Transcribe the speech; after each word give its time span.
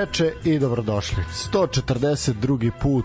Dobroveče 0.00 0.32
i 0.44 0.58
dobrodošli. 0.58 1.24
142. 1.52 2.70
put 2.82 3.04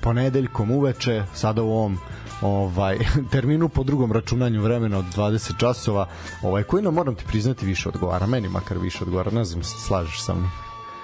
ponedeljkom 0.00 0.70
uveče, 0.70 1.24
sada 1.34 1.62
u 1.62 1.70
ovom 1.70 1.98
ovaj 2.42 2.98
terminu 3.32 3.68
po 3.68 3.82
drugom 3.82 4.12
računanju 4.12 4.62
vremena 4.62 4.98
od 4.98 5.04
20 5.16 5.58
časova, 5.58 6.08
ovaj 6.42 6.62
koji 6.62 6.82
nam 6.82 6.94
moram 6.94 7.14
ti 7.14 7.24
priznati 7.28 7.66
više 7.66 7.88
odgovara, 7.88 8.26
meni 8.26 8.48
makar 8.48 8.78
više 8.78 9.04
odgovara, 9.04 9.30
ne 9.30 9.44
znam, 9.44 9.62
slažeš 9.62 10.20
sa 10.22 10.34
mnom. 10.34 10.50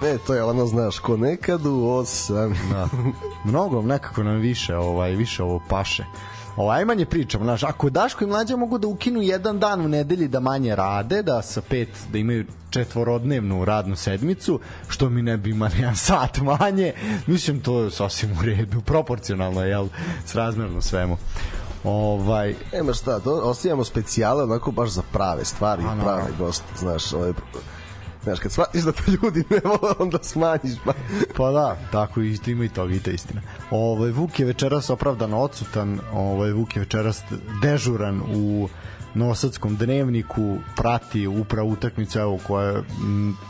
E, 0.04 0.18
to 0.26 0.34
je 0.34 0.44
ono, 0.44 0.66
znaš, 0.66 0.98
ko 0.98 1.16
nekad 1.16 1.66
u 1.66 1.88
osam. 1.88 2.54
da. 2.70 2.88
Mnogo, 3.50 3.82
nekako 3.82 4.22
nam 4.22 4.36
više, 4.36 4.76
ovaj, 4.76 5.14
više 5.14 5.42
ovo 5.42 5.62
paše. 5.68 6.04
Ovaj 6.56 6.84
manje 6.84 7.06
pričamo, 7.06 7.44
znaš, 7.44 7.62
ako 7.62 7.90
Daško 7.90 8.24
i 8.24 8.26
Mlađa 8.26 8.56
mogu 8.56 8.78
da 8.78 8.88
ukinu 8.88 9.22
jedan 9.22 9.58
dan 9.58 9.80
u 9.80 9.88
nedelji 9.88 10.28
da 10.28 10.40
manje 10.40 10.76
rade, 10.76 11.22
da 11.22 11.42
sa 11.42 11.60
pet, 11.60 11.88
da 12.12 12.18
imaju 12.18 12.44
četvorodnevnu 12.70 13.64
radnu 13.64 13.96
sedmicu, 13.96 14.60
što 14.88 15.08
mi 15.08 15.22
ne 15.22 15.36
bi 15.36 15.50
imali 15.50 15.72
jedan 15.78 15.96
sat 15.96 16.38
manje, 16.38 16.92
mislim 17.26 17.60
to 17.60 17.80
je 17.80 17.90
sasvim 17.90 18.38
u 18.38 18.42
redu, 18.42 18.80
proporcionalno, 18.80 19.64
jel, 19.64 19.88
srazmerno 20.24 20.80
svemu. 20.80 21.16
Ovaj 21.84 22.54
Nema 22.72 22.92
šta, 22.92 23.20
to 23.20 23.32
ostavljamo 23.32 23.84
specijale 23.84 24.42
onako 24.42 24.70
baš 24.70 24.90
za 24.90 25.02
prave 25.12 25.44
stvari, 25.44 25.82
A, 25.82 25.94
no. 25.94 26.02
prave 26.02 26.30
goste, 26.38 26.64
znaš, 26.78 27.12
ovaj 27.12 27.32
Znaš, 28.22 28.38
kad 28.38 28.52
shvatiš 28.52 28.82
da 28.82 28.92
te 28.92 29.02
ljudi 29.22 29.44
ne 29.50 29.60
vole, 29.64 29.94
onda 29.98 30.18
smanjiš. 30.22 30.74
Pa. 30.84 30.92
Pa 31.36 31.50
da, 31.50 31.76
tako 31.92 32.20
i 32.22 32.38
ima 32.46 32.64
i 32.64 32.68
toga 32.68 32.94
i 32.94 33.00
to 33.00 33.10
istina. 33.10 33.40
Ovaj 33.70 34.10
Vuk 34.10 34.40
je 34.40 34.46
večeras 34.46 34.90
opravdano 34.90 35.38
odsutan, 35.38 36.00
ovaj 36.12 36.52
Vuk 36.52 36.76
je 36.76 36.80
večeras 36.80 37.22
dežuran 37.62 38.22
u 38.34 38.68
Nosadskom 39.14 39.76
dnevniku 39.76 40.56
prati 40.76 41.26
upravo 41.26 41.68
utakmicu 41.68 42.18
evo 42.18 42.38
koja 42.46 42.66
je 42.66 42.82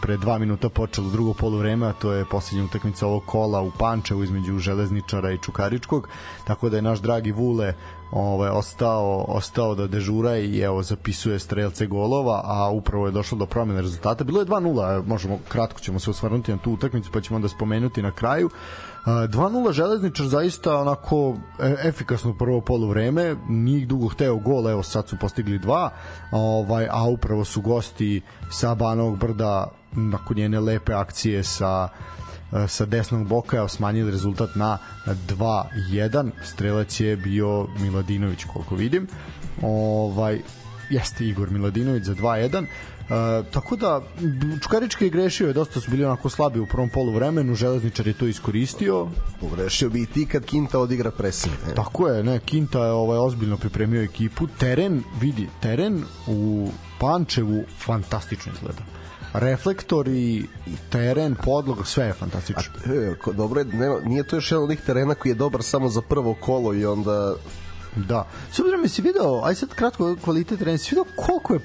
pre 0.02 0.16
dva 0.16 0.38
minuta 0.38 0.68
počela 0.68 1.10
drugo 1.10 1.34
poluvreme, 1.34 1.86
a 1.86 1.92
to 1.92 2.12
je 2.12 2.24
poslednja 2.24 2.64
utakmica 2.64 3.06
ovog 3.06 3.22
kola 3.26 3.60
u 3.60 3.70
Pančevu 3.78 4.24
između 4.24 4.58
Železničara 4.58 5.32
i 5.32 5.38
Čukaričkog, 5.38 6.08
tako 6.44 6.68
da 6.68 6.76
je 6.76 6.82
naš 6.82 6.98
dragi 6.98 7.32
Vule 7.32 7.74
ovaj 8.12 8.50
ostao 8.50 9.24
ostao 9.28 9.74
da 9.74 9.86
dežura 9.86 10.36
i 10.38 10.58
evo 10.60 10.82
zapisuje 10.82 11.38
strelce 11.38 11.86
golova, 11.86 12.40
a 12.44 12.70
upravo 12.70 13.06
je 13.06 13.12
došlo 13.12 13.38
do 13.38 13.46
promene 13.46 13.82
rezultata. 13.82 14.24
Bilo 14.24 14.40
je 14.40 14.46
2:0, 14.46 15.06
možemo 15.06 15.38
kratko 15.48 15.80
ćemo 15.80 15.98
se 15.98 16.10
osvrnuti 16.10 16.52
na 16.52 16.58
tu 16.58 16.72
utakmicu, 16.72 17.10
pa 17.12 17.20
ćemo 17.20 17.36
onda 17.36 17.48
spomenuti 17.48 18.02
na 18.02 18.10
kraju. 18.10 18.50
2:0 19.06 19.72
Železničar 19.72 20.26
zaista 20.26 20.76
onako 20.78 21.36
e, 21.60 21.88
efikasno 21.88 22.34
prvo 22.34 22.60
poluvreme, 22.60 23.36
nije 23.48 23.86
dugo 23.86 24.08
hteo 24.08 24.36
gol, 24.36 24.68
evo 24.70 24.82
sad 24.82 25.08
su 25.08 25.16
postigli 25.20 25.58
dva, 25.58 25.90
ovaj 26.30 26.88
a 26.90 27.04
upravo 27.04 27.44
su 27.44 27.60
gosti 27.60 28.20
sa 28.50 28.74
Banovog 28.74 29.18
brda 29.18 29.70
nakon 29.92 30.36
njene 30.36 30.60
lepe 30.60 30.92
akcije 30.92 31.44
sa 31.44 31.88
sa 32.68 32.84
desnog 32.84 33.26
boka 33.28 33.56
je 33.56 33.68
smanjili 33.68 34.10
rezultat 34.10 34.50
na 34.54 34.78
2-1 35.06 36.30
strelac 36.44 37.00
je 37.00 37.16
bio 37.16 37.66
Miladinović 37.80 38.44
koliko 38.44 38.74
vidim. 38.74 39.08
Ovaj 39.62 40.40
jeste 40.90 41.24
Igor 41.24 41.50
Miladinović 41.50 42.04
za 42.04 42.14
2-1 42.14 42.66
Uh, 43.02 43.46
tako 43.50 43.76
da 43.76 44.00
Čukarički 44.62 45.04
je 45.04 45.10
grešio 45.10 45.46
je 45.46 45.52
dosta 45.52 45.80
su 45.80 45.90
bili 45.90 46.04
onako 46.04 46.28
slabi 46.28 46.60
u 46.60 46.66
prvom 46.66 46.88
polu 46.88 47.12
vremenu 47.12 47.54
Železničar 47.54 48.06
je 48.06 48.12
to 48.12 48.26
iskoristio 48.26 49.08
Pogrešio 49.40 49.90
bi 49.90 50.02
i 50.02 50.06
ti 50.06 50.26
kad 50.26 50.44
Kinta 50.44 50.78
odigra 50.78 51.10
pressing. 51.10 51.54
Ne? 51.68 51.74
tako 51.74 52.08
je 52.08 52.24
ne 52.24 52.38
Kinta 52.40 52.84
je 52.84 52.92
ovaj 52.92 53.18
ozbiljno 53.18 53.56
pripremio 53.56 54.02
ekipu 54.02 54.46
teren 54.58 55.02
vidi 55.20 55.48
teren 55.60 56.04
u 56.26 56.70
Pančevu 57.00 57.64
fantastično 57.78 58.52
izgleda 58.52 58.82
reflektori, 59.34 60.46
teren, 60.90 61.36
podloga, 61.44 61.84
sve 61.84 62.06
je 62.06 62.12
fantastično. 62.12 62.72
E, 62.86 63.14
ko- 63.14 63.32
dobro 63.32 63.60
je, 63.60 63.64
nema, 63.64 64.00
nije 64.04 64.24
to 64.24 64.36
još 64.36 64.50
jedan 64.50 64.62
od 64.64 64.70
onih 64.70 64.80
terena 64.86 65.14
koji 65.14 65.30
je 65.30 65.34
dobar 65.36 65.62
samo 65.62 65.88
za 65.88 66.02
prvo 66.02 66.34
kolo 66.34 66.74
i 66.74 66.86
onda 66.86 67.34
Da. 67.96 68.26
S 68.52 68.58
obzirom 68.58 68.88
si 68.88 69.02
video, 69.02 69.40
aj 69.44 69.54
sad 69.54 69.74
kratko 69.74 70.16
kvalitet 70.24 70.58
terena, 70.58 70.78
si 70.78 70.94
video 70.94 71.04
koliko 71.16 71.54
je 71.54 71.60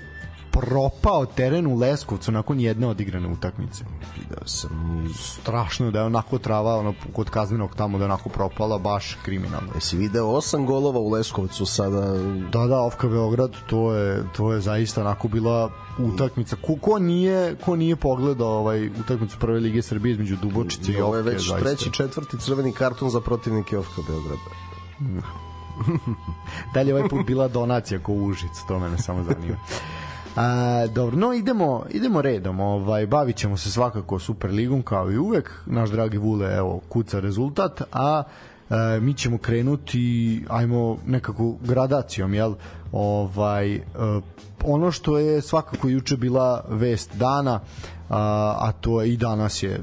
propao 0.61 1.25
teren 1.25 1.67
u 1.67 1.75
Leskovcu 1.75 2.31
nakon 2.31 2.59
jedne 2.59 2.87
odigrane 2.87 3.27
utakmice. 3.27 3.83
video 4.15 4.45
sam 4.45 5.09
Strašno 5.15 5.91
da 5.91 5.99
je 5.99 6.05
onako 6.05 6.37
trava 6.37 6.75
ono, 6.75 6.93
kod 7.13 7.29
kaznenog 7.29 7.75
tamo 7.75 7.97
da 7.97 8.03
je 8.03 8.05
onako 8.05 8.29
propala, 8.29 8.77
baš 8.77 9.17
kriminalno. 9.25 9.69
Jesi 9.75 9.97
video 9.97 10.27
osam 10.27 10.65
golova 10.65 10.99
u 10.99 11.09
Leskovcu 11.09 11.65
sada? 11.65 12.01
Da, 12.51 12.67
da, 12.67 12.81
Ofka 12.81 13.07
Beograd, 13.07 13.51
to 13.69 13.93
je, 13.93 14.23
to 14.37 14.53
je 14.53 14.61
zaista 14.61 15.01
onako 15.01 15.27
bila 15.27 15.71
utakmica. 15.99 16.55
Ko, 16.55 16.75
ko 16.81 16.99
nije, 16.99 17.55
ko 17.55 17.75
nije 17.75 17.95
pogledao 17.95 18.49
ovaj 18.49 18.87
utakmicu 18.87 19.37
prve 19.39 19.59
lige 19.59 19.81
Srbije 19.81 20.11
između 20.11 20.35
Dubočice 20.41 20.91
i 20.91 21.01
Ofke, 21.01 21.21
već 21.21 21.47
zaista. 21.47 21.69
treći, 21.69 21.91
četvrti 21.91 22.37
crveni 22.39 22.71
karton 22.71 23.09
za 23.09 23.21
protivnike 23.21 23.77
Ofka 23.77 24.01
Beograda. 24.07 24.41
Da 26.73 26.81
li 26.81 26.87
je 26.89 26.95
ovaj 26.95 27.09
put 27.09 27.25
bila 27.25 27.47
donacija 27.47 27.99
ko 27.99 28.13
Užic, 28.13 28.51
to 28.67 28.79
mene 28.79 28.97
samo 28.97 29.23
zanima. 29.23 29.57
A, 30.37 30.87
dobro, 30.87 31.17
no 31.17 31.33
idemo, 31.33 31.85
idemo 31.89 32.21
redom. 32.21 32.59
Ovaj 32.59 33.07
bavićemo 33.07 33.57
se 33.57 33.71
svakako 33.71 34.19
Superligom 34.19 34.81
kao 34.81 35.11
i 35.11 35.17
uvek. 35.17 35.51
Naš 35.65 35.89
dragi 35.89 36.17
Vule 36.17 36.55
evo 36.55 36.79
kuca 36.89 37.19
rezultat, 37.19 37.81
a 37.91 38.23
e, 38.69 38.99
mi 38.99 39.13
ćemo 39.13 39.37
krenuti 39.37 40.45
ajmo 40.49 40.97
nekako 41.05 41.55
gradacijom, 41.61 42.33
jel? 42.33 42.53
Ovaj 42.91 43.75
e, 43.75 43.81
ono 44.65 44.91
što 44.91 45.17
je 45.17 45.41
svakako 45.41 45.87
juče 45.87 46.17
bila 46.17 46.63
vest 46.69 47.15
dana, 47.15 47.59
a, 48.09 48.55
a 48.59 48.71
to 48.71 49.01
je 49.01 49.13
i 49.13 49.17
danas 49.17 49.63
je 49.63 49.79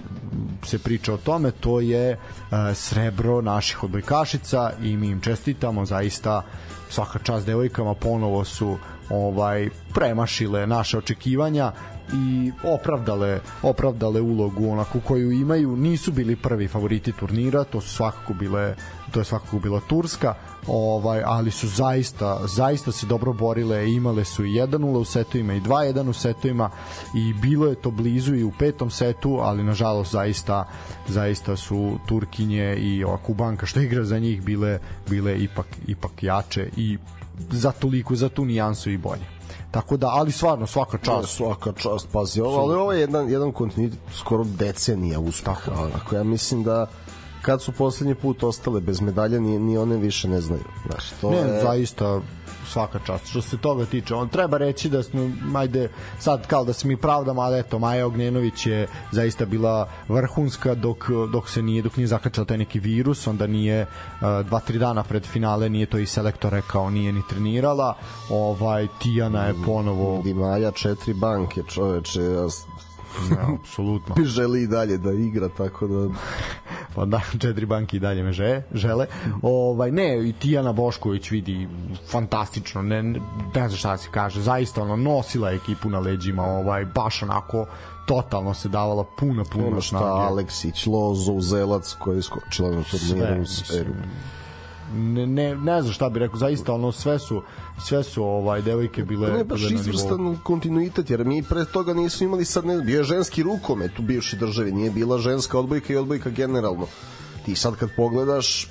se 0.62 0.78
priča 0.78 1.14
o 1.14 1.16
tome, 1.16 1.50
to 1.50 1.80
je 1.80 2.18
a, 2.50 2.74
srebro 2.74 3.40
naših 3.40 3.84
odbojkašica 3.84 4.72
i 4.82 4.96
mi 4.96 5.08
im 5.08 5.20
čestitamo 5.20 5.84
zaista 5.84 6.42
svaka 6.90 7.18
čast 7.18 7.46
devojkama 7.46 7.94
ponovo 7.94 8.44
su 8.44 8.76
ovaj 9.10 9.68
premašile 9.94 10.66
naše 10.66 10.98
očekivanja 10.98 11.72
i 12.12 12.52
opravdale 12.64 13.40
opravdale 13.62 14.20
ulogu 14.20 14.70
onako 14.70 15.00
koju 15.00 15.32
imaju. 15.32 15.76
Nisu 15.76 16.12
bili 16.12 16.36
prvi 16.36 16.68
favoriti 16.68 17.12
turnira 17.12 17.64
to 17.64 17.80
su 17.80 17.88
svakako 17.88 18.34
bile 18.34 18.74
to 19.14 19.20
je 19.20 19.24
svakako 19.24 19.58
bila 19.58 19.80
Turska 19.80 20.34
ovaj 20.66 21.22
ali 21.26 21.50
su 21.50 21.68
zaista 21.68 22.40
zaista 22.46 22.92
se 22.92 23.06
dobro 23.06 23.32
borile 23.32 23.92
imale 23.92 24.24
su 24.24 24.44
i 24.44 24.52
1:0 24.52 24.98
u 24.98 25.04
setovima 25.04 25.54
i 25.54 25.60
2:1 25.60 26.08
u 26.08 26.12
setovima 26.12 26.70
i 27.14 27.32
bilo 27.32 27.66
je 27.66 27.74
to 27.74 27.90
blizu 27.90 28.34
i 28.34 28.44
u 28.44 28.52
petom 28.58 28.90
setu 28.90 29.38
ali 29.42 29.62
nažalost 29.62 30.12
zaista 30.12 30.64
zaista 31.08 31.56
su 31.56 31.98
Turkinje 32.06 32.76
i 32.76 33.04
ova 33.04 33.16
Kubanka 33.16 33.66
što 33.66 33.80
igra 33.80 34.04
za 34.04 34.18
njih 34.18 34.42
bile 34.42 34.78
bile 35.08 35.38
ipak 35.38 35.66
ipak 35.86 36.22
jače 36.22 36.70
i 36.76 36.98
za 37.50 37.72
toliko 37.72 38.16
za 38.16 38.28
tu 38.28 38.44
nijansu 38.44 38.90
i 38.90 38.98
bolje 38.98 39.34
tako 39.70 39.96
da 39.96 40.06
ali 40.06 40.32
stvarno 40.32 40.66
svaka 40.66 40.98
Čast. 40.98 41.22
čast 41.22 41.36
Svaka 41.36 41.72
čast, 41.72 42.08
pazi, 42.12 42.40
ovo, 42.40 42.58
ali 42.58 42.74
ovo 42.74 42.92
je 42.92 43.00
jedan, 43.00 43.30
jedan 43.30 43.52
kontinuitet 43.52 43.98
skoro 44.12 44.44
decenija 44.44 45.20
uspeha. 45.20 45.72
Onako, 45.78 46.16
ja 46.16 46.24
mislim 46.24 46.62
da 46.62 46.86
kad 47.44 47.62
su 47.62 47.72
poslednji 47.72 48.14
put 48.14 48.42
ostale 48.42 48.80
bez 48.80 49.00
medalja, 49.00 49.40
ni, 49.40 49.58
ni 49.58 49.78
one 49.78 49.96
više 49.96 50.28
ne 50.28 50.40
znaju. 50.40 50.64
Znaš, 50.86 51.10
to 51.20 51.30
ne, 51.30 51.36
je... 51.36 51.60
zaista 51.62 52.20
svaka 52.66 52.98
čast. 53.06 53.26
Što 53.26 53.42
se 53.42 53.56
toga 53.56 53.84
tiče, 53.84 54.14
on 54.14 54.28
treba 54.28 54.58
reći 54.58 54.88
da 54.88 55.02
smo 55.02 55.30
ajde 55.56 55.88
sad 56.18 56.46
kao 56.46 56.64
da 56.64 56.72
se 56.72 56.88
mi 56.88 56.96
pravdamo, 56.96 57.40
ali 57.40 57.58
eto 57.58 57.78
Maja 57.78 58.06
Ognjenović 58.06 58.66
je 58.66 58.88
zaista 59.12 59.44
bila 59.44 59.88
vrhunska 60.08 60.74
dok 60.74 61.04
dok 61.32 61.50
se 61.50 61.62
nije 61.62 61.82
dok 61.82 61.96
nije 61.96 62.06
zakačao 62.06 62.44
taj 62.44 62.58
neki 62.58 62.78
virus, 62.80 63.26
onda 63.26 63.46
nije 63.46 63.82
uh, 63.82 64.46
dva 64.46 64.60
tri 64.60 64.78
dana 64.78 65.02
pred 65.02 65.26
finale 65.26 65.68
nije 65.68 65.86
to 65.86 65.98
i 65.98 66.06
selektor 66.06 66.52
rekao, 66.52 66.90
nije 66.90 67.12
ni 67.12 67.22
trenirala. 67.28 67.96
Ovaj 68.30 68.88
Tijana 69.02 69.44
je 69.44 69.54
ponovo 69.66 70.22
Di 70.22 70.34
Maja 70.34 70.70
četiri 70.70 71.14
banke, 71.14 71.62
čoveče, 71.68 72.20
ne, 73.30 73.54
apsolutno. 73.60 74.14
želi 74.36 74.62
i 74.62 74.66
dalje 74.66 74.98
da 74.98 75.12
igra, 75.12 75.48
tako 75.48 75.86
da... 75.86 76.08
pa 76.94 77.04
da, 77.04 77.20
četiri 77.38 77.66
banke 77.66 77.96
i 77.96 78.00
dalje 78.00 78.22
meže, 78.22 78.62
žele. 78.74 79.06
Ovaj, 79.42 79.90
ne, 79.90 80.28
i 80.28 80.32
Tijana 80.32 80.72
Bošković 80.72 81.30
vidi 81.30 81.68
fantastično, 82.10 82.82
ne, 82.82 83.02
ne, 83.02 83.20
ne 83.54 83.68
znam 83.68 83.76
šta 83.76 83.90
da 83.90 83.96
se 83.96 84.08
kaže, 84.10 84.40
zaista 84.40 84.82
ono, 84.82 84.96
nosila 84.96 85.50
je 85.50 85.56
ekipu 85.56 85.90
na 85.90 85.98
leđima, 85.98 86.42
ovaj, 86.42 86.84
baš 86.84 87.22
onako 87.22 87.66
totalno 88.06 88.54
se 88.54 88.68
davala 88.68 89.04
puna, 89.18 89.44
puna 89.44 89.66
Ono 89.66 89.80
šta, 89.80 89.98
snage. 89.98 90.26
Aleksić, 90.26 90.86
Lozo, 90.86 91.40
Zelac, 91.40 91.94
koja 91.98 92.16
je 92.16 92.22
skočila 92.22 92.70
na 92.70 92.82
turniru. 92.82 93.46
Sve, 93.46 93.66
Sve, 93.66 93.84
ne, 94.92 95.26
ne, 95.26 95.56
ne 95.56 95.82
znam 95.82 95.92
šta 95.92 96.08
bih 96.08 96.20
rekao, 96.20 96.38
zaista 96.38 96.72
ono 96.72 96.92
sve 96.92 97.18
su 97.18 97.42
sve 97.84 98.02
su 98.02 98.24
ovaj 98.24 98.62
devojke 98.62 99.04
bile 99.04 99.32
Ne, 99.32 99.44
baš 99.44 99.70
izvrstan 99.70 100.38
kontinuitet, 100.42 101.10
jer 101.10 101.24
mi 101.24 101.42
pre 101.42 101.64
toga 101.64 101.94
nismo 101.94 102.24
imali 102.24 102.44
sad, 102.44 102.66
ne, 102.66 102.78
bio 102.78 102.98
je 102.98 103.04
ženski 103.04 103.42
rukomet 103.42 103.98
u 103.98 104.02
bivšoj 104.02 104.38
državi, 104.38 104.72
nije 104.72 104.90
bila 104.90 105.18
ženska 105.18 105.58
odbojka 105.58 105.92
i 105.92 105.96
odbojka 105.96 106.30
generalno. 106.30 106.86
Ti 107.44 107.54
sad 107.54 107.76
kad 107.76 107.90
pogledaš, 107.96 108.68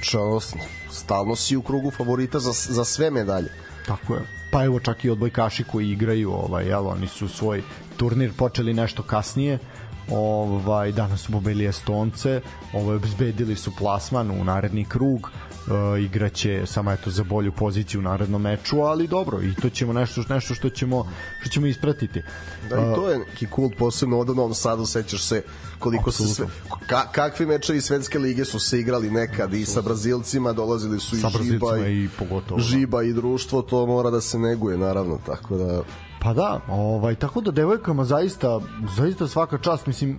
čoveče, 0.00 0.46
stalno 0.90 1.36
si 1.36 1.56
u 1.56 1.62
krugu 1.62 1.90
favorita 1.90 2.38
za, 2.38 2.52
za 2.52 2.84
sve 2.84 3.10
medalje. 3.10 3.48
Tako 3.86 4.14
je. 4.14 4.20
Pa 4.52 4.64
evo 4.64 4.80
čak 4.80 5.04
i 5.04 5.10
odbojkaši 5.10 5.64
koji 5.64 5.90
igraju, 5.90 6.32
ovaj, 6.32 6.66
jel, 6.66 6.86
oni 6.86 7.08
su 7.08 7.28
svoj 7.28 7.62
turnir 7.96 8.32
počeli 8.36 8.74
nešto 8.74 9.02
kasnije, 9.02 9.58
ovaj 10.10 10.92
danas 10.92 11.20
su 11.20 11.32
pobedili 11.32 11.66
Estonce 11.66 12.40
ovaj 12.72 12.96
obezbedili 12.96 13.56
su 13.56 13.72
plasman 13.78 14.30
u 14.30 14.44
naredni 14.44 14.84
krug 14.84 15.20
uh, 15.20 16.02
igraće 16.04 16.62
samo 16.66 16.92
eto 16.92 17.10
za 17.10 17.24
bolju 17.24 17.52
poziciju 17.52 18.00
u 18.00 18.02
narednom 18.02 18.42
meču, 18.42 18.80
ali 18.80 19.06
dobro, 19.06 19.42
i 19.42 19.54
to 19.54 19.70
ćemo 19.70 19.92
nešto 19.92 20.22
nešto 20.28 20.54
što 20.54 20.70
ćemo 20.70 21.06
što 21.40 21.50
ćemo 21.50 21.66
ispratiti. 21.66 22.22
Da, 22.70 22.76
i 22.76 22.94
to 22.94 23.10
je 23.10 23.18
neki 23.18 23.46
kult 23.46 23.72
posebno 23.78 24.18
od 24.18 24.36
Novom 24.36 24.54
Sadu, 24.54 24.86
sećaš 24.86 25.22
se 25.22 25.42
koliko 25.78 26.12
se 26.12 26.26
sve, 26.26 26.46
ka, 26.86 27.06
kakvi 27.12 27.46
mečevi 27.46 27.80
svetske 27.80 28.18
lige 28.18 28.44
su 28.44 28.58
se 28.58 28.80
igrali 28.80 29.10
nekad 29.10 29.54
i 29.54 29.66
sa 29.66 29.82
Brazilcima, 29.82 30.52
dolazili 30.52 31.00
su 31.00 31.20
sa 31.20 31.28
i 31.40 31.44
Žiba 31.44 31.78
i, 31.88 32.04
i 32.04 32.08
pogotovo. 32.18 32.60
Žiba 32.60 33.02
i 33.02 33.12
društvo, 33.12 33.62
to 33.62 33.86
mora 33.86 34.10
da 34.10 34.20
se 34.20 34.38
neguje 34.38 34.78
naravno, 34.78 35.18
tako 35.26 35.56
da 35.56 35.82
Pa 36.26 36.34
da, 36.34 36.60
ovaj 36.68 37.14
tako 37.14 37.40
da 37.40 37.50
devojkama 37.50 38.04
zaista 38.04 38.60
zaista 38.96 39.26
svaka 39.26 39.58
čast, 39.58 39.86
mislim 39.86 40.18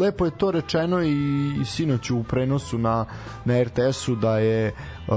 lepo 0.00 0.24
je 0.24 0.30
to 0.30 0.50
rečeno 0.50 1.02
i, 1.02 1.12
i 1.60 1.64
sinoć 1.64 2.10
u 2.10 2.22
prenosu 2.22 2.78
na 2.78 3.04
na 3.44 3.62
RTS-u 3.62 4.14
da 4.14 4.38
je 4.38 4.72
uh, 5.08 5.14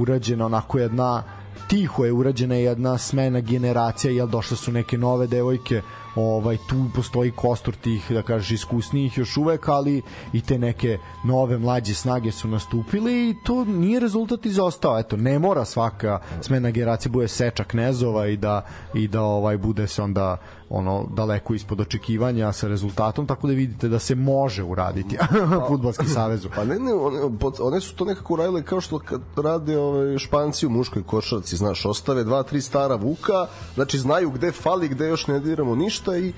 urađena 0.00 0.46
onako 0.46 0.78
jedna 0.78 1.22
tiho 1.68 2.04
je 2.04 2.12
urađena 2.12 2.54
jedna 2.54 2.98
smena 2.98 3.40
generacija, 3.40 4.12
jel 4.12 4.26
došle 4.26 4.56
su 4.56 4.72
neke 4.72 4.98
nove 4.98 5.26
devojke, 5.26 5.82
ovaj 6.16 6.56
tu 6.56 6.84
postoji 6.94 7.30
kostur 7.30 7.74
tih 7.74 8.10
da 8.10 8.22
kažeš 8.22 8.50
iskusnijih 8.50 9.18
još 9.18 9.36
uvek 9.36 9.68
ali 9.68 10.02
i 10.32 10.40
te 10.40 10.58
neke 10.58 10.98
nove 11.24 11.58
mlađe 11.58 11.94
snage 11.94 12.32
su 12.32 12.48
nastupile 12.48 13.12
i 13.12 13.34
to 13.44 13.64
nije 13.64 14.00
rezultat 14.00 14.46
izostao. 14.46 14.98
Eto 14.98 15.16
ne 15.16 15.38
mora 15.38 15.64
svaka 15.64 16.20
smena 16.40 16.70
generacija 16.70 17.12
bude 17.12 17.28
seča 17.28 17.64
knezova 17.64 18.26
i 18.26 18.36
da 18.36 18.66
i 18.94 19.08
da 19.08 19.22
ovaj 19.22 19.56
bude 19.56 19.86
se 19.86 20.02
onda 20.02 20.36
ono 20.70 21.06
daleko 21.10 21.54
ispod 21.54 21.80
očekivanja 21.80 22.52
sa 22.52 22.68
rezultatom 22.68 23.26
tako 23.26 23.46
da 23.46 23.52
vidite 23.52 23.88
da 23.88 23.98
se 23.98 24.14
može 24.14 24.62
uraditi 24.62 25.18
fudbalski 25.68 26.06
savezu. 26.06 26.48
pa 26.54 26.64
ne 26.64 26.78
ne 26.78 26.94
one, 26.94 27.18
one 27.60 27.80
su 27.80 27.94
to 27.94 28.04
nekako 28.04 28.34
uradile 28.34 28.62
kao 28.62 28.80
što 28.80 28.98
kad 28.98 29.20
rade 29.36 29.78
ove 29.78 30.18
Španci 30.18 30.66
u 30.66 30.70
muškoj 30.70 31.02
košarci 31.02 31.56
znaš 31.56 31.86
ostave 31.86 32.24
dva 32.24 32.42
tri 32.42 32.60
stara 32.60 32.94
vuka 32.94 33.46
znači 33.74 33.98
znaju 33.98 34.30
gde 34.30 34.52
fali 34.52 34.88
gde 34.88 35.06
još 35.08 35.26
ne 35.26 35.40
diramo 35.40 35.74
ništa 35.74 36.16
i 36.18 36.32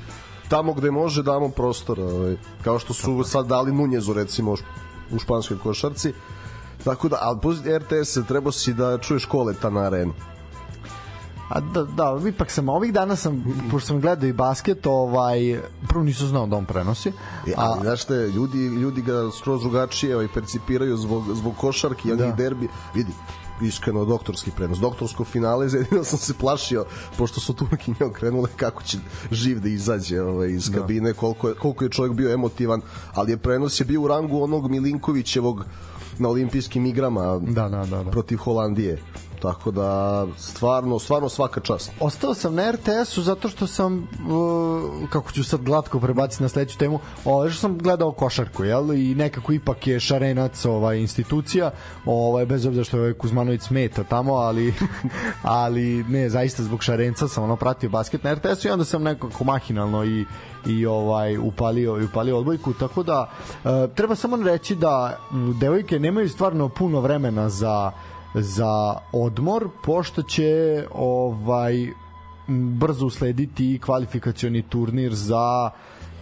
tamo 0.49 0.73
gde 0.73 0.90
može 0.90 1.23
damo 1.23 1.49
prostora 1.49 2.05
ovaj, 2.05 2.37
kao 2.64 2.78
što 2.78 2.94
su 2.94 3.25
sad 3.25 3.46
dali 3.46 3.73
Nunjezu 3.73 4.12
recimo 4.12 4.55
u 5.12 5.19
španskoj 5.19 5.58
košarci. 5.58 6.12
Tako 6.84 7.08
da, 7.08 7.17
ali 7.20 7.78
RTS 7.78 8.26
treba 8.28 8.52
si 8.52 8.75
da 8.75 8.99
čuješ 8.99 9.25
koleta 9.25 9.70
na 9.70 9.81
areni 9.81 10.12
A 11.48 11.60
da, 11.60 11.82
da, 11.84 12.28
ipak 12.28 12.50
sam 12.50 12.69
ovih 12.69 12.93
dana 12.93 13.16
sam, 13.16 13.44
pošto 13.70 13.87
sam 13.87 14.00
gledao 14.00 14.28
i 14.28 14.32
basket, 14.32 14.87
ovaj, 14.87 15.60
prvo 15.88 16.04
nisu 16.04 16.26
znao 16.26 16.46
da 16.46 16.56
on 16.56 16.64
prenosi. 16.64 17.08
E, 17.46 17.52
a, 17.56 17.62
ali, 17.62 17.81
znaš 17.81 18.04
te, 18.04 18.14
ljudi, 18.14 18.58
ljudi 18.58 19.02
ga 19.02 19.31
skroz 19.38 19.60
drugačije 19.60 20.14
ovaj, 20.14 20.28
percipiraju 20.34 20.96
zbog, 20.96 21.25
zbog 21.34 21.56
košarki, 21.56 22.14
da. 22.14 22.32
derbi. 22.32 22.69
Vidi, 22.94 23.12
iskreno 23.60 24.04
doktorski 24.04 24.50
prenos, 24.50 24.78
doktorsko 24.78 25.25
finale, 25.25 25.66
jedino 25.72 26.04
sam 26.04 26.19
se 26.19 26.34
plašio, 26.34 26.84
pošto 27.19 27.40
su 27.40 27.54
Turkinje 27.54 28.04
okrenule 28.10 28.49
kako 28.56 28.82
će 28.82 28.99
živ 29.31 29.60
da 29.60 29.69
izađe 29.69 30.22
ovaj, 30.22 30.50
iz 30.50 30.70
da. 30.70 30.81
kabine, 30.81 31.12
koliko 31.12 31.49
je, 31.49 31.54
koliko 31.54 31.84
je 31.84 31.90
čovjek 31.90 32.14
bio 32.14 32.32
emotivan, 32.32 32.81
ali 33.14 33.32
je 33.32 33.37
prenos 33.37 33.81
je 33.81 33.84
bio 33.84 34.02
u 34.02 34.08
rangu 34.08 34.42
onog 34.42 34.70
Milinkovićevog 34.70 35.64
na 36.19 36.28
olimpijskim 36.28 36.87
igrama 36.87 37.38
da, 37.38 37.69
da, 37.69 37.84
da, 37.84 38.02
da. 38.02 38.10
protiv 38.10 38.37
Holandije 38.37 39.02
tako 39.36 39.70
da 39.70 40.26
stvarno 40.38 40.98
stvarno 40.98 41.28
svaka 41.28 41.60
čast. 41.60 41.92
Ostao 42.00 42.34
sam 42.34 42.54
na 42.54 42.70
RTS-u 42.70 43.22
zato 43.22 43.48
što 43.48 43.66
sam 43.66 43.98
uh, 43.98 45.08
kako 45.10 45.32
ću 45.32 45.44
sad 45.44 45.62
glatko 45.62 46.00
prebaciti 46.00 46.42
na 46.42 46.48
sledeću 46.48 46.78
temu, 46.78 47.00
ovaj 47.24 47.50
što 47.50 47.60
sam 47.60 47.78
gledao 47.78 48.12
košarku, 48.12 48.64
jel? 48.64 48.92
I 48.92 49.14
nekako 49.14 49.52
ipak 49.52 49.86
je 49.86 50.00
Šarenac 50.00 50.64
ovaj 50.64 50.98
institucija, 50.98 51.70
ovaj 52.06 52.46
bez 52.46 52.66
obzira 52.66 52.84
što 52.84 52.98
je 52.98 53.14
Kuzmanović 53.14 53.62
smeta 53.62 54.04
tamo, 54.04 54.34
ali 54.34 54.74
ali 55.42 56.04
ne, 56.08 56.28
zaista 56.28 56.62
zbog 56.62 56.82
Šarenca 56.82 57.28
sam 57.28 57.44
ono 57.44 57.56
pratio 57.56 57.90
basket 57.90 58.24
na 58.24 58.34
RTS-u 58.34 58.68
i 58.68 58.70
onda 58.70 58.84
sam 58.84 59.02
nekako 59.02 59.44
mahinalno 59.44 60.04
i 60.04 60.24
i 60.66 60.86
ovaj 60.86 61.38
upalio 61.38 61.98
i 62.00 62.04
upalio 62.04 62.38
odbojku 62.38 62.72
tako 62.72 63.02
da 63.02 63.30
uh, 63.64 63.70
treba 63.94 64.14
samo 64.14 64.36
reći 64.36 64.74
da 64.74 65.18
devojke 65.60 65.98
nemaju 65.98 66.28
stvarno 66.28 66.68
puno 66.68 67.00
vremena 67.00 67.48
za 67.48 67.92
za 68.40 68.94
odmor 69.12 69.68
pošto 69.84 70.22
će 70.22 70.84
ovaj 70.94 71.86
brzo 72.48 73.06
uslediti 73.06 73.80
kvalifikacioni 73.84 74.62
turnir 74.62 75.14
za 75.14 75.70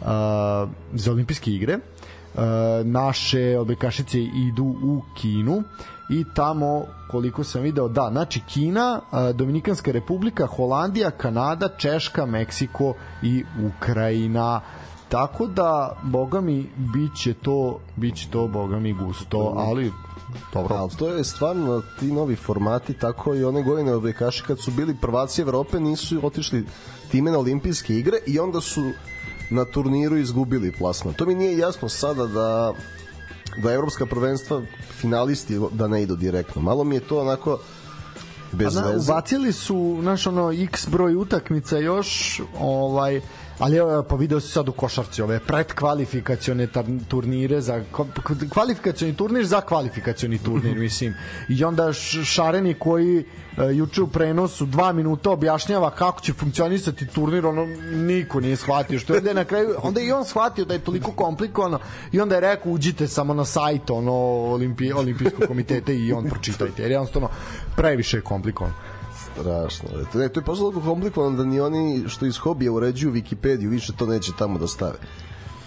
uh, 0.01 0.07
za 0.95 1.13
olimpijske 1.13 1.51
igre. 1.51 1.79
Uh, 2.35 2.41
naše 2.85 3.59
odbojkašice 3.59 4.21
idu 4.21 4.65
u 4.65 5.03
Kinu 5.21 5.63
i 6.11 6.25
tamo 6.35 6.85
koliko 7.11 7.45
sam 7.45 7.63
video 7.63 7.89
da 7.89 8.09
znači 8.13 8.41
Kina, 8.41 9.01
Dominikanska 9.35 9.93
republika, 9.93 10.47
Holandija, 10.47 11.11
Kanada, 11.11 11.69
Češka, 11.79 12.27
Meksiko 12.27 12.95
i 13.23 13.45
Ukrajina 13.67 14.61
tako 15.09 15.47
da 15.47 15.97
boga 16.03 16.41
mi 16.41 16.71
biće 16.77 17.35
to 17.35 17.81
biće 17.97 18.29
to 18.31 18.49
boga 18.49 18.79
mi 18.79 18.93
gusto 18.93 19.55
ali 19.57 19.93
Dobro. 20.53 20.75
Ali 20.75 20.91
to 20.99 21.09
je 21.09 21.25
stvarno 21.25 21.83
ti 22.01 22.13
novi 22.13 22.37
formati, 22.37 22.95
tako 22.95 23.35
i 23.35 23.45
one 23.45 23.63
godine 23.63 23.95
odbojkaši 23.95 24.43
kad 24.47 24.61
su 24.61 24.71
bili 24.71 24.97
prvaci 25.01 25.43
Evrope 25.43 25.81
nisu 25.81 26.21
otišli 26.23 26.65
time 27.11 27.31
na 27.31 27.39
olimpijske 27.39 27.99
igre 27.99 28.19
i 28.27 28.39
onda 28.39 28.61
su 28.61 28.91
na 29.51 29.65
turniru 29.65 30.17
izgubili 30.17 30.73
plasman. 30.73 31.15
To 31.15 31.27
mi 31.27 31.35
nije 31.35 31.59
jasno 31.59 31.89
sada 31.89 32.27
da 32.27 32.73
da 33.63 33.73
evropska 33.73 34.07
prvenstva 34.07 34.63
finalisti 35.01 35.61
da 35.73 35.89
ne 35.89 36.03
idu 36.03 36.17
direktno. 36.17 36.63
Malo 36.63 36.85
mi 36.85 36.95
je 36.95 37.01
to 37.01 37.21
onako 37.21 37.59
bez 38.53 38.75
pa, 38.75 38.81
veze. 38.81 39.13
Ubacili 39.13 39.53
su 39.53 39.99
naš 40.03 40.27
ono 40.27 40.53
x 40.53 40.89
broj 40.89 41.15
utakmica 41.15 41.79
još 41.79 42.41
ovaj 42.61 43.21
ali 43.59 43.79
pa 44.09 44.17
video 44.17 44.41
se 44.41 44.49
sad 44.49 44.69
u 44.69 44.73
košarci 44.73 45.23
ove 45.23 45.41
predkvalifikacione 45.41 46.69
turnire 47.09 47.61
za 47.61 47.85
kvalifikacioni 48.53 49.17
turnir 49.17 49.47
za 49.47 49.61
kvalifikacioni 49.61 50.39
turnir 50.39 50.77
mislim. 50.77 51.15
I 51.49 51.65
onda 51.65 51.93
Šareni 52.25 52.75
koji 52.75 53.19
uh, 53.19 53.25
juče 53.77 54.03
u 54.03 54.07
prenosu 54.07 54.67
dva 54.67 54.93
minuta 54.93 55.31
objašnjava 55.31 55.91
kako 55.91 56.21
će 56.21 56.33
funkcionisati 56.33 57.07
turnir 57.07 57.47
ono 57.47 57.67
niko 57.93 58.41
nije 58.41 58.57
shvatio 58.57 58.99
što 58.99 59.15
je 59.15 59.35
na 59.35 59.45
kraju 59.45 59.75
onda 59.83 60.01
i 60.01 60.13
on 60.13 60.25
shvatio 60.25 60.65
da 60.65 60.75
je 60.75 60.85
toliko 60.85 61.13
komplikovano 61.13 61.79
i 62.13 62.21
onda 62.21 62.35
je 62.35 62.41
rekao 62.41 62.73
uđite 62.73 63.09
samo 63.09 63.35
na 63.35 63.45
sajt 63.45 63.91
ono 63.91 64.13
Olimpi, 64.55 64.93
olimpijskog 64.93 65.49
komiteta 65.49 65.93
i 65.93 66.13
on 66.13 66.25
pročitajte 66.25 66.83
jer 66.83 66.91
jednostavno 66.91 67.29
previše 67.77 68.17
je 68.17 68.21
komplikovano 68.21 68.75
strašno. 69.41 69.89
Ne, 70.15 70.29
to 70.29 70.41
je 70.41 70.45
postalo 70.45 70.81
komplikovano 70.81 71.37
da 71.37 71.45
ni 71.45 71.61
oni 71.61 72.05
što 72.09 72.27
iz 72.27 72.39
hobija 72.39 72.73
uređuju 72.73 73.13
Wikipediju 73.13 73.69
više 73.69 73.93
to 73.93 74.07
neće 74.07 74.33
tamo 74.39 74.59
da 74.59 74.67
stave. 74.67 74.99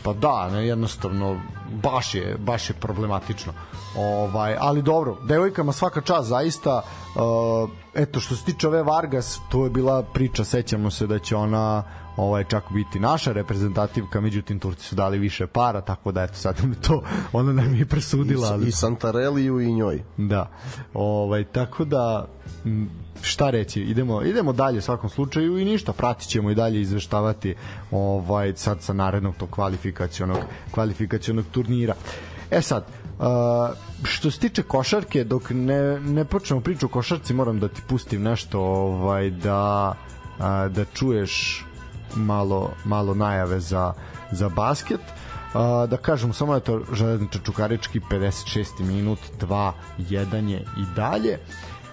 Pa 0.03 0.13
da, 0.13 0.49
ne, 0.49 0.67
jednostavno 0.67 1.41
baš 1.83 2.15
je 2.15 2.37
baš 2.39 2.69
je 2.69 2.73
problematično. 2.73 3.53
Ovaj, 3.97 4.55
ali 4.59 4.81
dobro, 4.81 5.17
devojkama 5.27 5.73
svaka 5.73 6.01
čast 6.01 6.29
zaista. 6.29 6.81
Uh, 7.15 7.69
eto 7.93 8.19
što 8.19 8.35
se 8.35 8.45
tiče 8.45 8.67
ove 8.67 8.83
Vargas, 8.83 9.39
to 9.49 9.63
je 9.63 9.69
bila 9.69 10.03
priča, 10.03 10.43
sećamo 10.43 10.91
se 10.91 11.07
da 11.07 11.19
će 11.19 11.35
ona 11.35 11.83
ovaj 12.17 12.43
čak 12.43 12.63
biti 12.71 12.99
naša 12.99 13.31
reprezentativka, 13.31 14.21
međutim 14.21 14.59
Turci 14.59 14.83
su 14.83 14.95
dali 14.95 15.17
više 15.17 15.47
para, 15.47 15.81
tako 15.81 16.11
da 16.11 16.23
eto 16.23 16.33
sad 16.33 16.57
to 16.87 17.01
ona 17.33 17.53
nam 17.53 17.75
je 17.75 17.85
presudila. 17.85 18.47
Ali... 18.51 18.65
I, 18.65 18.69
i 18.69 18.71
Santareliju 18.71 19.59
i 19.59 19.73
njoj. 19.73 20.03
Da. 20.17 20.49
Ovaj 20.93 21.43
tako 21.43 21.85
da 21.85 22.27
šta 23.21 23.49
reći, 23.49 23.81
idemo, 23.81 24.21
idemo 24.23 24.53
dalje 24.53 24.77
u 24.77 24.81
svakom 24.81 25.09
slučaju 25.09 25.57
i 25.57 25.65
ništa, 25.65 25.93
pratit 25.93 26.29
ćemo 26.29 26.51
i 26.51 26.55
dalje 26.55 26.81
izveštavati 26.81 27.55
ovaj, 27.91 28.53
sad 28.55 28.81
sa 28.81 28.93
narednog 28.93 29.35
tog 29.35 29.49
kvalifikacionog, 29.49 30.37
kvalifikacionog 30.71 31.45
turnira. 31.51 31.95
E 32.51 32.61
sad, 32.61 32.85
Uh, 33.17 33.23
što 34.03 34.31
se 34.31 34.39
tiče 34.39 34.63
košarke, 34.63 35.23
dok 35.23 35.49
ne, 35.49 35.99
ne 35.99 36.25
počnemo 36.25 36.61
priču 36.61 36.85
o 36.85 36.89
košarci, 36.89 37.33
moram 37.33 37.59
da 37.59 37.67
ti 37.67 37.81
pustim 37.87 38.21
nešto 38.23 38.61
ovaj, 38.61 39.29
da, 39.29 39.93
uh, 40.39 40.71
da 40.71 40.85
čuješ 40.93 41.65
malo, 42.15 42.71
malo 42.85 43.13
najave 43.13 43.59
za, 43.59 43.93
za 44.31 44.49
basket. 44.49 44.99
Uh, 45.01 45.89
da 45.89 45.97
kažem 45.97 46.33
samo 46.33 46.53
je 46.55 46.59
to 46.59 46.81
železničar 46.93 47.41
Čukarički 47.45 47.99
56. 47.99 48.79
minut 48.79 49.19
2-1 49.41 50.47
je 50.47 50.59
i 50.59 50.95
dalje 50.95 51.39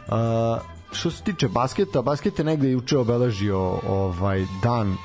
uh, 0.08 0.73
što 0.94 1.10
se 1.10 1.22
tiče 1.22 1.48
basketa, 1.48 2.02
basket 2.02 2.38
je 2.38 2.44
negde 2.44 2.70
juče 2.70 2.98
obeležio 2.98 3.58
ovaj 3.88 4.46
dan 4.62 4.96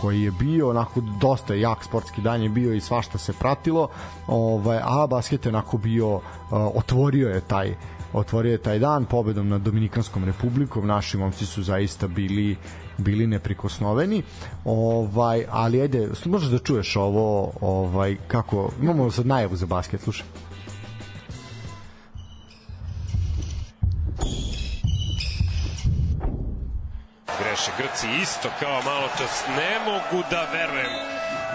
koji 0.00 0.22
je 0.22 0.30
bio 0.30 0.70
onako 0.70 1.00
dosta 1.20 1.54
jak 1.54 1.84
sportski 1.84 2.20
dan 2.20 2.42
je 2.42 2.48
bio 2.48 2.74
i 2.74 2.80
svašta 2.80 3.18
se 3.18 3.32
pratilo 3.32 3.88
ovaj 4.26 4.78
a 4.82 5.06
basket 5.10 5.44
je 5.44 5.48
onako 5.48 5.78
bio 5.78 6.14
uh, 6.14 6.22
otvorio 6.50 7.28
je 7.28 7.40
taj 7.40 7.74
otvorio 8.12 8.52
je 8.52 8.58
taj 8.58 8.78
dan 8.78 9.04
pobedom 9.04 9.48
nad 9.48 9.60
Dominikanskom 9.60 10.24
republikom 10.24 10.86
naši 10.86 11.16
momci 11.16 11.46
su 11.46 11.62
zaista 11.62 12.08
bili 12.08 12.56
bili 12.98 13.26
neprikosnoveni. 13.26 14.22
Ovaj, 14.64 15.44
ali 15.50 15.80
ajde, 15.80 16.08
možeš 16.24 16.48
da 16.48 16.58
čuješ 16.58 16.96
ovo, 16.96 17.52
ovaj, 17.60 18.16
kako, 18.28 18.70
imamo 18.82 19.10
sad 19.10 19.26
najavu 19.26 19.56
za 19.56 19.66
basket, 19.66 20.00
slušaj. 20.00 20.26
Greše 27.40 27.70
Grci 27.78 28.06
isto 28.22 28.48
kao 28.60 28.82
malo 28.82 29.08
čas. 29.18 29.42
Ne 29.56 29.78
mogu 29.84 30.24
da 30.30 30.46
verujem 30.52 30.92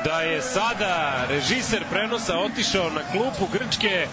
da 0.04 0.22
je 0.22 0.42
sada 0.42 1.26
režiser 1.30 1.84
prenosa 1.92 2.38
otišao 2.38 2.90
na 2.90 3.02
klupu 3.12 3.48
Grčke, 3.54 4.08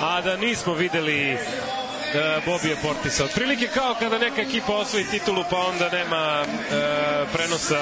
a 0.00 0.20
da 0.20 0.36
nismo 0.36 0.74
videli 0.74 1.34
uh, 1.34 2.44
Bobije 2.44 2.76
Portisa. 2.82 3.24
Otprilike 3.24 3.68
kao 3.74 3.94
kada 4.00 4.18
neka 4.18 4.40
ekipa 4.40 4.72
osvoji 4.72 5.04
titulu 5.04 5.44
pa 5.50 5.56
onda 5.56 5.88
nema 5.88 6.42
uh, 6.42 7.28
prenosa 7.32 7.80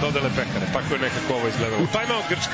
dodele 0.00 0.28
pekare. 0.28 0.66
Tako 0.72 0.94
je 0.94 1.00
nekako 1.00 1.34
ovo 1.34 1.48
izgledalo. 1.48 1.86
Timeout 1.92 2.24
Grčka. 2.28 2.52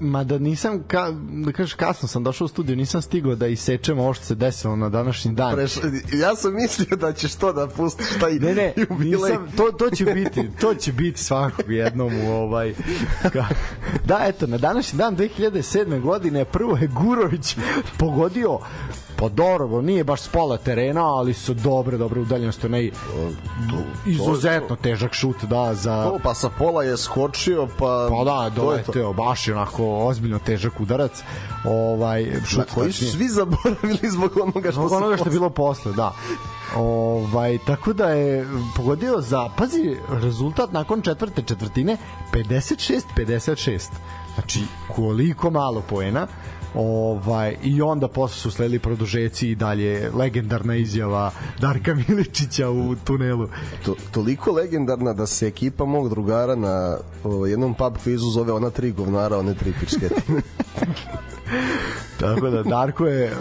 Ma 0.00 0.24
da 0.24 0.38
nisam, 0.38 0.82
ka, 0.86 1.10
da 1.30 1.52
kažeš, 1.52 1.74
kasno 1.74 2.08
sam 2.08 2.24
došao 2.24 2.44
u 2.44 2.48
studiju, 2.48 2.76
nisam 2.76 3.02
stigao 3.02 3.34
da 3.34 3.46
isečem 3.46 3.98
ovo 3.98 4.14
što 4.14 4.24
se 4.24 4.34
desilo 4.34 4.76
na 4.76 4.88
današnji 4.88 5.32
dan. 5.32 5.54
Preš, 5.54 5.72
ja 6.12 6.36
sam 6.36 6.54
mislio 6.54 6.96
da 6.96 7.12
ćeš 7.12 7.34
to 7.34 7.52
da 7.52 7.66
pustiš 7.66 8.06
taj 8.20 8.32
Ne, 8.32 8.54
ne, 8.54 8.74
jubilej. 8.76 9.30
nisam, 9.30 9.52
to, 9.56 9.72
to 9.72 9.90
će 9.90 10.04
biti, 10.04 10.50
to 10.60 10.74
će 10.74 10.92
biti 10.92 11.20
svakog 11.24 11.70
jednom 11.72 12.12
u 12.24 12.30
ovaj... 12.32 12.74
Ka, 13.32 13.46
da, 14.04 14.20
eto, 14.26 14.46
na 14.46 14.58
današnji 14.58 14.96
dan 14.96 15.16
2007. 15.16 16.00
godine 16.00 16.44
prvo 16.44 16.76
je 16.76 16.86
Gurović 16.86 17.56
pogodio 17.98 18.58
pa 19.18 19.28
dobro, 19.28 19.82
nije 19.82 20.04
baš 20.04 20.20
s 20.20 20.28
pola 20.28 20.56
terena, 20.56 21.06
ali 21.06 21.34
su 21.34 21.54
dobre, 21.54 21.96
dobre 21.96 22.20
udaljenosti, 22.20 22.66
onaj 22.66 22.90
izuzetno 24.06 24.76
težak 24.76 25.12
šut, 25.12 25.44
da, 25.44 25.74
za... 25.74 26.04
To, 26.04 26.18
pa 26.22 26.34
sa 26.34 26.50
pola 26.58 26.84
je 26.84 26.96
skočio, 26.96 27.68
pa... 27.78 28.08
Pa 28.10 28.24
da, 28.24 28.50
doleteo, 28.56 29.12
baš 29.12 29.48
je 29.48 29.54
onako 29.54 30.06
ozbiljno 30.06 30.38
težak 30.38 30.80
udarac. 30.80 31.22
Ovaj, 31.64 32.24
Na 32.24 32.46
šut, 32.46 32.70
koji 32.74 32.92
su 32.92 33.04
svi 33.04 33.28
zaboravili 33.28 34.10
zbog 34.10 34.36
onoga 34.36 34.72
što 34.72 34.80
Zbog 34.80 34.92
onoga 34.92 35.16
što 35.16 35.26
je 35.26 35.32
bilo 35.32 35.50
posle, 35.50 35.92
da. 35.92 36.14
Ovaj, 36.76 37.58
tako 37.66 37.92
da 37.92 38.08
je 38.08 38.46
pogodio 38.76 39.20
za, 39.20 39.48
pazi, 39.56 39.96
rezultat 40.08 40.72
nakon 40.72 41.02
četvrte 41.02 41.42
četvrtine 41.42 41.96
56-56. 42.32 43.88
Znači, 44.34 44.60
koliko 44.96 45.50
malo 45.50 45.82
poena. 45.88 46.26
Ovaj, 46.80 47.56
I 47.62 47.82
onda 47.82 48.08
posle 48.08 48.36
su 48.36 48.50
sledili 48.50 48.78
produžeci 48.78 49.50
i 49.50 49.54
dalje 49.54 50.10
legendarna 50.14 50.76
izjava 50.76 51.30
Darka 51.60 51.94
Miličića 52.08 52.70
u 52.70 52.94
tunelu. 53.04 53.48
to, 53.84 53.94
toliko 54.10 54.52
legendarna 54.52 55.12
da 55.12 55.26
se 55.26 55.46
ekipa 55.46 55.84
mog 55.84 56.08
drugara 56.08 56.54
na 56.54 56.98
o, 57.24 57.46
jednom 57.46 57.74
pub 57.74 57.96
kvizu 58.02 58.30
zove 58.30 58.52
ona 58.52 58.70
tri 58.70 58.92
govnara, 58.92 59.38
one 59.38 59.54
tri 59.54 59.72
pičketine. 59.80 60.40
Tako 62.20 62.50
da 62.50 62.62
Darko 62.62 63.06
je 63.06 63.32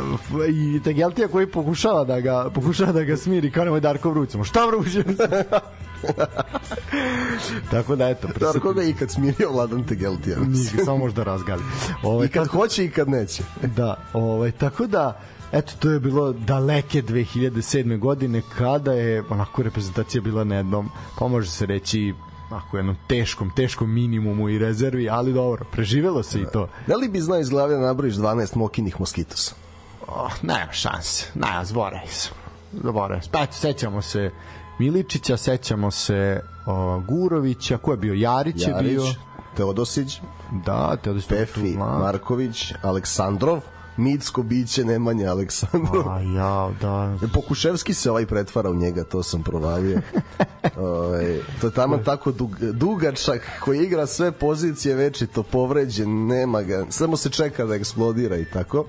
i 0.49 0.79
Tegeltija 0.83 1.27
koji 1.27 1.47
pokušava 1.47 2.03
da 2.03 2.19
ga 2.19 2.49
pokušava 2.49 2.91
da 2.91 3.03
ga 3.03 3.17
smiri 3.17 3.51
kao 3.51 3.65
nemoj 3.65 3.79
Darko 3.79 4.09
vrućemo. 4.09 4.43
Šta 4.43 4.65
vruće? 4.65 5.03
Tako 7.71 7.95
da 7.95 8.09
eto, 8.09 8.27
Darko 8.39 8.73
ga 8.73 8.81
je 8.81 8.89
ikad 8.89 9.11
smirio 9.11 9.51
Vladan 9.51 9.83
Tegeltija. 9.83 10.37
Nije, 10.47 10.85
samo 10.85 10.97
možda 10.97 11.23
razgali. 11.23 11.63
Ovaj 12.03 12.25
I 12.25 12.29
kad 12.29 12.47
hoće 12.47 12.85
i 12.85 12.89
kad 12.89 13.09
neće. 13.09 13.43
da, 13.61 13.97
ovaj 14.13 14.51
tako 14.51 14.87
da 14.87 15.21
eto 15.51 15.73
to 15.79 15.89
je 15.89 15.99
bilo 15.99 16.33
daleke 16.33 17.01
2007. 17.01 17.99
godine 17.99 18.41
kada 18.57 18.93
je 18.93 19.23
onako 19.29 19.63
reprezentacija 19.63 20.21
bila 20.21 20.43
na 20.43 20.55
jednom, 20.55 20.89
pa 21.19 21.27
može 21.27 21.49
se 21.49 21.65
reći 21.65 22.13
onako 22.51 22.77
jednom 22.77 22.95
teškom, 23.07 23.51
teškom 23.55 23.93
minimumu 23.93 24.49
i 24.49 24.59
rezervi, 24.59 25.09
ali 25.09 25.33
dobro, 25.33 25.65
preživelo 25.71 26.23
se 26.23 26.41
i 26.41 26.45
to. 26.53 26.69
Da 26.87 26.95
li 26.95 27.09
bi 27.09 27.19
znao 27.19 27.39
iz 27.39 27.49
glave 27.49 27.75
da 27.75 27.81
nabraviš 27.81 28.15
12 28.15 28.55
mokinih 28.57 28.99
moskitosa? 28.99 29.55
Oh, 30.07 30.31
nema 30.41 30.71
šanse. 30.71 31.25
Ne, 31.35 31.47
zaboravim 31.63 32.09
se. 32.09 32.29
Zaboravim. 32.83 33.23
Pa 33.31 33.45
sećamo 33.51 34.01
se 34.01 34.31
Miličića, 34.79 35.37
sećamo 35.37 35.91
se 35.91 36.41
o, 36.65 36.99
Gurovića, 36.99 37.77
ko 37.77 37.91
je 37.91 37.97
bio? 37.97 38.13
Jarić, 38.13 38.61
je 38.61 38.73
bio. 38.81 39.03
Jarić, 39.03 39.17
Teodosić, 39.57 40.19
Da, 40.65 40.97
te 41.03 41.09
odnosno 41.09 41.37
Pefi, 41.37 41.77
Marković, 41.77 42.73
Aleksandrov, 42.81 43.61
Mitsko 43.97 44.43
biće 44.43 44.85
Nemanja 44.85 45.31
Aleksandrov. 45.31 46.09
A 46.09 46.21
ja, 46.21 46.71
da. 46.81 47.17
Pokuševski 47.33 47.93
se 47.93 48.11
ovaj 48.11 48.25
pretvara 48.25 48.69
u 48.69 48.75
njega, 48.75 49.03
to 49.03 49.23
sam 49.23 49.43
provalio. 49.43 50.01
ovaj, 50.77 51.39
to 51.61 51.67
je 51.67 51.73
tamo 51.73 51.97
tako 51.97 52.31
dug, 52.31 52.59
dugačak 52.59 53.41
koji 53.63 53.83
igra 53.83 54.05
sve 54.05 54.31
pozicije 54.31 54.95
večito 54.95 55.43
povređen, 55.43 56.27
nema 56.27 56.61
ga, 56.61 56.85
samo 56.89 57.17
se 57.17 57.29
čeka 57.29 57.65
da 57.65 57.75
eksplodira 57.75 58.37
i 58.37 58.45
tako. 58.45 58.85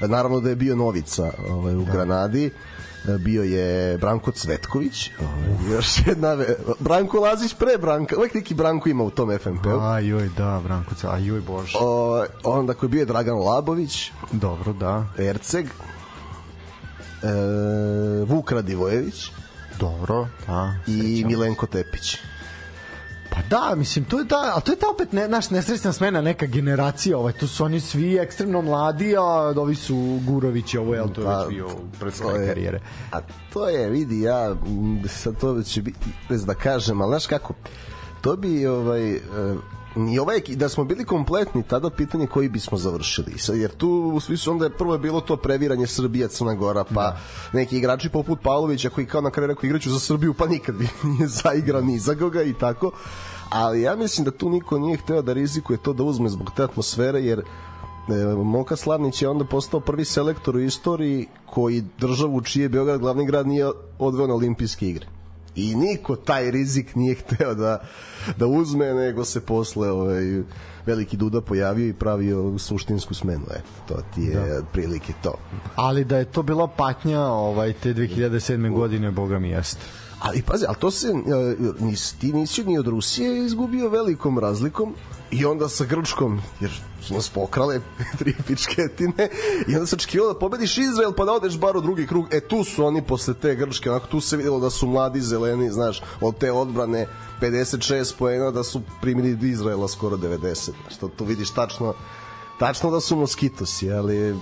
Naravno 0.00 0.40
da 0.40 0.48
je 0.48 0.56
bio 0.56 0.76
Novica 0.76 1.30
ovaj, 1.50 1.76
u 1.76 1.84
Granadi 1.84 2.50
bio 3.18 3.42
je 3.42 3.98
Branko 3.98 4.32
Cvetković 4.32 5.10
ovaj, 5.20 5.74
još 5.74 6.06
jedna 6.06 6.36
Branko 6.78 7.20
Lazić 7.20 7.54
pre 7.54 7.78
Branka 7.78 8.16
uvek 8.18 8.34
neki 8.34 8.54
Branko 8.54 8.88
ima 8.88 9.04
u 9.04 9.10
tom 9.10 9.38
FNP-u 9.38 9.80
Aj, 9.80 10.06
joj, 10.06 10.28
da, 10.36 10.60
Branko, 10.64 10.94
aj, 11.10 11.26
joj, 11.26 11.40
bože. 11.40 11.78
o, 11.80 12.24
onda 12.44 12.74
koji 12.74 12.90
bio 12.90 12.98
je 13.00 13.04
Dragan 13.06 13.38
Labović 13.38 14.10
Dobro, 14.32 14.72
da. 14.72 15.06
Erceg 15.18 15.66
e, 15.66 15.70
Vuk 18.26 18.52
Radivojević 18.52 19.30
Dobro, 19.80 20.28
da. 20.46 20.74
i. 20.86 21.24
Milenko 21.26 21.66
Tepić. 21.66 22.16
Da, 23.50 23.74
mislim, 23.76 24.04
to 24.04 24.18
je 24.18 24.24
da, 24.24 24.52
a 24.56 24.60
to 24.60 24.72
je 24.72 24.76
ta 24.76 24.86
opet 24.88 25.12
ne, 25.12 25.28
naš 25.28 25.50
nesrećna 25.50 25.92
smena, 25.92 26.20
neka 26.20 26.46
generacija, 26.46 27.18
ovaj, 27.18 27.32
tu 27.32 27.48
su 27.48 27.64
oni 27.64 27.80
svi 27.80 28.16
ekstremno 28.16 28.62
mladi, 28.62 29.16
a 29.16 29.22
ovi 29.56 29.74
su 29.74 29.96
Gurović, 30.22 30.74
ovo 30.74 30.94
je, 30.94 31.02
to 31.04 31.20
je 31.20 31.26
Pa, 31.26 31.38
već 31.38 31.48
bio 31.48 31.68
pred 32.00 32.12
to 32.14 32.24
kraj 32.24 32.40
je- 32.40 32.48
karijere. 32.48 32.80
A 33.12 33.18
to 33.52 33.68
je, 33.68 33.88
vidi, 33.88 34.20
ja 34.20 34.54
sad 35.08 35.36
to 35.36 35.62
će 35.62 35.82
biti 35.82 35.98
bez 36.28 36.44
da 36.44 36.54
kažem, 36.54 37.00
ali 37.00 37.10
znaš 37.10 37.26
kako, 37.26 37.54
to 38.20 38.36
bi 38.36 38.66
ovaj 38.66 39.12
e, 39.12 39.20
i 40.12 40.18
ovaj, 40.18 40.40
da 40.48 40.68
smo 40.68 40.84
bili 40.84 41.04
kompletni 41.04 41.62
tada 41.62 41.90
pitanje 41.90 42.26
koji 42.26 42.48
bismo 42.48 42.78
završili 42.78 43.32
jer 43.50 43.70
tu 43.70 44.18
svi 44.20 44.36
su 44.36 44.50
onda 44.50 44.64
je 44.64 44.70
prvo 44.70 44.92
je 44.92 44.98
bilo 44.98 45.20
to 45.20 45.36
previranje 45.36 45.86
Srbija 45.86 46.28
Crna 46.28 46.54
Gora 46.54 46.84
pa 46.84 46.94
Da. 46.94 47.20
neki 47.52 47.78
igrači 47.78 48.08
poput 48.08 48.38
Pavlovića 48.42 48.90
koji 48.90 49.06
kao 49.06 49.20
na 49.20 49.30
kraju 49.30 49.46
rekao 49.46 49.66
igraću 49.66 49.90
za 49.90 49.98
Srbiju 49.98 50.34
pa 50.34 50.46
nikad 50.46 50.74
bi 50.74 50.88
nije 51.10 51.28
zaigrao 51.28 51.80
ni 51.80 51.98
za 51.98 52.14
koga 52.14 52.42
i 52.42 52.54
tako 52.54 52.90
ali 53.50 53.82
ja 53.82 53.96
mislim 53.96 54.24
da 54.24 54.30
tu 54.30 54.50
niko 54.50 54.78
nije 54.78 54.96
hteo 54.96 55.22
da 55.22 55.32
rizikuje 55.32 55.78
to 55.82 55.92
da 55.92 56.02
uzme 56.02 56.28
zbog 56.28 56.50
te 56.56 56.62
atmosfere 56.62 57.20
jer 57.20 57.42
E, 58.08 58.34
Moka 58.44 58.76
Slavnić 58.76 59.22
je 59.22 59.28
onda 59.28 59.44
postao 59.44 59.80
prvi 59.80 60.04
selektor 60.04 60.56
u 60.56 60.60
istoriji 60.60 61.26
koji 61.46 61.84
državu 61.98 62.40
čiji 62.40 62.62
je 62.62 62.68
Beograd 62.68 63.00
glavni 63.00 63.26
grad 63.26 63.46
nije 63.46 63.70
odveo 63.98 64.26
na 64.26 64.34
olimpijske 64.34 64.88
igre. 64.88 65.06
I 65.54 65.74
niko 65.74 66.16
taj 66.16 66.50
rizik 66.50 66.94
nije 66.94 67.14
hteo 67.14 67.54
da, 67.54 67.82
da 68.36 68.46
uzme, 68.46 68.94
nego 68.94 69.24
se 69.24 69.40
posle 69.40 69.90
ovaj, 69.90 70.42
veliki 70.86 71.16
Duda 71.16 71.40
pojavio 71.40 71.88
i 71.88 71.92
pravio 71.92 72.58
suštinsku 72.58 73.14
smenu. 73.14 73.44
Eto, 73.50 73.94
to 73.94 74.02
ti 74.14 74.22
je 74.22 74.34
da. 74.34 74.62
prilike 74.72 75.12
to. 75.22 75.34
Ali 75.76 76.04
da 76.04 76.16
je 76.16 76.24
to 76.24 76.42
bila 76.42 76.66
patnja 76.66 77.22
ovaj, 77.22 77.72
te 77.72 77.94
2007. 77.94 78.74
godine, 78.74 79.10
boga 79.10 79.38
mi 79.38 79.48
jeste. 79.48 79.80
Ali 80.20 80.42
pazi, 80.42 80.64
ali 80.68 80.76
to 80.76 80.90
se, 80.90 81.08
e, 81.08 81.56
nis, 81.78 82.12
ti 82.12 82.32
nisi 82.32 82.64
ni 82.64 82.78
od 82.78 82.86
Rusije 82.86 83.46
izgubio 83.46 83.88
velikom 83.88 84.38
razlikom 84.38 84.94
i 85.30 85.44
onda 85.44 85.68
sa 85.68 85.84
Grčkom, 85.84 86.40
jer 86.60 86.70
su 87.02 87.14
nas 87.14 87.28
pokrale 87.28 87.80
tri 88.18 88.34
pičketine 88.46 89.28
i 89.68 89.74
onda 89.74 89.86
se 89.86 89.96
očekivalo 89.96 90.32
da 90.32 90.38
pobediš 90.38 90.78
Izrael 90.78 91.12
pa 91.12 91.24
da 91.24 91.32
odeš 91.32 91.58
bar 91.58 91.76
u 91.76 91.80
drugi 91.80 92.06
krug. 92.06 92.26
E 92.30 92.40
tu 92.40 92.64
su 92.64 92.84
oni 92.84 93.02
posle 93.02 93.34
te 93.34 93.54
Grčke, 93.54 93.90
onako 93.90 94.06
tu 94.06 94.20
se 94.20 94.36
videlo 94.36 94.60
da 94.60 94.70
su 94.70 94.86
mladi 94.86 95.20
zeleni, 95.20 95.70
znaš, 95.70 96.02
od 96.20 96.38
te 96.38 96.52
odbrane 96.52 97.06
56 97.40 98.14
poena 98.18 98.50
da 98.50 98.64
su 98.64 98.82
primili 99.00 99.32
od 99.32 99.42
Izraela 99.42 99.88
skoro 99.88 100.16
90. 100.16 100.70
Što 100.88 101.08
tu 101.08 101.24
vidiš 101.24 101.50
tačno 101.50 101.94
tačno 102.58 102.90
da 102.90 103.00
su 103.00 103.16
moskitosi, 103.16 103.92
ali 103.92 104.36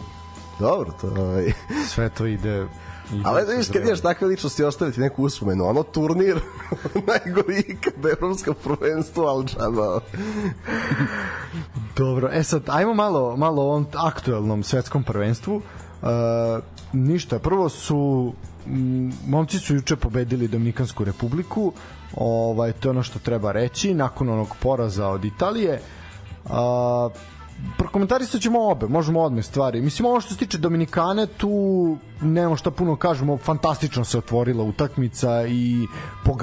dobro, 0.58 0.92
to 1.00 1.06
ovaj 1.06 1.52
Sve 1.94 2.10
to 2.10 2.26
ide... 2.26 2.66
ide 3.12 3.22
Ali 3.24 3.46
da 3.46 3.52
vidiš, 3.52 3.68
kad 3.68 3.82
ideš 3.82 4.00
takve 4.00 4.26
ličnosti 4.26 4.64
ostaviti 4.64 5.00
neku 5.00 5.22
uspomenu, 5.22 5.64
ono 5.64 5.82
turnir 5.82 6.40
najgori 7.08 7.64
ikad 7.68 8.06
evropsko 8.18 8.54
prvenstvo, 8.54 9.26
ali 9.26 9.44
džaba. 9.44 10.00
Dobro, 11.98 12.28
e 12.32 12.42
sad, 12.42 12.62
ajmo 12.66 12.94
malo, 12.94 13.36
malo 13.36 13.62
o 13.62 13.66
ovom 13.66 13.86
aktuelnom 13.94 14.62
svetskom 14.62 15.04
prvenstvu. 15.04 15.60
E, 16.02 16.06
ništa, 16.92 17.38
prvo 17.38 17.68
su 17.68 18.32
m, 18.66 19.12
momci 19.26 19.58
su 19.58 19.74
juče 19.74 19.96
pobedili 19.96 20.48
Dominikansku 20.48 21.04
republiku 21.04 21.72
ovaj, 22.14 22.72
to 22.72 22.88
je 22.88 22.90
ono 22.90 23.02
što 23.02 23.18
treba 23.18 23.52
reći 23.52 23.94
nakon 23.94 24.28
onog 24.28 24.56
poraza 24.62 25.08
od 25.08 25.24
Italije 25.24 25.80
a, 26.44 27.08
prokomentarisat 27.78 28.40
ćemo 28.40 28.70
obe, 28.70 28.86
možemo 28.86 29.20
odme 29.20 29.42
stvari. 29.42 29.80
Mislim, 29.80 30.06
ovo 30.06 30.20
što 30.20 30.32
se 30.32 30.38
tiče 30.38 30.58
Dominikane, 30.58 31.26
tu 31.26 31.96
nema 32.20 32.56
šta 32.56 32.70
puno 32.70 32.96
kažemo, 32.96 33.36
fantastično 33.36 34.04
se 34.04 34.18
otvorila 34.18 34.64
utakmica 34.64 35.46
i 35.46 35.86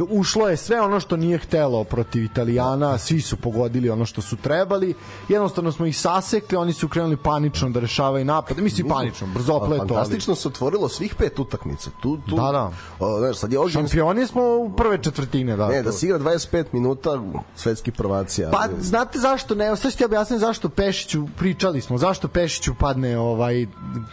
ušlo 0.10 0.50
je 0.50 0.58
sve 0.58 0.82
ono 0.82 1.00
što 1.00 1.18
nije 1.18 1.38
htelo 1.38 1.84
protiv 1.84 2.24
Italijana, 2.24 2.98
svi 2.98 3.22
su 3.22 3.38
pogodili 3.38 3.90
ono 3.90 4.06
što 4.06 4.22
su 4.22 4.36
trebali, 4.36 4.94
jednostavno 5.30 5.72
smo 5.72 5.86
ih 5.86 6.00
sasekli, 6.00 6.58
oni 6.58 6.74
su 6.74 6.88
krenuli 6.88 7.18
panično 7.18 7.70
da 7.70 7.80
rešavaju 7.80 8.26
napad, 8.26 8.60
mislim 8.60 8.88
panično, 8.88 9.28
brzo 9.34 9.60
pleto. 9.60 9.88
Fantastično 9.88 10.32
ali... 10.32 10.42
se 10.42 10.48
otvorilo 10.48 10.90
svih 10.90 11.16
pet 11.16 11.40
utakmica. 11.40 11.90
Tu, 12.02 12.18
tu, 12.30 12.36
da, 12.36 12.52
da. 12.52 12.72
O, 13.00 13.20
znaš, 13.20 13.38
sad 13.38 13.52
je 13.52 13.60
ovdje... 13.60 13.74
Šampioni 13.74 14.28
smo 14.28 14.42
u 14.42 14.72
prve 14.78 14.98
četvrtine, 14.98 15.56
da. 15.56 15.68
Ne, 15.68 15.84
da 15.84 15.92
si 15.92 16.06
igra 16.06 16.20
25 16.20 16.66
minuta, 16.72 17.22
svetski 17.56 17.92
prvaci. 17.92 18.44
Pa, 18.52 18.68
znate 18.80 19.20
zašto, 19.20 19.56
ne, 19.56 19.76
sad 19.76 19.92
ću 19.92 19.98
ti 19.98 20.06
objasniti 20.06 20.40
zašto 20.40 20.70
Pešiću, 21.04 21.28
pričali 21.38 21.82
smo, 21.82 21.98
zašto 21.98 22.28
Pešiću 22.28 22.74
padne 22.80 23.18
ovaj 23.18 23.66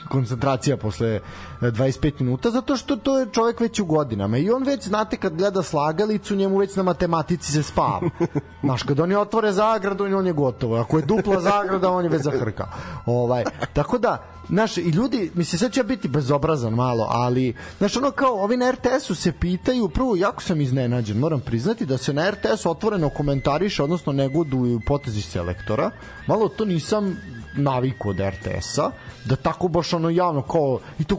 koncentracija 0.09 0.77
posle 0.77 1.21
25 1.61 2.21
minuta 2.21 2.51
zato 2.51 2.77
što 2.77 2.97
to 2.97 3.19
je 3.19 3.27
čovek 3.33 3.61
već 3.61 3.81
u 3.81 3.85
godinama. 3.85 4.39
I 4.39 4.51
on 4.51 4.63
već 4.63 4.85
znate 4.85 5.17
kad 5.17 5.37
gleda 5.37 5.63
slagalicu 5.63 6.37
njemu 6.37 6.59
već 6.59 6.77
na 6.77 6.83
matematici 6.83 7.53
se 7.53 7.63
spava. 7.63 8.01
Znaš 8.65 8.83
kad 8.83 9.01
oni 9.01 9.15
otvore 9.15 9.53
zagradu 9.53 10.05
on 10.05 10.27
je 10.27 10.33
gotovo. 10.33 10.77
Ako 10.77 10.99
je 10.99 11.05
dupla 11.05 11.41
zagrada 11.41 11.91
on 11.91 12.05
je 12.05 12.11
već 12.11 12.23
zahrka. 12.23 12.67
Ovaj, 13.07 13.45
tako 13.73 13.99
da 13.99 14.27
Znaš, 14.51 14.77
i 14.77 14.89
ljudi, 14.89 15.31
mislim, 15.35 15.59
sad 15.59 15.73
će 15.73 15.83
biti 15.83 16.09
bezobrazan 16.09 16.75
malo, 16.75 17.07
ali, 17.11 17.55
znaš, 17.79 17.97
ono 17.97 18.11
kao, 18.11 18.43
ovi 18.43 18.57
na 18.57 18.71
RTS-u 18.71 19.15
se 19.15 19.33
pitaju, 19.33 19.89
prvo, 19.89 20.17
jako 20.17 20.43
sam 20.43 20.61
iznenađen, 20.61 21.19
moram 21.19 21.41
priznati 21.41 21.87
da 21.87 21.99
se 21.99 22.13
na 22.13 22.31
RTS-u 22.31 22.71
otvoreno 22.71 23.11
komentariše, 23.11 23.83
odnosno 23.83 24.13
negoduju 24.13 24.81
potezi 24.87 25.23
selektora, 25.23 25.91
malo 26.27 26.49
to 26.49 26.65
nisam 26.65 27.17
naviku 27.57 28.09
od 28.09 28.21
RTS-a, 28.21 28.91
da 29.25 29.37
tako 29.37 29.69
baš 29.69 29.93
ono 29.93 30.11
javno 30.11 30.43
kao 30.43 30.79
i 30.99 31.05
to 31.05 31.17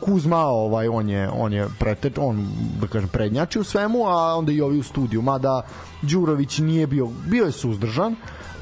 Kuzma 0.00 0.38
ovaj 0.38 0.88
on 0.88 1.08
je 1.08 1.30
on 1.30 1.52
je 1.52 1.68
preteč 1.78 2.12
on 2.18 2.48
da 2.80 2.86
kažem 2.86 3.08
prednjači 3.08 3.58
u 3.58 3.64
svemu 3.64 4.06
a 4.06 4.34
onda 4.36 4.52
i 4.52 4.60
ovi 4.60 4.78
u 4.78 4.82
studiju 4.82 5.22
mada 5.22 5.62
Đurović 6.02 6.58
nije 6.58 6.86
bio 6.86 7.08
bio 7.26 7.44
je 7.44 7.52
suzdržan 7.52 8.16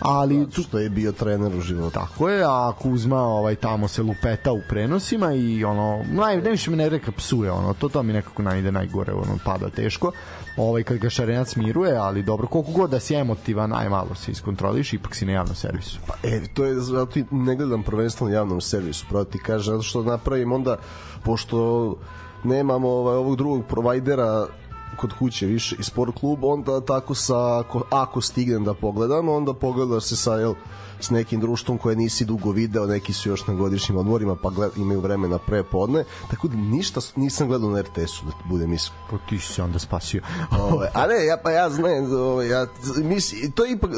ali 0.05 0.51
tu 0.51 0.63
što 0.63 0.79
je 0.79 0.91
bio 0.91 1.13
trener 1.13 1.57
u 1.57 1.61
životu. 1.61 1.95
Tako 1.95 2.29
je, 2.29 2.45
a 2.45 2.73
Kuzma 2.83 3.21
ovaj 3.21 3.55
tamo 3.55 3.89
se 3.89 4.03
lupeta 4.03 4.53
u 4.53 4.61
prenosima 4.69 5.33
i 5.33 5.65
ono 5.65 6.05
naj 6.13 6.37
najviše 6.37 6.71
me 6.71 6.77
ne 6.77 6.89
reka 6.89 7.13
psuje, 7.13 7.51
ono 7.51 7.75
to 7.75 7.89
to 7.89 8.03
mi 8.03 8.13
nekako 8.13 8.43
najde 8.43 8.73
najgore, 8.73 9.13
ono 9.13 9.39
pada 9.45 9.71
teško. 9.71 10.13
Ovaj 10.57 10.83
kad 10.83 10.99
ga 10.99 11.11
Šarenac 11.11 11.57
miruje, 11.57 11.97
ali 11.97 12.23
dobro 12.23 12.47
koliko 12.47 12.73
god 12.73 12.91
da 12.91 13.01
si 13.01 13.15
emotivan, 13.15 13.71
najmalo 13.71 14.15
se 14.15 14.31
iskontroliš, 14.31 14.93
ipak 14.93 15.15
si 15.15 15.27
na 15.27 15.33
javnom 15.33 15.55
servisu. 15.55 15.99
Pa 16.07 16.15
e, 16.23 16.41
to 16.55 16.65
je 16.65 16.75
zato 16.75 17.21
ne 17.31 17.57
gledam 17.57 17.83
prvenstveno 17.83 18.31
na 18.31 18.37
javnom 18.37 18.61
servisu, 18.61 19.07
pravo 19.09 19.25
ti 19.25 19.39
kaže 19.39 19.71
zato 19.71 19.83
što 19.83 20.03
napravim 20.03 20.53
onda 20.53 20.77
pošto 21.25 21.97
nemamo 22.45 22.89
ovaj, 22.89 23.17
ovog 23.17 23.37
drugog 23.37 23.65
provajdera 23.67 24.47
kod 24.97 25.13
kuće 25.19 25.47
više 25.47 25.77
i 25.79 25.83
sport 25.83 26.15
klub, 26.21 26.45
onda 26.45 26.81
tako 26.81 27.15
sa, 27.15 27.59
ako, 27.59 27.83
ako 27.91 28.21
stignem 28.21 28.65
da 28.65 28.75
pogledam, 28.75 29.29
onda 29.29 29.55
pogleda 29.55 30.01
se 30.01 30.17
sa, 30.17 30.35
jel, 30.35 30.55
s 31.01 31.11
nekim 31.11 31.41
društvom 31.41 31.79
koje 31.79 31.97
nisi 31.97 32.25
dugo 32.25 32.51
video, 32.51 32.87
neki 32.87 33.13
su 33.13 33.29
još 33.29 33.47
na 33.47 33.55
godišnjim 33.55 33.99
odmorima 33.99 34.37
pa 34.37 34.51
gled, 34.51 34.71
imaju 34.77 35.01
vremena 35.01 35.39
pre 35.39 35.63
podne, 35.63 36.05
tako 36.31 36.49
da 36.49 36.57
ništa 36.57 37.01
nisam 37.17 37.49
gledao 37.49 37.71
na 37.71 37.81
RTS-u, 37.81 38.27
da 38.27 38.33
budem 38.49 38.73
iskren. 38.73 39.01
Pa 39.11 39.17
ti 39.29 39.39
si 39.39 39.53
se 39.53 39.63
onda 39.63 39.79
spasio. 39.79 40.23
ove, 40.73 40.91
a 40.95 41.07
ne, 41.07 41.27
ja, 41.27 41.37
pa 41.45 41.51
ja 41.51 41.71
znam, 41.71 42.13
ove, 42.13 42.49
ja, 42.49 42.67
misli, 43.05 43.51
to 43.51 43.65
je 43.65 43.73
ipak, 43.73 43.91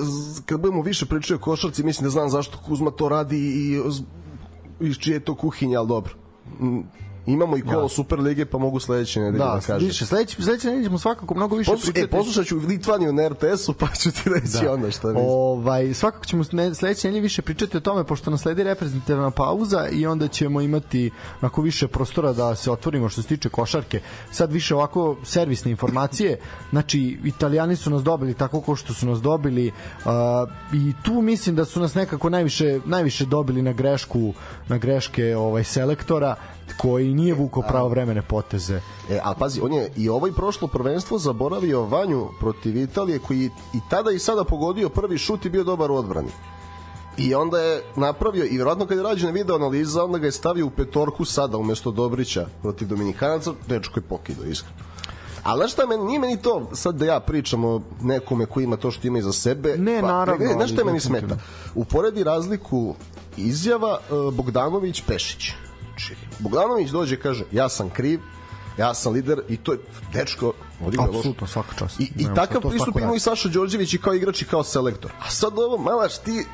kad 0.46 0.60
budemo 0.60 0.82
više 0.82 1.06
pričali 1.06 1.36
o 1.36 1.40
košarci, 1.40 1.82
mislim 1.82 2.04
da 2.04 2.10
znam 2.10 2.30
zašto 2.30 2.58
Kuzma 2.58 2.90
to 2.90 3.08
radi 3.08 3.38
i 3.38 3.80
iz 4.80 4.96
čije 4.96 5.14
je 5.14 5.20
to 5.20 5.34
kuhinja, 5.34 5.78
ali 5.78 5.88
dobro 5.88 6.14
Imamo 7.26 7.56
i 7.56 7.62
kolo 7.62 7.82
ja. 7.82 7.88
Super 7.88 8.20
lige, 8.20 8.44
pa 8.44 8.58
mogu 8.58 8.80
sledeće 8.80 9.20
nedelje 9.20 9.44
da, 9.44 9.44
da 9.44 9.60
kažem. 9.60 9.88
Više, 9.88 10.06
sledeće, 10.06 10.42
sledeće 10.42 10.66
nedelje 10.66 10.84
ćemo 10.84 10.98
svakako 10.98 11.34
mnogo 11.34 11.56
više 11.56 11.70
Poslu, 11.70 11.92
pričati. 11.92 12.16
E, 12.16 12.18
poslušat 12.18 12.46
ću 12.46 12.56
Litvaniju 12.56 13.12
na 13.12 13.28
RTS-u, 13.28 13.72
pa 13.72 13.86
ću 13.86 14.10
ti 14.10 14.30
reći 14.30 14.64
da. 14.64 14.72
onda 14.72 14.90
šta 14.90 15.08
mislim. 15.08 15.26
Ovaj, 15.28 15.94
svakako 15.94 16.24
ćemo 16.24 16.44
ne, 16.52 16.74
sledeće 16.74 17.08
nedelje 17.08 17.22
više 17.22 17.42
pričati 17.42 17.76
o 17.76 17.80
tome, 17.80 18.04
pošto 18.04 18.30
nas 18.30 18.40
sledi 18.40 18.62
reprezentativna 18.62 19.30
pauza 19.30 19.88
i 19.88 20.06
onda 20.06 20.28
ćemo 20.28 20.60
imati 20.60 21.10
onako 21.42 21.62
više 21.62 21.88
prostora 21.88 22.32
da 22.32 22.54
se 22.54 22.70
otvorimo 22.70 23.08
što 23.08 23.22
se 23.22 23.28
tiče 23.28 23.48
košarke. 23.48 24.00
Sad 24.30 24.52
više 24.52 24.74
ovako 24.74 25.16
servisne 25.24 25.70
informacije. 25.70 26.38
Znači, 26.70 27.18
italijani 27.24 27.76
su 27.76 27.90
nas 27.90 28.02
dobili 28.02 28.34
tako 28.34 28.60
kao 28.60 28.76
što 28.76 28.94
su 28.94 29.06
nas 29.06 29.20
dobili 29.20 29.68
uh, 29.68 30.12
i 30.72 30.92
tu 31.02 31.22
mislim 31.22 31.56
da 31.56 31.64
su 31.64 31.80
nas 31.80 31.94
nekako 31.94 32.30
najviše, 32.30 32.80
najviše 32.84 33.24
dobili 33.24 33.62
na 33.62 33.72
grešku 33.72 34.34
na 34.68 34.78
greške 34.78 35.36
ovaj 35.36 35.64
selektora 35.64 36.36
koji 36.78 37.14
nije 37.14 37.34
vuko 37.34 37.62
pravo 37.68 37.88
vremene 37.88 38.22
poteze. 38.22 38.80
E, 39.10 39.20
a 39.22 39.34
pazi, 39.34 39.60
on 39.60 39.72
je 39.72 39.90
i 39.96 40.08
ovaj 40.08 40.32
prošlo 40.32 40.68
prvenstvo 40.68 41.18
zaboravio 41.18 41.82
Vanju 41.82 42.28
protiv 42.40 42.76
Italije 42.76 43.18
koji 43.18 43.50
i 43.74 43.80
tada 43.90 44.10
i 44.10 44.18
sada 44.18 44.44
pogodio 44.44 44.88
prvi 44.88 45.18
šut 45.18 45.44
i 45.44 45.50
bio 45.50 45.64
dobar 45.64 45.90
u 45.90 45.96
odbrani. 45.96 46.30
I 47.16 47.34
onda 47.34 47.60
je 47.60 47.82
napravio, 47.96 48.44
i 48.44 48.56
vjerojatno 48.56 48.86
kad 48.86 48.96
je 48.98 49.04
rađena 49.04 49.32
video 49.32 49.56
analiza, 49.56 50.04
onda 50.04 50.18
ga 50.18 50.26
je 50.26 50.32
stavio 50.32 50.66
u 50.66 50.70
petorku 50.70 51.24
sada 51.24 51.58
umesto 51.58 51.90
Dobrića 51.90 52.46
protiv 52.62 52.88
Dominikanaca, 52.88 53.52
dečko 53.68 54.00
je 54.00 54.04
pokido, 54.04 54.44
iskreno. 54.44 54.76
Ali 55.42 55.58
znaš 55.58 55.72
šta, 55.72 55.86
meni, 55.86 56.04
nije 56.04 56.18
meni 56.18 56.42
to 56.42 56.70
sad 56.72 56.94
da 56.94 57.04
ja 57.04 57.20
pričam 57.20 57.64
o 57.64 57.80
nekome 58.02 58.46
koji 58.46 58.64
ima 58.64 58.76
to 58.76 58.90
što 58.90 59.06
ima 59.06 59.18
iza 59.18 59.32
sebe. 59.32 59.76
Ne, 59.78 60.00
pa, 60.00 60.06
naravno. 60.06 60.46
Ne, 60.46 60.52
znaš 60.52 60.72
šta 60.72 60.84
meni 60.84 61.00
smeta? 61.00 61.36
Uporedi 61.74 62.24
razliku 62.24 62.94
izjava 63.36 63.98
uh, 64.10 64.16
Bogdanović-Pešić 64.16 65.63
Znači, 65.94 66.14
Bogdanović 66.38 66.90
dođe 66.90 67.16
kaže, 67.16 67.44
ja 67.52 67.68
sam 67.68 67.90
kriv, 67.90 68.20
ja 68.78 68.94
sam 68.94 69.12
lider 69.12 69.40
i 69.48 69.56
to 69.56 69.72
je 69.72 69.78
dečko 70.12 70.52
odigra 70.86 71.04
Apsolutno, 71.04 71.46
svaka 71.46 71.74
čast. 71.78 72.00
I, 72.00 72.12
i 72.16 72.26
takav 72.34 72.60
pristup 72.60 72.96
ima 73.00 73.14
i 73.14 73.20
Saša 73.20 73.48
Đorđević 73.48 73.94
i 73.94 73.98
kao 73.98 74.14
igrač 74.14 74.42
i 74.42 74.44
kao 74.44 74.64
selektor. 74.64 75.12
A 75.20 75.30
sad 75.30 75.52
ovo, 75.58 75.78
malaš, 75.78 76.18
ti 76.18 76.44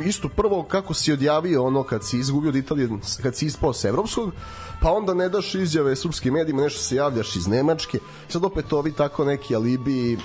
uh, 0.00 0.06
isto 0.06 0.28
prvo 0.28 0.62
kako 0.62 0.94
si 0.94 1.12
odjavio 1.12 1.64
ono 1.64 1.82
kad 1.82 2.06
si 2.06 2.18
izgubio 2.18 2.48
od 2.48 2.56
Italije, 2.56 2.88
kad 3.22 3.36
si 3.36 3.46
ispao 3.46 3.72
s 3.72 3.84
evropskog, 3.84 4.32
pa 4.80 4.92
onda 4.92 5.14
ne 5.14 5.28
daš 5.28 5.54
izjave 5.54 5.96
srpskim 5.96 6.34
medijima, 6.34 6.62
nešto 6.62 6.80
se 6.80 6.96
javljaš 6.96 7.36
iz 7.36 7.46
Nemačke, 7.46 7.98
sad 8.28 8.44
opet 8.44 8.72
ovi 8.72 8.92
tako 8.92 9.24
neki 9.24 9.54
alibi, 9.54 10.18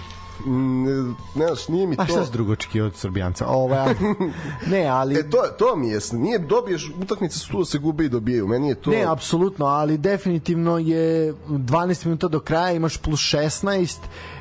ne, 0.45 1.13
znaš, 1.36 1.67
nije 1.67 1.88
mi 1.88 1.95
to... 1.95 2.01
A 2.01 2.06
šta 2.06 2.25
s 2.25 2.32
drugo 2.32 2.51
očekio 2.51 2.86
od 2.86 2.95
Srbijanca? 2.95 3.47
Ovaj, 3.47 3.95
ne, 4.71 4.86
ali... 4.86 5.19
E, 5.19 5.30
to, 5.30 5.38
to 5.60 5.75
mi 5.75 5.89
je, 5.89 5.99
nije 6.12 6.39
dobiješ, 6.39 6.91
utakmice 7.01 7.39
su 7.39 7.51
tu 7.51 7.60
da 7.60 7.65
se 7.65 7.77
gube 7.77 8.06
i 8.06 8.10
dobijaju, 8.10 8.47
meni 8.47 8.69
je 8.69 8.75
to... 8.75 8.91
Ne, 8.91 9.04
apsolutno, 9.08 9.65
ali 9.65 9.97
definitivno 9.97 10.77
je 10.77 11.34
12 11.34 12.06
minuta 12.06 12.27
do 12.27 12.39
kraja, 12.39 12.71
imaš 12.71 12.97
plus 12.97 13.19
16 13.19 13.97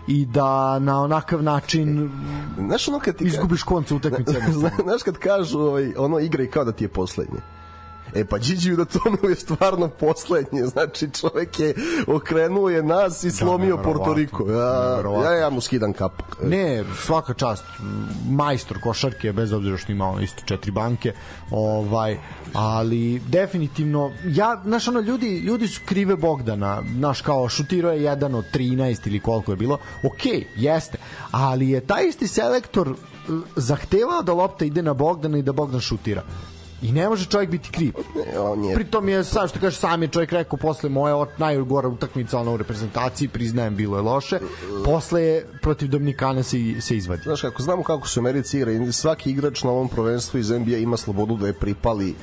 i 0.06 0.26
da 0.26 0.78
na 0.78 1.02
onakav 1.02 1.42
način 1.42 2.10
znaš 2.58 2.88
ono 2.88 2.98
kad 3.00 3.16
ti 3.16 3.24
izgubiš 3.24 3.62
konca 3.62 3.94
utakmice. 4.00 4.32
znaš 4.82 5.02
kad 5.02 5.18
kažu 5.18 5.58
ovaj, 5.58 5.92
ono 5.96 6.18
igraj 6.18 6.46
kao 6.46 6.64
da 6.64 6.72
ti 6.72 6.84
je 6.84 6.88
poslednje. 6.88 7.40
E 8.14 8.24
pa 8.24 8.38
Điđiju 8.38 8.76
da 8.76 8.84
tome 8.84 9.18
je 9.28 9.34
stvarno 9.34 9.88
poslednje. 9.88 10.62
Znači 10.62 11.08
čovek 11.20 11.60
je 11.60 11.74
okrenuo 12.06 12.68
je 12.68 12.82
nas 12.82 13.24
i 13.24 13.26
da, 13.26 13.32
slomio 13.32 13.76
da, 13.76 13.82
Porto 13.82 14.14
Riko. 14.14 14.50
Ja, 14.50 15.02
ja, 15.24 15.32
ja 15.32 15.50
mu 15.50 15.60
skidam 15.60 15.92
kapu. 15.92 16.24
Ne, 16.42 16.84
svaka 17.02 17.34
čast. 17.34 17.64
Majstor 18.30 18.80
košarke, 18.80 19.32
bez 19.32 19.52
obzira 19.52 19.76
što 19.76 19.92
ima 19.92 20.14
isto 20.22 20.42
četiri 20.46 20.72
banke. 20.72 21.12
Ovaj, 21.50 22.18
ali 22.54 23.18
definitivno 23.18 24.12
ja 24.24 24.60
znaš 24.64 24.88
ono 24.88 25.00
ljudi 25.00 25.38
ljudi 25.38 25.68
su 25.68 25.80
krive 25.84 26.16
Bogdana 26.16 26.82
znaš 26.96 27.20
kao 27.20 27.48
šutirao 27.48 27.92
je 27.92 28.02
jedan 28.02 28.34
od 28.34 28.44
13 28.54 29.06
ili 29.06 29.20
koliko 29.20 29.52
je 29.52 29.56
bilo 29.56 29.78
ok, 30.04 30.46
jeste 30.56 30.98
ali 31.30 31.68
je 31.68 31.80
taj 31.80 32.04
isti 32.08 32.28
selektor 32.28 32.94
zahtevao 33.56 34.22
da 34.22 34.32
lopta 34.32 34.64
ide 34.64 34.82
na 34.82 34.94
Bogdana 34.94 35.38
i 35.38 35.42
da 35.42 35.52
Bogdan 35.52 35.80
šutira 35.80 36.22
I 36.82 36.92
ne 36.92 37.08
može 37.08 37.26
čovjek 37.26 37.50
biti 37.50 37.70
kriv. 37.70 37.92
On 38.38 38.64
je... 38.64 38.74
Pritom 38.74 39.08
je, 39.08 39.24
sad 39.24 39.50
što 39.50 39.60
kaže, 39.60 39.76
sam 39.76 40.02
je 40.02 40.08
čovjek 40.08 40.32
rekao 40.32 40.56
posle 40.56 40.90
moje 40.90 41.26
najgora 41.38 41.88
utakmica 41.88 42.38
ono 42.38 42.54
u 42.54 42.56
reprezentaciji, 42.56 43.28
priznajem, 43.28 43.76
bilo 43.76 43.96
je 43.96 44.02
loše. 44.02 44.38
Posle 44.84 45.22
je 45.22 45.46
protiv 45.62 45.88
Dominikana 45.88 46.42
se, 46.42 46.80
se 46.80 46.96
izvadi. 46.96 47.22
Znaš, 47.22 47.40
kako 47.40 47.62
znamo 47.62 47.82
kako 47.82 48.08
se 48.08 48.20
u 48.20 48.22
Americi 48.22 48.58
igra, 48.58 48.92
svaki 48.92 49.30
igrač 49.30 49.62
na 49.62 49.70
ovom 49.70 49.88
prvenstvu 49.88 50.38
iz 50.38 50.50
NBA 50.50 50.76
ima 50.76 50.96
slobodu 50.96 51.36
da 51.36 51.46
je 51.46 51.52
pripali 51.52 52.14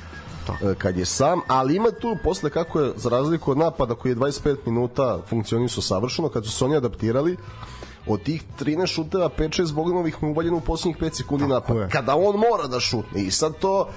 to. 0.48 0.70
E, 0.70 0.76
kad 0.76 0.98
je 0.98 1.06
sam, 1.06 1.39
ali 1.48 1.76
ima 1.76 1.91
tu 1.91 2.17
posle 2.24 2.50
kako 2.50 2.80
je 2.80 2.91
za 2.96 3.10
razliku 3.10 3.52
od 3.52 3.58
napada 3.58 3.96
koji 3.96 4.12
je 4.12 4.15
25 4.15 4.58
minuta 4.65 5.20
funkcionisao 5.30 5.82
savršeno, 5.82 6.30
kad 6.30 6.46
su 6.46 6.52
se 6.52 6.65
oni 6.65 6.76
adaptirali, 6.76 7.38
od 8.08 8.24
tih 8.24 8.43
13 8.60 8.88
šuteva 8.88 9.30
5-6 9.38 9.74
Bogdanovih 9.74 10.24
mu 10.24 10.30
uvaljeno 10.30 10.58
u 10.58 10.62
poslednjih 10.62 10.98
5 10.98 11.17
sekundi 11.17 11.48
napada. 11.48 11.88
Kada 11.88 12.15
on 12.15 12.36
mora 12.36 12.67
da 12.67 12.80
šutne 12.80 13.22
i 13.22 13.32
sad 13.32 13.60
to 13.60 13.89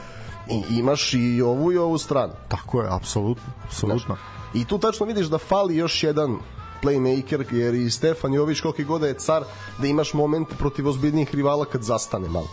i 0.48 0.78
imaš 0.78 1.14
i 1.14 1.42
ovu 1.42 1.72
i 1.72 1.78
ovu 1.78 1.98
stranu. 1.98 2.32
Tako 2.48 2.82
je, 2.82 2.88
apsolutno, 2.90 3.52
apsolutno. 3.64 4.16
I 4.54 4.64
tu 4.64 4.78
tačno 4.78 5.06
vidiš 5.06 5.26
da 5.26 5.38
fali 5.38 5.76
još 5.76 6.02
jedan 6.02 6.38
playmaker, 6.82 7.54
jer 7.54 7.74
i 7.74 7.90
Stefan 7.90 8.34
Jović 8.34 8.60
koliki 8.60 8.84
god 8.84 9.00
da 9.00 9.06
je 9.06 9.18
car, 9.18 9.44
da 9.78 9.86
imaš 9.86 10.14
moment 10.14 10.48
protiv 10.58 10.88
ozbiljnijih 10.88 11.34
rivala 11.34 11.64
kad 11.64 11.82
zastane 11.82 12.28
malo. 12.28 12.48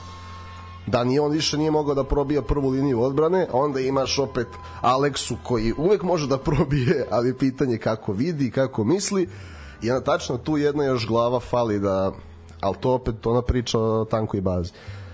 da 0.87 1.03
ni 1.03 1.19
on 1.19 1.31
više 1.31 1.57
nije 1.57 1.71
mogao 1.71 1.95
da 1.95 2.03
probija 2.03 2.41
prvu 2.41 2.69
liniju 2.69 3.01
odbrane, 3.01 3.47
onda 3.51 3.79
imaš 3.79 4.19
opet 4.19 4.47
Aleksu 4.81 5.37
koji 5.43 5.73
uvek 5.77 6.03
može 6.03 6.27
da 6.27 6.37
probije, 6.37 7.07
ali 7.11 7.37
pitanje 7.37 7.77
kako 7.77 8.13
vidi, 8.13 8.51
kako 8.51 8.83
misli 8.83 9.29
i 9.81 9.91
onda 9.91 10.03
tačno 10.03 10.37
tu 10.37 10.57
jedna 10.57 10.83
još 10.83 11.07
glava 11.07 11.39
fali 11.39 11.79
da 11.79 12.11
ali 12.61 12.75
to 12.79 12.91
opet 12.91 13.27
ona 13.27 13.41
priča 13.41 13.79
o 13.79 14.05
tankoj 14.05 14.41
bazi. 14.41 14.71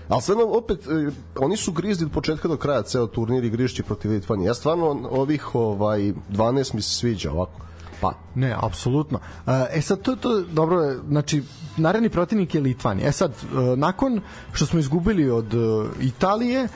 Ali 0.08 0.22
sve 0.22 0.34
opet, 0.44 0.86
e, 0.86 1.10
oni 1.38 1.56
su 1.56 1.72
grizli 1.72 2.06
od 2.06 2.12
početka 2.12 2.48
do 2.48 2.56
kraja 2.56 2.82
ceo 2.82 3.06
turnir 3.06 3.44
i 3.44 3.50
grišći 3.50 3.82
protiv 3.82 4.10
Litvanije. 4.10 4.46
Ja 4.46 4.54
stvarno 4.54 5.08
ovih 5.10 5.54
ovaj, 5.54 6.12
12 6.30 6.74
mi 6.74 6.82
se 6.82 6.90
sviđa 6.90 7.32
ovako. 7.32 7.60
Pa. 8.00 8.12
Ne, 8.34 8.56
apsolutno. 8.60 9.18
E 9.70 9.80
sad, 9.80 10.02
to, 10.02 10.16
to 10.16 10.40
dobro 10.40 10.94
znači, 11.08 11.42
naredni 11.76 12.08
protivnik 12.08 12.54
je 12.54 12.60
Litvanija. 12.60 13.08
E 13.08 13.12
sad, 13.12 13.30
e, 13.30 13.76
nakon 13.76 14.20
što 14.52 14.66
smo 14.66 14.78
izgubili 14.78 15.30
od 15.30 15.54
e, 15.54 15.58
Italije, 16.00 16.68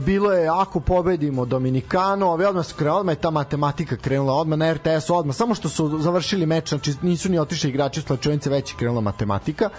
bilo 0.00 0.32
je 0.32 0.48
ako 0.48 0.80
pobedimo 0.80 1.44
Dominikano, 1.44 2.30
ove 2.30 2.48
odmah 2.48 2.66
su 2.66 2.74
krenuli, 2.74 3.00
odmah 3.00 3.12
je 3.12 3.20
ta 3.20 3.30
matematika 3.30 3.96
krenula, 3.96 4.34
odmah 4.34 4.58
na 4.58 4.72
RTS, 4.72 5.10
odmah, 5.10 5.36
samo 5.36 5.54
što 5.54 5.68
su 5.68 5.98
završili 5.98 6.46
meč, 6.46 6.68
znači 6.68 6.94
nisu 7.02 7.30
ni 7.30 7.38
otišli 7.38 7.70
igrači 7.70 8.00
u 8.00 8.02
slačionice, 8.02 8.50
već 8.50 8.72
je 8.72 8.76
krenula 8.76 9.00
matematika. 9.00 9.70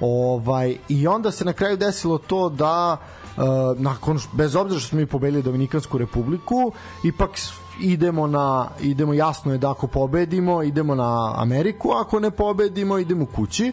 Ovaj, 0.00 0.76
I 0.88 1.06
onda 1.06 1.30
se 1.30 1.44
na 1.44 1.52
kraju 1.52 1.76
desilo 1.76 2.18
to 2.18 2.48
da 2.48 2.96
uh, 2.96 3.42
nakon, 3.78 4.18
bez 4.32 4.56
obzira 4.56 4.80
što 4.80 4.88
smo 4.88 4.98
mi 4.98 5.06
pobedili 5.06 5.42
Dominikansku 5.42 5.98
republiku, 5.98 6.72
ipak 7.04 7.30
idemo 7.80 8.26
na 8.26 8.68
idemo 8.80 9.14
jasno 9.14 9.52
je 9.52 9.58
da 9.58 9.70
ako 9.70 9.86
pobedimo 9.86 10.62
idemo 10.62 10.94
na 10.94 11.34
Ameriku 11.36 11.90
ako 11.92 12.20
ne 12.20 12.30
pobedimo 12.30 12.98
idemo 12.98 13.26
kući 13.26 13.72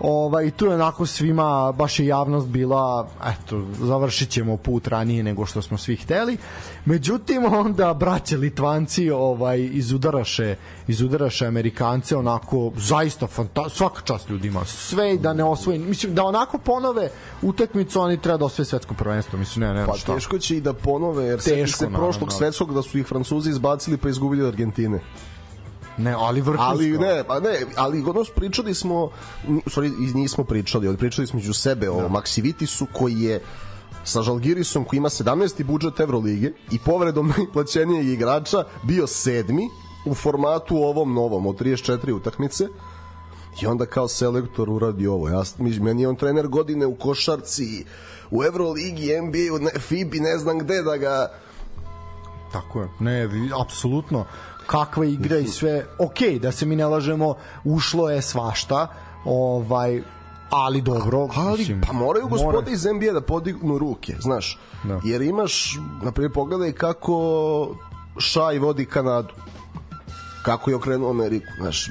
Ovaj, 0.00 0.50
tu 0.50 0.66
je 0.66 0.74
onako 0.74 1.06
svima, 1.06 1.72
baš 1.72 1.98
je 1.98 2.06
javnost 2.06 2.46
bila, 2.46 3.08
eto, 3.26 3.62
završit 3.78 4.28
ćemo 4.28 4.56
put 4.56 4.88
ranije 4.88 5.22
nego 5.22 5.46
što 5.46 5.62
smo 5.62 5.78
svi 5.78 5.96
hteli. 5.96 6.36
Međutim, 6.84 7.44
onda 7.44 7.94
braće 7.94 8.36
Litvanci 8.36 9.10
ovaj, 9.10 9.68
izudaraše, 9.72 10.56
izudaraše 10.88 11.46
Amerikance, 11.46 12.16
onako, 12.16 12.72
zaista 12.76 13.26
fanta 13.26 13.68
svaka 13.68 14.00
čast 14.04 14.30
ljudima, 14.30 14.64
sve 14.64 15.16
da 15.16 15.32
ne 15.32 15.44
osvoji, 15.44 15.78
mislim, 15.78 16.14
da 16.14 16.24
onako 16.24 16.58
ponove 16.58 17.10
utakmicu, 17.42 18.00
oni 18.00 18.20
treba 18.20 18.38
da 18.38 18.44
osvoje 18.44 18.66
svetsko 18.66 18.94
prvenstvo, 18.94 19.38
mislim, 19.38 19.68
ne, 19.68 19.74
ne, 19.74 19.86
pa, 19.86 19.96
šta. 19.96 20.14
teško 20.14 20.38
će 20.38 20.56
i 20.56 20.60
da 20.60 20.72
ponove, 20.72 21.24
jer 21.24 21.40
teško, 21.40 21.78
se 21.78 21.88
prošlog 21.88 22.32
svetskog 22.32 22.74
da 22.74 22.82
su 22.82 22.98
ih 22.98 23.06
Francuzi 23.06 23.50
izbacili 23.50 23.96
pa 23.96 24.08
izgubili 24.08 24.42
od 24.42 24.48
Argentine. 24.48 25.00
Ne, 25.98 26.14
ali 26.18 26.40
vrhunsko. 26.40 26.64
Ali 26.64 26.98
ne, 26.98 27.24
pa 27.24 27.40
ne, 27.40 27.58
ali 27.76 28.02
ono 28.02 28.24
pričali 28.34 28.74
smo, 28.74 29.10
sorry, 29.46 30.14
nismo 30.14 30.44
pričali, 30.44 30.88
ali 30.88 30.96
pričali 30.96 31.26
smo 31.26 31.38
među 31.38 31.52
sebe 31.52 31.90
o 31.90 32.00
da. 32.00 32.08
Maxivitisu 32.08 32.86
koji 32.92 33.20
je 33.20 33.40
sa 34.04 34.22
Žalgirisom 34.22 34.84
koji 34.84 34.98
ima 34.98 35.08
17. 35.08 35.64
budžet 35.64 36.00
Evrolige 36.00 36.52
i 36.70 36.78
povredom 36.78 37.32
najplaćenijeg 37.36 38.08
igrača 38.08 38.64
bio 38.82 39.06
sedmi 39.06 39.68
u 40.06 40.14
formatu 40.14 40.76
ovom 40.76 41.14
novom 41.14 41.46
od 41.46 41.60
34 41.60 42.12
utakmice 42.12 42.68
i 43.62 43.66
onda 43.66 43.86
kao 43.86 44.08
selektor 44.08 44.70
uradi 44.70 45.06
ovo. 45.06 45.28
Ja, 45.28 45.42
meni 45.80 46.02
je 46.02 46.08
on 46.08 46.16
trener 46.16 46.48
godine 46.48 46.86
u 46.86 46.94
košarci, 46.94 47.84
u 48.30 48.44
Evroligi, 48.44 49.20
NBA, 49.20 49.54
u 49.54 49.80
FIBI, 49.80 50.20
ne 50.20 50.38
znam 50.38 50.58
gde 50.58 50.82
da 50.82 50.96
ga 50.96 51.28
Tako 52.52 52.80
je. 52.80 52.88
Ne, 53.00 53.28
apsolutno 53.60 54.24
kakva 54.66 55.04
igra 55.04 55.38
i 55.38 55.46
sve, 55.48 55.86
ok, 55.98 56.20
da 56.40 56.52
se 56.52 56.66
mi 56.66 56.76
ne 56.76 56.86
lažemo, 56.86 57.34
ušlo 57.64 58.10
je 58.10 58.22
svašta, 58.22 58.86
ovaj, 59.24 60.02
ali 60.50 60.82
dobro. 60.82 61.28
Ali, 61.36 61.58
mislim, 61.58 61.80
pa 61.86 61.92
moraju 61.92 62.28
gospode 62.28 62.58
mora... 62.58 62.70
iz 62.70 62.84
NBA 62.84 63.12
da 63.12 63.20
podignu 63.20 63.78
ruke, 63.78 64.14
znaš. 64.20 64.58
Da. 64.84 65.00
Jer 65.04 65.22
imaš, 65.22 65.78
na 66.02 66.12
primjer, 66.12 66.32
pogledaj 66.32 66.72
kako 66.72 67.76
Šaj 68.18 68.58
vodi 68.58 68.84
Kanadu. 68.84 69.34
Kako 70.42 70.70
je 70.70 70.76
okrenuo 70.76 71.10
Ameriku, 71.10 71.46
znaš. 71.60 71.88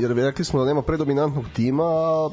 Jer 0.00 0.10
rekli 0.10 0.44
smo 0.44 0.60
da 0.60 0.66
nema 0.66 0.82
predominantnog 0.82 1.44
tima, 1.54 1.84
a 1.84 2.30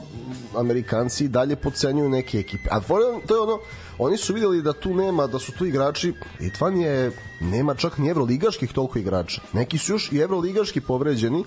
Amerikanci 0.57 1.27
dalje 1.27 1.55
podcenjuju 1.55 2.09
neke 2.09 2.39
ekipe. 2.39 2.69
A 2.71 2.79
to 3.27 3.35
je 3.35 3.41
ono, 3.41 3.59
oni 3.99 4.17
su 4.17 4.33
videli 4.33 4.61
da 4.61 4.73
tu 4.73 4.93
nema, 4.93 5.27
da 5.27 5.39
su 5.39 5.51
tu 5.51 5.65
igrači, 5.65 6.13
Litvan 6.39 6.77
je, 6.77 7.11
nema 7.41 7.75
čak 7.75 7.97
ni 7.97 8.09
evroligaških 8.09 8.73
toliko 8.73 8.99
igrača. 8.99 9.41
Neki 9.53 9.77
su 9.77 9.91
još 9.91 10.11
i 10.11 10.17
evroligaški 10.17 10.81
povređeni, 10.81 11.43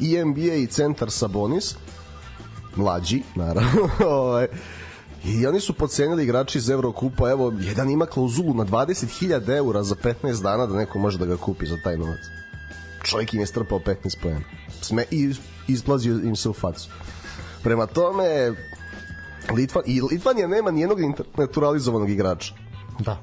i 0.00 0.24
NBA 0.24 0.54
i 0.54 0.66
centar 0.66 1.10
Sabonis, 1.10 1.74
mlađi, 2.76 3.22
naravno, 3.34 3.88
ovaj, 4.20 4.46
I 5.24 5.46
oni 5.46 5.60
su 5.60 5.72
pocenili 5.72 6.24
igrači 6.24 6.58
iz 6.58 6.70
Evrokupa, 6.70 7.30
evo, 7.30 7.52
jedan 7.60 7.90
ima 7.90 8.06
klauzulu 8.06 8.54
na 8.54 8.64
20.000 8.64 9.56
eura 9.56 9.82
za 9.82 9.94
15 9.94 10.42
dana 10.42 10.66
da 10.66 10.76
neko 10.76 10.98
može 10.98 11.18
da 11.18 11.26
ga 11.26 11.36
kupi 11.36 11.66
za 11.66 11.76
taj 11.84 11.96
novac. 11.96 12.18
Čovjek 13.02 13.34
im 13.34 13.40
je 13.40 13.46
strpao 13.46 13.78
15 13.78 14.16
pojena. 14.22 14.44
Sme, 14.80 15.04
I 15.10 15.34
isplazio 15.68 16.14
im 16.14 16.36
se 16.36 16.48
u 16.48 16.52
facu. 16.52 16.88
Prema 17.62 17.86
tome, 17.86 18.52
Litvan, 19.52 19.84
i 19.86 20.00
Litvanija 20.10 20.46
nema 20.46 20.70
nijednog 20.70 20.98
naturalizovanog 21.36 22.10
igrača. 22.10 22.54
Da. 22.98 23.20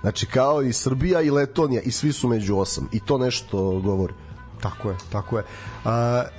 Znači 0.00 0.26
kao 0.26 0.62
i 0.62 0.72
Srbija 0.72 1.20
i 1.20 1.30
Letonija 1.30 1.82
i 1.82 1.90
svi 1.90 2.12
su 2.12 2.28
među 2.28 2.56
osam 2.56 2.88
i 2.92 3.00
to 3.00 3.18
nešto 3.18 3.80
govori. 3.80 4.14
Tako 4.60 4.90
je, 4.90 4.96
tako 5.12 5.38
je. 5.38 5.44
Uh, 5.44 5.90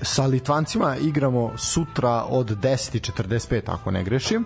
sa 0.02 0.26
Litvancima 0.26 0.98
igramo 0.98 1.52
sutra 1.58 2.24
od 2.30 2.58
10.45 2.62 3.62
ako 3.66 3.92
ne 3.92 4.04
grešim. 4.04 4.46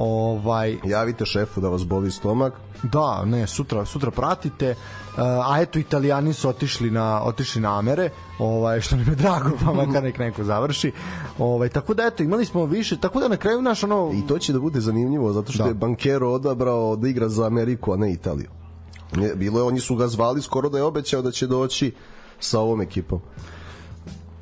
Ovaj 0.00 0.76
javite 0.84 1.26
šefu 1.26 1.60
da 1.60 1.68
vas 1.68 1.86
boli 1.86 2.10
stomak. 2.10 2.52
Da, 2.82 3.24
ne, 3.24 3.46
sutra 3.46 3.84
sutra 3.84 4.10
pratite. 4.10 4.70
Uh, 4.70 5.22
a 5.22 5.60
eto 5.60 5.78
Italijani 5.78 6.32
su 6.32 6.48
otišli 6.48 6.90
na 6.90 7.22
otišli 7.24 7.60
na 7.60 7.78
Amere, 7.78 8.10
ovaj 8.38 8.80
što 8.80 8.96
mi 8.96 9.02
je 9.02 9.14
drago, 9.14 9.50
pa 9.64 9.72
makar 9.72 10.02
nek 10.02 10.18
neko 10.18 10.44
završi. 10.44 10.92
Ovaj 11.38 11.68
tako 11.68 11.94
da 11.94 12.06
eto 12.06 12.22
imali 12.22 12.44
smo 12.44 12.64
više, 12.66 13.00
tako 13.00 13.20
da 13.20 13.28
na 13.28 13.36
kraju 13.36 13.62
naš 13.62 13.84
ono 13.84 14.12
I 14.14 14.26
to 14.26 14.38
će 14.38 14.52
da 14.52 14.60
bude 14.60 14.80
zanimljivo 14.80 15.32
zato 15.32 15.52
što 15.52 15.62
da. 15.62 15.68
je 15.68 15.74
Bankero 15.74 16.30
odabrao 16.30 16.96
da 16.96 17.08
igra 17.08 17.28
za 17.28 17.46
Ameriku, 17.46 17.92
a 17.92 17.96
ne 17.96 18.12
Italiju. 18.12 18.50
Ne, 19.16 19.34
bilo 19.34 19.58
je, 19.58 19.62
oni 19.62 19.80
su 19.80 19.96
ga 19.96 20.06
zvali 20.06 20.42
skoro 20.42 20.68
da 20.68 20.78
je 20.78 20.84
obećao 20.84 21.22
da 21.22 21.30
će 21.30 21.46
doći 21.46 21.92
sa 22.40 22.60
ovom 22.60 22.80
ekipom 22.80 23.20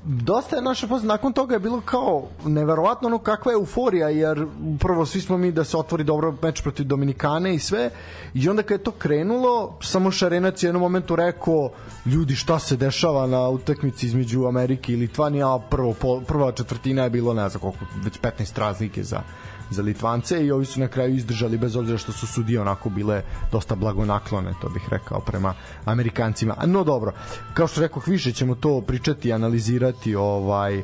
dosta 0.07 0.57
je 0.57 0.63
naša 0.63 0.87
poznat, 0.87 1.09
nakon 1.09 1.33
toga 1.33 1.55
je 1.55 1.61
bilo 1.61 1.81
kao 1.81 2.23
neverovatno 2.45 3.09
ono 3.09 3.19
kakva 3.19 3.53
je 3.53 3.57
euforija 3.57 4.09
jer 4.09 4.47
prvo 4.81 5.07
svi 5.07 5.21
smo 5.21 5.39
mi 5.39 5.53
da 5.53 5.65
se 5.65 5.77
otvori 5.77 6.05
dobro 6.05 6.35
meč 6.43 6.63
protiv 6.63 6.87
Dominikane 6.87 7.55
i 7.55 7.59
sve 7.59 7.91
i 8.35 8.49
onda 8.49 8.63
kad 8.63 8.81
je 8.81 8.85
to 8.85 8.91
krenulo 8.91 9.79
samo 9.83 10.11
Šarenac 10.11 10.63
je 10.63 10.67
jednom 10.67 10.83
momentu 10.83 11.17
rekao 11.17 11.71
ljudi 12.07 12.35
šta 12.35 12.59
se 12.59 12.77
dešava 12.77 13.27
na 13.27 13.49
utakmici 13.49 14.07
između 14.07 14.47
Amerike 14.47 14.93
i 14.93 14.97
Litvanije 14.97 15.45
a 15.45 15.59
prvo, 15.71 15.95
prva 16.27 16.53
četvrtina 16.53 17.03
je 17.03 17.11
bilo 17.11 17.35
ne 17.35 17.49
znam 17.49 17.61
koliko 17.61 17.79
već 18.05 18.21
15 18.21 18.59
razlike 18.59 19.05
za 19.05 19.21
za 19.71 19.83
Litvance 19.83 20.47
i 20.47 20.51
ovi 20.51 20.65
su 20.65 20.81
na 20.81 20.89
kraju 20.89 21.15
izdržali 21.15 21.59
bez 21.59 21.77
obzira 21.77 21.99
što 21.99 22.13
su 22.13 22.27
sudije 22.27 22.61
onako 22.61 22.89
bile 22.89 23.23
dosta 23.53 23.75
blagonaklone, 23.75 24.55
to 24.61 24.69
bih 24.69 24.83
rekao, 24.91 25.21
prema 25.21 25.55
Amerikancima. 25.85 26.57
No 26.67 26.85
dobro, 26.85 27.13
kao 27.55 27.67
što 27.67 27.81
rekao, 27.81 28.03
više 28.07 28.33
ćemo 28.33 28.55
to 28.55 28.81
pričati 28.81 29.29
i 29.29 29.33
analizirati 29.33 30.15
ovaj 30.15 30.83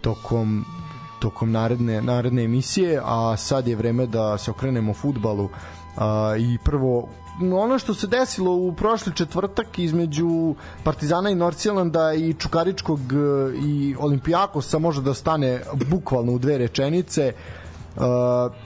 tokom 0.00 0.64
tokom 1.18 1.52
naredne, 1.52 2.02
naredne 2.02 2.44
emisije, 2.44 3.00
a 3.04 3.36
sad 3.36 3.68
je 3.68 3.76
vreme 3.76 4.06
da 4.06 4.38
se 4.38 4.50
okrenemo 4.50 4.94
futbalu 4.94 5.48
a, 5.96 6.34
i 6.38 6.58
prvo 6.64 7.08
ono 7.40 7.78
što 7.78 7.94
se 7.94 8.06
desilo 8.06 8.52
u 8.52 8.72
prošli 8.72 9.12
četvrtak 9.14 9.78
između 9.78 10.54
Partizana 10.84 11.30
i 11.30 11.34
Norcijelanda 11.34 12.12
i 12.14 12.34
Čukaričkog 12.34 13.00
i 13.64 13.96
Olimpijakosa 13.98 14.78
može 14.78 15.02
da 15.02 15.14
stane 15.14 15.60
bukvalno 15.90 16.32
u 16.32 16.38
dve 16.38 16.58
rečenice. 16.58 17.32
Uh, 17.34 17.63
Uh, 17.96 18.02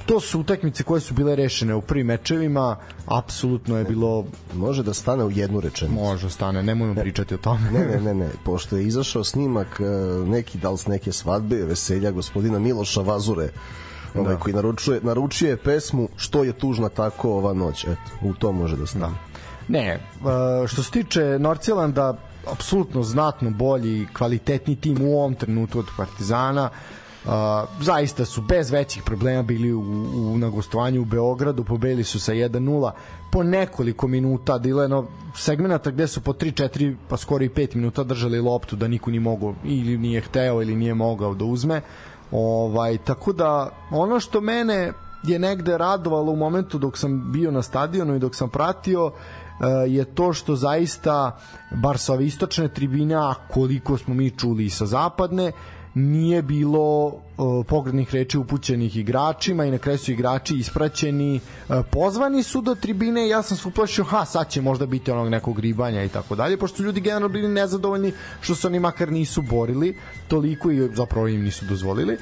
to 0.06 0.20
su 0.20 0.40
utakmice 0.40 0.82
koje 0.82 1.00
su 1.00 1.14
bile 1.14 1.36
rešene 1.36 1.74
u 1.74 1.80
prvim 1.80 2.06
mečevima, 2.06 2.76
apsolutno 3.06 3.78
je 3.78 3.84
bilo 3.84 4.24
može 4.54 4.82
da 4.82 4.94
stane 4.94 5.24
u 5.24 5.30
jednu 5.30 5.60
rečenicu. 5.60 6.00
Može 6.00 6.26
da 6.26 6.30
stane, 6.30 6.62
nemojmo 6.62 6.94
ne, 6.94 7.00
pričati 7.00 7.34
o 7.34 7.38
tome. 7.38 7.70
ne, 7.70 7.86
ne, 7.86 8.00
ne, 8.00 8.14
ne, 8.14 8.28
pošto 8.44 8.76
je 8.76 8.86
izašao 8.86 9.24
snimak 9.24 9.80
uh, 9.80 10.28
neki 10.28 10.58
dal 10.58 10.76
s 10.76 10.86
neke 10.86 11.12
svadbe, 11.12 11.56
veselja 11.56 12.10
gospodina 12.10 12.58
Miloša 12.58 13.00
Vazure, 13.00 13.48
ovaj 14.14 14.34
da. 14.34 14.40
koji 14.40 14.54
naručuje 14.54 15.00
naručuje 15.02 15.56
pesmu 15.56 16.08
Što 16.16 16.44
je 16.44 16.52
tužna 16.52 16.88
tako 16.88 17.32
ova 17.32 17.52
noć. 17.54 17.84
Eto, 17.84 18.10
u 18.22 18.34
to 18.34 18.52
može 18.52 18.76
da 18.76 18.86
stane. 18.86 19.06
Da. 19.68 19.78
Ne, 19.78 20.00
uh, 20.20 20.66
što 20.66 20.82
se 20.82 20.90
tiče 20.90 21.38
Norcilanda, 21.38 22.16
apsolutno 22.52 23.02
znatno 23.02 23.50
bolji, 23.50 24.06
kvalitetni 24.12 24.76
tim 24.76 25.02
u 25.02 25.18
ovom 25.18 25.34
trenutku 25.34 25.78
od 25.78 25.86
Partizana. 25.96 26.70
Uh, 26.72 26.97
Uh, 27.28 27.34
zaista 27.80 28.24
su 28.24 28.42
bez 28.42 28.70
većih 28.70 29.02
problema 29.02 29.42
bili 29.42 29.72
u, 29.72 29.80
u 30.14 30.38
na 30.38 30.48
gostovanju 30.48 31.02
u 31.02 31.04
Beogradu, 31.04 31.64
pobedili 31.64 32.04
su 32.04 32.20
sa 32.20 32.32
1-0 32.32 32.90
po 33.32 33.42
nekoliko 33.42 34.08
minuta, 34.08 34.58
bilo 34.58 34.82
je 34.82 34.88
segmenata 35.34 35.90
gde 35.90 36.06
su 36.06 36.20
po 36.20 36.32
3-4 36.32 36.96
pa 37.08 37.16
skoro 37.16 37.44
i 37.44 37.48
5 37.48 37.76
minuta 37.76 38.04
držali 38.04 38.40
loptu 38.40 38.76
da 38.76 38.88
niko 38.88 39.10
ni 39.10 39.20
mogao 39.20 39.54
ili 39.64 39.98
nije 39.98 40.20
hteo 40.20 40.62
ili 40.62 40.76
nije 40.76 40.94
mogao 40.94 41.34
da 41.34 41.44
uzme. 41.44 41.80
Ovaj, 42.30 42.98
tako 42.98 43.32
da 43.32 43.70
ono 43.90 44.20
što 44.20 44.40
mene 44.40 44.92
je 45.22 45.38
negde 45.38 45.78
radovalo 45.78 46.32
u 46.32 46.36
momentu 46.36 46.78
dok 46.78 46.98
sam 46.98 47.32
bio 47.32 47.50
na 47.50 47.62
stadionu 47.62 48.16
i 48.16 48.18
dok 48.18 48.34
sam 48.34 48.48
pratio 48.48 49.12
je 49.86 50.04
to 50.04 50.32
što 50.32 50.56
zaista 50.56 51.38
bar 51.82 51.98
sa 51.98 52.12
ove 52.12 52.26
istočne 52.26 52.68
tribine 52.68 53.14
a 53.14 53.34
koliko 53.50 53.98
smo 53.98 54.14
mi 54.14 54.30
čuli 54.30 54.64
i 54.64 54.70
sa 54.70 54.86
zapadne 54.86 55.52
nije 55.98 56.42
bilo 56.42 57.06
uh, 57.06 57.66
pogrednih 57.68 58.14
reči 58.14 58.38
upućenih 58.38 58.96
igračima 58.96 59.64
i 59.64 59.70
na 59.70 59.78
kraju 59.78 59.98
su 59.98 60.12
igrači 60.12 60.56
ispraćeni. 60.56 61.40
Uh, 61.68 61.76
pozvani 61.90 62.42
su 62.42 62.60
do 62.60 62.74
tribine. 62.74 63.28
Ja 63.28 63.42
sam 63.42 63.56
se 63.56 63.68
uplašio 63.68 64.04
ha 64.04 64.24
sad 64.24 64.50
će 64.50 64.62
možda 64.62 64.86
biti 64.86 65.10
onog 65.10 65.28
nekog 65.28 65.58
ribanja 65.58 66.04
i 66.04 66.08
tako 66.08 66.34
dalje 66.34 66.56
pošto 66.56 66.76
su 66.76 66.82
ljudi 66.82 67.00
generalno 67.00 67.28
bili 67.28 67.48
nezadovoljni 67.48 68.12
što 68.40 68.54
se 68.54 68.66
oni 68.66 68.80
makar 68.80 69.12
nisu 69.12 69.42
borili 69.42 69.96
toliko 70.28 70.70
i 70.70 70.88
zapravo 70.94 71.28
im 71.28 71.44
nisu 71.44 71.64
dozvolili. 71.64 72.18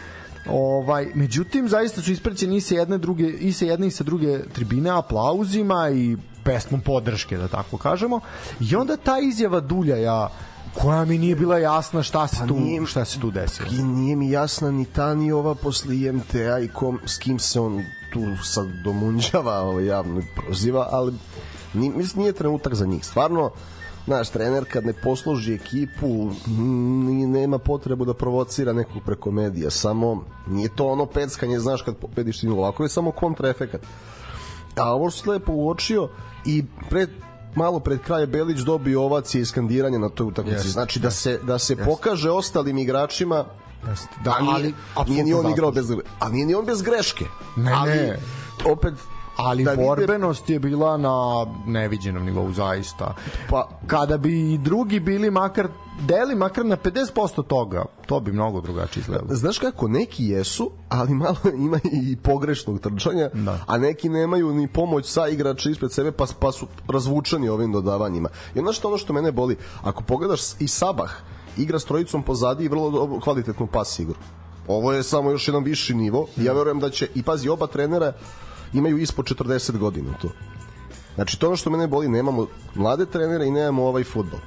Ovaj, 0.51 1.09
međutim, 1.15 1.69
zaista 1.69 2.03
su 2.03 2.13
ispraćeni 2.13 2.57
i 2.57 2.61
sa 2.61 2.75
jedne, 2.75 2.99
druge, 2.99 3.29
i 3.29 3.53
sa 3.53 3.65
jedne 3.65 3.87
i 3.87 3.91
sa 3.91 4.05
druge 4.05 4.39
tribine 4.53 4.91
aplauzima 4.91 5.91
i 5.91 6.17
pesmom 6.45 6.81
podrške, 6.81 7.37
da 7.37 7.49
tako 7.49 7.77
kažemo. 7.77 8.21
I 8.61 8.77
onda 8.77 8.97
ta 8.97 9.19
izjava 9.19 9.61
Dulja, 9.61 9.97
ja 9.97 10.29
koja 10.83 11.05
mi 11.05 11.19
nije 11.19 11.37
bila 11.37 11.59
jasna 11.59 12.03
šta 12.03 12.27
se 12.27 12.37
pa 12.41 12.47
tu 12.47 12.61
nije, 12.61 12.87
šta 12.87 13.05
se 13.05 13.21
tu 13.21 13.31
desilo. 13.31 13.69
I 13.73 13.83
nije 13.83 14.17
mi 14.17 14.31
jasna 14.31 14.71
ni 14.71 14.85
ta 14.85 15.15
ni 15.15 15.33
ova 15.33 15.55
posle 15.55 15.97
IMTA 15.97 16.59
i 16.59 16.69
kom, 16.69 16.99
s 17.07 17.19
kim 17.19 17.39
se 17.39 17.61
on 17.61 17.83
tu 18.13 18.45
sad 18.45 18.67
domunđava 18.85 19.61
ovaj, 19.61 19.87
javno 19.87 20.23
proziva, 20.37 20.89
ali 20.91 21.15
nije, 21.75 21.93
mislim, 21.93 22.21
nije 22.21 22.33
trenutak 22.33 22.75
za 22.75 22.87
njih. 22.87 23.05
Stvarno, 23.05 23.51
naš 24.07 24.31
trener 24.31 24.65
kad 24.73 24.87
ne 24.87 24.93
posloži 24.93 25.55
ekipu 25.55 26.31
ni 27.07 27.27
nema 27.27 27.59
potrebu 27.59 28.05
da 28.05 28.15
provocira 28.15 28.73
nekog 28.73 29.03
preko 29.03 29.31
medija 29.31 29.71
samo 29.71 30.25
nije 30.49 30.69
to 30.77 30.87
ono 30.87 31.07
peckanje 31.07 31.59
znaš 31.59 31.83
kad 31.83 31.97
pobediš 31.97 32.41
tim 32.41 32.53
ovako 32.53 32.83
je 32.83 32.89
samo 32.89 33.11
kontraefekat 33.11 33.81
a 34.77 34.95
ovo 34.95 35.11
što 35.11 35.31
lepo 35.31 35.53
uočio 35.53 36.09
i 36.45 36.65
pred 36.91 37.11
malo 37.57 37.81
pred 37.81 38.01
kraj 38.01 38.27
Belić 38.27 38.59
dobio 38.59 39.03
ovacije 39.03 39.43
i 39.43 39.45
skandiranje 39.45 39.99
na 39.99 40.09
toj 40.09 40.27
utakmici. 40.27 40.69
Znači 40.69 41.01
da 41.01 41.11
se 41.11 41.41
da 41.43 41.59
se 41.59 41.77
pokaže 41.77 42.31
ostalim 42.31 42.79
igračima 42.79 43.45
Jeste. 43.91 44.09
Da, 44.25 44.41
nije, 44.41 44.73
ali, 44.95 45.11
nije 45.11 45.25
ni 45.25 45.35
on 45.35 45.51
igrao 45.51 45.71
bez 45.71 45.93
a 46.21 46.29
nije 46.29 46.47
ni 46.47 46.55
on 46.55 46.65
bez 46.65 46.83
greške. 46.83 47.25
Ne, 47.57 47.73
ali, 47.73 47.91
ne. 47.91 48.19
Opet 48.65 48.95
ali 49.37 49.65
da 49.65 49.77
borbenost 49.77 50.51
je 50.51 50.59
bila 50.59 50.97
na 50.97 51.47
neviđenom 51.67 52.25
nivou 52.25 52.53
zaista. 52.53 53.15
Pa 53.51 53.69
kada 53.87 54.19
bi 54.19 54.55
i 54.55 54.59
drugi 54.59 55.01
bili 55.01 55.31
makar 55.31 55.69
deli 56.01 56.35
makar 56.35 56.67
na 56.67 56.77
50% 56.77 57.43
toga, 57.43 57.85
to 58.07 58.21
bi 58.21 58.33
mnogo 58.33 58.61
drugačije 58.61 59.01
izgledalo. 59.01 59.35
Znaš 59.35 59.59
kako, 59.59 59.89
neki 59.89 60.27
jesu, 60.27 60.71
ali 60.89 61.15
malo 61.15 61.37
ima 61.67 61.81
i 61.93 62.17
pogrešnog 62.17 62.81
trčanja, 62.81 63.31
da. 63.33 63.59
a 63.67 63.79
neki 63.79 64.09
nemaju 64.09 64.55
ni 64.55 64.69
pomoć 64.69 65.07
sa 65.07 65.29
igrača 65.29 65.71
ispred 65.71 65.93
sebe, 65.93 66.13
pa, 66.13 66.27
pa 66.41 66.53
su 66.53 66.67
razvučeni 66.89 67.49
ovim 67.49 67.73
dodavanjima. 67.73 68.29
I 68.55 68.59
ono 68.59 68.73
što, 68.73 68.89
ono 68.89 68.99
što 68.99 69.13
mene 69.13 69.33
boli, 69.33 69.57
ako 69.83 70.03
pogledaš 70.03 70.41
i 70.59 70.69
Sabah, 70.69 71.11
igra 71.57 71.79
s 71.79 71.85
trojicom 71.85 72.23
pozadi 72.23 72.65
i 72.65 72.69
vrlo 72.69 73.21
kvalitetnu 73.21 73.67
pas 73.67 73.99
igru. 73.99 74.17
Ovo 74.69 74.93
je 74.93 75.03
samo 75.03 75.31
još 75.31 75.49
jedan 75.49 75.65
viši 75.65 75.95
nivo. 75.95 76.27
Ja 76.37 76.53
verujem 76.53 76.81
da 76.81 76.91
će, 76.91 77.09
i 77.15 77.23
pazi, 77.23 77.49
oba 77.49 77.67
trenera 77.67 78.13
imaju 78.73 78.99
ispod 78.99 79.25
40 79.25 79.79
godina 79.79 80.13
to. 80.23 80.29
Znači, 81.15 81.41
to 81.41 81.47
ono 81.47 81.57
što 81.57 81.71
mene 81.71 81.87
boli, 81.87 82.09
nemamo 82.09 82.47
mlade 82.75 83.07
trenere 83.07 83.47
i 83.47 83.51
nemamo 83.51 83.87
ovaj 83.87 84.05
futbol. 84.05 84.41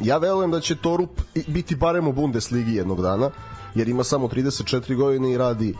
Ja 0.00 0.18
verujem 0.18 0.50
da 0.50 0.60
će 0.60 0.76
Torup 0.76 1.20
biti 1.46 1.76
barem 1.76 2.08
u 2.08 2.12
Bundesligi 2.12 2.74
jednog 2.74 3.02
dana, 3.02 3.30
jer 3.74 3.88
ima 3.88 4.04
samo 4.04 4.28
34 4.28 4.96
godine 4.96 5.32
i 5.32 5.38
radi 5.38 5.74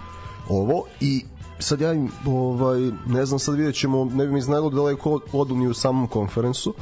ovo 0.48 0.86
i 1.00 1.24
sad 1.58 1.80
ja 1.80 1.94
ovaj, 2.26 2.80
ne 3.06 3.26
znam, 3.26 3.38
sad 3.38 3.54
vidjet 3.54 3.74
ćemo, 3.74 4.04
ne 4.04 4.26
bi 4.26 4.32
mi 4.32 4.40
znalo 4.40 4.70
da 4.70 4.76
daleko 4.76 5.20
odu 5.32 5.56
ni 5.56 5.68
u 5.68 5.74
samom 5.74 6.06
konferensu, 6.06 6.74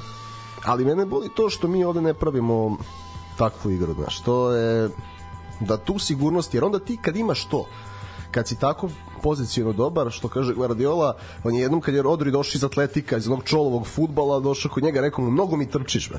ali 0.65 0.85
mene 0.85 1.07
boli 1.07 1.29
to 1.37 1.51
što 1.51 1.69
mi 1.69 1.85
ovde 1.85 2.01
ne 2.01 2.15
pravimo 2.15 2.77
takvu 3.39 3.71
igru, 3.71 3.95
znaš, 3.95 4.21
to 4.21 4.51
je 4.51 4.91
da 5.65 5.77
tu 5.77 5.99
sigurnost, 5.99 6.55
jer 6.55 6.65
onda 6.65 6.79
ti 6.79 6.99
kad 7.03 7.17
imaš 7.17 7.45
to, 7.45 7.67
kad 8.31 8.49
si 8.49 8.59
tako 8.59 8.89
pozicijno 9.23 9.73
dobar, 9.73 10.11
što 10.11 10.29
kaže 10.29 10.55
Guardiola, 10.55 11.17
on 11.45 11.55
je 11.55 11.63
jednom 11.63 11.81
kad 11.81 11.95
je 11.95 12.03
Rodri 12.03 12.31
došao 12.31 12.59
iz 12.59 12.65
atletika, 12.65 13.17
iz 13.17 13.29
onog 13.29 13.45
čolovog 13.45 13.87
futbala, 13.87 14.41
došao 14.41 14.71
kod 14.71 14.83
njega, 14.83 15.01
rekao 15.01 15.25
mu, 15.25 15.31
mnogo 15.31 15.57
mi 15.57 15.71
trčiš, 15.71 16.11
be. 16.11 16.19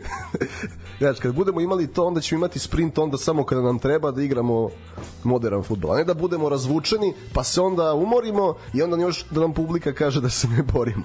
znači, 0.98 1.20
kad 1.20 1.34
budemo 1.34 1.60
imali 1.60 1.86
to, 1.86 2.06
onda 2.06 2.20
ćemo 2.20 2.38
imati 2.38 2.58
sprint 2.58 2.98
onda 2.98 3.18
samo 3.18 3.44
kada 3.44 3.62
nam 3.62 3.78
treba 3.78 4.10
da 4.10 4.22
igramo 4.22 4.68
modern 5.24 5.62
futbol, 5.62 5.92
a 5.92 5.96
ne 5.96 6.04
da 6.04 6.14
budemo 6.14 6.48
razvučeni, 6.48 7.14
pa 7.32 7.44
se 7.44 7.60
onda 7.60 7.94
umorimo 7.94 8.54
i 8.74 8.82
onda 8.82 8.96
još 8.96 9.24
da 9.30 9.40
nam 9.40 9.52
publika 9.52 9.92
kaže 9.92 10.20
da 10.20 10.30
se 10.30 10.48
ne 10.48 10.62
borimo. 10.62 11.04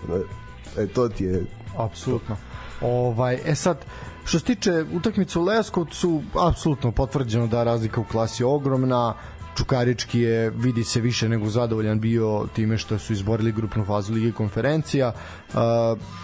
E, 0.77 0.87
to 0.87 1.09
ti 1.09 1.23
je... 1.23 1.45
Apsolutno. 1.77 2.37
Ovaj, 2.81 3.39
e 3.45 3.55
sad, 3.55 3.77
što 4.25 4.39
se 4.39 4.45
tiče 4.45 4.85
utakmice 4.93 5.39
u 5.39 5.43
Leskovcu, 5.43 6.21
apsolutno 6.49 6.91
potvrđeno 6.91 7.47
da 7.47 7.63
razlika 7.63 8.01
u 8.01 8.03
klasi 8.03 8.43
je 8.43 8.47
ogromna, 8.47 9.13
Čukarički 9.55 10.19
je 10.19 10.49
vidi 10.49 10.83
se 10.83 11.01
više 11.01 11.29
nego 11.29 11.49
zadovoljan 11.49 11.99
bio 11.99 12.47
time 12.55 12.77
što 12.77 12.99
su 12.99 13.13
izborili 13.13 13.51
grupnu 13.51 13.85
fazu 13.85 14.13
Lige 14.13 14.31
konferencija. 14.31 15.13
Uh, 15.47 15.53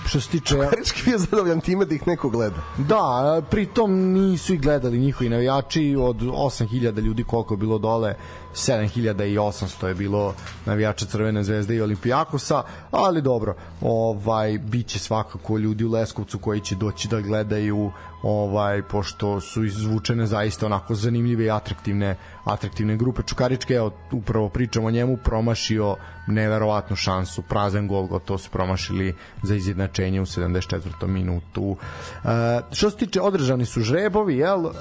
što 0.06 0.22
se 0.22 0.30
tiče 0.30 0.46
Čukarički 0.46 1.10
je 1.10 1.18
zadovoljan 1.18 1.62
time 1.62 1.86
da 1.86 1.96
ih 1.96 2.08
neko 2.08 2.30
gleda. 2.30 2.62
Da, 2.78 3.42
pritom 3.50 3.92
nisu 3.94 4.54
i 4.54 4.58
gledali 4.58 5.00
njihovi 5.00 5.30
navijači 5.30 5.96
od 6.00 6.18
8000 6.18 7.00
ljudi 7.02 7.24
koliko 7.24 7.54
je 7.54 7.58
bilo 7.58 7.78
dole 7.78 8.16
7800 8.56 9.88
je 9.88 9.94
bilo 9.94 10.34
navijača 10.66 11.06
Crvene 11.06 11.44
zvezde 11.44 11.76
i 11.76 11.82
Olimpijakosa, 11.82 12.64
ali 12.92 13.22
dobro, 13.22 13.56
ovaj 13.82 14.58
biće 14.58 15.00
svakako 15.00 15.58
ljudi 15.58 15.86
u 15.86 15.92
Leskovcu 15.92 16.40
koji 16.40 16.60
će 16.60 16.76
doći 16.76 17.08
da 17.08 17.22
gledaju 17.22 17.92
ovaj 18.24 18.82
pošto 18.82 19.42
su 19.42 19.64
izvučene 19.66 20.26
zaista 20.26 20.66
onako 20.66 20.96
zanimljive 20.96 21.46
i 21.46 21.52
atraktivne 21.52 22.16
atraktivne 22.44 22.98
grupe 22.98 23.22
Čukaričke 23.28 23.74
evo 23.74 23.92
upravo 24.12 24.50
pričamo 24.50 24.88
o 24.88 24.92
njemu 24.92 25.18
promašio 25.18 25.96
neverovatnu 26.28 26.96
šansu 26.96 27.42
prazan 27.42 27.88
gol 27.88 28.08
gotovo 28.08 28.38
su 28.38 28.50
promašili 28.50 29.16
za 29.44 29.56
izjednačenje 29.56 30.22
u 30.22 30.26
74. 30.26 31.08
minutu 31.08 31.76
e, 32.24 32.28
što 32.72 32.90
se 32.90 32.98
tiče 32.98 33.22
održani 33.22 33.66
su 33.66 33.82
žrebovi 33.82 34.38
jel 34.38 34.66
e, 34.66 34.72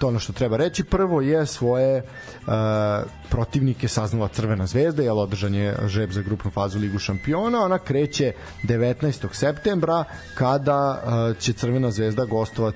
to 0.00 0.08
ono 0.08 0.18
što 0.18 0.32
treba 0.32 0.56
reći 0.56 0.84
prvo 0.84 1.20
je 1.20 1.46
svoje 1.46 1.96
e, 1.96 2.02
protivnike 3.30 3.88
saznala 3.88 4.28
Crvena 4.28 4.66
zvezda 4.66 5.02
jel 5.02 5.18
održan 5.18 5.54
je 5.54 5.76
žreb 5.86 6.10
za 6.10 6.22
grupnu 6.22 6.50
fazu 6.50 6.78
Ligu 6.78 6.98
šampiona 6.98 7.64
ona 7.64 7.78
kreće 7.78 8.32
19. 8.64 9.28
septembra 9.32 10.04
kada 10.34 11.02
e, 11.30 11.40
će 11.40 11.52
Crvena 11.52 11.90
zvezda 11.90 12.24
gostovati 12.24 12.69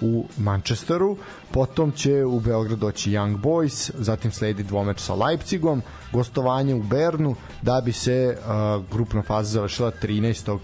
u 0.00 0.26
Manchesteru 0.38 1.16
potom 1.54 1.92
će 1.92 2.24
u 2.24 2.40
Beograd 2.40 2.78
doći 2.78 3.10
Young 3.10 3.40
Boys, 3.40 3.90
zatim 3.94 4.32
sledi 4.32 4.62
dvomeč 4.62 5.00
sa 5.00 5.14
Leipzigom, 5.14 5.82
gostovanje 6.12 6.74
u 6.74 6.82
Bernu, 6.82 7.34
da 7.62 7.80
bi 7.80 7.92
se 7.92 8.36
uh, 8.38 8.84
grupna 8.90 9.22
faza 9.22 9.50
završila 9.50 9.92
13. 10.02 10.52
Uh, 10.52 10.60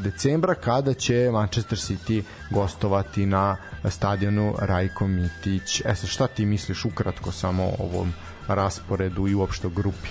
decembra, 0.00 0.54
kada 0.54 0.94
će 0.94 1.30
Manchester 1.32 1.78
City 1.78 2.22
gostovati 2.50 3.26
na 3.26 3.56
stadionu 3.90 4.54
Rajko 4.58 5.06
Mitić. 5.06 5.80
E 5.84 5.94
sad, 5.94 6.08
šta 6.08 6.26
ti 6.26 6.46
misliš 6.46 6.84
ukratko 6.84 7.32
samo 7.32 7.64
o 7.64 7.74
ovom 7.78 8.12
rasporedu 8.48 9.28
i 9.28 9.34
uopšte 9.34 9.68
grupi? 9.68 10.08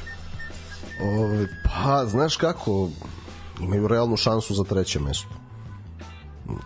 O, 1.03 1.45
pa, 1.63 2.05
znaš 2.05 2.37
kako, 2.37 2.89
imaju 3.61 3.87
realnu 3.87 4.17
šansu 4.17 4.53
za 4.53 4.63
treće 4.63 4.99
mesto. 4.99 5.35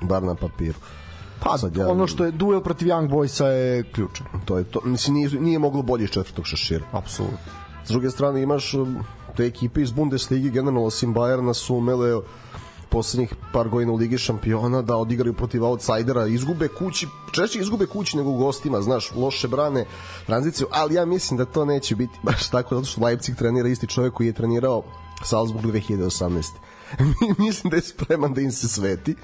Bar 0.02 0.24
na 0.24 0.36
papiru. 0.36 0.80
Uh, 0.80 1.01
Pa, 1.44 1.58
Sad, 1.58 1.78
ja, 1.78 1.88
ono 1.88 2.08
što 2.08 2.26
je 2.26 2.32
duel 2.32 2.62
protiv 2.62 2.88
Young 2.88 3.10
Boysa 3.10 3.46
je 3.46 3.84
ključno. 3.84 4.26
To 4.46 4.58
je 4.58 4.64
to. 4.64 4.82
Mislim, 4.84 5.16
nije, 5.16 5.30
nije 5.30 5.60
moglo 5.60 5.82
bolje 5.82 6.04
iz 6.04 6.10
četvrtog 6.10 6.46
šešira. 6.46 6.86
Apsolutno. 6.92 7.38
S 7.86 7.88
druge 7.88 8.10
strane, 8.10 8.42
imaš 8.42 8.74
um, 8.74 8.98
te 9.38 9.46
ekipe 9.46 9.82
iz 9.82 9.92
Bundesligi, 9.92 10.50
generalno 10.50 10.84
osim 10.84 11.16
Bayerna 11.16 11.54
su 11.54 11.76
umele 11.76 12.22
poslednjih 12.90 13.36
par 13.54 13.70
godina 13.70 13.92
u 13.92 13.96
Ligi 13.96 14.18
šampiona 14.18 14.82
da 14.82 14.98
odigraju 14.98 15.34
protiv 15.34 15.64
outsidera, 15.64 16.28
izgube 16.28 16.68
kući, 16.68 17.08
češće 17.32 17.60
izgube 17.60 17.86
kući 17.86 18.18
nego 18.18 18.30
u 18.30 18.38
gostima, 18.38 18.82
znaš, 18.82 19.12
loše 19.16 19.48
brane 19.48 19.86
tranziciju, 20.26 20.68
ali 20.72 20.96
ja 20.96 21.06
mislim 21.06 21.38
da 21.38 21.46
to 21.46 21.66
neće 21.66 21.96
biti 21.96 22.20
baš 22.24 22.50
tako, 22.50 22.76
zato 22.76 22.88
što 22.88 23.06
Leipzig 23.06 23.36
trenira 23.36 23.70
isti 23.70 23.88
čovjek 23.88 24.14
koji 24.14 24.28
je 24.28 24.34
trenirao 24.34 24.84
Salzburg 25.24 25.66
2018. 25.66 26.52
mislim 27.46 27.72
da 27.72 27.76
je 27.76 27.82
spreman 27.82 28.34
da 28.34 28.42
im 28.42 28.52
se 28.52 28.68
sveti 28.68 29.16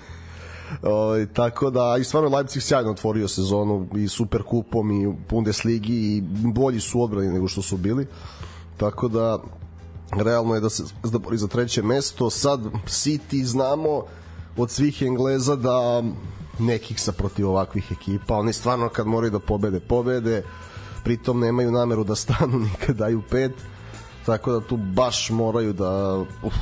Ovaj, 0.82 1.26
tako 1.34 1.70
da, 1.70 1.98
i 2.00 2.04
stvarno 2.04 2.38
Leipzig 2.38 2.62
sjajno 2.62 2.92
otvorio 2.92 3.28
sezonu 3.28 3.88
i 3.96 4.08
Super 4.08 4.44
kupom 4.44 4.92
i 4.92 5.14
Bundesligi 5.30 5.94
i 5.94 6.24
bolji 6.54 6.80
su 6.80 7.02
odbrani 7.02 7.28
nego 7.28 7.48
što 7.48 7.62
su 7.62 7.78
bili. 7.78 8.08
Tako 8.78 9.08
da, 9.08 9.40
realno 10.12 10.56
je 10.56 10.62
da 10.62 10.70
se 10.70 10.84
da 11.04 11.20
bori 11.20 11.38
za 11.38 11.48
treće 11.48 11.82
mesto. 11.82 12.30
Sad 12.30 12.60
City 12.86 13.44
znamo 13.44 14.04
od 14.58 14.72
svih 14.72 15.02
Engleza 15.02 15.56
da 15.56 16.04
nekih 16.60 17.02
sa 17.02 17.12
protiv 17.12 17.50
ovakvih 17.50 17.92
ekipa. 17.92 18.36
Oni 18.36 18.54
stvarno 18.54 18.90
kad 18.90 19.08
moraju 19.08 19.32
da 19.32 19.40
pobede, 19.40 19.80
pobede. 19.80 20.44
Pritom 21.04 21.40
nemaju 21.40 21.72
nameru 21.72 22.04
da 22.04 22.16
stanu 22.16 22.60
nikad 22.72 22.96
daju 22.96 23.22
pet 23.30 23.52
tako 24.28 24.52
da 24.52 24.60
tu 24.60 24.78
baš 24.78 25.30
moraju 25.30 25.74
da 25.74 26.24
uf, 26.44 26.54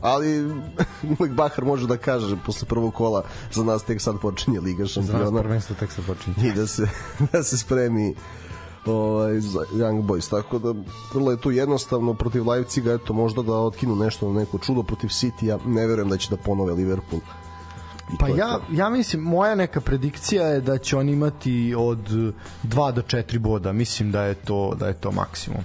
ali 0.00 0.54
uvek 1.18 1.32
Bahar 1.32 1.64
može 1.64 1.86
da 1.86 1.96
kaže 1.96 2.36
posle 2.46 2.68
prvog 2.68 2.94
kola 2.94 3.22
za 3.52 3.64
nas 3.64 3.84
tek 3.84 4.00
sad 4.00 4.20
počinje 4.22 4.60
Liga 4.60 4.84
Za 4.84 5.00
nas 5.00 5.10
šampiona 5.10 5.40
prvenstvo 5.40 5.76
tek 5.80 5.92
se 5.92 6.02
počinje. 6.02 6.48
i 6.48 6.52
da 6.52 6.66
se, 6.66 6.88
da 7.32 7.42
se 7.42 7.58
spremi 7.58 8.14
ovaj, 8.86 9.40
za 9.40 9.60
Young 9.74 10.02
Boys 10.02 10.30
tako 10.30 10.58
da 10.58 10.74
vrlo 11.14 11.30
je 11.30 11.36
tu 11.40 11.50
jednostavno 11.50 12.14
protiv 12.14 12.48
Leipziga 12.48 12.92
eto 12.92 13.12
možda 13.12 13.42
da 13.42 13.52
otkinu 13.52 13.96
nešto 13.96 14.32
na 14.32 14.40
neko 14.40 14.58
čudo 14.58 14.82
protiv 14.82 15.08
City-a 15.08 15.58
ne 15.66 15.86
verujem 15.86 16.08
da 16.08 16.16
će 16.16 16.30
da 16.30 16.36
ponove 16.36 16.72
Liverpool 16.72 17.20
I 18.12 18.16
Pa 18.18 18.26
to 18.26 18.36
ja, 18.36 18.58
to. 18.58 18.62
ja 18.72 18.90
mislim, 18.90 19.22
moja 19.22 19.54
neka 19.54 19.80
predikcija 19.80 20.46
je 20.46 20.60
da 20.60 20.78
će 20.78 20.96
oni 20.96 21.12
imati 21.12 21.74
od 21.78 22.08
2 22.08 22.32
do 22.92 23.02
4 23.02 23.38
boda. 23.38 23.72
Mislim 23.72 24.12
da 24.12 24.22
je 24.22 24.34
to 24.34 24.74
da 24.78 24.88
je 24.88 24.94
to 24.94 25.10
maksimum. 25.12 25.60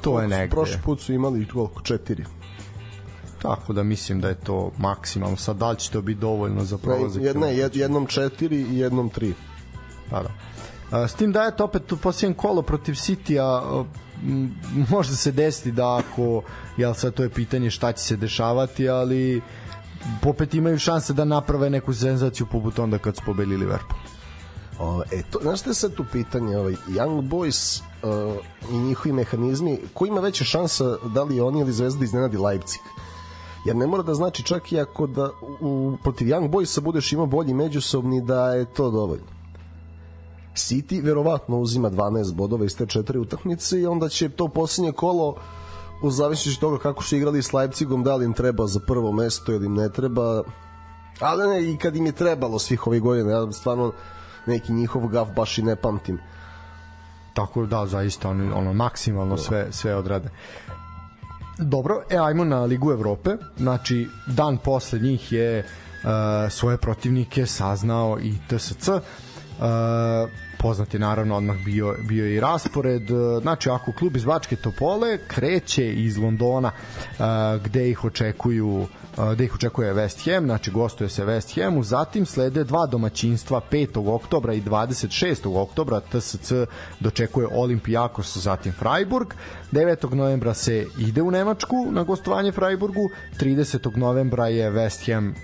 To 0.00 0.20
je 0.20 0.28
negde. 0.28 0.50
Prošli 0.50 0.78
put 0.84 1.00
su 1.00 1.12
imali 1.12 1.48
koliko? 1.48 1.82
Četiri. 1.82 2.24
Tako 3.42 3.72
da 3.72 3.82
mislim 3.82 4.20
da 4.20 4.28
je 4.28 4.34
to 4.34 4.70
maksimalno. 4.78 5.36
Sad 5.36 5.56
da 5.56 5.70
li 5.70 5.76
će 5.76 5.90
to 5.90 6.02
biti 6.02 6.20
dovoljno 6.20 6.64
za 6.64 6.78
prolazak? 6.78 7.22
Ne, 7.22 7.28
jedna, 7.28 7.46
jed, 7.46 7.76
jednom 7.76 8.06
četiri 8.06 8.56
i 8.56 8.78
jednom 8.78 9.10
tri. 9.10 9.34
Pa 10.10 10.22
da. 10.22 10.30
A, 10.90 11.08
S 11.08 11.14
tim 11.14 11.32
da 11.32 11.42
je 11.42 11.56
to 11.56 11.64
opet 11.64 11.92
u 11.92 11.96
posljednjem 11.96 12.34
kolo 12.34 12.62
protiv 12.62 12.92
City-a 12.92 13.62
m, 14.22 14.54
može 14.90 15.16
se 15.16 15.32
desiti 15.32 15.72
da 15.72 15.96
ako, 15.96 16.42
jel 16.76 16.94
sad 16.94 17.14
to 17.14 17.22
je 17.22 17.30
pitanje 17.30 17.70
šta 17.70 17.92
će 17.92 18.02
se 18.02 18.16
dešavati, 18.16 18.88
ali 18.88 19.42
opet 20.26 20.54
imaju 20.54 20.78
šanse 20.78 21.12
da 21.12 21.24
naprave 21.24 21.70
neku 21.70 21.94
senzaciju 21.94 22.46
poput 22.46 22.78
onda 22.78 22.98
kad 22.98 23.16
su 23.16 23.22
pobedili 23.26 23.56
Liverpool. 23.56 24.00
O, 24.78 25.02
e, 25.12 25.22
to, 25.30 25.38
znaš 25.42 25.60
šta 25.60 25.70
je 25.70 25.74
sad 25.74 25.94
tu 25.94 26.04
pitanje? 26.12 26.56
Ovaj, 26.56 26.74
Young 26.88 27.28
Boys 27.28 27.82
uh, 28.02 28.36
i 28.70 28.78
njihovi 28.78 29.12
mehanizmi, 29.12 29.78
ko 29.94 30.06
ima 30.06 30.20
veće 30.20 30.44
šansa 30.44 30.96
da 31.14 31.22
li 31.22 31.40
oni 31.40 31.60
ili 31.60 31.72
Zvezda 31.72 32.04
iznenadi 32.04 32.36
Leipzig? 32.36 32.80
Jer 33.64 33.76
ne 33.76 33.86
mora 33.86 34.02
da 34.02 34.14
znači 34.14 34.42
čak 34.42 34.72
i 34.72 34.80
ako 34.80 35.06
da 35.06 35.30
u, 35.60 35.96
protiv 36.02 36.28
Young 36.28 36.50
Boysa 36.50 36.80
budeš 36.80 37.12
imao 37.12 37.26
bolji 37.26 37.54
međusobni 37.54 38.20
da 38.20 38.54
je 38.54 38.64
to 38.64 38.90
dovoljno. 38.90 39.26
City 40.54 41.04
verovatno 41.04 41.58
uzima 41.58 41.90
12 41.90 42.34
bodova 42.34 42.64
iz 42.64 42.76
te 42.76 42.86
četiri 42.86 43.18
utakmice 43.18 43.80
i 43.80 43.86
onda 43.86 44.08
će 44.08 44.28
to 44.28 44.48
posljednje 44.48 44.92
kolo 44.92 45.36
u 46.02 46.10
zavisnosti 46.10 46.60
toga 46.60 46.78
kako 46.78 47.02
su 47.02 47.16
igrali 47.16 47.42
s 47.42 47.52
Leipzigom, 47.52 48.04
da 48.04 48.16
li 48.16 48.24
im 48.24 48.32
treba 48.32 48.66
za 48.66 48.80
prvo 48.86 49.12
mesto 49.12 49.52
ili 49.52 49.66
im 49.66 49.74
ne 49.74 49.88
treba. 49.92 50.42
Ali 51.20 51.48
ne, 51.48 51.72
i 51.72 51.76
kad 51.76 51.96
im 51.96 52.06
je 52.06 52.12
trebalo 52.12 52.58
svih 52.58 52.86
ovih 52.86 53.02
godina, 53.02 53.30
ja 53.30 53.52
stvarno 53.52 53.92
neki 54.46 54.72
njihov 54.72 55.06
gaf 55.08 55.28
baš 55.36 55.58
i 55.58 55.62
ne 55.62 55.76
pamtim. 55.76 56.18
Tako 57.34 57.66
da, 57.66 57.86
zaista 57.86 58.28
oni 58.28 58.52
ono 58.52 58.72
maksimalno 58.72 59.36
sve 59.36 59.66
sve 59.70 59.96
odrade. 59.96 60.28
Dobro, 61.62 62.02
e 62.10 62.16
ajmo 62.16 62.44
na 62.44 62.64
Ligu 62.64 62.92
Evrope. 62.92 63.30
Znači 63.56 64.08
dan 64.26 64.58
posle 64.58 64.98
njih 64.98 65.32
je 65.32 65.58
uh, 65.58 66.10
svoje 66.50 66.76
protivnike 66.76 67.46
saznao 67.46 68.18
i 68.20 68.34
TSC. 68.48 68.88
Uh, 68.88 69.00
poznat 70.58 70.94
je 70.94 71.00
naravno 71.00 71.36
odmah 71.36 71.56
bio, 71.64 71.96
bio 72.08 72.26
i 72.26 72.40
raspored 72.40 73.02
znači 73.42 73.70
ako 73.70 73.92
klub 73.92 74.16
iz 74.16 74.24
Bačke 74.24 74.56
Topole 74.56 75.18
kreće 75.26 75.92
iz 75.92 76.18
Londona 76.18 76.70
uh, 76.70 77.24
gde 77.64 77.90
ih 77.90 78.04
očekuju 78.04 78.86
gde 79.32 79.44
ih 79.44 79.54
očekuje 79.54 79.94
West 79.94 80.32
Ham, 80.32 80.44
znači 80.44 80.70
gostuje 80.70 81.08
se 81.08 81.24
West 81.24 81.62
Hamu, 81.62 81.82
zatim 81.82 82.26
slede 82.26 82.64
dva 82.64 82.86
domaćinstva 82.86 83.60
5. 83.70 84.14
oktobra 84.14 84.52
i 84.52 84.62
26. 84.62 85.62
oktobra 85.62 86.00
TSC 86.00 86.52
dočekuje 87.00 87.48
Olimpijakos, 87.52 88.36
zatim 88.36 88.72
Freiburg 88.72 89.34
9. 89.72 90.14
novembra 90.14 90.54
se 90.54 90.86
ide 90.98 91.22
u 91.22 91.30
Nemačku 91.30 91.76
na 91.90 92.02
gostovanje 92.02 92.52
Freiburgu 92.52 93.08
30. 93.40 93.96
novembra 93.96 94.48
je 94.48 94.70
West 94.70 95.12
Ham 95.12 95.28
uh, 95.28 95.34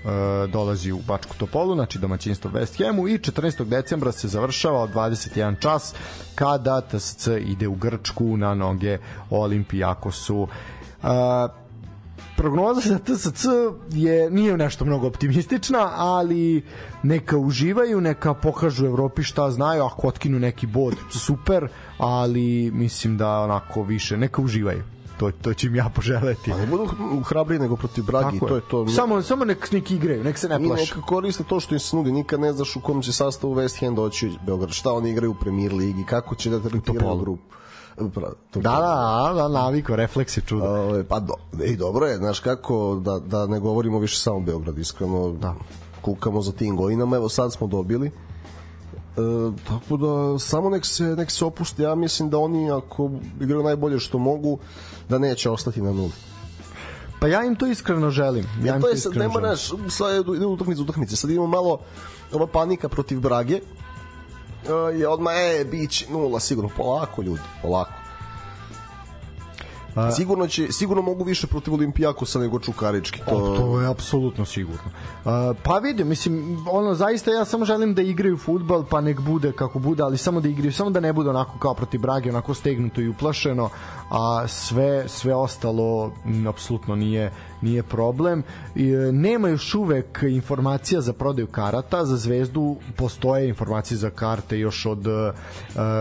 dolazi 0.50 0.92
u 0.92 0.98
Bačku 0.98 1.36
Topolu, 1.38 1.74
znači 1.74 1.98
domaćinstvo 1.98 2.50
West 2.50 2.84
Hamu 2.84 3.08
i 3.08 3.18
14. 3.18 3.64
decembra 3.64 4.12
se 4.12 4.28
završava 4.28 4.82
od 4.82 4.90
21 4.90 5.60
čas 5.60 5.94
kada 6.34 6.80
TSC 6.80 7.26
ide 7.26 7.68
u 7.68 7.74
Grčku 7.74 8.36
na 8.36 8.54
noge 8.54 8.98
Olimpijakosu 9.30 10.42
uh, 10.42 11.08
prognoza 12.38 12.80
za 12.80 12.98
TSC 12.98 13.44
je 13.90 14.30
nije 14.30 14.56
nešto 14.56 14.84
mnogo 14.84 15.06
optimistična, 15.06 15.90
ali 15.96 16.62
neka 17.02 17.38
uživaju, 17.38 18.00
neka 18.00 18.34
pokažu 18.34 18.86
Evropi 18.86 19.22
šta 19.22 19.50
znaju, 19.50 19.82
ako 19.82 20.08
otkinu 20.08 20.38
neki 20.38 20.66
bod, 20.66 20.96
super, 21.10 21.68
ali 21.98 22.70
mislim 22.74 23.16
da 23.16 23.40
onako 23.40 23.82
više, 23.82 24.16
neka 24.16 24.42
uživaju. 24.42 24.82
To, 25.18 25.30
to 25.30 25.54
će 25.54 25.66
im 25.66 25.74
ja 25.74 25.88
poželeti. 25.94 26.50
Ne 26.50 26.66
budu 26.66 26.86
hrabri 27.24 27.58
nego 27.58 27.76
protiv 27.76 28.04
Bragi, 28.04 28.38
to 28.38 28.54
je 28.54 28.62
to. 28.70 28.88
Samo, 28.88 29.22
samo 29.22 29.44
nek, 29.44 29.72
nek 29.72 29.90
igraju, 29.90 30.24
nek 30.24 30.38
se 30.38 30.48
ne 30.48 30.58
plaše. 30.64 30.82
Neka 30.82 31.06
koriste 31.06 31.44
to 31.44 31.60
što 31.60 31.74
im 31.74 31.78
se 31.78 31.96
nudi, 31.96 32.12
nikad 32.12 32.40
ne 32.40 32.52
znaš 32.52 32.76
u 32.76 32.80
kom 32.80 33.02
će 33.02 33.12
sastavu 33.12 33.54
West 33.54 33.84
Ham 33.84 33.94
doći 33.94 34.30
Beograd, 34.46 34.70
šta 34.70 34.92
oni 34.92 35.10
igraju 35.10 35.30
u 35.30 35.34
premier 35.34 35.74
ligi, 35.74 36.04
kako 36.04 36.34
će 36.34 36.50
da 36.50 36.60
tretiraju 36.60 37.18
grupu. 37.18 37.57
To 38.50 38.60
da, 38.60 38.70
da, 38.70 39.32
da, 39.34 39.48
naviko, 39.48 39.96
refleks 39.96 40.36
je 40.36 40.42
čudo. 40.46 40.64
Ove, 40.64 41.04
pa 41.04 41.20
do, 41.20 41.34
i 41.64 41.76
dobro 41.76 42.06
je, 42.06 42.16
znaš 42.16 42.40
kako, 42.40 43.00
da, 43.04 43.18
da 43.18 43.46
ne 43.46 43.60
govorimo 43.60 43.98
više 43.98 44.18
samo 44.18 44.40
Beograd, 44.40 44.78
iskreno, 44.78 45.32
da. 45.32 45.54
kukamo 46.00 46.42
za 46.42 46.52
tim 46.52 46.76
godinama, 46.76 47.16
evo 47.16 47.28
sad 47.28 47.52
smo 47.52 47.66
dobili, 47.66 48.06
e, 48.06 48.12
tako 49.68 49.96
da 49.96 50.38
samo 50.38 50.70
nek 50.70 50.86
se, 50.86 51.04
nek 51.04 51.30
se 51.30 51.44
opusti, 51.44 51.82
ja 51.82 51.94
mislim 51.94 52.30
da 52.30 52.38
oni 52.38 52.70
ako 52.70 53.10
igraju 53.40 53.62
najbolje 53.62 53.98
što 53.98 54.18
mogu, 54.18 54.58
da 55.08 55.18
neće 55.18 55.50
ostati 55.50 55.82
na 55.82 55.92
nuli. 55.92 56.12
Pa 57.20 57.26
ja 57.26 57.44
im 57.44 57.56
to 57.56 57.66
iskreno 57.66 58.10
želim. 58.10 58.44
Ja, 58.62 58.74
ja 58.74 58.80
to 58.80 58.88
je 58.88 58.96
sad, 58.96 59.16
ne 59.16 59.28
moraš, 59.28 59.70
sad 59.88 60.26
ide 60.36 60.46
utakmice 60.46 60.82
utakmice, 60.82 61.16
sad 61.16 61.30
imamo 61.30 61.46
malo 61.46 61.78
ova 62.32 62.46
panika 62.46 62.88
protiv 62.88 63.20
Brage, 63.20 63.60
je 64.98 65.08
odmah, 65.08 65.32
e, 65.36 65.64
bić 65.64 66.08
nula, 66.08 66.40
sigurno, 66.40 66.70
polako 66.76 67.22
ljudi, 67.22 67.42
polako. 67.62 67.92
A, 69.98 70.10
sigurno 70.10 70.46
će 70.46 70.72
sigurno 70.72 71.02
mogu 71.02 71.24
više 71.24 71.46
protiv 71.46 71.74
Olimpijakosa 71.74 72.38
nego 72.38 72.58
Čukarički 72.58 73.20
to 73.28 73.56
to 73.58 73.80
je 73.80 73.88
apsolutno 73.88 74.44
sigurno. 74.44 74.90
A, 75.24 75.54
pa 75.62 75.78
vidim, 75.78 76.08
mislim 76.08 76.58
ono 76.70 76.94
zaista 76.94 77.30
ja 77.30 77.44
samo 77.44 77.64
želim 77.64 77.94
da 77.94 78.02
igraju 78.02 78.36
fudbal 78.36 78.84
pa 78.90 79.00
nek 79.00 79.20
bude 79.20 79.52
kako 79.52 79.78
bude, 79.78 80.02
ali 80.02 80.18
samo 80.18 80.40
da 80.40 80.48
igraju, 80.48 80.72
samo 80.72 80.90
da 80.90 81.00
ne 81.00 81.12
bude 81.12 81.30
onako 81.30 81.58
kao 81.58 81.74
protiv 81.74 82.00
Brage, 82.00 82.30
onako 82.30 82.54
stegnuto 82.54 83.00
i 83.00 83.08
uplašeno, 83.08 83.70
a 84.10 84.48
sve 84.48 85.08
sve 85.08 85.34
ostalo 85.34 86.12
m, 86.24 86.46
apsolutno 86.46 86.96
nije 86.96 87.32
nije 87.60 87.82
problem. 87.82 88.42
I, 88.74 88.86
nema 89.12 89.48
još 89.48 89.74
uvek 89.74 90.18
informacija 90.22 91.00
za 91.00 91.12
prodaju 91.12 91.46
karata, 91.46 92.04
za 92.04 92.16
Zvezdu 92.16 92.76
postoje 92.96 93.48
informacije 93.48 93.98
za 93.98 94.10
karte 94.10 94.58
još 94.58 94.86
od 94.86 95.06
uh, 95.06 95.32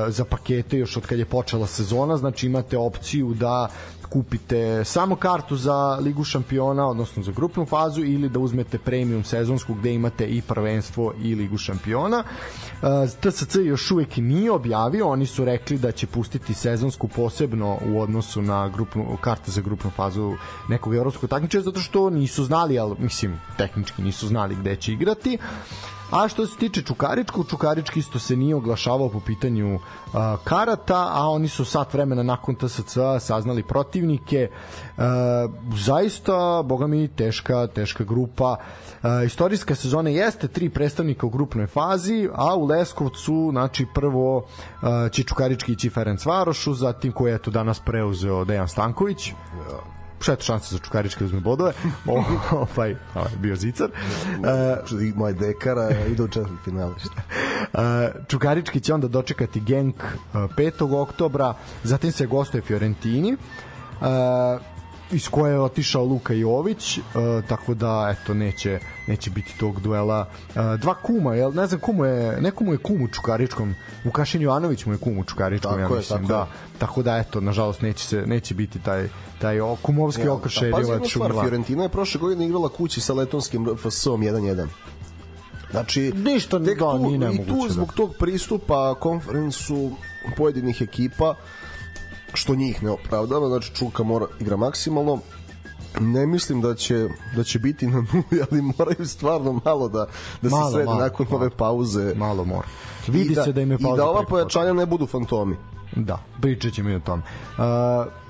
za 0.07 0.25
pakete 0.25 0.77
još 0.77 0.97
od 0.97 1.05
kad 1.05 1.19
je 1.19 1.25
počela 1.25 1.67
sezona, 1.67 2.17
znači 2.17 2.45
imate 2.45 2.77
opciju 2.77 3.33
da 3.33 3.69
kupite 4.09 4.83
samo 4.85 5.15
kartu 5.15 5.55
za 5.55 5.95
Ligu 6.01 6.23
šampiona, 6.23 6.87
odnosno 6.87 7.23
za 7.23 7.31
grupnu 7.31 7.65
fazu 7.65 8.01
ili 8.03 8.29
da 8.29 8.39
uzmete 8.39 8.77
premium 8.77 9.23
sezonsku 9.23 9.73
gde 9.73 9.93
imate 9.93 10.25
i 10.25 10.41
prvenstvo 10.41 11.13
i 11.23 11.35
Ligu 11.35 11.57
šampiona. 11.57 12.23
TSC 13.21 13.55
još 13.55 13.91
uvek 13.91 14.17
nije 14.17 14.51
objavio, 14.51 15.07
oni 15.07 15.25
su 15.25 15.45
rekli 15.45 15.77
da 15.77 15.91
će 15.91 16.07
pustiti 16.07 16.53
sezonsku 16.53 17.07
posebno 17.07 17.77
u 17.85 18.01
odnosu 18.01 18.41
na 18.41 18.69
grupnu, 18.69 19.17
karte 19.21 19.51
za 19.51 19.61
grupnu 19.61 19.91
fazu 19.95 20.33
nekog 20.69 20.95
evropskog 20.95 21.29
takmičenja 21.29 21.63
zato 21.63 21.79
što 21.79 22.09
nisu 22.09 22.43
znali, 22.43 22.79
ali 22.79 22.95
mislim 22.99 23.39
tehnički 23.57 24.01
nisu 24.01 24.27
znali 24.27 24.55
gde 24.55 24.75
će 24.75 24.91
igrati. 24.93 25.37
A 26.11 26.27
što 26.27 26.45
se 26.45 26.57
tiče 26.57 26.81
Čukaričkog, 26.81 27.49
Čukarički 27.49 27.99
isto 27.99 28.19
se 28.19 28.35
nije 28.35 28.55
oglašavao 28.55 29.09
po 29.09 29.19
pitanju 29.19 29.75
uh, 29.75 29.81
karata, 30.43 31.09
a 31.13 31.29
oni 31.29 31.47
su 31.47 31.65
sat 31.65 31.93
vremena 31.93 32.23
nakon 32.23 32.55
TSC 32.55 32.97
saznali 33.19 33.63
protivnike. 33.63 34.49
Uh, 34.97 35.03
zaista, 35.75 36.63
boga 36.65 36.87
mi, 36.87 37.07
teška, 37.07 37.67
teška 37.67 38.03
grupa. 38.03 38.55
Uh, 39.03 39.25
istorijska 39.25 39.75
sezona 39.75 40.09
jeste 40.09 40.47
tri 40.47 40.69
predstavnika 40.69 41.25
u 41.25 41.29
grupnoj 41.29 41.67
fazi, 41.67 42.29
a 42.33 42.55
u 42.55 42.65
Leskovcu, 42.65 43.49
znači 43.51 43.85
prvo 43.93 44.37
uh, 44.37 45.11
će 45.11 45.23
Čukarički 45.23 45.71
ići 45.71 45.89
Ferenc 45.89 46.25
Varošu, 46.25 46.73
zatim 46.73 47.11
koji 47.11 47.31
je 47.31 47.41
tu 47.41 47.51
danas 47.51 47.79
preuzeo 47.79 48.45
Dejan 48.45 48.67
Stanković. 48.67 49.29
Ja 49.29 49.96
šet 50.21 50.43
šanse 50.43 50.75
za 50.75 50.79
Čukarički 50.79 51.23
uzme 51.23 51.39
bodove. 51.39 51.73
O, 52.07 52.23
ovaj, 52.51 52.95
ovaj 53.15 53.31
bio 53.39 53.55
zicar. 53.55 53.89
Uh, 53.89 55.01
I 55.01 55.13
moj 55.15 55.33
dekara 55.33 55.89
ide 56.11 56.23
u 56.23 56.27
četvrti 56.27 56.55
finale. 56.63 56.91
Uh, 56.91 57.79
Čukarički 58.27 58.79
će 58.79 58.93
onda 58.93 59.07
dočekati 59.07 59.59
Genk 59.59 59.95
uh, 59.95 60.39
5. 60.39 61.01
oktobra, 61.01 61.53
zatim 61.83 62.11
se 62.11 62.25
gostuje 62.25 62.61
Fiorentini. 62.61 63.33
Uh, 64.01 64.07
iz 65.11 65.29
koje 65.29 65.51
je 65.51 65.59
otišao 65.59 66.03
Luka 66.03 66.33
Jović, 66.33 66.97
uh, 66.97 67.03
tako 67.47 67.73
da 67.73 68.15
eto 68.15 68.33
neće 68.33 68.79
neće 69.07 69.29
biti 69.29 69.57
tog 69.59 69.81
duela. 69.81 70.25
Uh, 70.49 70.79
dva 70.79 70.93
kuma, 70.93 71.35
jel 71.35 71.53
ne 71.53 71.67
znam 71.67 71.79
komu 71.79 72.05
je, 72.05 72.41
nekomu 72.41 72.71
je 72.71 72.77
kum 72.77 73.01
u 73.01 73.07
Čukaričkom, 73.07 73.75
Vukašin 74.03 74.41
Jovanović 74.41 74.85
mu 74.85 74.93
je 74.93 74.97
kum 74.97 75.17
u 75.17 75.23
Čukaričkom, 75.23 75.71
Tako 75.71 75.81
ja 75.81 75.87
je, 75.87 75.97
mislim, 75.97 76.19
tako 76.19 76.33
da. 76.33 76.39
je. 76.39 76.45
Tako 76.79 77.03
da 77.03 77.17
eto, 77.17 77.41
nažalost 77.41 77.81
neće 77.81 78.07
se 78.07 78.23
neće 78.25 78.53
biti 78.53 78.79
taj 78.79 79.09
taj 79.39 79.57
kumovski 79.81 80.21
Ja, 80.21 80.33
okršaj 80.33 80.71
da, 80.71 80.77
jednu 80.77 81.07
stvar. 81.09 81.31
Fiorentina 81.31 81.83
je 81.83 81.89
prošle 81.89 82.19
godine 82.19 82.45
igrala 82.45 82.69
kući 82.69 83.01
sa 83.01 83.13
letonskim 83.13 83.67
RFS-om 83.69 84.21
1-1. 84.21 84.67
Znači, 85.71 86.11
Ništa, 86.15 86.63
tek 86.63 86.79
da, 86.79 86.91
tu, 86.91 86.97
nije 86.97 87.15
i 87.15 87.17
nemoguće, 87.17 87.49
tu 87.49 87.67
da. 87.67 87.73
zbog 87.73 87.93
tog 87.93 88.15
pristupa 88.19 88.95
konferensu 88.99 89.91
pojedinih 90.37 90.81
ekipa, 90.81 91.35
što 92.33 92.55
njih 92.55 92.83
ne 92.83 92.89
opravdava, 92.89 93.47
znači 93.47 93.75
Čuka 93.75 94.03
mora 94.03 94.25
igra 94.39 94.57
maksimalno, 94.57 95.19
ne 95.99 96.25
mislim 96.27 96.61
da 96.61 96.75
će 96.75 97.09
da 97.35 97.43
će 97.43 97.59
biti 97.59 97.87
na 97.87 97.97
nuli, 98.13 98.43
ali 98.51 98.61
moraju 98.61 99.07
stvarno 99.07 99.61
malo 99.65 99.89
da 99.89 100.07
da 100.41 100.49
Malo, 100.49 100.69
se 100.69 100.73
srede 100.73 100.85
malo, 100.85 100.99
nakon 100.99 101.27
ove 101.31 101.49
pauze. 101.49 102.13
Malo 102.15 102.45
mora. 102.45 102.67
Vidi 103.07 103.31
I 103.31 103.35
da, 103.35 103.43
se 103.43 103.53
da 103.53 103.61
im 103.61 103.71
je 103.71 103.77
I 103.79 103.83
pauza 103.83 103.97
da 103.97 104.09
ova 104.09 104.23
pojačanja 104.23 104.73
ne 104.73 104.85
budu 104.85 105.07
fantomi. 105.07 105.55
Da, 106.05 106.19
pričat 106.41 106.73
ćemo 106.73 106.89
i 106.89 106.95
o 106.95 106.99
tom. 106.99 107.19
Uh, 107.19 107.63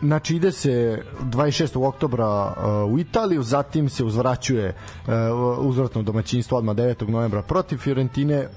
znači 0.01 0.35
ide 0.35 0.51
se 0.51 1.03
26. 1.21 1.87
oktobra 1.87 2.53
uh, 2.85 2.93
u 2.93 2.99
Italiju, 2.99 3.43
zatim 3.43 3.89
se 3.89 4.03
uzvraćuje 4.03 4.75
uh, 5.07 5.13
uzvratno 5.59 6.01
domaćinstvo 6.03 6.57
odmah 6.57 6.75
9. 6.75 7.09
novembra 7.09 7.41
protiv 7.41 7.77
Fiorentine, 7.77 8.47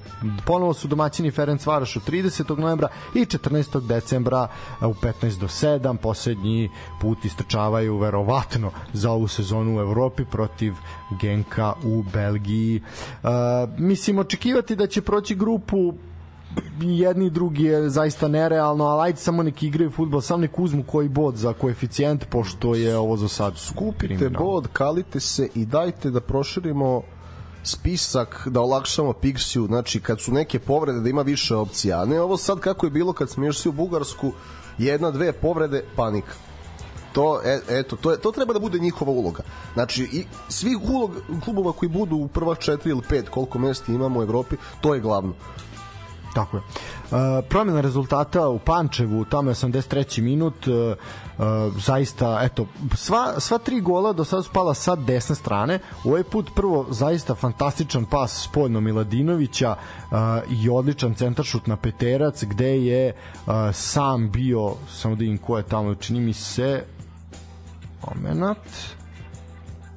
ponovo 0.45 0.73
su 0.73 0.87
domaćini 0.87 1.31
Ferenc 1.31 1.65
Varoš 1.65 1.95
u 1.95 1.99
30. 1.99 2.57
novembra 2.59 2.87
i 3.15 3.19
14. 3.19 3.87
decembra 3.87 4.47
u 4.81 4.93
15 4.93 5.39
do 5.39 5.47
7 5.47 5.97
poslednji 5.97 6.69
put 7.01 7.25
istrčavaju 7.25 7.97
verovatno 7.97 8.71
za 8.93 9.11
ovu 9.11 9.27
sezonu 9.27 9.77
u 9.77 9.79
Evropi 9.79 10.25
protiv 10.25 10.73
Genka 11.21 11.73
u 11.83 12.03
Belgiji. 12.13 12.81
Uh, 13.23 13.29
mislim, 13.77 14.19
očekivati 14.19 14.75
da 14.75 14.87
će 14.87 15.01
proći 15.01 15.35
grupu 15.35 15.93
jedni 16.81 17.25
i 17.25 17.29
drugi 17.29 17.63
je 17.63 17.89
zaista 17.89 18.27
nerealno, 18.27 18.85
ali 18.85 19.01
ajde 19.01 19.19
samo 19.19 19.43
neki 19.43 19.67
igraju 19.67 19.91
futbol, 19.91 20.21
samo 20.21 20.41
nek 20.41 20.59
uzmu 20.59 20.83
koji 20.83 21.09
bod 21.09 21.35
za 21.35 21.53
koeficijent, 21.53 22.25
pošto 22.25 22.75
je 22.75 22.97
ovo 22.97 23.17
za 23.17 23.27
sad 23.27 23.57
skupir 23.57 24.19
te 24.19 24.29
bod, 24.29 24.67
kalite 24.73 25.19
se 25.19 25.49
i 25.55 25.65
dajte 25.65 26.11
da 26.11 26.21
proširimo 26.21 27.01
spisak 27.63 28.47
da 28.47 28.61
olakšamo 28.61 29.13
Pixiju, 29.13 29.67
znači 29.67 29.99
kad 29.99 30.21
su 30.21 30.31
neke 30.31 30.59
povrede 30.59 30.99
da 30.99 31.09
ima 31.09 31.21
više 31.21 31.55
opcija, 31.55 32.01
a 32.01 32.05
ne 32.05 32.21
ovo 32.21 32.37
sad 32.37 32.59
kako 32.59 32.85
je 32.85 32.89
bilo 32.89 33.13
kad 33.13 33.29
smo 33.29 33.47
išli 33.47 33.69
u 33.69 33.71
Bugarsku, 33.71 34.31
jedna, 34.77 35.11
dve 35.11 35.31
povrede, 35.31 35.83
panika. 35.95 36.33
To, 37.13 37.41
e, 37.45 37.59
eto, 37.69 37.95
to, 37.95 38.11
je, 38.11 38.17
to 38.17 38.31
treba 38.31 38.53
da 38.53 38.59
bude 38.59 38.79
njihova 38.79 39.11
uloga. 39.11 39.43
Znači, 39.73 40.03
i 40.03 40.25
svih 40.49 40.77
ulog, 40.81 41.11
klubova 41.43 41.71
koji 41.71 41.89
budu 41.89 42.15
u 42.15 42.27
prvah 42.27 42.57
četiri 42.57 42.89
ili 42.89 43.01
pet, 43.09 43.29
koliko 43.29 43.59
mesta 43.59 43.91
imamo 43.91 44.19
u 44.19 44.23
Evropi, 44.23 44.55
to 44.81 44.93
je 44.93 45.01
glavno. 45.01 45.33
Tako 46.33 46.57
je. 46.57 46.63
Uh, 46.63 47.17
promjena 47.49 47.81
rezultata 47.81 48.49
u 48.49 48.59
Pančevu, 48.59 49.25
tamo 49.25 49.49
je 49.49 49.55
83. 49.55 50.21
minut, 50.21 50.67
uh, 50.67 50.73
uh, 50.73 51.45
zaista, 51.77 52.39
eto, 52.43 52.67
sva, 52.95 53.39
sva 53.39 53.57
tri 53.57 53.81
gola 53.81 54.13
do 54.13 54.23
sada 54.23 54.43
su 54.43 54.49
pala 54.53 54.73
sa 54.73 54.95
desne 54.95 55.35
strane. 55.35 55.79
Ovaj 56.03 56.23
put 56.23 56.51
prvo 56.55 56.85
zaista 56.89 57.35
fantastičan 57.35 58.05
pas 58.05 58.43
spoljno 58.43 58.81
Miladinovića 58.81 59.75
uh, 59.75 60.17
i 60.61 60.69
odličan 60.69 61.13
centaršut 61.13 61.67
na 61.67 61.77
peterac, 61.77 62.43
gde 62.43 62.85
je 62.85 63.13
sam 63.73 64.31
bio, 64.31 64.75
samo 64.89 65.15
da 65.15 65.19
vidim 65.19 65.37
ko 65.37 65.57
je 65.57 65.63
tamo, 65.63 65.95
čini 65.95 66.19
mi 66.19 66.33
se, 66.33 66.83
moment, 68.23 68.57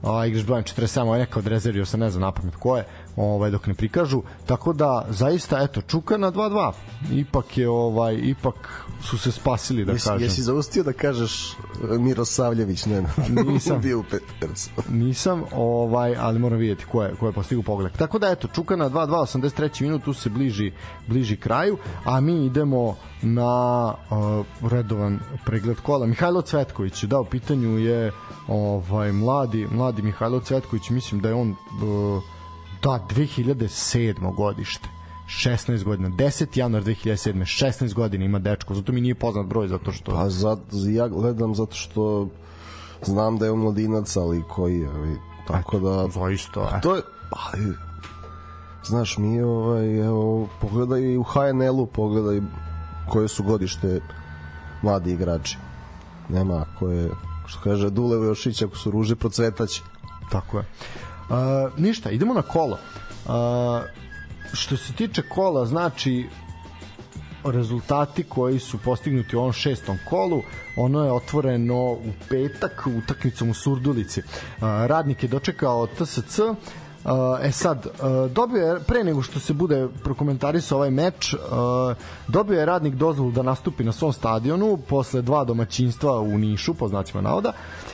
a 0.03 0.27
igrač 0.27 0.45
brojem 0.45 0.65
47, 0.65 1.01
ovaj 1.01 1.19
neka 1.19 1.39
od 1.39 1.47
rezervio 1.47 1.85
se 1.85 1.99
ne 1.99 2.11
znam 2.11 2.23
napamet 2.23 2.57
ko 2.57 2.77
je, 2.77 2.85
ovaj 3.17 3.51
dok 3.51 3.67
ne 3.67 3.75
prikažu. 3.75 4.23
Tako 4.47 4.73
da 4.73 5.07
zaista 5.09 5.63
eto 5.63 5.81
Čuka 5.81 6.17
na 6.17 6.33
2:2. 6.33 6.73
Ipak 7.13 7.59
je 7.59 7.69
ovaj 7.69 8.19
ipak 8.23 8.85
su 9.03 9.19
se 9.19 9.33
spasili 9.33 9.85
da 9.85 9.93
Jesi, 9.93 10.09
kažem. 10.09 10.23
jesi 10.23 10.43
zaustio 10.43 10.83
da 10.83 10.93
kažeš 10.93 11.53
e, 11.53 11.57
Mirosavljević, 11.99 12.87
ne, 12.87 13.03
Nisam. 13.47 13.81
bio 13.83 13.99
u 13.99 14.05
Petersu. 14.11 14.71
Nisam, 14.89 15.43
ovaj, 15.53 16.17
ali 16.19 16.39
moram 16.39 16.59
vidjeti 16.59 16.85
ko 16.85 17.03
je, 17.03 17.15
ko 17.15 17.27
je 17.27 17.33
postigao 17.33 17.63
pogled. 17.63 17.93
Tako 17.93 18.19
da 18.19 18.31
eto, 18.31 18.49
Čuka 18.49 18.77
na 18.77 18.91
2-2, 18.91 19.39
83. 19.39 19.83
minut, 19.83 20.05
tu 20.05 20.13
se 20.13 20.31
bliži, 20.31 20.73
bliži 21.07 21.37
kraju, 21.37 21.79
a 22.05 22.21
mi 22.21 22.47
idemo 22.47 22.97
na 23.23 23.95
uh, 24.11 24.71
redovan 24.71 25.21
pregled 25.45 25.81
kola. 25.81 26.07
Mihajlo 26.07 26.43
Cvetković, 26.43 27.05
da, 27.05 27.21
u 27.21 27.25
pitanju 27.25 27.79
je 27.79 28.13
ovaj 28.49 29.13
mladi, 29.13 29.67
mladi 29.71 30.03
Mihajlo 30.03 30.41
Cvetković, 30.41 30.91
mislim 30.91 31.21
da 31.21 31.29
je 31.29 31.35
on 31.35 31.51
uh, 31.51 32.23
da, 32.85 33.07
2007. 33.15 34.35
godište. 34.35 34.89
16 35.27 35.85
godina, 35.85 36.09
10. 36.09 36.59
januar 36.59 36.83
2007. 36.83 37.65
16 37.65 37.95
godina 37.95 38.25
ima 38.25 38.39
dečko, 38.39 38.75
zato 38.75 38.93
mi 38.93 39.01
nije 39.01 39.15
poznat 39.15 39.47
broj 39.47 39.69
zato 39.69 39.93
što 39.93 40.13
Pa 40.13 40.29
za, 40.29 40.57
ja 40.89 41.09
gledam 41.09 41.55
zato 41.55 41.75
što 41.75 42.29
znam 43.03 43.39
da 43.39 43.45
je 43.45 43.51
on 43.51 43.59
mladinac, 43.59 44.17
ali 44.17 44.43
koji 44.49 44.81
je, 44.81 44.89
ali, 44.89 45.19
tako 45.47 45.79
da... 45.79 46.09
zaista, 46.09 46.69
Pa 46.71 46.81
to 46.81 46.97
je, 46.97 47.03
ali, 47.31 47.75
znaš, 48.85 49.19
mi 49.19 49.43
ovaj, 49.43 49.99
evo, 49.99 50.49
pogledaj 50.61 51.17
u 51.17 51.23
HNL-u, 51.23 51.87
pogledaj 51.87 52.41
koje 53.09 53.29
su 53.29 53.43
godište 53.43 54.01
mladi 54.83 55.13
igrači. 55.13 55.59
Nema 56.29 56.65
koje, 56.79 57.11
što 57.47 57.61
kaže 57.61 57.91
Dulevo 57.91 58.25
Jošić, 58.25 58.63
ako 58.63 58.77
su 58.77 58.91
ruže 58.91 59.17
procvetaće. 59.17 59.83
Tako 60.31 60.59
je. 60.59 60.65
Uh, 61.29 61.79
ništa, 61.79 62.11
idemo 62.11 62.35
na 62.35 62.43
kolo. 62.43 62.79
Uh, 63.27 63.33
što 64.53 64.77
se 64.77 64.93
tiče 64.93 65.23
kola, 65.23 65.67
znači 65.67 66.27
rezultati 67.45 68.23
koji 68.23 68.59
su 68.59 68.79
postignuti 68.79 69.37
u 69.37 69.41
ovom 69.41 69.53
šestom 69.53 69.99
kolu, 70.09 70.43
ono 70.77 71.05
je 71.05 71.13
otvoreno 71.13 71.93
u 71.93 72.13
petak 72.29 72.87
utakmicom 72.99 73.51
u 73.51 73.55
Surdulici. 73.55 74.23
Radnik 74.61 75.23
je 75.23 75.29
dočekao 75.29 75.87
TSC, 75.87 76.41
Uh, 77.05 77.11
e 77.43 77.53
sad, 77.53 77.87
uh, 77.87 78.31
dobio 78.31 78.67
je, 78.67 78.81
pre 78.81 79.05
nego 79.05 79.23
što 79.23 79.41
se 79.41 79.53
bude 79.53 79.89
prokomentarisao 80.05 80.79
ovaj 80.79 80.91
meč, 80.91 81.35
uh, 81.35 81.41
dobio 82.29 82.59
je 82.61 82.67
radnik 82.67 82.95
dozvolu 82.95 83.31
da 83.31 83.43
nastupi 83.43 83.85
na 83.85 83.93
svom 83.93 84.13
stadionu 84.13 84.79
posle 84.89 85.23
dva 85.23 85.45
domaćinstva 85.45 86.21
u 86.21 86.39
Nišu, 86.39 86.75
po 86.75 86.89
znacima 86.89 87.21
navoda, 87.21 87.53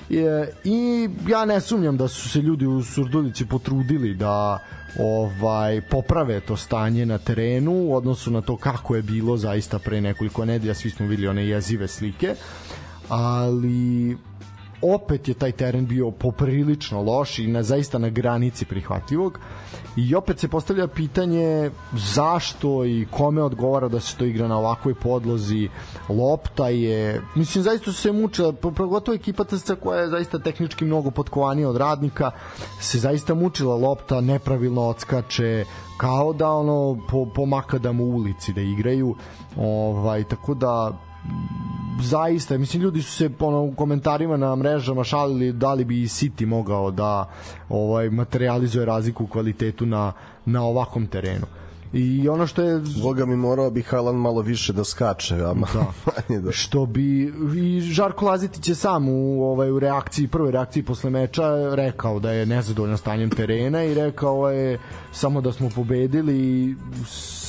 je, 0.09 0.55
i 0.65 1.09
ja 1.29 1.45
ne 1.45 1.61
sumnjam 1.61 1.97
da 1.97 2.09
su 2.09 2.29
se 2.29 2.39
ljudi 2.39 2.67
u 2.67 2.83
Surdulici 2.83 3.47
potrudili 3.47 4.15
da 4.15 4.59
ovaj 4.99 5.81
poprave 5.81 6.41
to 6.41 6.57
stanje 6.57 7.07
na 7.07 7.19
terenu 7.19 7.73
u 7.73 7.97
odnosu 7.97 8.31
na 8.31 8.41
to 8.41 8.57
kako 8.57 8.97
je 8.97 9.03
bilo 9.03 9.37
zaista 9.37 9.79
pre 9.79 10.01
nekoliko 10.01 10.45
nedelja. 10.45 10.75
Svi 10.75 10.91
smo 10.91 11.07
videli 11.07 11.29
one 11.29 11.47
jezive 11.47 11.89
slike 11.89 12.35
ali 13.09 14.17
opet 14.83 15.29
je 15.29 15.35
taj 15.35 15.53
teren 15.53 15.87
bio 15.87 16.11
poprilično 16.11 17.03
loš 17.03 17.39
i 17.39 17.47
na 17.47 17.63
zaista 17.63 17.99
na 17.99 18.09
granici 18.09 18.65
prihvatljivog. 18.65 19.39
I 19.97 20.15
opet 20.15 20.39
se 20.39 20.49
postavlja 20.49 20.87
pitanje 20.87 21.71
zašto 21.93 22.85
i 22.85 23.07
kome 23.11 23.43
odgovara 23.43 23.89
da 23.89 24.01
se 24.01 24.17
to 24.17 24.25
igra 24.25 24.49
na 24.49 24.59
ovakvoj 24.59 24.95
podlozi. 24.95 25.69
Lopta 26.09 26.69
je 26.69 27.23
mislim 27.35 27.65
zaista 27.65 27.93
se 27.93 28.13
mučila 28.13 28.53
pogotovo 28.53 29.15
ekipa 29.15 29.45
TSC 29.45 29.71
koja 29.83 30.01
je 30.01 30.09
zaista 30.09 30.39
tehnički 30.39 30.85
mnogo 30.85 31.11
potkovanija 31.11 31.69
od 31.69 31.77
radnika 31.77 32.31
se 32.81 32.99
zaista 32.99 33.35
mučila 33.35 33.75
lopta 33.75 34.21
nepravilno 34.21 34.83
odskače 34.83 35.65
kao 35.97 36.33
da 36.33 36.51
ono 36.51 36.99
po, 37.09 37.27
po 37.35 37.47
makadamu 37.47 38.05
ulici 38.05 38.53
da 38.53 38.61
igraju. 38.61 39.17
Ovaj 39.57 40.25
tako 40.25 40.55
da 40.55 40.93
zaista, 42.03 42.59
mislim 42.59 42.83
ljudi 42.83 43.03
su 43.03 43.13
se 43.13 43.31
ono, 43.41 43.63
u 43.63 43.75
komentarima 43.75 44.37
na 44.37 44.57
mrežama 44.57 45.05
šalili 45.05 45.53
da 45.53 45.75
li 45.75 45.85
bi 45.85 45.95
City 45.95 46.47
mogao 46.47 46.91
da 46.91 47.31
ovaj 47.69 48.11
materializuje 48.11 48.85
razliku 48.87 49.25
u 49.25 49.27
kvalitetu 49.27 49.87
na, 49.87 50.13
na 50.47 50.63
ovakvom 50.63 51.07
terenu. 51.07 51.47
I 51.93 52.29
ono 52.29 52.47
što 52.47 52.63
je 52.63 52.81
Boga 53.03 53.27
mi 53.27 53.37
morao 53.37 53.71
bi 53.71 53.83
Haaland 53.83 54.19
malo 54.19 54.41
više 54.41 54.73
da 54.73 54.85
skače, 54.85 55.35
a 55.35 55.55
Da. 55.55 55.93
manje 56.29 56.41
da... 56.41 56.53
što 56.53 56.87
bi 56.87 57.33
i 57.57 57.81
Žarko 57.81 58.25
Lazitić 58.27 58.69
je 58.69 58.75
sam 58.75 59.09
u 59.09 59.45
ovaj 59.45 59.71
u 59.71 59.79
reakciji 59.79 60.29
prvoj 60.29 60.51
reakciji 60.51 60.83
posle 60.83 61.11
meča 61.11 61.75
rekao 61.75 62.21
da 62.21 62.33
je 62.33 62.47
nezadovoljan 62.47 62.99
stanjem 62.99 63.31
terena 63.31 63.85
i 63.85 63.95
rekao 63.95 64.51
je 64.51 64.79
samo 65.13 65.41
da 65.41 65.53
smo 65.53 65.69
pobedili 65.69 66.39
i 66.39 66.75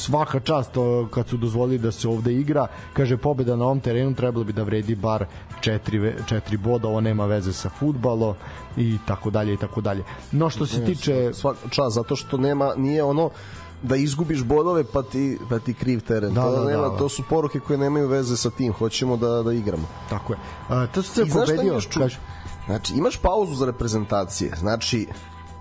svaka 0.01 0.39
čast 0.39 0.71
kad 1.11 1.27
su 1.27 1.37
dozvolili 1.37 1.77
da 1.77 1.91
se 1.91 2.07
ovde 2.07 2.33
igra 2.33 2.67
kaže 2.93 3.17
pobeda 3.17 3.55
na 3.55 3.65
ovom 3.65 3.79
terenu 3.79 4.15
trebalo 4.15 4.45
bi 4.45 4.53
da 4.53 4.63
vredi 4.63 4.95
bar 4.95 5.25
4 5.61 6.13
4 6.29 6.57
boda 6.57 6.87
ovo 6.87 7.01
nema 7.01 7.25
veze 7.25 7.53
sa 7.53 7.69
fudbalom 7.69 8.35
i 8.77 8.97
tako 9.07 9.29
dalje 9.29 9.53
i 9.53 9.57
tako 9.57 9.81
dalje 9.81 10.03
no 10.31 10.49
što 10.49 10.65
se 10.65 10.85
tiče 10.85 11.33
Svak, 11.33 11.57
čas, 11.69 11.93
zato 11.93 12.15
što 12.15 12.37
nema, 12.37 12.73
nije 12.77 13.03
ono 13.03 13.29
da 13.84 13.95
izgubiš 13.95 14.43
bodove 14.43 14.84
pa 14.84 15.03
ti, 15.03 15.38
pa 15.49 15.59
ti 15.59 15.73
kriv 15.73 16.01
teren. 16.01 16.34
Da, 16.34 16.41
to, 16.41 16.51
da, 16.51 16.65
nema, 16.65 16.84
da, 16.84 16.89
da. 16.89 16.97
to 16.97 17.09
su 17.09 17.23
poruke 17.29 17.59
koje 17.59 17.77
nemaju 17.77 18.07
veze 18.07 18.38
sa 18.38 18.49
tim. 18.49 18.73
Hoćemo 18.73 19.17
da, 19.17 19.43
da 19.43 19.53
igramo. 19.53 19.88
tako 20.09 20.34
je 20.34 20.39
uh, 20.69 20.93
to 20.93 21.01
se 21.01 21.11
šta 21.11 21.23
mi 21.23 21.32
pobedio 21.32 21.79
kaže 21.93 22.19
Znači, 22.65 22.93
imaš 22.93 23.17
pauzu 23.17 23.55
za 23.55 23.65
reprezentacije, 23.65 24.51
znači 24.59 25.07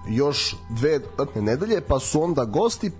još 0.08 0.56
dve 0.68 1.00
nedelje, 1.34 1.80
pa 1.80 1.98
su 1.98 2.22
onda 2.22 2.44
gosti 2.44 2.90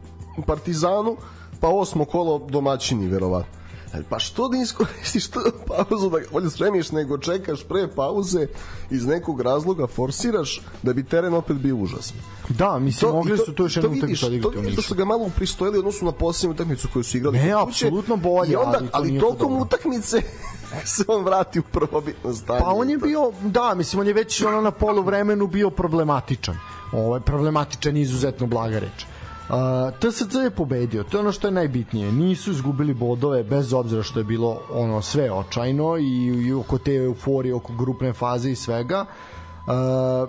Partizanu, 0.47 1.17
pa 1.61 1.69
osmo 1.69 2.05
kolo 2.05 2.39
domaćini, 2.39 3.09
verovatno. 3.09 3.60
Pa 4.09 4.19
što 4.19 4.49
da 4.49 4.59
iskoristiš 4.59 5.29
tu 5.29 5.41
pauzu 5.67 6.11
da 6.11 6.19
bolje 6.33 6.51
spremiš 6.51 6.91
nego 6.91 7.19
čekaš 7.19 7.65
pre 7.65 7.89
pauze 7.89 8.47
iz 8.91 9.07
nekog 9.07 9.41
razloga 9.41 9.87
forsiraš 9.87 10.63
da 10.83 10.93
bi 10.93 11.05
teren 11.05 11.35
opet 11.35 11.57
bio 11.57 11.77
užasan. 11.77 12.17
Da, 12.49 12.79
mislim, 12.79 13.11
to, 13.11 13.17
mogli 13.17 13.39
su 13.39 13.55
to 13.55 13.63
još 13.63 13.77
jednu 13.77 13.91
utakmicu 13.91 14.27
u 14.27 14.63
Nišu. 14.63 14.77
To 14.77 14.83
su 14.83 14.95
ga 14.95 15.05
malo 15.05 15.31
pristojili 15.37 15.79
odnosu 15.79 16.05
na 16.05 16.13
posljednju 16.13 16.55
utakmicu 16.55 16.89
koju 16.93 17.03
su 17.03 17.17
igrali. 17.17 17.39
Ne, 17.39 17.53
apsolutno 17.63 18.17
bolje. 18.17 18.53
I 18.53 18.57
onda, 18.57 18.79
ali, 18.79 18.89
ali 18.93 19.21
tokom 19.21 19.59
utakmice 19.59 20.23
se 20.95 21.05
on 21.09 21.25
vrati 21.25 21.59
u 21.59 21.63
prvobitno 21.63 22.35
stanje. 22.35 22.61
Pa 22.61 22.73
on 22.73 22.91
je 22.91 22.99
bio, 22.99 23.33
da, 23.43 23.75
mislim, 23.75 24.01
on 24.01 24.07
je 24.07 24.13
već 24.13 24.43
ono 24.43 24.61
na 24.61 24.71
polu 24.71 25.03
vremenu 25.03 25.47
bio 25.47 25.71
problematičan. 25.71 26.57
Ovaj 26.93 27.21
problematičan 27.21 27.97
izuzetno 27.97 28.47
blaga 28.47 28.79
reč. 28.79 29.07
Uh, 29.51 29.57
TSC 29.99 30.35
je 30.45 30.51
pobedio, 30.51 31.05
to 31.05 31.17
je 31.17 31.21
ono 31.21 31.33
što 31.33 31.49
je 31.49 31.53
najbitnije. 31.53 32.13
Nisu 32.13 32.51
izgubili 32.51 32.95
bodove 32.95 33.43
bez 33.45 33.73
obzira 33.73 34.03
što 34.03 34.21
je 34.21 34.25
bilo 34.25 34.61
ono 34.73 35.03
sve 35.03 35.33
očajno 35.33 35.97
i, 35.99 36.27
i 36.47 36.53
oko 36.53 36.79
te 36.79 36.95
euforije, 36.95 37.55
oko 37.55 37.73
grupne 37.73 38.13
faze 38.13 38.51
i 38.51 38.57
svega. 38.57 39.05
Uh, 39.67 40.29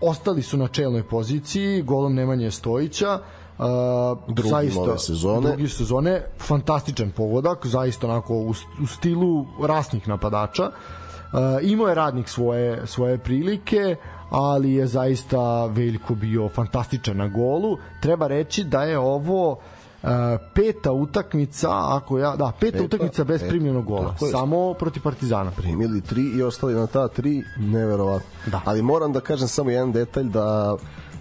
ostali 0.00 0.42
su 0.42 0.56
na 0.56 0.68
čelnoj 0.68 1.02
poziciji, 1.02 1.82
golom 1.82 2.14
Nemanje 2.14 2.50
Stojića. 2.50 3.20
Uh, 3.58 4.34
drugi 4.34 4.48
zaista, 4.48 4.80
nove 4.80 4.98
sezone. 4.98 5.48
Drugi 5.48 5.68
sezone, 5.68 6.22
fantastičan 6.38 7.10
pogodak, 7.10 7.66
zaista 7.66 8.06
onako 8.06 8.34
u, 8.34 8.54
u 8.82 8.86
stilu 8.86 9.46
rasnih 9.62 10.08
napadača. 10.08 10.64
Uh, 10.66 11.38
imao 11.62 11.88
je 11.88 11.94
radnik 11.94 12.28
svoje, 12.28 12.86
svoje 12.86 13.18
prilike, 13.18 13.96
ali 14.30 14.72
je 14.72 14.86
zaista 14.86 15.66
Veljko 15.66 16.14
bio 16.14 16.48
fantastičan 16.48 17.16
na 17.16 17.28
golu. 17.28 17.78
Treba 18.00 18.26
reći 18.26 18.64
da 18.64 18.82
je 18.82 18.98
ovo 18.98 19.50
uh, 19.52 20.08
peta 20.54 20.92
utakmica, 20.92 21.68
ako 21.72 22.18
ja, 22.18 22.36
da, 22.36 22.52
peta, 22.60 22.72
peta 22.72 22.84
utakmica 22.84 23.24
bez 23.24 23.40
peta, 23.40 23.50
primljenog 23.50 23.84
gola, 23.84 24.14
samo 24.30 24.74
protiv 24.74 25.02
Partizana. 25.02 25.50
Primili 25.50 26.00
tri 26.00 26.22
i 26.22 26.42
ostali 26.42 26.74
na 26.74 26.86
ta 26.86 27.08
tri, 27.08 27.42
neverovatno. 27.58 28.28
Da. 28.46 28.60
Ali 28.64 28.82
moram 28.82 29.12
da 29.12 29.20
kažem 29.20 29.48
samo 29.48 29.70
jedan 29.70 29.92
detalj 29.92 30.28
da 30.28 30.76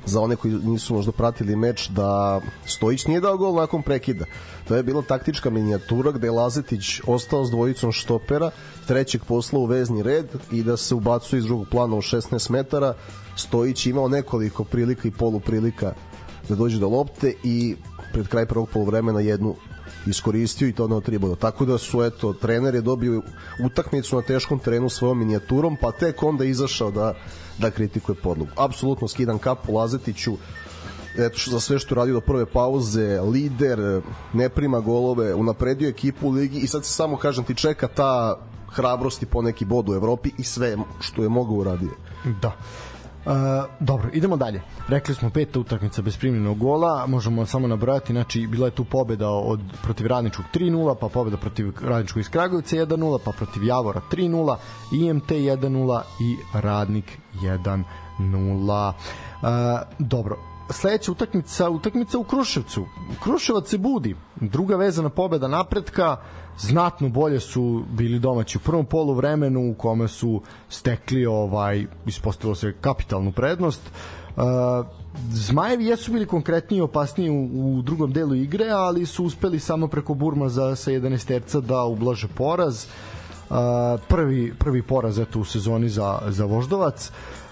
za 0.06 0.22
one 0.22 0.36
koji 0.36 0.54
nisu 0.54 0.94
možda 0.94 1.12
pratili 1.12 1.56
meč 1.56 1.90
da 1.90 2.42
Stojić 2.66 3.06
nije 3.06 3.22
dao 3.22 3.38
gol 3.38 3.56
nakon 3.56 3.82
prekida. 3.82 4.26
To 4.68 4.76
je 4.76 4.84
bila 4.84 5.02
taktička 5.02 5.50
minijatura 5.50 6.12
gde 6.12 6.28
je 6.28 6.32
Lazetić 6.32 7.02
ostao 7.08 7.46
s 7.46 7.50
dvojicom 7.50 7.92
štopera, 7.92 8.52
trećeg 8.88 9.24
posla 9.24 9.60
u 9.60 9.66
vezni 9.66 10.04
red 10.04 10.28
i 10.52 10.64
da 10.64 10.78
se 10.78 10.96
ubacuje 10.96 11.40
iz 11.40 11.46
drugog 11.46 11.68
plana 11.72 11.96
u 11.96 12.02
16 12.02 12.52
metara. 12.52 12.94
Stojić 13.36 13.86
imao 13.86 14.08
nekoliko 14.08 14.64
prilika 14.64 15.08
i 15.08 15.12
poluprilika 15.12 15.94
da 16.50 16.56
dođe 16.56 16.80
do 16.80 16.90
lopte 16.90 17.34
i 17.44 17.76
pred 18.14 18.28
kraj 18.28 18.46
prvog 18.46 18.70
poluvremena 18.70 19.20
jednu 19.20 19.56
iskoristio 20.08 20.68
i 20.68 20.74
to 20.74 20.88
na 20.88 21.02
tri 21.02 21.18
boda. 21.18 21.36
Tako 21.36 21.66
da 21.66 21.78
su, 21.78 22.04
eto, 22.04 22.34
trener 22.34 22.76
je 22.76 22.82
dobio 22.82 23.22
utakmicu 23.66 24.16
na 24.16 24.22
teškom 24.22 24.60
terenu 24.60 24.90
svojom 24.90 25.20
minijaturom, 25.20 25.78
pa 25.82 25.92
tek 25.92 26.24
onda 26.24 26.46
izašao 26.46 26.92
da, 26.92 27.14
da 27.58 27.72
kritikuje 27.72 28.16
podlogu. 28.16 28.52
Apsolutno 28.58 29.08
skidam 29.08 29.38
kapu 29.38 29.74
Lazetiću, 29.74 30.38
eto 31.18 31.38
što 31.38 31.52
za 31.52 31.60
sve 31.60 31.80
što 31.80 31.96
radi 31.96 32.12
do 32.12 32.22
prve 32.22 32.46
pauze, 32.46 33.22
lider, 33.22 34.02
ne 34.34 34.50
prima 34.50 34.80
golove, 34.80 35.34
unapredio 35.34 35.90
ekipu 35.90 36.28
u 36.28 36.32
ligi 36.32 36.60
i 36.60 36.68
sad 36.68 36.86
se 36.86 36.94
samo 36.94 37.18
kažem 37.18 37.44
ti 37.44 37.56
čeka 37.56 37.88
ta 37.88 38.38
hrabrost 38.70 39.24
i 39.24 39.26
poneki 39.26 39.66
bod 39.66 39.90
u 39.90 39.94
Evropi 39.94 40.32
i 40.38 40.44
sve 40.44 40.78
što 41.00 41.24
je 41.24 41.30
mogao 41.30 41.56
uradio. 41.56 41.92
Da. 42.42 42.52
Uh, 43.26 43.32
dobro, 43.80 44.10
idemo 44.14 44.38
dalje. 44.38 44.62
Rekli 44.88 45.16
smo 45.16 45.30
peta 45.30 45.60
utakmica 45.60 46.02
bez 46.02 46.18
primljenog 46.18 46.58
gola, 46.58 47.06
možemo 47.08 47.46
samo 47.46 47.68
nabrojati, 47.68 48.14
znači 48.14 48.48
bila 48.48 48.68
je 48.68 48.72
tu 48.72 48.86
pobeda 48.86 49.30
od 49.30 49.60
protiv 49.84 50.08
Radničkog 50.08 50.46
3:0, 50.54 50.96
pa 51.02 51.08
pobeda 51.08 51.38
protiv 51.38 51.74
Radničkog 51.82 52.20
iz 52.20 52.30
Kragujevca 52.30 52.76
1:0, 52.76 53.20
pa 53.26 53.32
protiv 53.32 53.64
Javora 53.64 54.02
3:0, 54.12 54.58
IMT 54.94 55.32
1:0 55.32 56.02
i 56.22 56.38
Radnik 56.54 57.18
1:0. 57.34 58.94
Uh, 59.42 59.50
dobro, 60.00 60.38
sledeća 60.70 61.12
utakmica, 61.12 61.70
utakmica 61.70 62.18
u 62.18 62.24
Kruševcu. 62.24 62.86
Kruševac 63.24 63.70
se 63.70 63.78
budi. 63.78 64.16
Druga 64.36 64.76
vezana 64.76 65.10
pobeda 65.10 65.48
napretka, 65.48 66.18
znatno 66.58 67.10
bolje 67.10 67.40
su 67.40 67.84
bili 67.90 68.20
domaći 68.20 68.58
u 68.58 68.62
prvom 68.62 68.86
polu 68.86 69.14
vremenu 69.14 69.72
u 69.72 69.74
kome 69.74 70.08
su 70.08 70.42
stekli 70.70 71.26
ovaj 71.26 71.86
ispostavilo 72.06 72.56
se 72.56 72.74
kapitalnu 72.82 73.32
prednost. 73.32 73.82
Uh, 74.36 74.44
Zmajevi 75.32 75.86
jesu 75.86 76.12
bili 76.12 76.26
konkretniji 76.26 76.78
i 76.78 76.82
opasniji 76.82 77.30
u, 77.30 77.78
u 77.78 77.82
drugom 77.82 78.14
delu 78.14 78.36
igre, 78.36 78.70
ali 78.70 79.06
su 79.06 79.26
uspeli 79.26 79.60
samo 79.60 79.88
preko 79.88 80.14
Burma 80.14 80.50
za 80.50 80.76
sa 80.76 80.92
11 80.92 81.28
terca 81.28 81.60
da 81.60 81.84
ublaže 81.84 82.28
poraz. 82.28 82.86
Uh, 83.50 83.56
prvi 84.08 84.54
prvi 84.60 84.82
poraz 84.82 85.20
eto 85.20 85.40
u 85.40 85.46
sezoni 85.46 85.90
za 85.90 86.20
za 86.28 86.46
Voždovac. 86.46 87.10
Uh, 87.10 87.45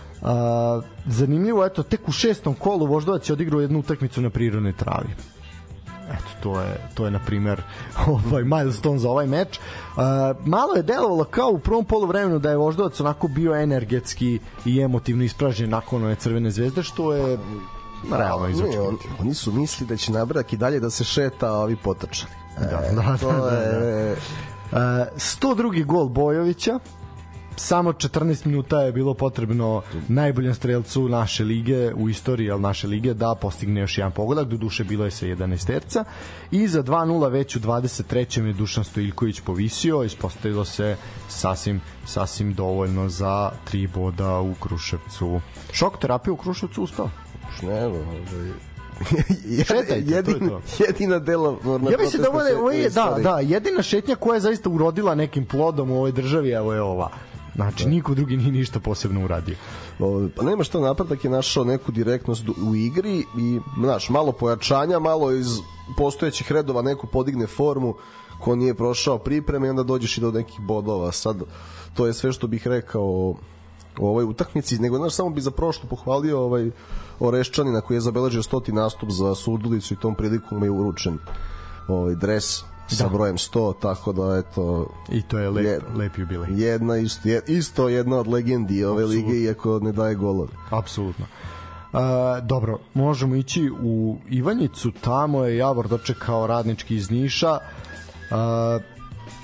zanimljivo, 1.05 1.65
eto, 1.65 1.84
tek 1.84 2.07
u 2.07 2.11
šestom 2.11 2.53
kolu 2.53 2.86
Voždovac 2.86 3.30
je 3.30 3.34
odigrao 3.34 3.61
jednu 3.61 3.80
utakmicu 3.80 4.21
na 4.21 4.30
prirodnoj 4.30 4.74
travi 4.74 5.09
eto 6.13 6.30
to 6.43 6.61
je 6.61 6.78
to 6.93 7.05
je 7.05 7.11
na 7.11 7.19
primer 7.19 7.63
ovaj 8.30 8.43
milestone 8.43 8.99
za 8.99 9.09
ovaj 9.09 9.28
meč. 9.28 9.59
Uh, 9.59 10.03
malo 10.45 10.76
je 10.76 10.84
delovalo 10.84 11.24
kao 11.24 11.49
u 11.49 11.59
prvom 11.59 11.86
poluvremenu 11.86 12.39
da 12.39 12.49
je 12.49 12.57
Voždovac 12.57 12.99
onako 12.99 13.28
bio 13.28 13.55
energetski 13.55 14.39
i 14.65 14.82
emotivno 14.82 15.24
ispražnjen 15.24 15.69
nakon 15.69 16.03
one 16.03 16.15
crvene 16.15 16.51
zvezde 16.51 16.84
što 16.84 17.13
je 17.13 17.38
realno 18.11 18.47
izočekivati. 18.47 19.07
On, 19.07 19.15
oni 19.19 19.34
su 19.34 19.51
misli 19.51 19.88
da 19.88 19.97
će 19.97 20.11
nabrak 20.11 20.53
i 20.53 20.57
dalje 20.57 20.80
da 20.80 20.89
se 20.89 21.03
šeta, 21.03 21.47
a 21.47 21.57
ovi 21.57 21.76
potrčali. 21.76 22.32
Da, 22.59 22.63
e, 22.63 22.95
da, 22.95 23.17
da, 23.21 23.39
da, 23.39 23.57
je... 23.57 24.15
da. 24.71 25.09
Uh, 25.11 25.17
102. 25.17 25.86
gol 25.86 26.09
Bojovića 26.09 26.80
samo 27.56 27.93
14 27.93 28.45
minuta 28.45 28.82
je 28.82 28.91
bilo 28.91 29.14
potrebno 29.14 29.82
najboljem 30.08 30.54
strelcu 30.54 31.10
naše 31.10 31.43
lige 31.43 31.93
u 31.93 32.10
istoriji 32.10 32.51
al 32.51 32.62
naše 32.62 32.88
lige 32.88 33.14
da 33.14 33.36
postigne 33.36 33.82
još 33.82 33.97
jedan 33.97 34.12
pogodak, 34.12 34.47
do 34.47 34.58
duše 34.58 34.84
bilo 34.84 35.06
je 35.06 35.12
sa 35.12 35.26
11 35.26 35.68
terca 35.68 36.04
i 36.51 36.68
za 36.68 36.84
2:0 36.84 37.32
već 37.32 37.56
u 37.56 37.60
23. 37.60 38.45
je 38.45 38.54
Dušan 38.54 38.84
Stojilković 38.84 39.39
povisio, 39.39 40.04
ispostavilo 40.04 40.66
se 40.66 40.95
sasvim 41.30 41.82
sasvim 42.06 42.54
dovoljno 42.54 43.10
za 43.10 43.51
3 43.72 43.88
boda 43.93 44.39
u 44.39 44.54
Kruševcu. 44.54 45.41
Šok 45.72 45.99
terapija 45.99 46.34
u 46.34 46.38
Kruševcu 46.38 46.84
uspela. 46.84 47.10
Ne, 47.62 47.86
ovaj 47.86 48.04
Šetajte, 49.68 50.04
jedina, 50.06 50.39
to 50.39 50.45
je 50.45 50.49
to. 50.49 50.84
jedina 50.88 51.20
dela 51.20 51.58
ja 51.91 51.97
mislim 51.99 52.22
da 52.22 52.30
ovo 52.30 52.41
je, 52.41 52.58
ovo 52.58 52.72
je 52.72 52.89
da, 52.89 53.18
da, 53.24 53.39
jedina 53.39 53.82
šetnja 53.82 54.16
koja 54.16 54.36
je 54.36 54.41
zaista 54.41 54.70
urodila 54.70 55.16
nekim 55.16 55.45
plodom 55.45 55.91
u 55.91 55.95
ovoj 55.95 56.12
državi, 56.12 56.51
evo 56.51 56.74
je 56.74 56.82
ova. 56.82 57.10
Znači, 57.56 57.84
da. 57.84 57.89
niko 57.89 58.14
drugi 58.16 58.38
nije 58.38 58.51
ništa 58.51 58.80
posebno 58.80 59.24
uradio. 59.24 59.56
O, 59.99 60.28
pa 60.36 60.43
nema 60.43 60.64
što 60.64 60.82
napredak 60.82 61.24
je 61.24 61.30
našao 61.30 61.64
neku 61.64 61.91
direktnost 61.91 62.49
u 62.49 62.76
igri 62.76 63.26
i, 63.38 63.60
znaš, 63.80 64.10
malo 64.10 64.32
pojačanja, 64.32 64.99
malo 64.99 65.32
iz 65.32 65.47
postojećih 65.97 66.51
redova 66.51 66.82
neko 66.82 67.08
podigne 67.08 67.47
formu 67.47 67.95
ko 68.39 68.56
nije 68.56 68.74
prošao 68.74 69.18
pripreme 69.18 69.68
i 69.68 69.70
onda 69.70 69.84
dođeš 69.84 70.18
i 70.18 70.22
do 70.22 70.32
nekih 70.32 70.60
bodova. 70.60 71.12
Sad, 71.12 71.41
to 71.93 72.08
je 72.08 72.14
sve 72.14 72.32
što 72.32 72.47
bih 72.47 72.68
rekao 72.68 73.04
o 73.99 74.10
ovoj 74.10 74.24
utakmici, 74.24 74.80
nego 74.80 74.97
znaš, 74.97 75.14
samo 75.14 75.30
bi 75.30 75.41
za 75.41 75.51
prošlo 75.51 75.89
pohvalio 75.89 76.39
ovaj 76.39 76.72
Oreščanina 77.20 77.82
koji 77.82 77.97
je 77.97 78.01
zabeležio 78.01 78.43
stoti 78.43 78.72
nastup 78.72 79.10
za 79.10 79.36
Surdulicu 79.36 79.93
i 79.93 79.97
tom 79.97 80.16
prilikom 80.16 80.64
je 80.64 80.70
uručen 80.70 81.18
ovaj 81.88 82.16
dres 82.16 82.64
sa 82.88 83.04
da. 83.04 83.10
brojem 83.10 83.38
100, 83.38 83.74
tako 83.80 84.14
da 84.14 84.38
eto 84.38 84.90
i 85.10 85.22
to 85.22 85.40
je 85.40 85.50
lep, 85.50 85.66
jed, 85.66 85.82
lep 85.96 86.18
jubilej. 86.18 86.48
Jedna 86.52 86.98
isto, 86.98 87.30
isto 87.48 87.90
jedna 87.90 88.18
od 88.18 88.28
legendi 88.28 88.84
ove 88.84 89.04
Absolutno. 89.04 89.30
lige 89.30 89.44
iako 89.44 89.80
ne 89.80 89.92
daje 89.92 90.16
golove. 90.16 90.52
Apsolutno. 90.70 91.26
Uh, 91.94 92.00
dobro, 92.44 92.80
možemo 92.94 93.36
ići 93.36 93.72
u 93.82 94.18
Ivanjicu, 94.30 94.92
tamo 94.92 95.44
je 95.44 95.58
Javor 95.58 95.88
dočekao 95.88 96.48
radnički 96.48 96.96
iz 96.96 97.12
Niša. 97.12 97.52
Uh, 97.52 98.84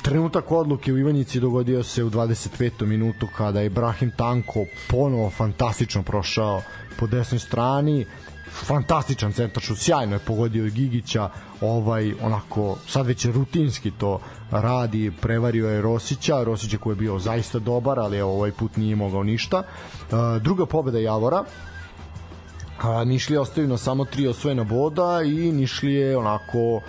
trenutak 0.01 0.51
odluke 0.51 0.93
u 0.93 0.97
Ivanjici 0.97 1.39
dogodio 1.39 1.83
se 1.83 2.03
u 2.03 2.09
25. 2.09 2.85
minutu 2.85 3.27
kada 3.37 3.59
je 3.59 3.65
Ibrahim 3.65 4.11
Tanko 4.17 4.65
ponovo 4.89 5.29
fantastično 5.29 6.03
prošao 6.03 6.61
po 6.99 7.07
desnoj 7.07 7.39
strani 7.39 8.05
fantastičan 8.51 9.33
centar 9.33 9.63
šut, 9.63 9.77
sjajno 9.77 10.15
je 10.15 10.19
pogodio 10.19 10.69
Gigića, 10.69 11.29
ovaj 11.61 12.13
onako 12.21 12.77
sad 12.87 13.05
već 13.05 13.25
rutinski 13.25 13.91
to 13.91 14.19
radi, 14.51 15.11
prevario 15.21 15.69
je 15.69 15.81
Rosića, 15.81 16.43
Rosića 16.43 16.77
koji 16.77 16.91
je 16.91 16.99
bio 16.99 17.19
zaista 17.19 17.59
dobar, 17.59 17.99
ali 17.99 18.21
ovaj 18.21 18.51
put 18.51 18.77
nije 18.77 18.95
mogao 18.95 19.23
ništa. 19.23 19.57
Uh, 19.59 20.41
druga 20.41 20.65
pobeda 20.65 20.99
Javora, 20.99 21.43
a, 22.81 23.03
Nišlije 23.03 23.39
ostaju 23.39 23.67
na 23.67 23.77
samo 23.77 24.05
tri 24.05 24.27
osvojena 24.27 24.63
boda 24.63 25.21
i 25.25 25.51
Nišlije 25.51 26.17
onako 26.17 26.81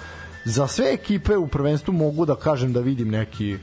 za 0.45 0.67
sve 0.67 0.93
ekipe 0.93 1.37
u 1.37 1.49
prvenstvu 1.49 1.93
mogu 1.93 2.27
da 2.27 2.35
kažem 2.35 2.73
da 2.73 2.81
vidim 2.81 3.09
neki 3.09 3.59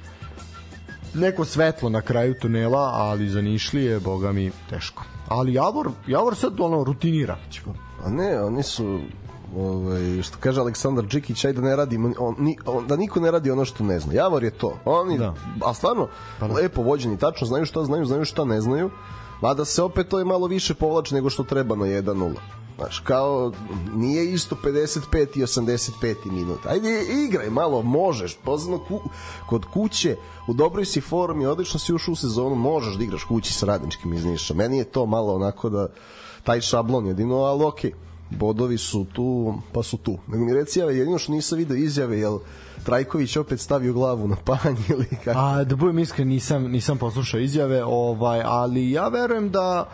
neko 1.14 1.46
svetlo 1.46 1.90
na 1.90 2.02
kraju 2.02 2.36
tunela, 2.42 2.92
ali 2.94 3.30
za 3.30 3.42
Nišlije, 3.42 4.00
boga 4.00 4.32
mi, 4.32 4.52
teško. 4.70 5.04
Ali 5.28 5.54
Javor, 5.54 5.90
Javor 6.08 6.36
sad 6.36 6.60
ono 6.60 6.84
rutinira. 6.84 7.38
A 8.04 8.10
ne, 8.10 8.44
oni 8.44 8.64
su 8.64 9.00
ovaj 9.58 10.22
što 10.22 10.38
kaže 10.40 10.62
Aleksandar 10.62 11.06
Džikić 11.06 11.46
aj 11.46 11.54
da 11.54 11.62
ne 11.62 11.76
radi 11.76 12.00
on, 12.20 12.36
ni, 12.40 12.58
on, 12.66 12.88
da 12.88 12.96
niko 12.96 13.20
ne 13.20 13.32
radi 13.32 13.52
ono 13.52 13.66
što 13.66 13.84
ne 13.84 14.00
zna. 14.00 14.14
Javor 14.14 14.44
je 14.44 14.52
to. 14.52 14.74
Oni 14.86 15.18
da. 15.18 15.34
a 15.66 15.74
stvarno 15.74 16.08
pa 16.40 16.48
da. 16.48 16.54
lepo 16.54 16.82
vođeni, 16.82 17.18
tačno 17.18 17.48
znaju 17.48 17.66
šta 17.66 17.84
znaju, 17.84 18.06
znaju 18.06 18.26
šta 18.26 18.46
ne 18.46 18.62
znaju. 18.62 18.90
Mada 19.42 19.66
se 19.66 19.84
opet 19.84 20.08
to 20.08 20.20
je 20.20 20.26
malo 20.26 20.48
više 20.48 20.74
povlači 20.74 21.16
nego 21.16 21.30
što 21.30 21.44
treba 21.44 21.76
na 21.76 21.86
1:0. 21.86 22.34
Znaš, 22.78 23.00
kao, 23.00 23.52
nije 23.96 24.32
isto 24.34 24.56
55 24.64 25.38
i 25.38 25.42
85 25.42 26.16
minut. 26.26 26.66
Ajde, 26.66 27.04
igraj 27.28 27.50
malo, 27.50 27.82
možeš. 27.82 28.38
Pozno 28.44 28.80
ku, 28.88 29.02
kod 29.50 29.66
kuće, 29.66 30.16
u 30.48 30.54
dobroj 30.54 30.86
si 30.86 31.02
formi, 31.02 31.46
odlično 31.46 31.80
si 31.80 31.94
ušao 31.94 32.12
u 32.12 32.16
sezonu, 32.16 32.56
možeš 32.56 32.96
da 32.96 33.04
igraš 33.04 33.24
kući 33.24 33.54
sa 33.54 33.66
radničkim 33.66 34.14
iz 34.14 34.26
Niša. 34.26 34.54
Meni 34.54 34.78
je 34.78 34.84
to 34.84 35.06
malo 35.06 35.36
onako 35.36 35.70
da, 35.70 35.88
taj 36.44 36.62
šablon 36.62 37.08
jedino, 37.08 37.36
ali. 37.36 37.64
Okay 37.64 37.92
bodovi 38.30 38.78
su 38.78 39.06
tu, 39.14 39.56
pa 39.72 39.84
su 39.84 39.98
tu. 39.98 40.18
Nego 40.28 40.46
mi 40.46 40.54
reci, 40.54 40.80
ja 40.80 40.86
jedino 40.86 41.18
što 41.18 41.32
nisam 41.32 41.58
video 41.58 41.78
izjave, 41.78 42.20
jel 42.20 42.40
Trajković 42.84 43.38
opet 43.38 43.60
stavio 43.60 43.94
glavu 43.94 44.28
na 44.28 44.36
panj 44.46 44.76
ili 44.90 45.06
kako? 45.24 45.40
A, 45.40 45.64
da 45.64 45.76
budem 45.76 46.00
iskren, 46.00 46.28
nisam, 46.28 46.64
nisam 46.64 46.98
poslušao 46.98 47.40
izjave, 47.40 47.84
ovaj, 47.84 48.42
ali 48.46 48.92
ja 48.92 49.08
verujem 49.08 49.50
da 49.50 49.90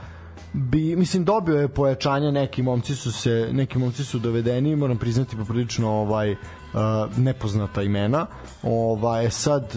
bi 0.53 0.95
mislim 0.95 1.25
dobio 1.25 1.55
je 1.55 1.67
pojačanje 1.67 2.31
neki 2.31 2.63
momci 2.63 2.95
su 2.95 3.11
se 3.11 3.49
neki 3.51 3.77
momci 3.77 4.03
su 4.03 4.19
dovedeni 4.19 4.75
moram 4.75 4.97
priznati 4.97 5.37
poprilično 5.37 5.89
ovaj 5.89 6.31
uh, 6.31 6.37
nepoznata 7.17 7.81
imena 7.81 8.25
ovaj 8.63 9.29
sad 9.29 9.75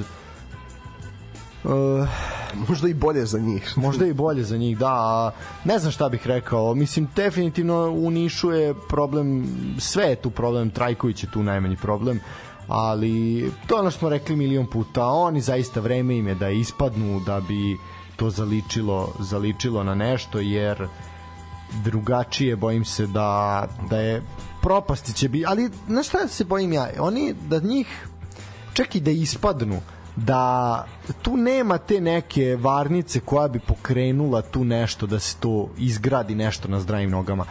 možda 2.68 2.88
i 2.88 2.94
bolje 2.94 3.26
za 3.26 3.38
njih. 3.38 3.72
možda 3.86 4.06
i 4.06 4.12
bolje 4.12 4.44
za 4.44 4.56
njih, 4.56 4.78
da. 4.78 5.30
Ne 5.64 5.78
znam 5.78 5.92
šta 5.92 6.08
bih 6.08 6.26
rekao. 6.26 6.74
Mislim, 6.74 7.08
definitivno 7.16 7.90
u 7.90 8.10
Nišu 8.10 8.50
je 8.50 8.74
problem, 8.88 9.46
sve 9.78 10.04
je 10.04 10.16
tu 10.16 10.30
problem, 10.30 10.70
Trajković 10.70 11.22
je 11.22 11.30
tu 11.30 11.42
najmanji 11.42 11.76
problem 11.76 12.20
ali 12.68 13.50
to 13.66 13.76
ono 13.76 13.90
što 13.90 13.98
smo 13.98 14.08
rekli 14.08 14.36
milion 14.36 14.66
puta, 14.66 15.06
oni 15.06 15.40
zaista 15.40 15.80
vreme 15.80 16.16
im 16.16 16.28
je 16.28 16.34
da 16.34 16.50
ispadnu, 16.50 17.20
da 17.20 17.40
bi 17.40 17.78
to 18.16 18.30
zaličilo, 18.30 19.12
zaličilo 19.20 19.84
na 19.84 19.94
nešto, 19.94 20.40
jer 20.40 20.88
drugačije 21.84 22.56
bojim 22.56 22.84
se 22.84 23.06
da, 23.06 23.66
da 23.90 24.00
je 24.00 24.22
propasti 24.62 25.12
će 25.12 25.28
biti, 25.28 25.44
ali 25.48 25.70
na 25.86 26.02
šta 26.02 26.28
se 26.28 26.44
bojim 26.44 26.72
ja? 26.72 26.90
Oni 26.98 27.34
da 27.48 27.60
njih 27.60 28.08
čak 28.72 28.94
i 28.94 29.00
da 29.00 29.10
ispadnu, 29.10 29.80
da 30.16 30.84
tu 31.22 31.36
nema 31.36 31.78
te 31.78 32.00
neke 32.00 32.56
varnice 32.60 33.20
koja 33.20 33.48
bi 33.48 33.58
pokrenula 33.58 34.42
tu 34.42 34.64
nešto 34.64 35.06
da 35.06 35.18
se 35.18 35.36
to 35.40 35.68
izgradi 35.78 36.34
nešto 36.34 36.68
na 36.68 36.80
zdravim 36.80 37.10
nogama. 37.10 37.44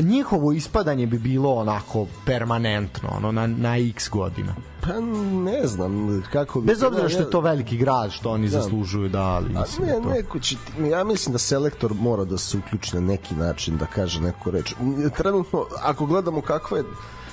Njihovo 0.00 0.52
ispadanje 0.52 1.06
bi 1.06 1.18
bilo 1.18 1.54
onako 1.54 2.06
permanentno, 2.26 3.08
ono 3.16 3.32
na, 3.32 3.46
na 3.46 3.78
x 3.78 4.08
godina. 4.10 4.54
Pa 4.80 5.00
ne 5.32 5.66
znam 5.66 6.22
kako 6.32 6.60
bi... 6.60 6.66
Bez 6.66 6.82
obzira 6.82 7.08
što 7.08 7.20
je 7.20 7.30
to 7.30 7.40
veliki 7.40 7.76
grad, 7.76 8.10
što 8.10 8.30
oni 8.30 8.48
da. 8.48 8.60
zaslužuju 8.60 9.08
da, 9.08 9.22
ali 9.22 9.48
mislim 9.48 9.86
ne, 9.86 9.92
to... 9.92 10.08
neko 10.08 10.38
će, 10.38 10.56
ja 10.90 11.04
mislim 11.04 11.32
da 11.32 11.38
selektor 11.38 11.94
mora 11.94 12.24
da 12.24 12.38
se 12.38 12.58
uključi 12.58 12.94
na 12.94 13.00
neki 13.00 13.34
način, 13.34 13.76
da 13.76 13.86
kaže 13.86 14.20
neku 14.20 14.50
reč. 14.50 14.74
Trenutno, 15.16 15.66
ako 15.82 16.06
gledamo 16.06 16.40
kakva 16.40 16.78
je 16.78 16.84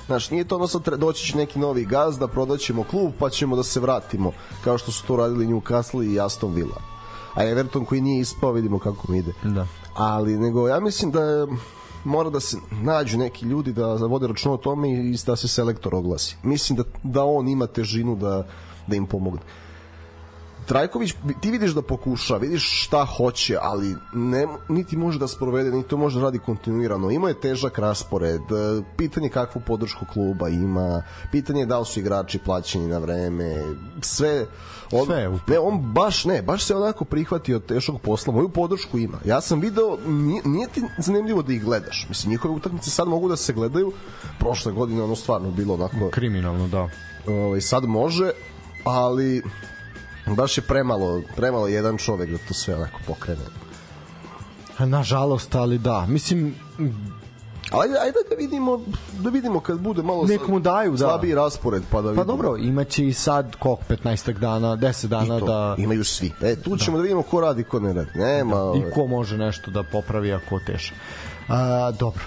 Znaš, 0.10 0.32
nije 0.32 0.44
to 0.44 0.56
ono 0.56 0.68
sad 0.68 0.88
doći 0.98 1.26
će 1.26 1.38
neki 1.38 1.60
novi 1.60 1.86
gazda, 1.86 2.28
prodaćemo 2.28 2.84
klub, 2.84 3.12
pa 3.20 3.30
ćemo 3.30 3.56
da 3.56 3.64
se 3.64 3.80
vratimo, 3.80 4.32
kao 4.64 4.78
što 4.78 4.92
su 4.92 5.06
to 5.08 5.16
radili 5.16 5.48
Newcastle 5.48 6.14
i 6.14 6.20
Aston 6.20 6.54
Villa. 6.54 6.82
A 7.34 7.46
Everton 7.46 7.86
koji 7.86 8.02
nije 8.02 8.22
ispao, 8.22 8.52
vidimo 8.52 8.80
kako 8.80 9.12
mi 9.12 9.18
ide. 9.18 9.34
Da. 9.44 9.68
Ali, 9.96 10.38
nego, 10.38 10.68
ja 10.68 10.80
mislim 10.80 11.12
da 11.12 11.48
mora 12.04 12.30
da 12.30 12.40
se 12.40 12.58
nađu 12.82 13.18
neki 13.18 13.46
ljudi 13.46 13.74
da 13.74 13.94
vode 13.94 14.28
račun 14.28 14.52
o 14.52 14.58
tome 14.58 14.92
i 14.92 15.18
da 15.26 15.36
se 15.36 15.48
selektor 15.48 15.96
oglasi. 15.96 16.38
Mislim 16.44 16.78
da, 16.78 16.84
da 17.04 17.24
on 17.24 17.48
ima 17.48 17.68
težinu 17.68 18.16
da, 18.16 18.48
da 18.88 18.96
im 18.96 19.06
pomogne. 19.06 19.42
Trajković, 20.70 21.14
ti 21.42 21.52
vidiš 21.52 21.72
da 21.72 21.82
pokuša, 21.82 22.38
vidiš 22.38 22.86
šta 22.86 23.06
hoće, 23.06 23.58
ali 23.62 23.96
ne, 24.14 24.48
niti 24.68 24.98
može 24.98 25.20
da 25.20 25.28
sprovede, 25.28 25.72
niti 25.72 25.90
to 25.90 25.98
može 25.98 26.20
da 26.20 26.26
radi 26.26 26.40
kontinuirano. 26.40 27.12
Ima 27.12 27.28
je 27.28 27.40
težak 27.40 27.80
raspored, 27.80 28.42
e, 28.42 28.82
pitanje 28.98 29.30
kakvu 29.30 29.62
podršku 29.68 30.06
kluba 30.14 30.50
ima, 30.50 31.04
pitanje 31.32 31.60
je 31.62 31.66
da 31.66 31.80
li 31.80 31.86
su 31.86 32.00
igrači 32.00 32.40
plaćeni 32.40 32.88
na 32.88 32.98
vreme, 32.98 33.56
sve 34.02 34.46
on, 34.92 35.06
sve 35.06 35.30
ne, 35.48 35.60
on 35.60 35.80
baš 35.94 36.26
ne, 36.26 36.42
baš 36.42 36.64
se 36.66 36.76
onako 36.76 37.06
prihvatio 37.06 37.60
teškog 37.60 38.02
posla, 38.02 38.34
moju 38.34 38.50
podršku 38.50 38.98
ima. 38.98 39.18
Ja 39.26 39.42
sam 39.42 39.60
video, 39.60 39.98
nije, 40.08 40.42
nije 40.46 40.68
ti 40.68 40.84
zanimljivo 40.98 41.42
da 41.42 41.54
ih 41.54 41.64
gledaš. 41.64 42.06
Mislim, 42.10 42.32
njihove 42.32 42.54
utakmice 42.54 42.90
sad 42.90 43.08
mogu 43.08 43.30
da 43.30 43.36
se 43.36 43.54
gledaju. 43.54 43.92
Prošle 44.40 44.72
godine 44.72 45.04
ono 45.04 45.16
stvarno 45.16 45.52
bilo 45.52 45.74
onako... 45.74 46.10
Kriminalno, 46.12 46.68
da. 46.68 46.90
Ovaj, 47.28 47.62
sad 47.62 47.84
može, 47.84 48.32
ali 48.84 49.44
baš 50.36 50.58
je 50.58 50.62
premalo, 50.62 51.22
premalo 51.36 51.68
jedan 51.68 51.98
čovek 51.98 52.30
da 52.30 52.38
to 52.48 52.54
sve 52.54 52.76
onako 52.76 53.00
pokrene. 53.08 53.42
Nažalost, 54.80 55.56
ali 55.56 55.78
da. 55.78 56.06
Mislim, 56.06 56.56
Ajde, 57.72 57.94
ajde 58.02 58.18
da 58.30 58.36
vidimo 58.36 58.80
da 59.20 59.30
vidimo 59.30 59.60
kad 59.60 59.80
bude 59.80 60.04
malo 60.04 60.26
Nek 60.26 60.48
mu 60.48 60.60
daju, 60.60 60.92
da. 60.92 60.98
slabiji 60.98 61.36
raspored 61.36 61.84
pa 61.92 61.98
da 61.98 62.04
pa 62.04 62.10
vidimo. 62.10 62.24
Pa 62.24 62.28
dobro, 62.28 62.58
imaće 62.58 63.08
i 63.08 63.14
sad 63.14 63.56
koliko 63.56 63.84
15 63.90 64.40
dana, 64.40 64.78
10 64.78 65.08
dana 65.08 65.40
to, 65.40 65.46
da 65.46 65.76
imaju 65.78 66.04
svi. 66.04 66.32
E 66.42 66.56
tu 66.56 66.78
ćemo 66.78 66.98
da, 66.98 67.02
da 67.02 67.04
vidimo 67.04 67.22
ko 67.22 67.42
radi, 67.42 67.64
ko 67.64 67.80
ne 67.80 67.94
radi. 67.94 68.10
Nema. 68.16 68.56
Da. 68.56 68.74
I 68.78 68.92
ko 68.94 69.08
može 69.08 69.38
nešto 69.38 69.72
da 69.72 69.84
popravi 69.84 70.34
ako 70.34 70.60
teže. 70.60 70.94
A, 71.48 71.92
dobro. 72.00 72.24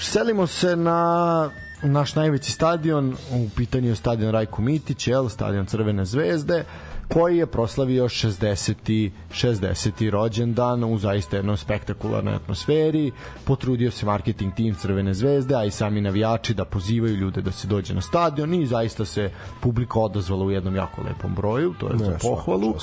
Selimo 0.00 0.46
se 0.46 0.76
na 0.76 1.50
naš 1.82 2.14
najveći 2.14 2.52
stadion, 2.52 3.16
u 3.32 3.48
pitanju 3.56 3.88
je 3.88 3.96
stadion 3.96 4.32
Rajko 4.32 4.62
Mitić, 4.62 5.08
jel, 5.08 5.28
stadion 5.28 5.66
Crvene 5.66 6.04
zvezde, 6.04 6.64
koji 7.08 7.36
je 7.36 7.46
proslavio 7.46 8.04
60. 8.04 9.10
60. 9.30 10.10
rođendan 10.10 10.84
u 10.84 10.98
zaista 10.98 11.36
jednom 11.36 11.56
spektakularnoj 11.56 12.34
atmosferi. 12.34 13.12
Potrudio 13.44 13.90
se 13.90 14.06
marketing 14.06 14.54
tim 14.54 14.74
Crvene 14.74 15.14
zvezde, 15.14 15.54
a 15.54 15.64
i 15.64 15.70
sami 15.70 16.00
navijači 16.00 16.54
da 16.54 16.64
pozivaju 16.64 17.16
ljude 17.16 17.40
da 17.40 17.52
se 17.52 17.68
dođe 17.68 17.94
na 17.94 18.00
stadion 18.00 18.54
i 18.54 18.66
zaista 18.66 19.04
se 19.04 19.30
publika 19.60 19.98
odazvala 19.98 20.44
u 20.44 20.50
jednom 20.50 20.76
jako 20.76 21.02
lepom 21.02 21.34
broju, 21.34 21.74
to 21.80 21.88
je 21.88 21.96
ne, 21.96 22.04
za 22.04 22.18
pohvalu. 22.22 22.68
Uh, 22.68 22.76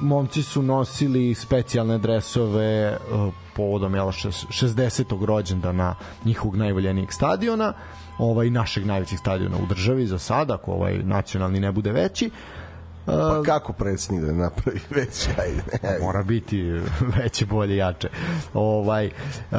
momci 0.00 0.42
su 0.42 0.62
nosili 0.62 1.34
specijalne 1.34 1.98
dresove 1.98 2.96
uh, 3.12 3.34
povodom 3.56 3.94
jela 3.94 4.12
60. 4.12 5.24
rođendana 5.26 5.94
njihovog 6.24 6.56
najvoljenijeg 6.56 7.12
stadiona 7.12 7.72
ovaj 8.18 8.50
našeg 8.50 8.86
najvećeg 8.86 9.18
stadiona 9.18 9.56
u 9.56 9.66
državi 9.66 10.06
za 10.06 10.18
sada, 10.18 10.54
ako 10.54 10.72
ovaj 10.72 10.98
nacionalni 10.98 11.60
ne 11.60 11.72
bude 11.72 11.92
veći. 11.92 12.30
Pa 13.08 13.42
kako 13.44 13.72
predsjednik 13.72 14.24
da 14.24 14.32
napravi 14.32 14.80
veće? 14.96 15.30
Ajde, 15.38 15.62
ajde. 15.82 16.04
Mora 16.04 16.22
biti 16.22 16.62
veće, 17.16 17.46
bolje, 17.46 17.76
jače. 17.76 18.08
Ovaj, 18.54 19.06
uh, 19.06 19.58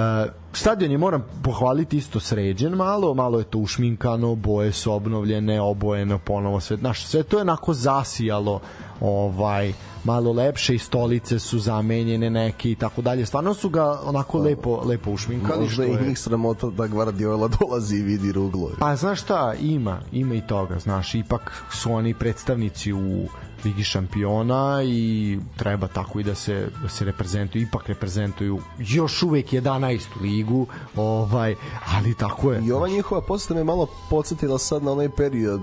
stadion 0.53 0.91
je, 0.91 0.97
moram 0.97 1.25
pohvaliti, 1.43 1.97
isto 1.97 2.19
sređen 2.19 2.73
malo, 2.73 3.13
malo 3.13 3.39
je 3.39 3.45
to 3.45 3.57
ušminkano, 3.57 4.35
boje 4.35 4.71
su 4.71 4.93
obnovljene, 4.93 5.61
obojeno 5.61 6.19
ponovo 6.19 6.59
sve, 6.59 6.77
znaš, 6.77 7.05
sve 7.05 7.23
to 7.23 7.37
je 7.37 7.41
onako 7.41 7.73
zasijalo 7.73 8.59
ovaj 9.01 9.73
malo 10.03 10.31
lepše 10.31 10.75
i 10.75 10.79
stolice 10.79 11.39
su 11.39 11.59
zamenjene 11.59 12.29
neke 12.29 12.71
i 12.71 12.75
tako 12.75 13.01
dalje. 13.01 13.25
Stvarno 13.25 13.53
su 13.53 13.69
ga 13.69 13.99
onako 14.03 14.37
pa, 14.37 14.43
lepo 14.43 14.81
lepo 14.85 15.11
ušminkali 15.11 15.63
Možda 15.63 15.85
i 15.85 16.07
njih 16.07 16.19
sramota 16.19 16.69
da 16.69 16.87
Guardiola 16.87 17.47
dolazi 17.59 17.95
i 17.95 18.01
vidi 18.01 18.31
ruglo. 18.31 18.71
Pa 18.79 18.95
znaš 18.95 19.21
šta, 19.21 19.53
ima, 19.61 20.01
ima 20.11 20.35
i 20.35 20.47
toga, 20.47 20.79
znaš, 20.79 21.15
ipak 21.15 21.63
su 21.71 21.91
oni 21.91 22.13
predstavnici 22.13 22.93
u 22.93 23.27
Ligi 23.65 23.83
šampiona 23.83 24.83
i 24.83 25.39
treba 25.57 25.87
tako 25.87 26.19
i 26.19 26.23
da 26.23 26.35
se 26.35 26.67
da 26.83 26.89
se 26.89 27.05
reprezentuju, 27.05 27.61
ipak 27.61 27.87
reprezentuju 27.87 28.59
još 28.77 29.23
uvek 29.23 29.53
11. 29.53 29.99
ligu, 30.21 30.67
ovaj, 30.95 31.55
ali 31.95 32.13
tako 32.13 32.51
je. 32.51 32.61
I 32.65 32.71
ova 32.71 32.87
njihova 32.87 33.21
postava 33.21 33.59
me 33.59 33.63
malo 33.63 33.87
podsjetila 34.09 34.57
sad 34.57 34.83
na 34.83 34.91
onaj 34.91 35.09
period 35.09 35.61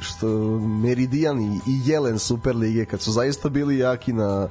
što 0.00 0.26
Meridian 0.58 1.40
i 1.42 1.80
Jelen 1.84 2.18
Super 2.18 2.56
Lige 2.56 2.84
kad 2.84 3.00
su 3.00 3.12
zaista 3.12 3.48
bili 3.48 3.78
jaki 3.78 4.12
na 4.12 4.48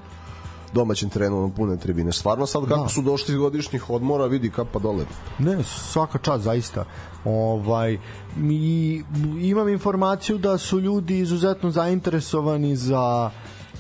domaćem 0.74 1.10
terenu 1.10 1.48
na 1.48 1.54
pune 1.56 1.78
tribine. 1.78 2.12
Stvarno 2.12 2.46
sad 2.46 2.68
kako 2.68 2.84
da. 2.84 2.90
su 2.90 3.02
došli 3.02 3.34
iz 3.34 3.40
godišnjih 3.40 3.90
odmora, 3.90 4.26
vidi 4.26 4.50
kapa 4.50 4.80
dole. 4.80 5.06
Ne, 5.40 5.64
svaka 5.64 6.18
čast 6.18 6.44
zaista. 6.44 6.86
Ovaj 7.26 7.98
mi 8.36 9.04
imam 9.42 9.70
informaciju 9.70 10.38
da 10.38 10.58
su 10.58 10.80
ljudi 10.80 11.20
izuzetno 11.20 11.72
zainteresovani 11.72 12.76
za 12.76 13.32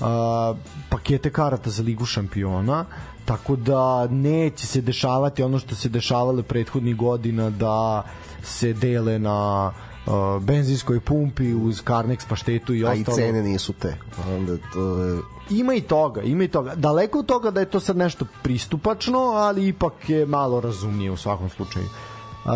a, 0.01 0.53
pakete 0.89 1.29
karata 1.29 1.69
za 1.69 1.83
Ligu 1.83 2.05
šampiona 2.05 2.85
tako 3.27 3.55
da 3.55 4.07
neće 4.07 4.67
se 4.67 4.81
dešavati 4.81 5.43
ono 5.43 5.59
što 5.59 5.75
se 5.75 5.89
dešavalo 5.89 6.43
prethodnih 6.43 6.95
godina 6.95 7.49
da 7.49 8.03
se 8.43 8.73
dele 8.73 9.19
na 9.19 9.71
uh, 10.07 10.43
benzinskoj 10.43 10.99
pumpi 10.99 11.53
uz 11.53 11.83
Carnex 11.83 12.27
paštetu 12.29 12.73
i 12.73 12.85
A 12.85 12.93
i 12.93 12.99
ostalo. 12.99 13.17
cene 13.17 13.41
nisu 13.41 13.73
te. 13.73 13.97
Onda 14.35 14.57
to 14.73 14.97
je... 15.03 15.19
Ima 15.49 15.73
i 15.73 15.81
toga, 15.81 16.21
ima 16.21 16.43
i 16.43 16.47
toga. 16.47 16.75
Daleko 16.75 17.19
od 17.19 17.25
toga 17.25 17.51
da 17.51 17.59
je 17.59 17.69
to 17.69 17.79
sad 17.79 17.97
nešto 17.97 18.25
pristupačno, 18.43 19.19
ali 19.19 19.67
ipak 19.67 20.09
je 20.09 20.25
malo 20.25 20.61
razumnije 20.61 21.11
u 21.11 21.17
svakom 21.17 21.49
slučaju. 21.49 21.85
Uh, 21.85 22.51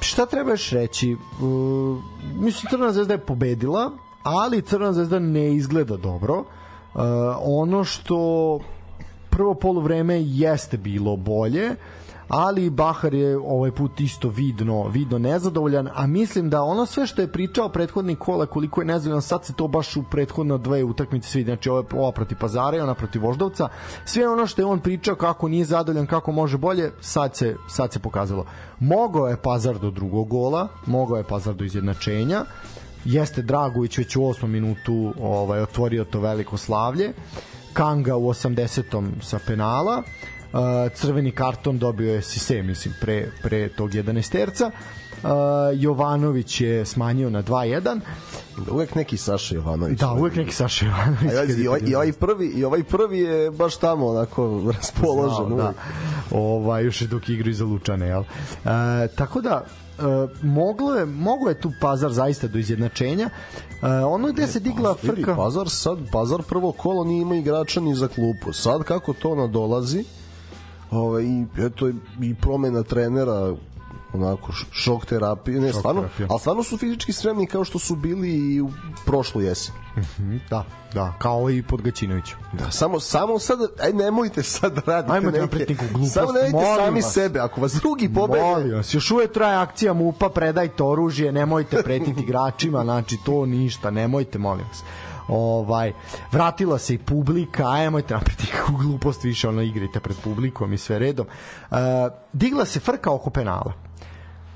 šta 0.00 0.26
treba 0.26 0.50
još 0.50 0.70
reći? 0.70 1.16
Uh, 1.40 1.98
mislim, 2.34 2.70
Crna 2.70 2.92
zvezda 2.92 3.14
je 3.14 3.18
pobedila, 3.26 3.90
ali 4.22 4.62
Crna 4.62 4.92
zvezda 4.92 5.18
ne 5.18 5.54
izgleda 5.54 5.96
dobro. 5.96 6.38
Uh, 6.38 7.00
ono 7.40 7.84
što 7.84 8.58
prvo 9.30 9.54
poluvreme 9.54 10.22
jeste 10.22 10.76
bilo 10.76 11.16
bolje, 11.16 11.74
ali 12.30 12.70
Bahar 12.70 13.14
je 13.14 13.38
ovaj 13.38 13.70
put 13.70 14.00
isto 14.00 14.28
vidno, 14.28 14.88
vidno 14.88 15.18
nezadovoljan, 15.18 15.88
a 15.94 16.06
mislim 16.06 16.50
da 16.50 16.62
ono 16.62 16.86
sve 16.86 17.06
što 17.06 17.22
je 17.22 17.32
pričao 17.32 17.68
prethodni 17.68 18.16
kola 18.16 18.46
koliko 18.46 18.80
je 18.80 18.84
nezadovoljan, 18.84 19.22
sad 19.22 19.44
se 19.44 19.52
to 19.52 19.68
baš 19.68 19.96
u 19.96 20.04
prethodno 20.10 20.58
dve 20.58 20.84
utakmice 20.84 21.28
svi, 21.28 21.44
znači 21.44 21.70
ova, 21.70 21.82
ova 21.94 22.12
protiv 22.12 22.38
Pazara 22.38 22.76
i 22.76 22.80
ona 22.80 22.94
protiv 22.94 23.22
Voždovca, 23.22 23.68
sve 24.04 24.28
ono 24.28 24.46
što 24.46 24.62
je 24.62 24.66
on 24.66 24.80
pričao 24.80 25.14
kako 25.14 25.48
nije 25.48 25.64
zadovoljan, 25.64 26.06
kako 26.06 26.32
može 26.32 26.58
bolje, 26.58 26.92
sad 27.00 27.36
se, 27.36 27.56
sad 27.68 27.92
se 27.92 27.98
pokazalo. 27.98 28.46
Mogao 28.80 29.28
je 29.28 29.36
Pazar 29.36 29.78
do 29.78 29.90
drugog 29.90 30.28
gola, 30.28 30.68
mogao 30.86 31.16
je 31.16 31.24
Pazar 31.24 31.54
do 31.54 31.64
izjednačenja, 31.64 32.44
jeste 33.04 33.42
Dragović 33.42 33.98
već 33.98 34.16
u 34.16 34.24
osmom 34.24 34.50
minutu 34.50 35.12
ovaj, 35.20 35.62
otvorio 35.62 36.04
to 36.04 36.20
veliko 36.20 36.56
slavlje, 36.56 37.12
Kanga 37.72 38.16
u 38.16 38.28
80. 38.28 39.22
sa 39.22 39.38
penala, 39.46 40.02
crveni 40.94 41.30
karton 41.30 41.78
dobio 41.78 42.14
je 42.14 42.22
Sise, 42.22 42.62
mislim, 42.62 42.94
pre, 43.00 43.30
pre 43.42 43.68
tog 43.68 43.90
11 43.90 44.32
terca. 44.32 44.70
Uh, 45.22 45.30
Jovanović 45.74 46.60
je 46.60 46.86
smanjio 46.86 47.30
na 47.30 47.42
2-1. 47.42 48.00
Uvek 48.70 48.94
neki 48.94 49.16
Saša 49.16 49.54
Jovanović. 49.54 49.98
Da, 49.98 50.12
uvek 50.12 50.36
neki 50.36 50.54
Saša 50.54 50.86
Jovanović. 50.86 51.32
A 51.32 51.62
i, 51.62 51.68
ovaj, 51.68 51.80
i, 51.86 51.94
ovaj 51.94 52.12
prvi, 52.12 52.46
I 52.46 52.64
ovaj 52.64 52.82
prvi 52.82 53.18
je 53.18 53.50
baš 53.50 53.76
tamo 53.76 54.06
onako 54.06 54.72
raspoložen. 54.76 55.46
Znao, 55.46 55.56
da. 55.56 55.72
Ovaj, 56.30 56.84
još 56.84 57.00
je 57.00 57.06
dok 57.06 57.28
igraju 57.28 57.54
za 57.54 57.64
Lučane, 57.64 58.06
jel? 58.06 58.22
E, 58.22 59.08
tako 59.16 59.40
da, 59.40 59.64
e, 59.98 60.02
moglo 60.42 60.94
je, 60.94 61.06
moglo 61.06 61.48
je 61.48 61.60
tu 61.60 61.72
Pazar 61.80 62.12
zaista 62.12 62.48
do 62.48 62.58
izjednačenja. 62.58 63.30
E, 63.82 63.86
ono 64.04 64.28
gde 64.28 64.46
se 64.46 64.60
digla 64.60 64.94
Pa, 64.94 65.00
Vidi, 65.02 65.22
frka... 65.22 65.36
Pazar 65.36 65.70
sad, 65.70 65.98
Pazar 66.12 66.42
prvo 66.42 66.72
kolo 66.72 67.04
nije 67.04 67.22
ima 67.22 67.36
igrača 67.36 67.80
ni 67.80 67.94
za 67.94 68.08
klupu. 68.08 68.52
Sad 68.52 68.82
kako 68.82 69.12
to 69.12 69.34
nadolazi, 69.34 70.04
ovaj, 70.90 71.22
i, 71.24 71.46
eto, 71.58 71.88
i 72.22 72.34
promena 72.34 72.82
trenera, 72.82 73.54
onako 74.12 74.52
šok 74.72 75.06
terapije, 75.06 75.60
ne, 75.60 75.72
Šok 75.72 75.78
stvarno, 75.78 76.00
terapija. 76.00 76.26
ali 76.30 76.40
stvarno 76.40 76.62
su 76.62 76.78
fizički 76.78 77.12
spremni 77.12 77.46
kao 77.46 77.64
što 77.64 77.78
su 77.78 77.96
bili 77.96 78.54
i 78.54 78.60
u 78.60 78.70
prošlu 79.06 79.40
jesen. 79.42 79.74
Da, 80.50 80.64
da, 80.94 81.14
kao 81.18 81.50
i 81.50 81.62
pod 81.62 81.82
Gaćinoviću. 81.82 82.36
Da, 82.52 82.70
samo, 82.70 83.00
samo 83.00 83.38
sad, 83.38 83.58
aj 83.82 83.92
nemojte 83.92 84.42
sad 84.42 84.78
raditi 84.86 85.12
Ajmo 85.12 85.30
da 85.30 85.40
neke, 85.40 85.56
neku 85.58 85.84
glupost, 85.92 86.12
samo 86.14 86.32
nemojte 86.32 86.74
sami 86.76 87.00
vas. 87.00 87.12
sebe, 87.12 87.38
ako 87.40 87.60
vas 87.60 87.72
drugi 87.72 88.14
pobede, 88.14 88.42
Molim 88.44 88.74
vas, 88.74 88.94
još 88.94 89.10
uvek 89.10 89.32
traje 89.32 89.56
akcija 89.56 89.92
MUPA, 89.92 90.28
predajte 90.28 90.82
oružje, 90.82 91.32
nemojte 91.32 91.82
pretiti 91.82 92.20
igračima, 92.20 92.82
znači 92.82 93.18
to 93.24 93.46
ništa, 93.46 93.90
nemojte, 93.90 94.38
molim 94.38 94.66
vas. 94.68 94.82
Ovaj, 95.30 95.92
vratila 96.32 96.78
se 96.78 96.94
i 96.94 96.98
publika, 96.98 97.70
ajmojte 97.70 98.14
napraviti 98.14 98.46
kakvu 98.46 98.76
glupost 98.82 99.24
više, 99.24 99.48
ono 99.48 99.62
igrajte 99.62 100.00
pred 100.00 100.16
publikom 100.24 100.72
i 100.72 100.78
sve 100.78 100.98
redom. 100.98 101.26
Uh, 101.70 101.76
digla 102.32 102.64
se 102.64 102.80
frka 102.80 103.12
oko 103.12 103.30
penala. 103.30 103.72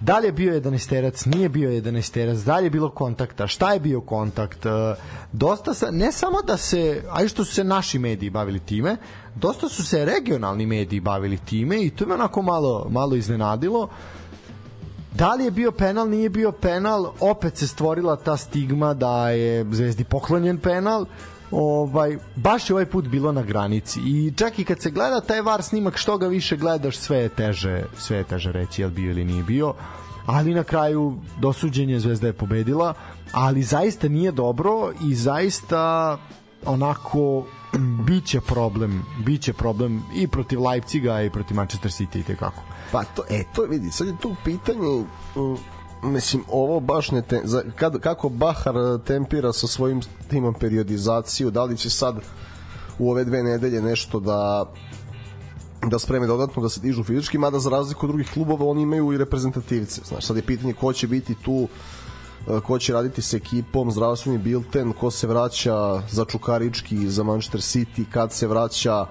Da 0.00 0.18
li 0.18 0.26
je 0.26 0.32
bio 0.32 0.60
11 0.60 0.88
terac, 0.88 1.24
nije 1.24 1.48
bio 1.48 1.70
11 1.70 2.12
terac, 2.12 2.38
da 2.38 2.58
li 2.58 2.66
je 2.66 2.70
bilo 2.70 2.90
kontakta, 2.90 3.46
šta 3.46 3.72
je 3.72 3.80
bio 3.80 4.00
kontakt, 4.00 4.66
e, 4.66 4.70
dosta 5.32 5.74
sa, 5.74 5.90
ne 5.90 6.12
samo 6.12 6.42
da 6.42 6.56
se, 6.56 7.02
a 7.10 7.22
i 7.22 7.28
što 7.28 7.44
su 7.44 7.54
se 7.54 7.64
naši 7.64 7.98
mediji 7.98 8.30
bavili 8.30 8.60
time, 8.60 8.96
dosta 9.34 9.68
su 9.68 9.84
se 9.86 10.04
regionalni 10.04 10.66
mediji 10.66 11.00
bavili 11.00 11.38
time 11.38 11.84
i 11.84 11.90
to 11.90 12.06
me 12.06 12.14
onako 12.14 12.42
malo, 12.42 12.86
malo 12.90 13.16
iznenadilo. 13.16 13.88
Da 15.14 15.34
li 15.34 15.44
je 15.44 15.50
bio 15.50 15.72
penal, 15.72 16.08
nije 16.08 16.28
bio 16.28 16.52
penal, 16.52 17.12
opet 17.20 17.56
se 17.56 17.66
stvorila 17.66 18.16
ta 18.16 18.36
stigma 18.36 18.94
da 18.94 19.30
je 19.30 19.66
Zvezdi 19.70 20.04
poklonjen 20.04 20.58
penal, 20.58 21.06
ovaj 21.50 22.18
baš 22.36 22.70
je 22.70 22.74
ovaj 22.74 22.86
put 22.86 23.08
bilo 23.08 23.32
na 23.32 23.42
granici. 23.42 24.00
I 24.00 24.32
čak 24.36 24.58
i 24.58 24.64
kad 24.64 24.80
se 24.80 24.90
gleda 24.90 25.20
taj 25.20 25.40
VAR 25.40 25.62
snimak 25.62 25.96
što 25.96 26.18
ga 26.18 26.26
više 26.26 26.56
gledaš 26.56 26.96
sve 26.96 27.18
je 27.18 27.28
teže 27.28 27.84
sve 27.98 28.16
je 28.16 28.24
teže 28.24 28.52
reći 28.52 28.82
jel 28.82 28.90
bio 28.90 29.10
ili 29.10 29.24
nije 29.24 29.42
bio. 29.42 29.74
Ali 30.26 30.54
na 30.54 30.64
kraju 30.64 31.16
dosuđenje 31.40 32.00
Zvezda 32.00 32.26
je 32.26 32.32
pobedila 32.32 32.94
ali 33.32 33.62
zaista 33.62 34.08
nije 34.08 34.32
dobro 34.32 34.92
i 35.04 35.14
zaista 35.14 36.16
onako 36.66 37.44
biće 37.78 38.40
problem 38.40 39.02
biće 39.24 39.52
problem 39.52 40.02
i 40.14 40.28
protiv 40.28 40.62
Leipciga 40.62 41.22
i 41.22 41.30
protiv 41.30 41.56
Manchester 41.56 41.90
City 41.90 42.20
i 42.20 42.22
tekako 42.22 42.62
Pa 42.92 43.04
to, 43.04 43.22
e, 43.30 43.44
to 43.54 43.62
vidi, 43.62 43.90
sad 43.90 44.06
je 44.06 44.16
tu 44.20 44.36
pitanje, 44.44 45.04
mm, 45.36 46.12
mislim, 46.12 46.44
ovo 46.48 46.80
baš 46.80 47.10
ne, 47.10 47.22
te, 47.22 47.40
za, 47.44 47.62
kad, 47.76 48.00
kako 48.00 48.28
Bahar 48.28 48.76
eh, 48.76 48.98
tempira 49.06 49.52
sa 49.52 49.66
svojim 49.66 50.00
timom 50.30 50.54
periodizaciju, 50.54 51.50
da 51.50 51.64
li 51.64 51.76
će 51.76 51.90
sad 51.90 52.20
u 52.98 53.10
ove 53.10 53.24
dve 53.24 53.42
nedelje 53.42 53.82
nešto 53.82 54.20
da 54.20 54.72
da 55.90 55.98
spreme 55.98 56.26
dodatno 56.26 56.62
da 56.62 56.68
se 56.68 56.80
dižu 56.80 57.04
fizički, 57.04 57.38
mada 57.38 57.58
za 57.58 57.70
razliku 57.70 58.06
od 58.06 58.10
drugih 58.10 58.30
klubova 58.32 58.66
oni 58.66 58.82
imaju 58.82 59.12
i 59.12 59.18
reprezentativce. 59.18 60.00
Znaš, 60.04 60.24
sad 60.24 60.36
je 60.36 60.42
pitanje 60.42 60.72
ko 60.72 60.92
će 60.92 61.06
biti 61.06 61.34
tu 61.34 61.68
eh, 61.68 62.03
ko 62.64 62.78
će 62.78 62.92
raditi 62.92 63.22
sa 63.22 63.36
ekipom, 63.36 63.90
zdravstveni 63.90 64.38
bilten, 64.38 64.92
ko 64.92 65.10
se 65.10 65.26
vraća 65.26 66.02
za 66.10 66.24
Čukarički, 66.24 67.08
za 67.08 67.22
Manchester 67.22 67.60
City, 67.60 68.04
kad 68.10 68.32
se 68.32 68.46
vraća, 68.46 69.06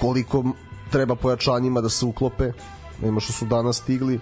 koliko 0.00 0.44
treba 0.90 1.14
pojačanjima 1.14 1.80
da 1.80 1.88
se 1.88 2.06
uklope, 2.06 2.52
nema 3.02 3.20
što 3.20 3.32
su 3.32 3.44
danas 3.44 3.76
stigli. 3.76 4.20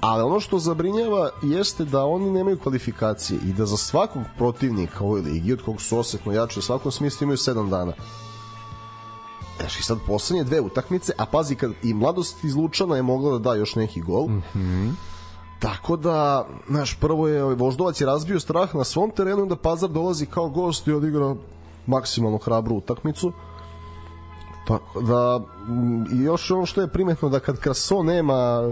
Ali 0.00 0.22
ono 0.22 0.40
što 0.40 0.58
zabrinjava 0.58 1.30
jeste 1.42 1.84
da 1.84 2.04
oni 2.04 2.30
nemaju 2.30 2.58
kvalifikacije 2.58 3.40
i 3.46 3.52
da 3.52 3.66
za 3.66 3.76
svakog 3.76 4.22
protivnika 4.38 5.04
ovoj 5.04 5.20
ligi, 5.20 5.52
od 5.52 5.62
kog 5.62 5.82
su 5.82 5.98
osetno 5.98 6.32
jači 6.32 6.58
u 6.58 6.62
svakom 6.62 6.92
smislu 6.92 7.24
imaju 7.24 7.36
7 7.36 7.70
dana. 7.70 7.92
Znaš, 9.60 9.78
i 9.78 9.82
sad 9.82 9.98
poslednje 10.06 10.44
dve 10.44 10.60
utakmice, 10.60 11.12
a 11.18 11.26
pazi, 11.26 11.54
kad 11.54 11.72
i 11.82 11.94
mladost 11.94 12.44
iz 12.44 12.54
Lučana 12.54 12.96
je 12.96 13.02
mogla 13.02 13.32
da 13.32 13.38
da 13.38 13.54
još 13.54 13.74
neki 13.74 14.00
gol, 14.00 14.26
mm 14.26 14.42
-hmm. 14.54 14.92
Tako 15.62 15.96
da, 15.96 16.46
znaš, 16.68 16.94
prvo 17.00 17.28
je 17.28 17.42
ovaj, 17.42 17.54
Voždovac 17.54 18.00
je 18.00 18.06
razbio 18.06 18.40
strah 18.40 18.74
na 18.74 18.84
svom 18.84 19.10
terenu, 19.10 19.42
onda 19.42 19.56
Pazar 19.56 19.90
dolazi 19.90 20.26
kao 20.26 20.48
gost 20.48 20.86
i 20.86 20.92
odigra 20.92 21.34
maksimalno 21.86 22.38
hrabru 22.38 22.76
utakmicu. 22.76 23.32
Tako 24.66 25.00
da, 25.00 25.38
mm, 25.68 26.20
i 26.20 26.24
još 26.24 26.50
ono 26.50 26.66
što 26.66 26.80
je 26.80 26.88
primetno 26.88 27.28
da 27.28 27.40
kad 27.40 27.60
Kraso 27.60 28.02
nema 28.02 28.70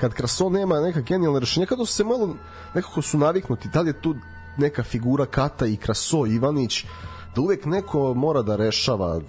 kad 0.00 0.14
Kraso 0.14 0.48
nema 0.48 0.80
neka 0.80 1.00
genijalna 1.00 1.38
rešenja, 1.38 1.66
kada 1.66 1.86
su 1.86 1.92
se 1.92 2.04
malo 2.04 2.34
nekako 2.74 3.02
su 3.02 3.18
naviknuti, 3.18 3.68
da 3.68 3.80
li 3.80 3.88
je 3.88 4.00
tu 4.00 4.14
neka 4.56 4.82
figura 4.82 5.26
Kata 5.26 5.66
i 5.66 5.76
Kraso, 5.76 6.26
Ivanić, 6.26 6.84
da 7.34 7.40
uvek 7.40 7.64
neko 7.64 8.14
mora 8.14 8.42
da 8.42 8.56
rešava 8.56 9.20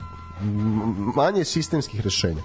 manje 1.15 1.45
sistemskih 1.45 2.01
rešenja 2.01 2.41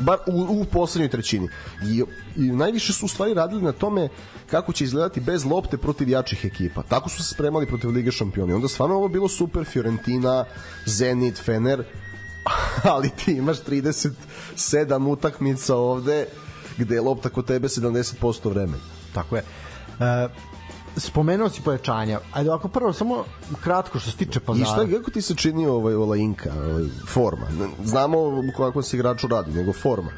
bar 0.00 0.18
u, 0.26 0.60
u 0.60 0.64
poslednjoj 0.64 1.08
trećini. 1.08 1.48
I, 1.82 2.04
I 2.36 2.52
najviše 2.52 2.92
su 2.92 3.06
u 3.06 3.08
stvari 3.08 3.34
radili 3.34 3.62
na 3.62 3.72
tome 3.72 4.08
kako 4.50 4.72
će 4.72 4.84
izgledati 4.84 5.20
bez 5.20 5.44
lopte 5.44 5.76
protiv 5.76 6.08
jačih 6.08 6.44
ekipa. 6.44 6.82
Tako 6.82 7.08
su 7.08 7.24
se 7.24 7.34
spremali 7.34 7.66
protiv 7.66 7.90
Lige 7.90 8.10
šampiona. 8.10 8.54
Onda 8.54 8.68
stvarno 8.68 8.96
ovo 8.96 9.08
bilo 9.08 9.28
super, 9.28 9.64
Fiorentina, 9.64 10.44
Zenit, 10.86 11.42
Fener, 11.44 11.84
ali 12.94 13.10
ti 13.10 13.32
imaš 13.32 13.56
37 13.62 15.08
utakmica 15.08 15.76
ovde 15.76 16.26
gde 16.78 16.94
je 16.94 17.00
lopta 17.00 17.28
kod 17.28 17.46
tebe 17.46 17.68
70% 17.68 18.48
vremena. 18.50 18.82
Tako 19.14 19.36
je. 19.36 19.42
E, 20.00 20.28
spomenuo 21.00 21.48
si 21.48 21.62
pojačanja. 21.62 22.20
Ajde, 22.32 22.50
ako 22.50 22.68
prvo 22.68 22.92
samo 22.92 23.24
kratko 23.62 23.98
što 23.98 24.10
se 24.10 24.16
tiče 24.16 24.38
I 24.38 24.42
pazara. 24.46 24.66
šta, 24.66 24.86
kako 24.98 25.10
ti 25.10 25.22
se 25.22 25.34
čini 25.34 25.66
ovaj 25.66 25.94
Olainka, 25.94 26.52
ovaj, 26.54 26.84
forma? 27.06 27.46
Znamo 27.84 28.42
kako 28.56 28.82
se 28.82 28.96
igraču 28.96 29.26
radi, 29.26 29.52
nego 29.52 29.72
forma. 29.72 30.10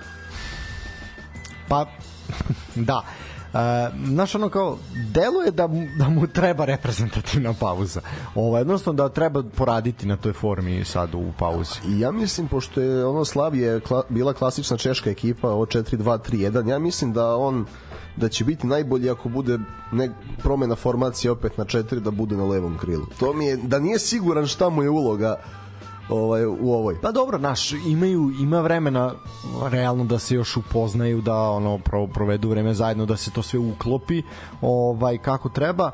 Pa, 1.69 1.87
da. 2.75 3.05
Znaš 4.05 4.35
ono 4.35 4.49
kao 4.49 4.79
deluje 5.13 5.51
da, 5.51 5.69
da 5.99 6.09
mu 6.09 6.27
treba 6.27 6.65
reprezentativna 6.65 7.55
pauza 7.61 8.01
ovo 8.35 8.59
jednostavno 8.59 8.97
da 8.97 9.09
treba 9.09 9.43
poraditi 9.57 10.07
na 10.07 10.17
toj 10.17 10.33
formi 10.33 10.85
sad 10.85 11.15
u 11.15 11.33
pauzi 11.39 11.81
ja 11.99 12.13
mislim, 12.13 12.49
pošto 12.49 12.81
je 12.81 13.07
ono 13.07 13.25
Slavije 13.25 13.81
kla, 13.81 14.03
bila 14.09 14.33
klasična 14.33 14.77
češka 14.77 15.11
ekipa, 15.11 15.49
ovo 15.49 15.67
4-2-3-1, 15.67 16.69
ja 16.69 16.79
mislim 16.79 17.13
da 17.13 17.37
on 17.37 17.67
da 18.17 18.29
će 18.29 18.45
biti 18.45 18.67
najbolji 18.67 19.11
ako 19.11 19.29
bude 19.29 19.59
ne, 19.93 20.11
promena 20.39 20.77
formacije 20.77 21.31
opet 21.31 21.59
na 21.59 21.65
4 21.65 21.99
da 22.01 22.11
bude 22.11 22.37
na 22.37 22.45
levom 22.45 22.79
krilu. 22.79 23.07
To 23.21 23.33
mi 23.33 23.47
je, 23.47 23.57
da 23.57 23.79
nije 23.79 23.99
siguran 23.99 24.47
šta 24.47 24.69
mu 24.69 24.83
je 24.83 24.91
uloga 24.91 25.37
ovaj, 26.11 26.47
u 26.47 26.73
ovoj. 26.73 27.01
Pa 27.03 27.13
dobro, 27.13 27.39
naš, 27.39 27.73
imaju, 27.73 28.33
ima 28.41 28.61
vremena 28.61 29.15
realno 29.71 30.05
da 30.05 30.19
se 30.19 30.35
još 30.35 30.57
upoznaju, 30.57 31.21
da 31.21 31.51
ono 31.51 31.79
pro, 31.79 32.07
provedu 32.07 32.49
vreme 32.49 32.75
zajedno, 32.75 33.07
da 33.07 33.17
se 33.17 33.31
to 33.31 33.43
sve 33.43 33.59
uklopi 33.59 34.23
ovaj 34.61 35.19
kako 35.19 35.49
treba 35.49 35.91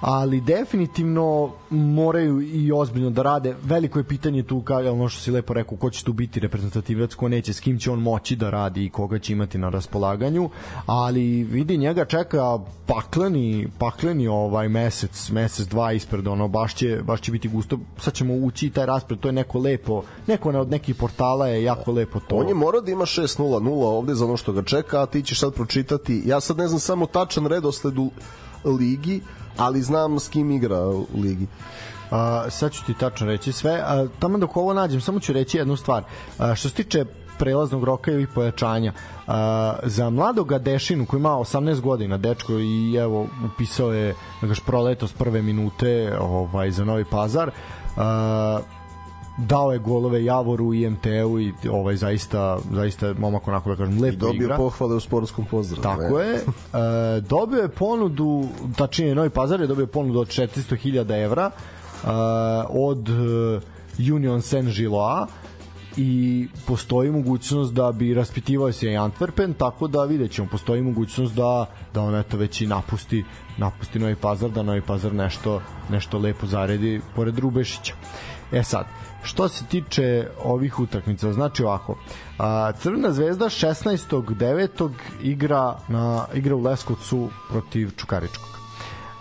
ali 0.00 0.40
definitivno 0.40 1.52
moraju 1.70 2.40
i 2.40 2.72
ozbiljno 2.72 3.10
da 3.10 3.22
rade. 3.22 3.54
Veliko 3.62 3.98
je 3.98 4.04
pitanje 4.04 4.42
tu, 4.42 4.60
kao 4.60 4.92
ono 4.92 5.08
što 5.08 5.20
si 5.20 5.30
lepo 5.30 5.54
rekao, 5.54 5.78
ko 5.78 5.90
će 5.90 6.04
tu 6.04 6.12
biti 6.12 6.40
reprezentativac, 6.40 7.14
ko 7.14 7.28
neće, 7.28 7.52
s 7.52 7.60
kim 7.60 7.78
će 7.78 7.90
on 7.90 7.98
moći 7.98 8.36
da 8.36 8.50
radi 8.50 8.84
i 8.84 8.90
koga 8.90 9.18
će 9.18 9.32
imati 9.32 9.58
na 9.58 9.68
raspolaganju, 9.68 10.50
ali 10.86 11.44
vidi 11.44 11.76
njega 11.76 12.04
čeka 12.04 12.58
pakleni, 12.86 13.68
pakleni 13.78 14.28
ovaj 14.28 14.68
mesec, 14.68 15.30
mesec 15.30 15.66
dva 15.66 15.92
ispred, 15.92 16.26
ono 16.26 16.48
baš 16.48 16.74
će, 16.74 17.00
baš 17.04 17.20
će 17.20 17.32
biti 17.32 17.48
gusto. 17.48 17.78
Sad 17.98 18.14
ćemo 18.14 18.34
ući 18.34 18.70
taj 18.70 18.86
raspred, 18.86 19.20
to 19.20 19.28
je 19.28 19.32
neko 19.32 19.58
lepo, 19.58 20.02
neko 20.26 20.48
od 20.48 20.70
nekih 20.70 20.94
portala 20.94 21.48
je 21.48 21.62
jako 21.62 21.92
lepo 21.92 22.20
to. 22.20 22.36
On 22.36 22.48
je 22.48 22.54
morao 22.54 22.80
da 22.80 22.90
ima 22.90 23.04
6-0-0 23.04 23.84
ovde 23.84 24.14
za 24.14 24.24
ono 24.24 24.36
što 24.36 24.52
ga 24.52 24.62
čeka, 24.62 25.02
a 25.02 25.06
ti 25.06 25.22
ćeš 25.22 25.40
sad 25.40 25.54
pročitati. 25.54 26.22
Ja 26.26 26.40
sad 26.40 26.58
ne 26.58 26.68
znam 26.68 26.80
samo 26.80 27.06
tačan 27.06 27.46
redosled 27.46 27.98
u 27.98 28.10
ligi, 28.64 29.20
ali 29.58 29.82
znam 29.82 30.18
s 30.18 30.28
kim 30.28 30.50
igra 30.50 30.86
u 30.88 31.06
ligi. 31.14 31.46
A, 32.10 32.50
sad 32.50 32.72
ću 32.72 32.84
ti 32.84 32.94
tačno 32.94 33.26
reći 33.26 33.52
sve. 33.52 33.82
A, 33.84 34.06
tamo 34.18 34.38
dok 34.38 34.56
ovo 34.56 34.74
nađem, 34.74 35.00
samo 35.00 35.20
ću 35.20 35.32
reći 35.32 35.58
jednu 35.58 35.76
stvar. 35.76 36.02
A, 36.38 36.54
što 36.54 36.68
se 36.68 36.74
tiče 36.74 37.04
prelaznog 37.38 37.84
roka 37.84 38.12
i 38.12 38.26
pojačanja. 38.26 38.92
A, 39.26 39.72
za 39.82 40.10
mladoga 40.10 40.58
Dešinu 40.58 41.06
koji 41.06 41.18
ima 41.18 41.30
18 41.30 41.80
godina, 41.80 42.16
dečko 42.16 42.52
i 42.52 42.94
evo 42.94 43.26
upisao 43.54 43.92
je 43.92 44.14
da 44.42 45.06
s 45.06 45.12
prve 45.12 45.42
minute 45.42 46.16
ovaj 46.20 46.70
za 46.70 46.84
Novi 46.84 47.04
Pazar. 47.04 47.50
A, 47.96 48.60
dao 49.38 49.72
je 49.72 49.78
golove 49.78 50.24
Javoru 50.24 50.74
i 50.74 50.90
MTU 50.90 51.40
i 51.40 51.52
ovaj 51.70 51.96
zaista 51.96 52.58
zaista 52.72 53.14
momak 53.18 53.48
onako 53.48 53.70
da 53.70 53.76
kažem 53.76 54.02
lepo 54.02 54.06
igra. 54.06 54.28
I 54.28 54.32
dobio 54.32 54.44
igra. 54.44 54.56
pohvale 54.56 54.94
u 54.94 55.00
sportskom 55.00 55.44
pozdravu. 55.44 55.82
Tako 55.82 56.20
je. 56.20 56.34
E, 56.34 56.40
dobio 57.20 57.62
je 57.62 57.68
ponudu, 57.68 58.48
tačnije 58.76 59.14
Novi 59.14 59.30
Pazar 59.30 59.60
je 59.60 59.66
dobio 59.66 59.86
ponudu 59.86 60.20
od 60.20 60.28
400.000 60.28 61.24
evra 61.24 61.50
e, 61.50 62.08
od 62.68 63.08
e, 63.08 64.12
Union 64.12 64.40
Saint-Gilloa 64.40 65.26
i 65.96 66.48
postoji 66.66 67.10
mogućnost 67.10 67.74
da 67.74 67.92
bi 67.92 68.14
raspitivao 68.14 68.72
se 68.72 68.86
i 68.86 68.96
Antwerpen, 68.96 69.54
tako 69.58 69.88
da 69.88 70.04
vidjet 70.04 70.30
ćemo, 70.30 70.48
postoji 70.50 70.82
mogućnost 70.82 71.34
da, 71.34 71.66
da 71.94 72.02
on 72.02 72.14
eto 72.14 72.36
već 72.36 72.60
i 72.60 72.66
napusti, 72.66 73.24
napusti 73.56 73.98
Novi 73.98 74.16
Pazar, 74.16 74.50
da 74.50 74.62
Novi 74.62 74.80
Pazar 74.80 75.14
nešto, 75.14 75.60
nešto 75.90 76.18
lepo 76.18 76.46
zaredi 76.46 77.00
pored 77.16 77.38
Rubešića. 77.38 77.94
E 78.52 78.62
sad, 78.62 78.86
što 79.22 79.48
se 79.48 79.64
tiče 79.64 80.28
ovih 80.44 80.80
utakmica, 80.80 81.32
znači 81.32 81.64
ovako, 81.64 81.98
a, 82.38 82.72
Crvena 82.72 83.12
zvezda 83.12 83.44
16.9. 83.44 84.90
igra, 85.22 85.78
na, 85.88 86.26
igra 86.34 86.56
u 86.56 86.62
Leskovcu 86.62 87.28
protiv 87.48 87.90
Čukaričkog. 87.96 88.48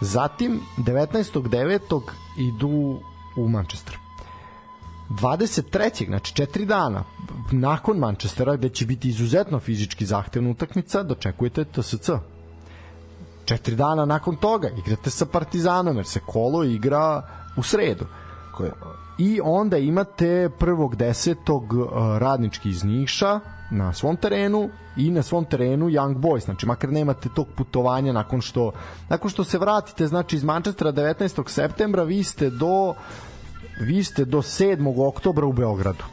Zatim 0.02 0.60
19.9. 0.78 2.02
idu 2.38 3.00
u 3.38 3.48
Manchester. 3.50 3.98
23. 5.10 6.06
znači 6.08 6.34
4 6.34 6.66
dana 6.66 7.04
nakon 7.52 7.98
Manchestera 7.98 8.56
gde 8.56 8.70
će 8.70 8.86
biti 8.86 9.10
izuzetno 9.10 9.60
fizički 9.60 10.06
zahtevna 10.06 10.50
utakmica, 10.50 11.04
dočekujete 11.04 11.66
TSC. 11.66 12.10
4 13.46 13.76
dana 13.76 14.06
nakon 14.06 14.36
toga 14.36 14.70
igrate 14.78 15.10
sa 15.10 15.26
Partizanom 15.26 15.96
jer 15.96 16.06
se 16.06 16.20
kolo 16.26 16.64
igra 16.64 17.22
u 17.58 17.64
sredu. 17.64 18.06
Koje? 18.58 18.72
I 19.18 19.40
onda 19.44 19.78
imate 19.78 20.50
prvog 20.60 20.96
desetog 20.96 21.74
uh, 21.74 21.88
radnički 22.18 22.70
iz 22.70 22.84
Niša 22.84 23.40
na 23.72 23.94
svom 23.94 24.18
terenu 24.18 24.70
i 24.98 25.12
na 25.12 25.24
svom 25.24 25.46
terenu 25.46 25.86
Young 25.86 26.16
Boys, 26.16 26.46
znači 26.46 26.66
makar 26.66 26.90
nemate 26.90 27.30
tog 27.36 27.48
putovanja 27.56 28.14
nakon 28.14 28.42
što 28.42 28.72
nakon 29.10 29.30
što 29.30 29.44
se 29.44 29.58
vratite 29.58 30.08
znači 30.08 30.36
iz 30.36 30.44
Manchestera 30.44 30.92
19. 30.92 31.50
septembra 31.50 32.04
vi 32.04 32.24
ste 32.24 32.50
do 32.50 32.94
vi 33.82 34.04
ste 34.04 34.26
do 34.26 34.38
7. 34.38 35.08
oktobra 35.08 35.46
u 35.46 35.54
Beogradu 35.54 36.04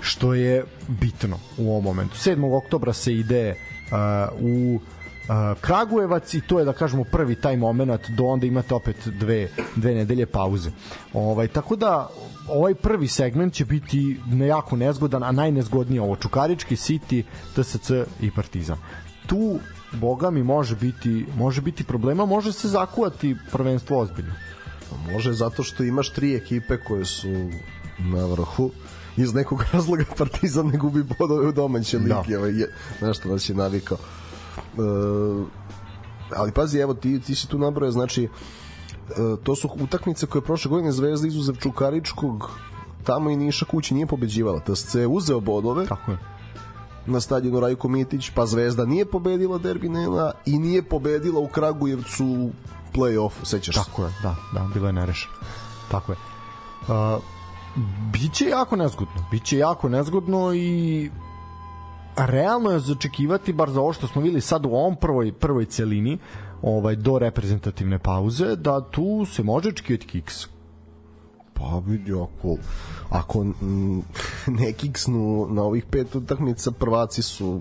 što 0.00 0.34
je 0.34 0.64
bitno 0.88 1.36
u 1.58 1.70
ovom 1.70 1.84
momentu 1.84 2.14
7. 2.14 2.64
oktobra 2.64 2.92
se 2.92 3.14
ide 3.14 3.50
uh, 3.50 4.40
u 4.40 4.80
Kragujevac 5.60 6.34
i 6.34 6.40
to 6.40 6.58
je 6.58 6.64
da 6.64 6.72
kažemo 6.72 7.04
prvi 7.04 7.34
taj 7.34 7.56
moment 7.56 8.10
do 8.10 8.24
onda 8.24 8.46
imate 8.46 8.74
opet 8.74 8.96
dve, 9.08 9.48
dve 9.76 9.94
nedelje 9.94 10.26
pauze 10.26 10.70
ovaj, 11.12 11.48
tako 11.48 11.76
da 11.76 12.08
ovaj 12.48 12.74
prvi 12.74 13.08
segment 13.08 13.54
će 13.54 13.64
biti 13.64 14.20
nejako 14.26 14.76
nezgodan 14.76 15.22
a 15.22 15.32
najnezgodnije 15.32 16.02
ovo 16.02 16.16
Čukarički, 16.16 16.76
City, 16.76 17.22
TSC 17.54 17.90
i 18.20 18.30
Partizan 18.30 18.78
tu 19.26 19.58
boga 19.92 20.30
mi 20.30 20.42
može 20.42 20.76
biti 20.76 21.26
može 21.36 21.60
biti 21.60 21.84
problema 21.84 22.26
može 22.26 22.52
se 22.52 22.68
zakuvati 22.68 23.36
prvenstvo 23.52 23.98
ozbiljno 23.98 24.34
može 25.12 25.32
zato 25.32 25.62
što 25.62 25.84
imaš 25.84 26.10
tri 26.10 26.36
ekipe 26.36 26.76
koje 26.76 27.04
su 27.04 27.50
na 27.98 28.26
vrhu 28.26 28.70
iz 29.16 29.34
nekog 29.34 29.64
razloga 29.72 30.04
Partizan 30.18 30.66
ne 30.66 30.78
gubi 30.78 31.02
bodove 31.18 31.48
u 31.48 31.52
domaće 31.52 31.98
Da. 31.98 32.20
ligi, 32.20 32.36
ovaj, 32.36 32.50
je, 32.50 32.74
nešto 33.00 33.28
nas 33.28 33.48
je 33.48 33.54
navikao. 33.54 33.98
E, 34.72 34.82
ali 36.36 36.52
pazi, 36.52 36.78
evo, 36.78 36.94
ti, 36.94 37.20
ti 37.20 37.34
si 37.34 37.48
tu 37.48 37.58
nabrojao, 37.58 37.92
znači, 37.92 38.24
e, 38.24 38.28
to 39.42 39.56
su 39.56 39.68
utakmice 39.80 40.26
koje 40.26 40.42
prošle 40.42 40.68
godine 40.68 40.92
Zvezda 40.92 41.28
izuzev 41.28 41.54
Čukaričkog 41.54 42.50
tamo 43.04 43.30
i 43.30 43.36
Niša 43.36 43.64
kući 43.64 43.94
nije 43.94 44.06
pobeđivala. 44.06 44.60
TSC 44.60 44.94
je 44.94 45.06
uzeo 45.06 45.40
bodove 45.40 45.86
tako 45.86 46.10
je 46.10 46.18
na 47.06 47.20
stadionu 47.20 47.60
Rajko 47.60 47.88
Mitić, 47.88 48.30
pa 48.34 48.46
Zvezda 48.46 48.84
nije 48.84 49.04
pobedila 49.04 49.58
derbi 49.58 49.88
Nela 49.88 50.32
i 50.46 50.58
nije 50.58 50.82
pobedila 50.82 51.40
u 51.40 51.48
Kragujevcu 51.48 52.26
u 52.26 52.50
play-offu, 52.94 53.44
sećaš 53.44 53.74
se? 53.74 53.80
Tako 53.84 54.04
je, 54.04 54.12
da, 54.22 54.36
da, 54.54 54.68
bilo 54.74 54.86
je 54.86 54.92
nerešeno. 54.92 55.34
Tako 55.90 56.12
je. 56.12 56.18
Uh, 56.88 57.22
biće 58.12 58.44
jako 58.44 58.76
nezgodno. 58.76 59.26
Biće 59.30 59.58
jako 59.58 59.88
nezgodno 59.88 60.54
i 60.54 61.10
realno 62.16 62.70
je 62.70 62.80
zaočekivati 62.80 63.52
bar 63.52 63.70
za 63.70 63.80
ovo 63.80 63.92
što 63.92 64.06
smo 64.06 64.22
videli 64.22 64.40
sad 64.40 64.66
u 64.66 64.68
ovom 64.68 64.96
prvoj 64.96 65.32
prvoj 65.32 65.64
celini 65.64 66.18
ovaj 66.62 66.96
do 66.96 67.18
reprezentativne 67.18 67.98
pauze 67.98 68.56
da 68.56 68.80
tu 68.90 69.26
se 69.26 69.42
može 69.42 69.68
očekivati 69.68 70.06
kiks. 70.06 70.46
Pa 71.54 71.82
vidi, 71.86 72.12
ako, 72.12 72.56
ako 73.10 73.44
ne 74.60 74.72
kiksnu 74.72 75.46
na 75.50 75.62
ovih 75.62 75.84
pet 75.84 76.14
utakmica, 76.14 76.70
prvaci 76.70 77.22
su, 77.22 77.60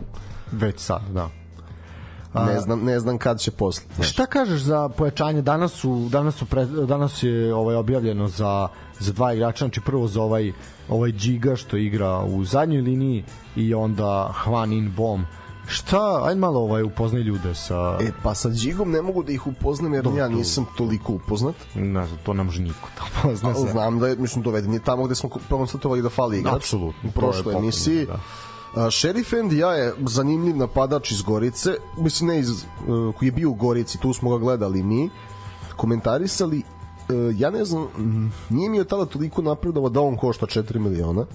Već 0.52 0.80
sad, 0.80 1.02
da. 1.14 1.30
ne 2.46 2.60
znam, 2.60 2.84
ne 2.84 3.00
znam 3.00 3.18
kad 3.18 3.40
će 3.40 3.52
posle. 3.52 3.84
Znaš. 3.96 4.10
Šta 4.10 4.26
kažeš 4.26 4.62
za 4.62 4.90
pojačanje? 4.90 5.42
Danas 5.42 5.72
su 5.72 6.08
danas 6.12 6.36
su 6.36 6.46
pre, 6.46 6.66
danas 6.66 7.24
je 7.24 7.54
ovaj 7.54 7.76
objavljeno 7.76 8.28
za 8.28 8.68
za 9.00 9.14
dva 9.14 9.34
igrača, 9.34 9.66
znači 9.66 9.82
prvo 9.82 10.08
za 10.08 10.22
ovaj 10.22 10.52
ovaj 10.92 11.12
Giga 11.12 11.56
što 11.56 11.78
igra 11.78 12.20
u 12.20 12.44
zadnjoj 12.46 12.82
liniji 12.82 13.24
i 13.56 13.74
onda 13.74 14.34
Hwan 14.46 14.78
In 14.78 14.94
Bom. 14.98 15.26
Šta, 15.68 16.22
ajde 16.24 16.40
malo 16.40 16.60
ovaj 16.60 16.84
upoznaj 16.84 17.22
ljude 17.22 17.56
sa 17.56 17.98
E, 18.02 18.12
pa 18.24 18.36
sa 18.36 18.50
Đigom 18.50 18.92
ne 18.92 19.02
mogu 19.02 19.24
da 19.24 19.32
ih 19.32 19.48
upoznam 19.48 19.94
jer 19.94 20.06
ja 20.18 20.28
nisam 20.28 20.66
toliko 20.78 21.14
upoznat. 21.14 21.56
ne 21.76 22.06
znam, 22.06 22.20
to 22.24 22.34
ne 22.34 22.44
može 22.44 22.62
niko 22.62 22.90
da 22.98 23.22
pozna 23.22 23.50
Ali 23.50 23.66
se. 23.66 23.72
znam 23.72 24.00
da 24.00 24.08
je, 24.08 24.16
mislim, 24.16 24.44
doveden 24.44 24.74
je 24.74 24.80
tamo 24.80 25.04
gde 25.06 25.16
smo 25.16 25.30
konstatovali 25.50 26.02
da 26.02 26.10
fali 26.10 26.40
igrač. 26.40 26.56
Apsolutno, 26.56 27.10
U 27.10 27.12
prošloj 27.12 27.56
emisiji. 27.56 28.06
da. 28.06 28.20
A, 28.76 28.92
Sheriff 28.92 29.34
ja 29.52 29.74
je 29.74 29.94
zanimljiv 30.08 30.58
napadač 30.58 31.12
iz 31.12 31.22
Gorice, 31.22 31.70
mislim 31.98 32.30
ne 32.30 32.40
iz, 32.40 32.50
uh, 32.50 33.16
koji 33.16 33.28
je 33.28 33.32
bio 33.32 33.50
u 33.50 33.54
Gorici, 33.54 33.98
tu 33.98 34.14
smo 34.14 34.30
ga 34.30 34.38
gledali 34.38 34.84
mi, 34.84 35.10
komentarisali, 35.76 36.58
uh, 36.58 36.81
ja 37.38 37.50
ne 37.50 37.66
znam, 37.66 37.88
nije 38.50 38.70
mi 38.70 38.80
od 38.80 38.88
tada 38.88 39.06
toliko 39.06 39.42
napredova 39.42 39.90
da 39.90 40.02
on 40.02 40.18
košta 40.18 40.46
4 40.46 40.80
miliona, 40.80 41.26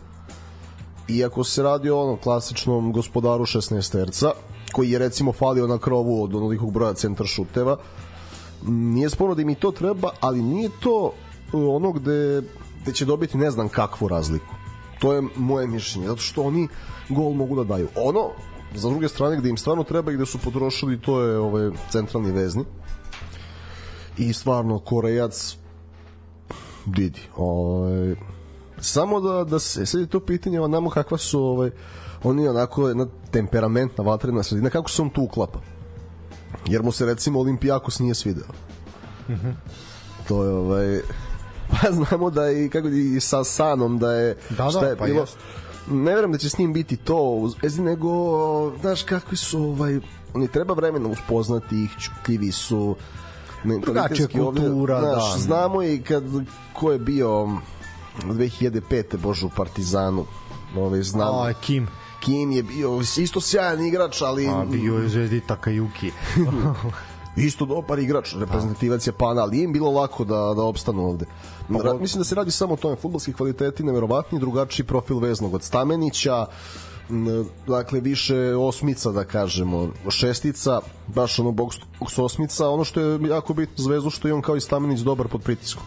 iako 1.09 1.45
se 1.45 1.63
radi 1.63 1.91
o 1.91 2.03
onom 2.03 2.19
klasičnom 2.23 2.93
gospodaru 2.93 3.47
16 3.47 3.93
terca, 3.93 4.33
koji 4.73 4.91
je 4.91 4.99
recimo 4.99 5.33
falio 5.33 5.67
na 5.67 5.79
krovu 5.79 6.23
od 6.25 6.35
onolikog 6.35 6.73
broja 6.73 6.95
centar 6.95 7.27
šuteva, 7.27 7.77
nije 8.67 9.11
sporno 9.11 9.35
da 9.35 9.43
im 9.43 9.51
i 9.51 9.55
to 9.55 9.71
treba, 9.71 10.11
ali 10.21 10.43
nije 10.43 10.71
to 10.81 11.05
uh, 11.05 11.13
ono 11.53 11.93
gde, 11.93 12.43
gde 12.83 12.93
će 12.93 13.05
dobiti 13.05 13.39
ne 13.39 13.51
znam 13.51 13.69
kakvu 13.69 14.09
razliku. 14.09 14.55
To 14.99 15.13
je 15.13 15.23
moje 15.37 15.67
mišljenje, 15.67 16.09
zato 16.09 16.21
što 16.21 16.43
oni 16.43 16.69
gol 17.09 17.33
mogu 17.33 17.57
da 17.57 17.65
daju. 17.65 17.89
Ono, 17.97 18.31
za 18.75 18.89
druge 18.89 19.09
strane, 19.09 19.37
gde 19.37 19.49
im 19.49 19.57
stvarno 19.57 19.85
treba 19.85 20.13
i 20.13 20.15
gde 20.15 20.27
su 20.27 20.39
potrošili, 20.39 21.01
to 21.01 21.23
je 21.23 21.39
ovaj, 21.39 21.71
centralni 21.91 22.31
vezni. 22.31 22.65
I 24.19 24.33
stvarno, 24.33 24.79
Korejac, 24.79 25.57
vidi, 26.87 27.21
ovaj, 27.37 28.15
samo 28.79 29.21
da, 29.21 29.45
da 29.45 29.59
se, 29.59 29.87
sad 29.87 30.01
je 30.01 30.07
to 30.07 30.21
pitanje, 30.21 30.61
o 30.61 30.69
nama 30.69 30.91
kakva 30.91 31.19
su, 31.19 31.41
ovaj, 31.41 31.71
oni 32.23 32.49
onako 32.49 32.89
jedna 32.89 33.07
temperamentna 33.31 34.05
vatrena 34.05 34.43
sredina, 34.43 34.71
kako 34.71 34.91
se 34.91 35.03
on 35.03 35.11
tu 35.11 35.23
uklapa? 35.23 35.59
Jer 36.67 36.83
mu 36.83 36.93
se 36.93 37.07
recimo 37.07 37.41
Olimpijakos 37.41 37.99
nije 37.99 38.15
svideo. 38.15 38.47
To 40.29 40.45
je 40.45 40.51
ovaj 40.51 41.01
Pa 41.71 41.93
znamo 41.93 42.31
da 42.31 42.51
i 42.51 42.69
kako 42.69 42.89
i 42.89 43.21
sa 43.21 43.45
Sanom 43.45 43.99
da 43.99 44.13
je 44.13 44.37
Da, 44.51 44.65
da, 44.65 44.71
šta 44.71 44.87
je 44.87 44.97
pa 44.97 45.05
bilo. 45.05 45.21
jest. 45.21 45.37
Ne 45.91 46.15
verujem 46.15 46.33
da 46.33 46.39
će 46.39 46.49
s 46.51 46.59
njim 46.59 46.73
biti 46.73 46.97
to, 46.97 47.17
uz- 47.17 47.79
nego 47.79 48.11
znaš 48.81 49.03
kakvi 49.03 49.37
su 49.37 49.63
ovaj 49.63 50.01
oni 50.35 50.49
treba 50.49 50.75
vremena 50.75 51.09
uspoznati 51.09 51.85
ih, 51.85 51.91
čutljivi 51.99 52.53
su 52.53 52.97
mentalitetski 53.67 54.41
ovdje, 54.41 54.63
kultura, 54.63 55.01
znaš, 55.01 55.33
da. 55.33 55.39
znamo 55.39 55.83
i 55.83 56.03
kad 56.03 56.25
ko 56.73 56.93
je 56.93 56.99
bio 56.99 57.49
2005. 58.23 59.17
bože 59.17 59.47
u 59.47 59.51
Partizanu 59.57 60.27
ovaj, 60.77 61.03
znamo 61.03 61.39
A, 61.39 61.53
Kim. 61.53 61.89
Kim 62.21 62.53
je 62.53 62.63
bio 62.63 63.01
isto 63.19 63.41
sjajan 63.41 63.87
igrač, 63.87 64.23
ali 64.23 64.49
A, 64.49 64.65
bio 64.71 64.95
je 64.95 65.09
Zvezdi 65.09 65.41
Takayuki. 65.49 66.11
isto 67.37 67.65
dobar 67.65 67.99
igrač, 67.99 68.35
reprezentativac 68.35 69.07
Japana, 69.07 69.43
ali 69.43 69.63
im 69.63 69.73
bilo 69.73 69.91
lako 69.91 70.25
da, 70.25 70.53
da 70.57 70.63
opstanu 70.63 71.07
ovde. 71.07 71.27
Ra, 71.69 71.95
mislim 71.95 72.21
da 72.21 72.25
se 72.25 72.35
radi 72.35 72.51
samo 72.51 72.75
o 72.75 72.77
tome, 72.77 72.97
futbolski 72.97 73.33
kvaliteti 73.33 73.85
neverovatni, 73.85 74.41
drugačiji 74.41 74.87
profil 74.87 75.19
veznog 75.19 75.55
od 75.55 75.63
Stamenića, 75.63 76.47
dakle 77.67 78.01
više 78.01 78.55
osmica 78.55 79.11
da 79.11 79.25
kažemo, 79.25 79.89
šestica, 80.09 80.81
baš 81.07 81.39
ono 81.39 81.51
box, 81.51 81.81
box 82.01 82.23
osmica, 82.23 82.69
ono 82.69 82.85
što 82.85 83.01
je 83.01 83.29
jako 83.29 83.55
bitno 83.55 83.85
Zvezdu 83.85 84.11
što 84.11 84.29
je 84.29 84.35
on 84.35 84.43
kao 84.43 84.57
i 84.57 84.61
Stamenić 84.61 85.01
dobar 85.01 85.29
pod 85.29 85.43
pritiskom 85.43 85.83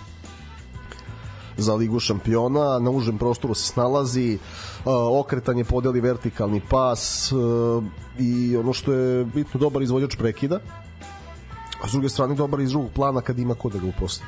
za 1.59 1.75
ligu 1.75 1.99
šampiona, 1.99 2.79
na 2.79 2.89
užem 2.89 3.17
prostoru 3.17 3.53
se 3.53 3.67
snalazi, 3.67 4.37
uh, 4.37 4.93
okretanje 5.19 5.63
podeli 5.63 6.01
vertikalni 6.01 6.61
pas 6.69 7.31
uh, 7.31 7.83
i 8.19 8.57
ono 8.57 8.73
što 8.73 8.93
je 8.93 9.25
bitno 9.25 9.59
dobar 9.59 9.81
izvođač 9.81 10.15
prekida, 10.15 10.59
a 11.83 11.87
s 11.87 11.91
druge 11.91 12.09
strane 12.09 12.35
dobar 12.35 12.59
iz 12.59 12.69
drugog 12.69 12.91
plana 12.95 13.21
kad 13.21 13.39
ima 13.39 13.55
ko 13.55 13.69
da 13.69 13.79
ga 13.79 13.87
uposli. 13.87 14.25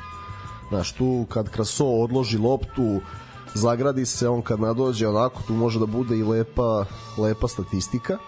Znaš, 0.68 0.92
tu 0.92 1.26
kad 1.28 1.50
Kraso 1.50 1.86
odloži 1.86 2.38
loptu, 2.38 3.00
zagradi 3.54 4.06
se, 4.06 4.28
on 4.28 4.42
kad 4.42 4.60
nadođe 4.60 5.08
onako, 5.08 5.42
tu 5.46 5.54
može 5.54 5.78
da 5.78 5.86
bude 5.86 6.16
i 6.16 6.22
lepa, 6.22 6.84
lepa 7.18 7.48
statistika. 7.48 8.18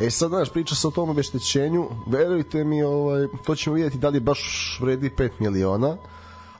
E 0.00 0.10
sad, 0.10 0.28
znaš, 0.28 0.50
priča 0.50 0.74
se 0.74 0.88
o 0.88 0.90
tom 0.90 1.10
obeštećenju, 1.10 1.88
verujte 2.06 2.64
mi, 2.64 2.82
ovaj, 2.82 3.26
to 3.46 3.54
ćemo 3.54 3.74
vidjeti 3.74 3.98
da 3.98 4.08
li 4.08 4.20
baš 4.20 4.40
vredi 4.82 5.10
5 5.18 5.30
miliona, 5.38 5.96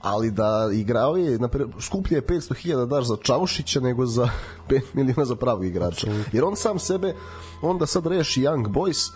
ali 0.01 0.31
da 0.31 0.69
igrao 0.73 1.15
je, 1.17 1.39
napred, 1.39 1.67
skuplje 1.79 2.15
je 2.15 2.21
500.000 2.21 2.85
daš 2.85 3.05
za 3.05 3.17
Čaušića 3.21 3.79
nego 3.79 4.05
za 4.05 4.29
5 4.69 4.81
miliona 4.93 5.25
za 5.25 5.35
pravog 5.35 5.65
igrača. 5.65 6.07
Jer 6.31 6.43
on 6.43 6.55
sam 6.55 6.79
sebe, 6.79 7.15
onda 7.61 7.85
sad 7.85 8.07
reši 8.07 8.41
Young 8.41 8.67
Boys, 8.67 9.11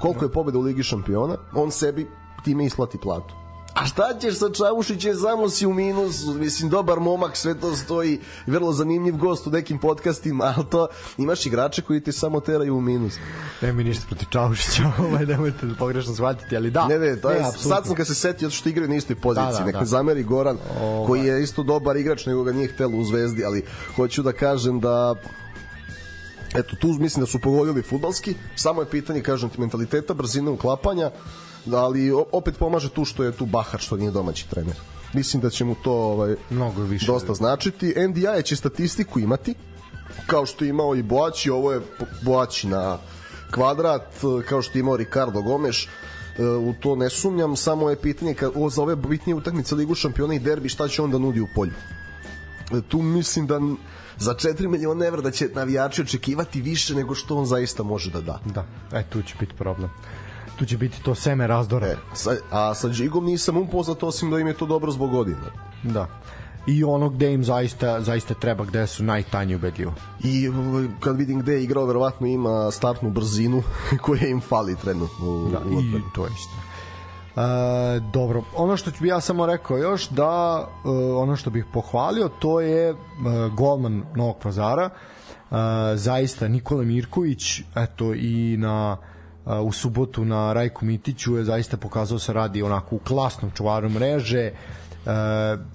koliko 0.00 0.24
je 0.24 0.32
pobjeda 0.32 0.58
u 0.58 0.62
Ligi 0.62 0.82
šampiona, 0.82 1.36
on 1.54 1.70
sebi 1.70 2.06
time 2.44 2.64
isplati 2.64 2.98
platu. 2.98 3.34
A 3.74 3.86
šta 3.86 4.18
ćeš 4.20 4.38
sa 4.38 4.50
Čavušićem, 4.50 5.14
samo 5.16 5.48
si 5.50 5.66
u 5.66 5.74
minusu, 5.74 6.34
mislim, 6.34 6.70
dobar 6.70 7.00
momak, 7.00 7.36
sve 7.36 7.60
to 7.60 7.76
stoji, 7.76 8.20
vrlo 8.46 8.72
zanimljiv 8.72 9.16
gost 9.16 9.46
u 9.46 9.50
nekim 9.50 9.78
podcastima, 9.78 10.54
ali 10.56 10.66
to 10.70 10.88
imaš 11.18 11.46
igrače 11.46 11.82
koji 11.82 12.00
ti 12.00 12.12
samo 12.12 12.40
teraju 12.40 12.76
u 12.76 12.80
minus. 12.80 13.14
Ne 13.62 13.72
mi 13.72 13.84
ništa 13.84 14.04
protiv 14.06 14.26
Čaušića, 14.30 14.82
ovaj, 15.08 15.26
nemojte 15.26 15.66
da 15.66 15.74
pogrešno 15.74 16.14
shvatiti, 16.14 16.56
ali 16.56 16.70
da. 16.70 16.86
Ne, 16.88 16.98
ne, 16.98 17.16
to 17.16 17.30
je, 17.30 17.38
apsolutno. 17.38 17.68
sad 17.76 17.86
sam 17.86 17.94
kad 17.94 18.06
se 18.06 18.14
setio 18.14 18.50
što 18.50 18.68
igraju 18.68 18.88
na 18.88 18.96
istoj 18.96 19.16
poziciji, 19.16 19.52
Da, 19.52 19.58
da, 19.58 19.64
nek 19.64 19.74
da. 19.74 19.80
me 19.80 19.86
zameri 19.86 20.22
Goran, 20.22 20.58
Ovaj. 20.80 21.06
koji 21.06 21.24
je 21.24 21.42
isto 21.42 21.62
dobar 21.62 21.96
igrač, 21.96 22.26
nego 22.26 22.42
ga 22.44 22.52
nije 22.52 22.68
htelo 22.68 22.96
u 22.96 23.04
Zvezdi, 23.04 23.44
ali 23.44 23.64
hoću 23.96 24.22
da 24.22 24.32
kažem 24.32 24.80
da 24.80 25.14
eto, 26.54 26.76
tu 26.76 26.88
mislim 26.88 27.20
da 27.22 27.26
su 27.26 27.38
pogodili 27.38 27.82
futbalski, 27.82 28.34
samo 28.56 28.82
je 28.82 28.90
pitanje, 28.90 29.22
kažem 29.22 29.48
ti, 29.48 29.60
mentaliteta, 29.60 30.14
brzine 30.14 30.50
uklapanja, 30.50 31.10
ali 31.74 32.12
o- 32.12 32.24
opet 32.32 32.56
pomaže 32.58 32.88
tu 32.88 33.04
što 33.04 33.24
je 33.24 33.32
tu 33.32 33.46
Bahar, 33.46 33.80
što 33.80 33.96
nije 33.96 34.10
domaći 34.10 34.48
trener. 34.48 34.76
Mislim 35.12 35.42
da 35.42 35.50
će 35.50 35.64
mu 35.64 35.74
to 35.74 35.92
ovaj, 35.92 36.36
Mnogo 36.50 36.82
više. 36.82 37.06
dosta 37.06 37.34
značiti. 37.34 37.94
NDI 38.08 38.42
će 38.44 38.56
statistiku 38.56 39.20
imati, 39.20 39.54
kao 40.26 40.46
što 40.46 40.64
je 40.64 40.68
imao 40.68 40.94
i 40.94 41.02
Boaći, 41.02 41.50
ovo 41.50 41.72
je 41.72 41.80
Boaći 42.22 42.66
na 42.68 42.98
kvadrat, 43.50 44.14
kao 44.48 44.62
što 44.62 44.78
je 44.78 44.80
imao 44.80 44.96
Ricardo 44.96 45.42
Gomes, 45.42 45.76
E, 46.38 46.44
u 46.44 46.74
to 46.80 46.96
ne 46.96 47.10
sumnjam, 47.10 47.56
samo 47.56 47.90
je 47.90 47.96
pitanje 47.96 48.34
ka, 48.34 48.50
o, 48.54 48.70
za 48.70 48.82
ove 48.82 48.96
bitnije 48.96 49.34
utakmice 49.34 49.74
Ligu 49.74 49.94
šampiona 49.94 50.34
i 50.34 50.38
derbi, 50.38 50.68
šta 50.68 50.88
će 50.88 51.02
on 51.02 51.10
da 51.10 51.18
nudi 51.18 51.40
u 51.40 51.48
polju. 51.54 51.72
E, 52.72 52.80
Tu 52.88 53.02
mislim 53.02 53.46
da 53.46 53.60
za 54.18 54.34
4 54.34 54.68
miliona 54.68 55.06
evra 55.06 55.20
da 55.20 55.30
će 55.30 55.48
navijači 55.54 56.02
očekivati 56.02 56.60
više 56.60 56.94
nego 56.94 57.14
što 57.14 57.36
on 57.36 57.46
zaista 57.46 57.82
može 57.82 58.10
da 58.10 58.20
da. 58.20 58.38
Da, 58.44 58.66
e, 58.92 59.04
tu 59.10 59.22
će 59.22 59.34
biti 59.40 59.54
problem. 59.54 59.90
Tu 60.58 60.66
će 60.66 60.78
biti 60.78 61.02
to 61.02 61.14
seme 61.14 61.46
razdore. 61.46 61.86
E, 61.86 61.96
sa, 62.14 62.30
a 62.50 62.74
sa 62.74 62.88
Džigom 62.88 63.24
nisam 63.24 63.56
upoznat 63.56 64.02
osim 64.02 64.30
da 64.30 64.38
im 64.38 64.46
je 64.46 64.54
to 64.54 64.66
dobro 64.66 64.90
zbog 64.92 65.10
godina. 65.10 65.38
Da. 65.84 66.06
I 66.66 66.84
ono 66.84 67.08
gde 67.08 67.32
im 67.32 67.44
zaista, 67.44 68.00
zaista 68.00 68.34
treba, 68.34 68.64
gde 68.64 68.86
su 68.86 69.04
najtanji 69.04 69.54
ubedljivo. 69.54 69.92
I 70.20 70.48
ovaj, 70.48 70.86
kad 71.00 71.16
vidim 71.16 71.40
gde 71.40 71.52
je 71.52 71.64
igrao, 71.64 71.84
verovatno 71.84 72.26
ima 72.26 72.70
startnu 72.70 73.10
brzinu 73.10 73.62
koja 74.02 74.26
im 74.26 74.40
fali 74.40 74.76
trenutno. 74.76 75.26
u- 75.28 75.48
Da, 75.48 75.58
u 75.60 75.80
i 75.80 76.02
to 76.14 76.24
je 76.24 76.30
isto. 76.30 76.54
E, 77.36 77.40
dobro, 78.02 78.42
ono 78.54 78.76
što 78.76 78.90
bi 79.00 79.08
ja 79.08 79.20
samo 79.20 79.46
rekao 79.46 79.78
još 79.78 80.08
da 80.08 80.30
e, 80.84 80.88
ono 81.14 81.36
što 81.36 81.50
bih 81.50 81.64
pohvalio 81.72 82.28
to 82.30 82.60
je 82.60 82.90
e, 82.90 82.94
golman 83.52 84.02
Novog 84.14 84.36
Pazara 84.38 84.90
e, 84.90 85.54
zaista 85.94 86.48
Nikola 86.48 86.82
Mirković 86.82 87.42
eto 87.76 88.14
i 88.14 88.56
na 88.58 88.96
e, 89.02 89.17
u 89.64 89.72
subotu 89.72 90.24
na 90.24 90.52
Rajku 90.52 90.84
Mitiću 90.84 91.36
je 91.36 91.44
zaista 91.44 91.76
pokazao 91.76 92.18
se 92.18 92.32
radi 92.32 92.62
onako 92.62 92.96
u 92.96 92.98
klasnom 92.98 93.50
čuvaru 93.50 93.88
mreže. 93.88 94.38
E, 94.38 94.52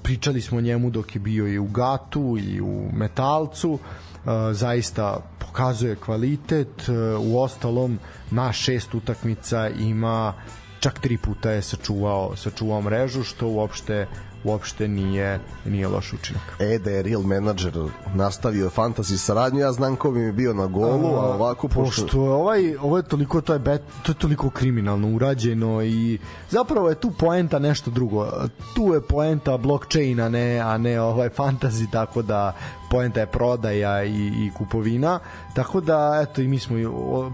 pričali 0.04 0.42
smo 0.42 0.62
njemu 0.62 0.90
dok 0.90 1.16
je 1.16 1.20
bio 1.20 1.48
i 1.48 1.60
u 1.60 1.66
Gatu 1.66 2.38
i 2.40 2.62
u 2.62 2.90
Metalcu. 2.94 3.80
E, 3.80 4.54
zaista 4.54 5.18
pokazuje 5.40 5.96
kvalitet. 5.96 6.90
E, 6.90 7.16
u 7.16 7.42
ostalom 7.42 8.00
na 8.32 8.52
šest 8.52 8.94
utakmica 8.94 9.70
ima 9.70 10.34
čak 10.80 11.00
tri 11.00 11.18
puta 11.18 11.52
je 11.52 11.62
sačuvao 11.62 12.36
sačuvao 12.36 12.82
mrežu 12.82 13.24
što 13.24 13.48
uopšte 13.48 14.08
uopšte 14.44 14.88
nije 14.88 15.40
nije 15.66 15.88
loš 15.88 16.14
učinak. 16.14 16.56
E, 16.60 16.80
da 16.80 16.92
je 16.92 17.04
real 17.04 17.22
menadžer 17.22 17.74
nastavio 18.16 18.70
fantasy 18.70 19.18
saradnju, 19.18 19.60
ja 19.60 19.72
znam 19.72 19.96
ko 19.96 20.12
bi 20.12 20.20
mi 20.20 20.32
bio 20.32 20.54
na 20.54 20.66
golu, 20.66 21.08
a 21.08 21.34
ovako 21.36 21.68
pošto... 21.68 22.02
pošto 22.02 22.24
je 22.24 22.32
ovaj 22.32 22.76
ovo 22.76 22.98
je 22.98 23.04
toliko 23.04 23.42
to 23.42 23.54
je 23.54 23.60
bet, 23.60 23.82
to 24.04 24.12
je 24.12 24.16
toliko 24.16 24.50
kriminalno 24.50 25.08
urađeno 25.16 25.84
i 25.84 26.20
zapravo 26.50 26.90
je 26.90 26.96
tu 26.96 27.12
poenta 27.12 27.60
nešto 27.60 27.92
drugo. 27.92 28.32
Tu 28.76 28.94
je 28.94 29.02
poenta 29.02 29.58
blockchaina, 29.58 30.30
ne 30.30 30.60
a 30.60 30.78
ne 30.78 31.02
ovaj 31.02 31.30
fantasy 31.30 31.92
tako 31.92 32.22
da 32.22 32.56
poenta 32.90 33.20
je 33.20 33.26
prodaja 33.26 34.04
i, 34.04 34.28
i 34.28 34.52
kupovina. 34.58 35.20
Tako 35.56 35.82
da 35.82 36.20
eto 36.24 36.42
i 36.42 36.48
mi 36.48 36.60
smo 36.60 36.78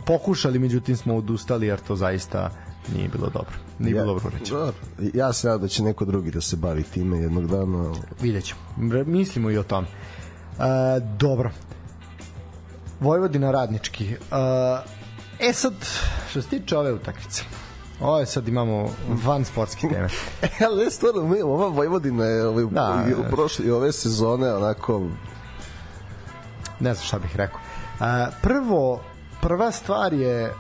pokušali 0.05 0.60
međutim 0.60 0.97
smo 0.97 1.16
odustali 1.16 1.68
jer 1.68 1.80
to 1.80 1.95
zaista 1.95 2.49
nije 2.95 3.09
bilo 3.09 3.29
dobro. 3.29 3.53
Nije 3.79 3.93
bilo 3.93 4.05
dobro. 4.13 4.31
Dobro. 4.49 4.73
Ja 5.13 5.33
se 5.33 5.47
nadam 5.47 5.61
da 5.61 5.67
će 5.67 5.83
neko 5.83 6.05
drugi 6.05 6.31
da 6.31 6.41
se 6.41 6.55
bavi 6.55 6.83
time 6.83 7.19
jednog 7.19 7.47
dana. 7.47 7.91
Vidjet 8.21 8.43
ćemo. 8.45 8.59
Re- 8.91 9.03
Mislimo 9.03 9.51
i 9.51 9.57
o 9.57 9.63
tom. 9.63 9.85
E, 9.85 9.89
dobro. 11.17 11.51
Vojvodina 12.99 13.51
radnički. 13.51 14.15
E, 15.39 15.53
sad, 15.53 15.73
što 16.29 16.41
se 16.41 16.47
tiče 16.49 16.77
ove 16.77 16.93
utakmice, 16.93 17.43
ovo 18.01 18.19
je 18.19 18.25
sad 18.25 18.47
imamo 18.47 18.89
van 19.25 19.45
sportske 19.45 19.87
teme. 19.87 20.07
E, 20.41 20.65
ali 20.65 20.91
stvarno, 20.91 21.27
mi, 21.27 21.41
ova 21.41 21.67
Vojvodina 21.67 22.25
je 22.25 22.47
ovaj, 22.47 22.63
Da, 22.63 22.69
da, 23.09 23.17
u 23.19 23.23
da. 23.23 23.29
prošle 23.29 23.73
ove 23.73 23.91
sezone 23.91 24.53
onako 24.53 25.01
ne 26.79 26.93
znam 26.93 27.05
šta 27.05 27.19
bih 27.19 27.35
rekao. 27.35 27.59
E, 28.01 28.27
prvo, 28.41 29.01
prva 29.41 29.71
stvar 29.71 30.13
je 30.13 30.53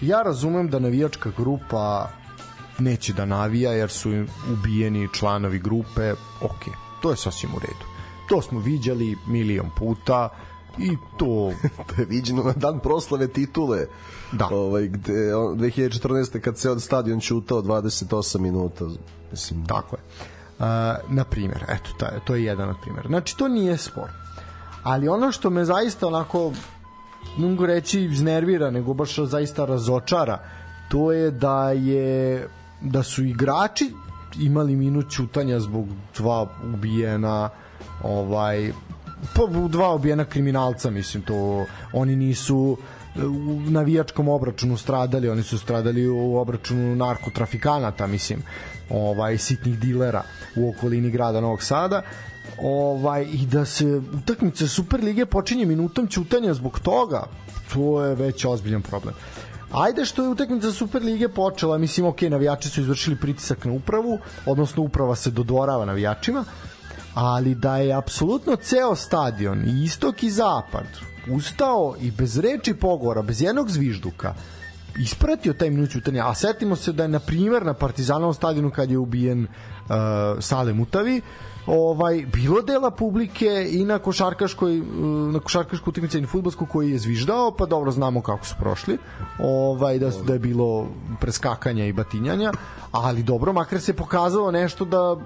ja 0.00 0.22
razumem 0.22 0.70
da 0.70 0.78
navijačka 0.78 1.30
grupa 1.36 2.08
neće 2.78 3.12
da 3.12 3.24
navija 3.24 3.72
jer 3.72 3.90
su 3.90 4.12
im 4.12 4.28
ubijeni 4.52 5.08
članovi 5.12 5.58
grupe, 5.58 6.12
ok, 6.40 6.64
to 7.02 7.10
je 7.10 7.16
sasvim 7.16 7.54
u 7.54 7.58
redu. 7.58 7.84
To 8.28 8.42
smo 8.42 8.60
viđali 8.60 9.16
milion 9.26 9.70
puta 9.78 10.28
i 10.78 10.96
to 11.16 11.52
to 11.86 12.00
je 12.02 12.04
viđeno 12.04 12.42
na 12.42 12.52
dan 12.52 12.80
proslave 12.80 13.28
titule. 13.28 13.86
Da. 14.32 14.48
Ovaj, 14.50 14.88
gde, 14.88 15.34
on, 15.34 15.58
2014. 15.58 16.40
kad 16.40 16.58
se 16.58 16.70
od 16.70 16.82
stadion 16.82 17.20
čutao 17.20 17.62
28 17.62 18.38
minuta. 18.38 18.84
Mislim, 19.30 19.66
Tako 19.66 19.96
je. 19.96 20.02
Uh, 20.58 20.66
na 21.08 21.24
primjer, 21.24 21.64
eto, 21.68 21.90
taj, 21.98 22.20
to 22.24 22.34
je 22.34 22.44
jedan 22.44 22.68
od 22.68 22.76
primjera. 22.82 23.08
Znači, 23.08 23.36
to 23.36 23.48
nije 23.48 23.76
spor. 23.76 24.10
Ali 24.82 25.08
ono 25.08 25.32
što 25.32 25.50
me 25.50 25.64
zaista 25.64 26.06
onako, 26.06 26.52
mogu 27.36 27.66
reći 27.66 28.00
iznervira, 28.00 28.70
nego 28.70 28.94
baš 28.94 29.16
zaista 29.16 29.64
razočara, 29.64 30.38
to 30.88 31.12
je 31.12 31.30
da 31.30 31.70
je 31.70 32.48
da 32.80 33.02
su 33.02 33.24
igrači 33.24 33.92
imali 34.40 34.76
minut 34.76 35.10
čutanja 35.10 35.60
zbog 35.60 35.86
dva 36.16 36.46
ubijena 36.74 37.50
ovaj 38.02 38.72
pa 39.34 39.42
dva 39.68 39.94
ubijena 39.94 40.24
kriminalca 40.24 40.90
mislim 40.90 41.22
to 41.22 41.66
oni 41.92 42.16
nisu 42.16 42.76
u 43.16 43.60
navijačkom 43.70 44.28
obračunu 44.28 44.76
stradali, 44.76 45.28
oni 45.28 45.42
su 45.42 45.58
stradali 45.58 46.08
u 46.08 46.36
obračunu 46.36 46.96
narkotrafikanata, 46.96 48.06
mislim, 48.06 48.42
ovaj 48.90 49.38
sitnih 49.38 49.78
dilera 49.78 50.22
u 50.56 50.70
okolini 50.70 51.10
grada 51.10 51.40
Novog 51.40 51.62
Sada 51.62 52.02
ovaj 52.62 53.26
i 53.32 53.46
da 53.46 53.64
se 53.64 54.00
utakmica 54.22 54.68
Superlige 54.68 55.26
počinje 55.26 55.66
minutom 55.66 56.06
ćutanja 56.08 56.54
zbog 56.54 56.80
toga 56.80 57.26
to 57.74 58.04
je 58.04 58.14
već 58.14 58.44
ozbiljan 58.44 58.82
problem. 58.82 59.14
Ajde 59.72 60.04
što 60.04 60.22
je 60.22 60.28
utakmica 60.28 60.72
Superlige 60.72 61.28
počela, 61.28 61.78
mislim, 61.78 62.06
ok, 62.06 62.22
navijači 62.22 62.68
su 62.68 62.80
izvršili 62.80 63.16
pritisak 63.16 63.64
na 63.64 63.72
upravu, 63.72 64.18
odnosno 64.46 64.82
uprava 64.82 65.16
se 65.16 65.30
dodvorava 65.30 65.84
navijačima, 65.84 66.44
ali 67.14 67.54
da 67.54 67.76
je 67.76 67.94
apsolutno 67.94 68.56
ceo 68.56 68.94
stadion, 68.94 69.64
i 69.68 69.84
istok 69.84 70.22
i 70.22 70.30
zapad, 70.30 70.86
ustao 71.30 71.94
i 72.00 72.10
bez 72.10 72.38
reči 72.38 72.74
pogovora, 72.74 73.22
bez 73.22 73.42
jednog 73.42 73.70
zvižduka, 73.70 74.34
ispratio 74.98 75.52
taj 75.52 75.70
minut 75.70 75.90
ćutanja, 75.90 76.28
a 76.28 76.34
setimo 76.34 76.76
se 76.76 76.92
da 76.92 77.02
je 77.02 77.08
na 77.08 77.18
primer 77.18 77.66
na 77.66 77.74
Partizanovom 77.74 78.34
stadionu 78.34 78.70
kad 78.70 78.90
je 78.90 78.98
ubijen 78.98 79.42
uh, 79.42 79.48
Sale 80.40 80.72
Mutavi, 80.72 81.20
ovaj 81.70 82.26
bilo 82.32 82.62
dela 82.62 82.90
publike 82.90 83.68
i 83.70 83.84
na 83.84 83.98
košarkaškoj 83.98 84.82
na 85.32 85.40
košarkaškoj 85.40 85.90
utakmici 85.90 86.18
i 86.18 86.26
fudbalsku 86.26 86.66
koji 86.66 86.90
je 86.90 86.98
zviždao, 86.98 87.50
pa 87.50 87.66
dobro 87.66 87.90
znamo 87.90 88.22
kako 88.22 88.46
su 88.46 88.54
prošli. 88.58 88.98
Ovaj 89.38 89.98
da 89.98 90.10
da 90.26 90.32
je 90.32 90.38
bilo 90.38 90.86
preskakanja 91.20 91.86
i 91.86 91.92
batinjanja, 91.92 92.52
ali 92.92 93.22
dobro 93.22 93.52
makar 93.52 93.80
se 93.80 93.92
pokazalo 93.92 94.50
nešto 94.50 94.84
da 94.84 95.16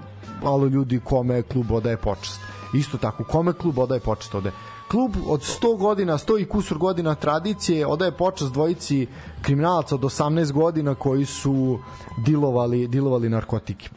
malo 0.43 0.65
ljudi 0.65 0.99
kome 1.03 1.41
klub 1.41 1.71
odaje 1.71 1.97
počast. 1.97 2.39
Isto 2.73 2.97
tako, 2.97 3.23
kome 3.23 3.53
klub 3.53 3.79
odaje 3.79 3.99
počast 4.01 4.35
ode 4.35 4.51
klub 4.95 5.15
od 5.27 5.41
100 5.41 5.77
godina, 5.77 6.17
100 6.17 6.41
i 6.41 6.45
kusur 6.45 6.77
godina 6.77 7.15
tradicije 7.15 7.87
odaje 7.87 8.11
počast 8.11 8.53
dvojici 8.53 9.07
kriminalaca 9.41 9.95
od 9.95 10.01
18 10.01 10.51
godina 10.51 10.95
koji 10.95 11.25
su 11.25 11.79
dilovali, 12.25 12.87
dilovali 12.87 13.29
narkotike. 13.29 13.89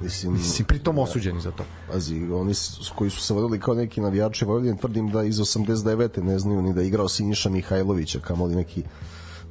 Mislim, 0.00 0.32
Mislim 0.32 0.66
pritom 0.66 0.98
osuđeni 0.98 1.40
za 1.40 1.50
to. 1.50 1.64
Pazi, 1.92 2.32
oni 2.32 2.54
koji 2.94 3.10
su 3.10 3.20
se 3.20 3.34
vodili 3.34 3.60
kao 3.60 3.74
neki 3.74 4.00
navijači 4.00 4.44
Vojvodine, 4.44 4.76
tvrdim 4.76 5.10
da 5.10 5.22
iz 5.22 5.36
89. 5.36 6.22
ne 6.22 6.38
znaju 6.38 6.62
ni 6.62 6.74
da 6.74 6.80
je 6.80 6.86
igrao 6.86 7.08
Siniša 7.08 7.50
Mihajlovića, 7.50 8.20
kamoli 8.20 8.54
neki 8.54 8.82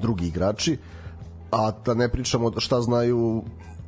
drugi 0.02 0.28
igrači, 0.28 0.78
a 1.52 1.72
da 1.86 1.94
ne 1.94 2.10
pričamo 2.10 2.52
šta 2.58 2.82
znaju 2.82 3.44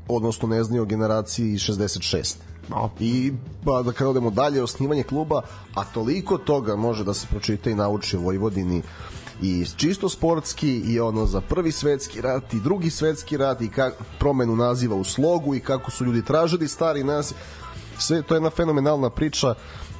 odnosno 0.07 0.47
ne 0.47 0.63
znaju 0.63 0.81
o 0.81 0.85
generaciji 0.85 1.57
66 1.57 2.35
No. 2.39 2.46
I 2.99 3.33
pa 3.65 3.81
da 3.81 3.91
kada 3.91 4.09
odemo 4.09 4.29
dalje, 4.29 4.63
osnivanje 4.63 5.03
kluba, 5.03 5.41
a 5.75 5.83
toliko 5.83 6.37
toga 6.37 6.75
može 6.75 7.03
da 7.03 7.13
se 7.13 7.27
pročita 7.29 7.69
i 7.69 7.75
nauči 7.75 8.17
u 8.17 8.21
Vojvodini 8.21 8.81
i 9.41 9.65
čisto 9.75 10.09
sportski 10.09 10.77
i 10.77 10.99
ono 10.99 11.25
za 11.25 11.41
prvi 11.41 11.71
svetski 11.71 12.21
rat 12.21 12.53
i 12.53 12.59
drugi 12.59 12.89
svetski 12.89 13.37
rat 13.37 13.61
i 13.61 13.69
kak, 13.69 13.93
promenu 14.19 14.55
naziva 14.55 14.95
u 14.95 15.03
slogu 15.03 15.55
i 15.55 15.59
kako 15.59 15.91
su 15.91 16.05
ljudi 16.05 16.25
tražili 16.25 16.67
stari 16.67 17.03
nas 17.03 17.33
sve 17.99 18.21
to 18.21 18.33
je 18.33 18.37
jedna 18.37 18.49
fenomenalna 18.49 19.09
priča 19.09 19.53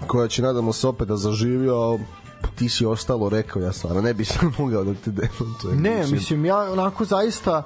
koja 0.07 0.28
će 0.28 0.41
nadamo 0.41 0.74
se 0.74 0.88
opet 0.88 1.07
da 1.07 1.18
zaživi 1.18 1.70
a 1.70 1.97
ti 2.55 2.70
si 2.70 2.86
ostalo 2.86 3.30
rekao 3.30 3.61
ja 3.61 3.74
stvarno 3.74 4.01
ne 4.01 4.13
bi 4.13 4.26
se 4.26 4.39
mogao 4.59 4.84
da 4.84 4.93
te 4.93 5.11
demantujem 5.11 5.82
ne 5.82 6.07
mislim 6.07 6.45
ja 6.45 6.72
onako 6.72 7.05
zaista 7.05 7.63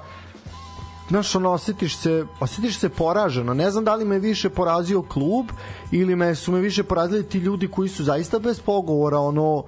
znaš, 1.12 1.34
ono, 1.34 1.50
osjetiš 1.50 1.96
se, 1.96 2.26
osjetiš 2.40 2.78
se 2.78 2.88
poraženo. 2.88 3.54
Ne 3.54 3.70
znam 3.70 3.84
da 3.84 3.94
li 3.94 4.04
me 4.04 4.18
više 4.18 4.50
porazio 4.50 5.02
klub 5.02 5.46
ili 5.90 6.16
me 6.16 6.34
su 6.34 6.52
me 6.52 6.60
više 6.60 6.82
porazili 6.82 7.28
ti 7.28 7.38
ljudi 7.38 7.68
koji 7.68 7.88
su 7.88 8.04
zaista 8.04 8.38
bez 8.38 8.60
pogovora, 8.60 9.18
ono, 9.18 9.64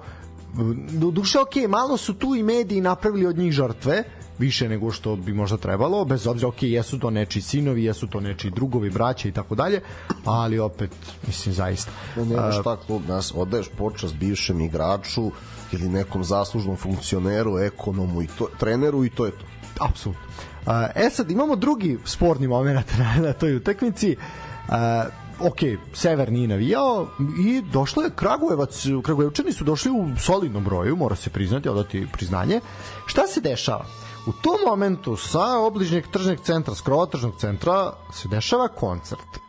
do 0.89 1.11
duše, 1.11 1.39
ok, 1.39 1.69
malo 1.69 1.97
su 1.97 2.13
tu 2.13 2.35
i 2.35 2.43
mediji 2.43 2.81
napravili 2.81 3.25
od 3.25 3.37
njih 3.37 3.51
žrtve, 3.51 4.03
više 4.39 4.69
nego 4.69 4.91
što 4.91 5.15
bi 5.15 5.33
možda 5.33 5.57
trebalo, 5.57 6.05
bez 6.05 6.27
obzira, 6.27 6.47
ok, 6.47 6.63
jesu 6.63 6.99
to 6.99 7.09
nečiji 7.09 7.41
sinovi, 7.41 7.83
jesu 7.83 8.07
to 8.07 8.19
nečiji 8.19 8.51
drugovi, 8.51 8.89
braće 8.89 9.29
i 9.29 9.31
tako 9.31 9.55
dalje, 9.55 9.81
ali 10.25 10.59
opet, 10.59 10.91
mislim, 11.27 11.55
zaista. 11.55 11.91
Ne, 12.15 12.25
ne, 12.25 12.51
šta 12.51 12.77
klub 12.77 13.01
nas, 13.07 13.33
odaješ 13.35 13.69
počast 13.77 14.15
bivšem 14.15 14.61
igraču 14.61 15.31
ili 15.71 15.89
nekom 15.89 16.23
zaslužnom 16.23 16.75
funkcioneru, 16.75 17.59
ekonomu 17.59 18.21
i 18.21 18.27
to, 18.27 18.47
treneru 18.59 19.05
i 19.05 19.09
to 19.09 19.25
je 19.25 19.31
to. 19.31 19.45
Apsolutno. 19.79 20.25
E 20.95 21.09
sad 21.09 21.31
imamo 21.31 21.55
drugi 21.55 21.99
sporni 22.05 22.47
moment 22.47 22.87
na, 22.99 23.15
na 23.21 23.33
toj 23.33 23.55
utakmici. 23.55 24.15
ok, 25.39 25.59
Sever 25.93 26.31
nije 26.31 26.47
navijao 26.47 27.07
i 27.45 27.61
došlo 27.61 28.03
je 28.03 28.09
Kragujevac, 28.15 28.85
Kragujevčani 29.03 29.53
su 29.53 29.63
došli 29.63 29.91
u 29.91 30.07
solidnom 30.19 30.63
broju, 30.63 30.95
mora 30.95 31.15
se 31.15 31.29
priznati, 31.29 31.69
odati 31.69 32.07
priznanje. 32.13 32.61
Šta 33.05 33.27
se 33.27 33.41
dešava? 33.41 33.85
U 34.27 34.31
tom 34.31 34.57
momentu 34.67 35.17
sa 35.17 35.57
obližnjeg 35.57 36.07
tržnog 36.11 36.39
centra, 36.43 36.75
skrova 36.75 37.05
tržnog 37.05 37.33
centra, 37.39 37.93
se 38.13 38.27
dešava 38.27 38.67
koncert. 38.67 39.45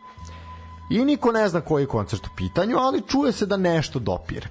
I 0.91 1.05
niko 1.05 1.33
ne 1.33 1.49
zna 1.49 1.61
koji 1.61 1.87
koncert 1.87 2.27
u 2.27 2.31
pitanju, 2.37 2.77
ali 2.79 3.03
čuje 3.07 3.33
se 3.33 3.47
da 3.47 3.57
nešto 3.57 3.99
dopire. 3.99 4.49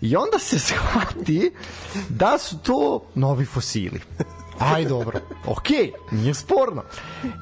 I 0.00 0.16
onda 0.16 0.38
se 0.38 0.58
shvati 0.66 1.52
da 2.08 2.38
su 2.38 2.58
to 2.58 3.02
novi 3.14 3.44
fosili. 3.44 4.00
Aj 4.58 4.84
dobro. 4.84 5.20
Okej, 5.46 5.76
okay, 5.76 5.92
nije 6.10 6.34
sporno. 6.34 6.82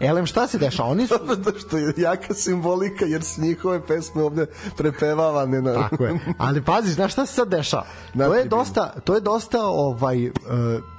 Elem 0.01 0.27
šta 0.27 0.47
se 0.47 0.59
dešava? 0.59 0.89
Oni 0.89 1.07
su 1.07 1.15
da 1.45 1.59
što 1.59 1.79
je 1.79 1.95
jaka 1.97 2.35
simbolika 2.35 3.05
jer 3.05 3.23
su 3.23 3.41
njihove 3.41 3.87
pesme 3.87 4.23
ovde 4.23 4.47
prepevavane 4.77 5.63
na 5.63 5.75
Tako 5.75 6.05
je. 6.05 6.19
Ali 6.39 6.63
pazi, 6.63 6.93
znaš 6.93 7.13
šta 7.13 7.27
se 7.27 7.35
sad 7.35 7.49
dešava? 7.49 7.87
To 8.19 8.35
je 8.35 8.45
dosta 8.45 8.95
to 9.05 9.15
je 9.15 9.21
dosta 9.21 9.67
ovaj 9.67 10.27
uh, 10.27 10.33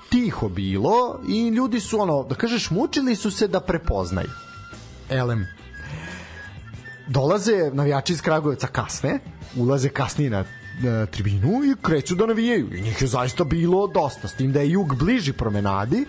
tiho 0.10 0.50
bilo 0.50 1.20
i 1.28 1.48
ljudi 1.48 1.80
su 1.80 2.00
ono, 2.00 2.24
da 2.24 2.36
kažeš, 2.36 2.70
mučili 2.70 3.16
su 3.16 3.32
se 3.32 3.48
da 3.48 3.60
prepoznaju. 3.60 4.30
Elem 5.10 5.48
dolaze 7.08 7.72
navijači 7.74 8.14
iz 8.14 8.22
Kragujevca 8.22 8.68
kasne, 8.68 9.20
ulaze 9.58 9.90
kasnije 9.90 10.30
na 10.30 10.44
na 10.84 11.06
tribinu 11.06 11.64
i 11.64 11.76
kreću 11.82 12.16
da 12.16 12.26
navijaju. 12.26 12.76
I 12.76 12.82
njih 12.82 13.02
je 13.02 13.08
zaista 13.08 13.44
bilo 13.44 13.88
dosta, 13.88 14.28
s 14.28 14.36
tim 14.36 14.52
da 14.52 14.60
je 14.60 14.72
jug 14.72 14.96
bliži 14.96 15.34
promenadi, 15.34 16.06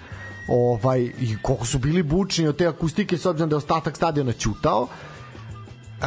ovaj, 0.48 1.00
i 1.00 1.36
koliko 1.42 1.66
su 1.66 1.78
bili 1.78 2.02
bučni 2.02 2.48
od 2.48 2.56
te 2.56 2.66
akustike 2.66 3.18
s 3.18 3.26
obzirom 3.26 3.50
da 3.50 3.54
je 3.54 3.58
ostatak 3.58 3.96
stadiona 3.96 4.32
ćutao, 4.32 4.88
e, 4.88 6.06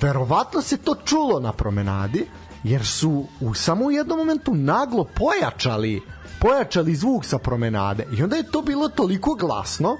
verovatno 0.00 0.62
se 0.62 0.76
to 0.76 0.94
čulo 1.04 1.40
na 1.40 1.52
promenadi, 1.52 2.26
jer 2.64 2.86
su 2.86 3.26
u 3.40 3.54
samo 3.54 3.84
u 3.84 3.90
jednom 3.90 4.18
momentu 4.18 4.54
naglo 4.54 5.04
pojačali 5.04 6.02
pojačali 6.40 6.94
zvuk 6.94 7.24
sa 7.24 7.38
promenade 7.38 8.06
i 8.12 8.22
onda 8.22 8.36
je 8.36 8.50
to 8.50 8.62
bilo 8.62 8.88
toliko 8.88 9.34
glasno 9.34 9.96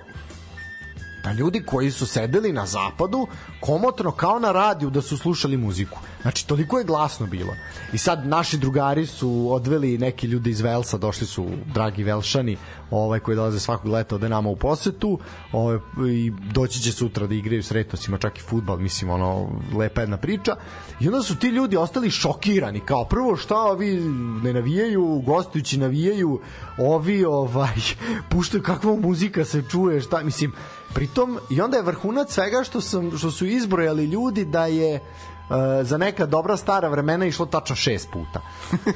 da 1.24 1.32
ljudi 1.32 1.62
koji 1.66 1.90
su 1.90 2.06
sedeli 2.06 2.52
na 2.52 2.66
zapadu 2.66 3.26
komotno 3.60 4.10
kao 4.10 4.38
na 4.38 4.52
radiju 4.52 4.90
da 4.90 5.02
su 5.02 5.16
slušali 5.16 5.56
muziku. 5.56 5.98
Znači, 6.22 6.46
toliko 6.46 6.78
je 6.78 6.84
glasno 6.84 7.26
bilo. 7.26 7.52
I 7.92 7.98
sad 7.98 8.26
naši 8.26 8.58
drugari 8.58 9.06
su 9.06 9.48
odveli 9.52 9.98
neki 9.98 10.26
ljudi 10.26 10.50
iz 10.50 10.60
Velsa, 10.60 10.98
došli 10.98 11.26
su 11.26 11.46
dragi 11.74 12.02
Velšani, 12.02 12.56
ovaj 12.90 13.20
koji 13.20 13.36
dolaze 13.36 13.60
svakog 13.60 13.92
leta 13.92 14.14
ode 14.14 14.28
nama 14.28 14.48
u 14.48 14.56
posetu, 14.56 15.18
ovaj 15.52 15.78
i 16.08 16.32
doći 16.52 16.80
će 16.80 16.92
sutra 16.92 17.26
da 17.26 17.34
igraju 17.34 17.62
s 17.62 17.70
Retosima, 17.70 18.18
čak 18.18 18.38
i 18.38 18.42
fudbal, 18.42 18.78
mislim 18.78 19.10
ono 19.10 19.48
lepa 19.76 20.00
jedna 20.00 20.16
priča. 20.16 20.56
I 21.00 21.08
onda 21.08 21.22
su 21.22 21.36
ti 21.36 21.48
ljudi 21.48 21.76
ostali 21.76 22.10
šokirani, 22.10 22.80
kao 22.80 23.04
prvo 23.04 23.36
šta 23.36 23.56
ovi 23.56 24.00
ne 24.42 24.52
navijaju, 24.52 25.22
gostujući 25.26 25.78
navijaju, 25.78 26.40
ovi 26.78 27.24
ovaj 27.24 27.74
puštaju 28.30 28.62
kakva 28.62 28.96
muzika 28.96 29.44
se 29.44 29.62
čuje, 29.70 30.00
šta 30.00 30.22
mislim 30.22 30.52
Pritom, 30.94 31.38
i 31.50 31.60
onda 31.60 31.76
je 31.76 31.82
vrhunac 31.82 32.32
svega 32.32 32.64
što, 32.64 32.80
sam, 32.80 33.18
što 33.18 33.30
su 33.30 33.46
izbrojali 33.46 34.04
ljudi 34.04 34.44
da 34.44 34.66
je 34.66 34.94
uh, 34.94 35.56
za 35.82 35.98
neka 35.98 36.26
dobra 36.26 36.56
stara 36.56 36.88
vremena 36.88 37.26
išlo 37.26 37.46
tačno 37.46 37.76
šest 37.76 38.08
puta 38.12 38.40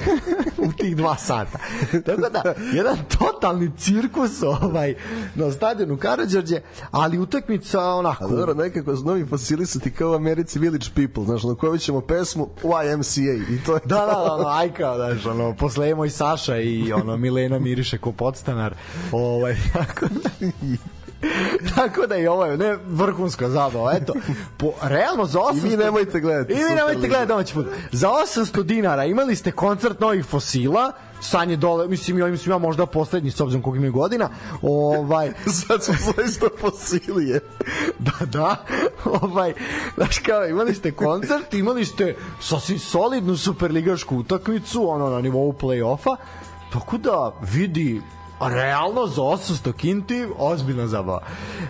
u 0.69 0.73
tih 0.73 0.97
dva 0.97 1.17
sata. 1.17 1.59
Tako 2.07 2.29
da, 2.31 2.55
jedan 2.73 2.99
totalni 3.19 3.71
cirkus 3.79 4.43
ovaj, 4.43 4.95
na 5.35 5.53
stadionu 5.53 5.97
Karadžorđe, 5.97 6.61
ali 6.91 7.19
utakmica 7.19 7.85
onako... 7.85 8.25
A 8.25 8.29
dobro, 8.29 8.55
nekako 8.55 8.97
s 8.97 9.05
novi 9.05 9.27
fosilisati 9.27 9.91
kao 9.91 10.11
u 10.11 10.15
Americi 10.15 10.59
Village 10.59 10.87
People, 10.95 11.25
znaš, 11.25 11.43
na 11.43 11.55
kojoj 11.55 11.79
ćemo 11.79 12.01
pesmu 12.01 12.49
YMCA 12.63 13.55
i 13.55 13.65
to 13.67 13.75
je 13.75 13.81
Da, 13.85 13.97
da, 13.97 14.07
da, 14.07 14.33
ono, 14.33 14.49
aj 14.49 14.75
kao, 14.75 14.97
znaš, 14.97 15.27
ono, 15.27 15.55
posle 15.55 15.95
moj 15.95 16.11
Saša 16.11 16.57
i 16.57 16.93
ono, 16.93 17.17
Milena 17.17 17.59
miriše 17.59 17.99
ko 17.99 18.13
podstanar, 18.13 18.75
ovaj, 19.13 19.57
tako 19.73 20.07
da... 20.07 20.47
Tako 21.75 22.07
da 22.07 22.17
i 22.17 22.27
ovo 22.27 22.45
je 22.45 22.57
ne 22.57 22.77
vrhunska 22.87 23.49
zabava. 23.49 23.93
Eto, 23.93 24.13
po, 24.57 24.73
realno 24.83 25.25
za 25.25 25.39
800... 25.39 25.57
I 25.57 25.69
vi 25.69 25.77
nemojte 25.77 26.21
gledati. 26.21 26.53
I 26.53 26.57
vi 26.57 26.75
nemojte 26.75 27.09
gledati 27.09 27.29
domaći 27.29 27.55
fudbal. 27.55 27.75
Za 27.93 28.09
800 28.09 28.63
dinara 28.63 29.05
imali 29.05 29.37
ste 29.37 29.53
koncert 29.53 30.01
novih 30.01 30.25
fosila, 30.25 30.93
sanje 31.21 31.57
dole, 31.57 31.89
mislim, 31.89 32.19
ja 32.19 32.27
mislim 32.27 32.53
ja 32.53 32.59
možda 32.59 32.87
poslednji 32.87 33.31
s 33.31 33.41
obzirom 33.41 33.63
kog 33.63 33.77
imaju 33.77 33.93
godina. 33.93 34.31
Ovaj 34.63 35.33
sad 35.67 35.85
su 35.85 35.93
zaista 35.93 36.47
fosilije. 36.61 37.41
da, 37.99 38.27
da. 38.27 38.65
Ovaj 39.05 39.55
znači 39.95 40.23
kao 40.23 40.47
imali 40.47 40.75
ste 40.75 40.93
koncert, 40.93 41.55
imali 41.55 41.85
ste 41.85 42.17
sasvim 42.41 42.79
solidnu 42.79 43.37
superligašku 43.37 44.17
utakmicu, 44.17 44.91
ono 44.91 45.11
na 45.11 45.21
nivou 45.21 45.53
plej-ofa 45.53 46.17
tako 46.73 46.99
da 46.99 47.33
vidi 47.41 48.03
realno 48.41 49.07
za 49.07 49.23
800 49.23 49.73
kinti 49.73 50.27
ozbiljna 50.39 50.87
zabava. 50.87 51.21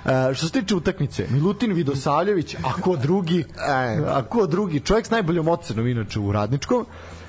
E, 0.04 0.34
što 0.34 0.46
se 0.46 0.52
tiče 0.52 0.74
utakmice, 0.74 1.26
Milutin 1.30 1.72
Vidosavljević, 1.72 2.54
a 2.54 2.80
ko 2.82 2.96
drugi, 2.96 3.44
E. 3.68 4.00
a 4.08 4.22
ko 4.22 4.46
drugi, 4.46 4.80
čovjek 4.80 5.06
s 5.06 5.10
najboljom 5.10 5.48
ocenom 5.48 5.86
inače 5.86 6.20
u 6.20 6.32
Radničkom, 6.32 6.86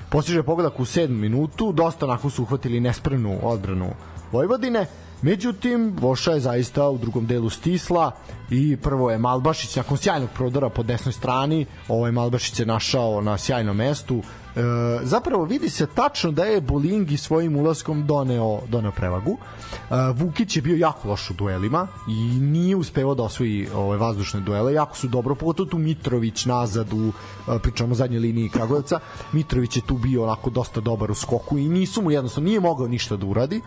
postiže 0.08 0.42
pogodak 0.42 0.80
u 0.80 0.84
7 0.84 1.08
minutu, 1.08 1.72
dosta 1.72 2.06
onako 2.06 2.30
su 2.30 2.42
uhvatili 2.42 2.80
nespremnu 2.80 3.38
odbranu 3.42 3.90
Vojvodine, 4.32 4.86
Međutim, 5.22 5.96
Voša 6.00 6.32
je 6.32 6.40
zaista 6.40 6.88
u 6.88 6.98
drugom 6.98 7.26
delu 7.26 7.50
stisla 7.50 8.10
i 8.50 8.76
prvo 8.76 9.10
je 9.10 9.18
Malbašić 9.18 9.76
nakon 9.76 9.96
sjajnog 9.96 10.30
prodora 10.34 10.68
po 10.68 10.82
desnoj 10.82 11.12
strani, 11.12 11.66
ovaj 11.88 12.12
Malbašić 12.12 12.54
se 12.54 12.66
našao 12.66 13.20
na 13.20 13.38
sjajnom 13.38 13.76
mestu. 13.76 14.22
E, 14.56 14.62
zapravo 15.02 15.44
vidi 15.44 15.70
se 15.70 15.86
tačno 15.86 16.30
da 16.30 16.44
je 16.44 16.60
Bolingi 16.60 17.16
svojim 17.16 17.56
ulaskom 17.56 18.06
doneo, 18.06 18.60
doneo 18.68 18.92
prevagu. 18.92 19.36
E, 19.72 19.94
Vukić 20.14 20.56
je 20.56 20.62
bio 20.62 20.76
jako 20.76 21.08
loš 21.08 21.30
u 21.30 21.34
duelima 21.34 21.86
i 22.08 22.40
nije 22.40 22.76
uspevao 22.76 23.14
da 23.14 23.22
osvoji 23.22 23.68
ove 23.74 23.96
vazdušne 23.96 24.40
duele. 24.40 24.74
Jako 24.74 24.96
su 24.96 25.08
dobro, 25.08 25.34
pogotovo 25.34 25.68
tu 25.68 25.78
Mitrović 25.78 26.44
nazad 26.44 26.92
u, 26.92 27.12
e, 27.48 27.58
pričamo 27.58 27.94
zadnjoj 27.94 28.20
liniji 28.20 28.48
Kragujevca. 28.48 29.00
Mitrović 29.32 29.76
je 29.76 29.82
tu 29.86 29.94
bio 29.94 30.22
onako 30.22 30.50
dosta 30.50 30.80
dobar 30.80 31.10
u 31.10 31.14
skoku 31.14 31.58
i 31.58 31.68
nisu 31.68 32.02
mu 32.02 32.10
jednostavno, 32.10 32.48
nije 32.48 32.60
mogao 32.60 32.88
ništa 32.88 33.16
da 33.16 33.26
uradi. 33.26 33.60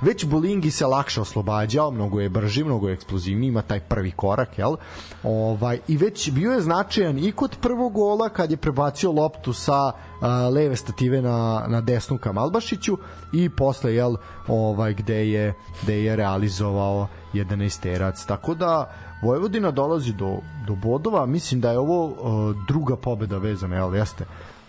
Već 0.00 0.24
Bolingi 0.24 0.70
se 0.70 0.86
lakše 0.86 1.20
oslobađao, 1.20 1.90
mnogo 1.90 2.20
je 2.20 2.28
brži, 2.28 2.64
mnogo 2.64 2.88
je 2.88 2.94
eksplozivniji, 2.94 3.48
ima 3.48 3.62
taj 3.62 3.80
prvi 3.80 4.10
korak, 4.10 4.58
jel? 4.58 4.76
Ovaj, 5.22 5.80
I 5.88 5.96
već 5.96 6.30
bio 6.30 6.52
je 6.52 6.60
značajan 6.60 7.18
i 7.18 7.32
kod 7.32 7.56
prvog 7.60 7.92
gola 7.92 8.28
kad 8.28 8.50
je 8.50 8.56
prebacio 8.56 9.12
loptu 9.12 9.52
sa 9.52 9.92
a, 10.20 10.48
leve 10.48 10.76
stative 10.76 11.22
na, 11.22 11.64
na 11.68 11.80
desnu 11.80 12.18
ka 12.18 12.32
Malbašiću 12.32 12.98
i 13.32 13.48
posle 13.48 13.94
jel 13.94 14.16
ovaj 14.48 14.94
gde 14.94 15.28
je 15.30 15.54
gde 15.82 16.02
je 16.04 16.16
realizovao 16.16 17.08
11 17.34 17.80
terac. 17.80 18.24
Tako 18.24 18.54
da 18.54 18.92
Vojvodina 19.22 19.70
dolazi 19.70 20.12
do, 20.12 20.38
do 20.66 20.74
bodova. 20.74 21.26
Mislim 21.26 21.60
da 21.60 21.70
je 21.70 21.78
ovo 21.78 22.06
uh, 22.06 22.56
druga 22.68 22.96
pobeda 22.96 23.38
vezana 23.38 23.76
jel 23.76 23.94
jeste? 23.94 24.24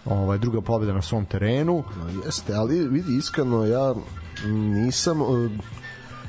Ovaj 0.06 0.38
druga 0.38 0.62
pobeda 0.62 0.94
na 0.94 1.02
svom 1.02 1.26
terenu. 1.26 1.84
No, 1.98 2.24
jeste, 2.26 2.54
ali 2.54 2.88
vidi, 2.88 3.18
iskreno, 3.18 3.66
ja 3.66 3.94
nisam... 4.46 5.22
uh, 5.22 5.52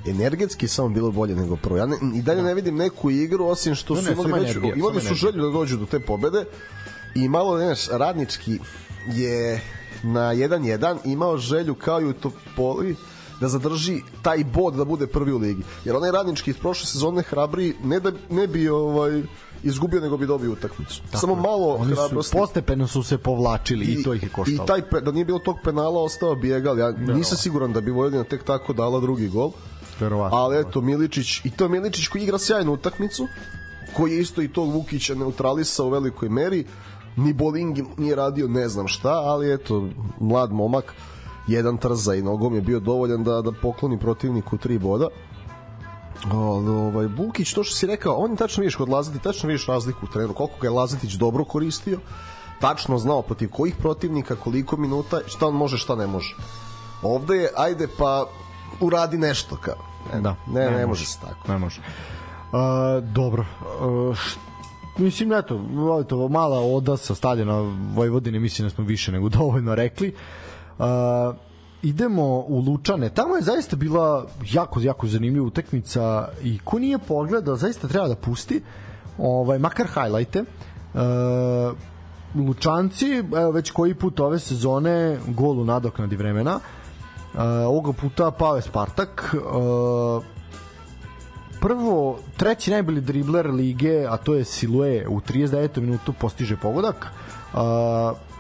energetski 0.07 0.69
samo 0.69 0.89
bilo 0.89 1.11
bolje 1.11 1.37
nego 1.37 1.57
prvo. 1.57 1.77
Ja 1.77 1.87
ne, 1.87 1.97
i 2.15 2.23
dalje 2.23 2.43
ne 2.43 2.55
vidim 2.55 2.77
neku 2.77 3.11
igru 3.11 3.47
osim 3.47 3.75
što 3.75 3.95
Ne, 3.95 4.03
su 4.03 4.09
ne, 4.09 4.13
imali, 4.13 4.33
već, 4.33 4.51
energija, 4.51 4.75
imali 4.75 5.01
su 5.01 5.15
želju 5.15 5.43
da 5.43 5.51
dođu 5.51 5.77
do 5.77 5.87
te 5.87 6.01
pobede 6.01 6.45
i 7.15 7.29
malo, 7.29 7.59
znaš, 7.59 7.89
radnički 7.89 8.59
je 9.15 9.61
na 10.03 10.35
1-1 10.35 10.97
imao 11.05 11.37
želju 11.37 11.75
kao 11.75 12.01
i 12.01 12.05
u 12.05 12.13
Topoli 12.13 12.97
da 13.41 13.49
zadrži 13.49 14.01
taj 14.23 14.45
bod 14.45 14.75
da 14.75 14.85
bude 14.85 15.07
prvi 15.07 15.33
u 15.33 15.39
ligi. 15.39 15.63
Jer 15.85 15.97
onaj 15.97 16.11
radnički 16.11 16.51
iz 16.51 16.57
prošle 16.57 16.87
sezone 16.87 17.23
hrabri 17.23 17.75
ne 17.85 18.01
da 18.01 18.13
ne 18.31 18.47
bi 18.47 18.69
ovaj 18.69 19.23
izgubio 19.63 20.01
nego 20.01 20.17
bi 20.17 20.27
dobio 20.27 20.53
utakmicu. 20.53 21.03
Samo 21.15 21.35
malo 21.35 21.75
oni 21.75 21.95
su 21.95 22.01
hrabrosti. 22.03 22.37
postepeno 22.37 22.87
su 22.87 23.03
se 23.03 23.19
povlačili 23.19 23.85
i, 23.85 24.03
to 24.03 24.15
ih 24.15 24.23
je 24.23 24.29
koštalo 24.29 24.65
I 24.65 24.67
taj 24.67 25.01
da 25.01 25.13
nije 25.13 25.25
bilo 25.25 25.39
tog 25.39 25.57
penala 25.65 26.03
ostao 26.03 26.35
bi 26.35 26.53
egal. 26.53 26.79
Ja 26.79 26.91
nisam 26.91 27.39
siguran 27.39 27.73
da 27.73 27.81
bi 27.81 27.91
Vojvodina 27.91 28.25
tek 28.25 28.45
tako 28.45 28.73
dala 28.73 29.01
drugi 29.01 29.29
gol. 29.29 29.51
Verovatno. 30.01 30.39
Ali 30.39 30.59
eto 30.59 30.81
Miličić 30.81 31.45
i 31.45 31.51
to 31.51 31.69
Miličić 31.69 32.09
koji 32.09 32.23
igra 32.23 32.39
sjajnu 32.39 32.73
utakmicu 32.73 33.29
koji 33.97 34.13
je 34.13 34.21
isto 34.21 34.43
i 34.43 34.49
tog 34.49 34.73
Vukića 34.73 35.15
neutralisao 35.15 35.87
u 35.87 35.91
velikoj 35.91 36.29
meri 36.29 36.65
ni 37.19 37.33
Bolingi 37.33 37.85
nije 37.97 38.17
radio 38.17 38.49
ne 38.49 38.69
znam 38.69 38.89
šta, 38.89 39.13
ali 39.13 39.55
eto 39.55 39.89
mlad 40.21 40.53
momak 40.53 40.95
jedan 41.47 41.77
trza 41.77 42.15
i 42.15 42.23
nogom 42.23 42.55
je 42.55 42.61
bio 42.61 42.81
dovoljan 42.81 43.25
da, 43.25 43.43
da 43.43 43.53
pokloni 43.63 43.99
protivniku 43.99 44.59
tri 44.59 44.79
boda 44.79 45.09
Ali, 46.25 46.69
ovaj, 46.69 47.09
Bukić, 47.09 47.53
to 47.53 47.65
što 47.65 47.75
si 47.75 47.87
rekao, 47.87 48.15
on 48.15 48.31
je 48.31 48.37
tačno 48.37 48.61
vidiš 48.61 48.77
kod 48.77 48.89
Lazati, 48.89 49.19
tačno 49.19 49.47
vidiš 49.47 49.67
razliku 49.67 49.99
u 50.03 50.09
treneru, 50.09 50.35
koliko 50.35 50.55
ga 50.61 50.67
je 50.67 50.71
Lazatić 50.71 51.13
dobro 51.13 51.45
koristio, 51.45 51.99
tačno 52.61 52.99
znao 52.99 53.23
protiv 53.23 53.51
kojih 53.51 53.77
protivnika, 53.77 54.37
koliko 54.37 54.77
minuta, 54.77 55.21
šta 55.27 55.47
on 55.47 55.55
može, 55.55 55.79
šta 55.79 55.95
ne 55.95 56.07
može. 56.07 56.37
Ovde 57.03 57.37
je, 57.37 57.49
ajde 57.57 57.89
pa 57.99 58.27
uradi 58.81 59.19
nešto 59.19 59.57
kao. 59.57 59.85
Ne, 60.15 60.21
Da, 60.21 60.37
ne, 60.47 60.71
ne, 60.71 60.71
ne 60.71 60.87
može. 60.87 61.07
se 61.07 61.19
tako. 61.21 61.53
Ne 61.53 61.59
može. 61.59 61.81
Uh, 62.53 63.05
dobro. 63.05 63.45
Uh, 63.81 64.19
mislim, 64.99 65.33
eto, 65.33 65.61
to 66.09 66.29
mala 66.29 66.61
oda 66.61 66.97
sa 66.97 67.15
stadiona 67.15 67.75
Vojvodine, 67.95 68.39
mislim 68.39 68.69
da 68.69 68.75
smo 68.75 68.85
više 68.85 69.13
nego 69.13 69.29
dovoljno 69.39 69.75
rekli. 69.75 70.15
Uh, 70.79 70.85
idemo 71.83 72.25
u 72.25 72.61
Lučane. 72.67 73.11
Tamo 73.11 73.37
je 73.37 73.43
zaista 73.43 73.77
bila 73.77 74.27
jako, 74.53 74.81
jako 74.81 75.07
zanimljiva 75.07 75.47
utakmica 75.47 76.29
i 76.43 76.59
ko 76.65 76.79
nije 76.79 76.99
pogledao, 76.99 77.57
zaista 77.57 77.89
treba 77.89 78.09
da 78.09 78.15
pusti 78.15 78.63
ovaj, 79.19 79.59
makar 79.59 79.87
hajlajte. 79.87 80.41
Uh, 80.95 81.01
Lučanci, 82.35 83.17
evo 83.17 83.51
već 83.51 83.71
koji 83.71 83.95
put 83.95 84.21
ove 84.21 84.39
sezone 84.39 85.19
gol 85.27 85.61
u 85.61 85.65
nadoknadi 85.65 86.17
vremena. 86.17 86.55
Uh, 86.55 87.41
ovoga 87.41 87.93
puta 87.93 88.31
pao 88.31 88.57
je 88.57 88.63
Spartak. 88.63 89.35
Uh, 89.35 90.38
prvo, 91.61 92.19
treći 92.37 92.71
najbolji 92.71 93.01
dribler 93.01 93.51
lige, 93.51 94.07
a 94.09 94.17
to 94.17 94.35
je 94.35 94.45
Silue, 94.45 95.07
u 95.09 95.21
39. 95.21 95.81
minutu 95.81 96.13
postiže 96.13 96.57
pogodak. 96.57 97.07
Uh, 97.53 97.61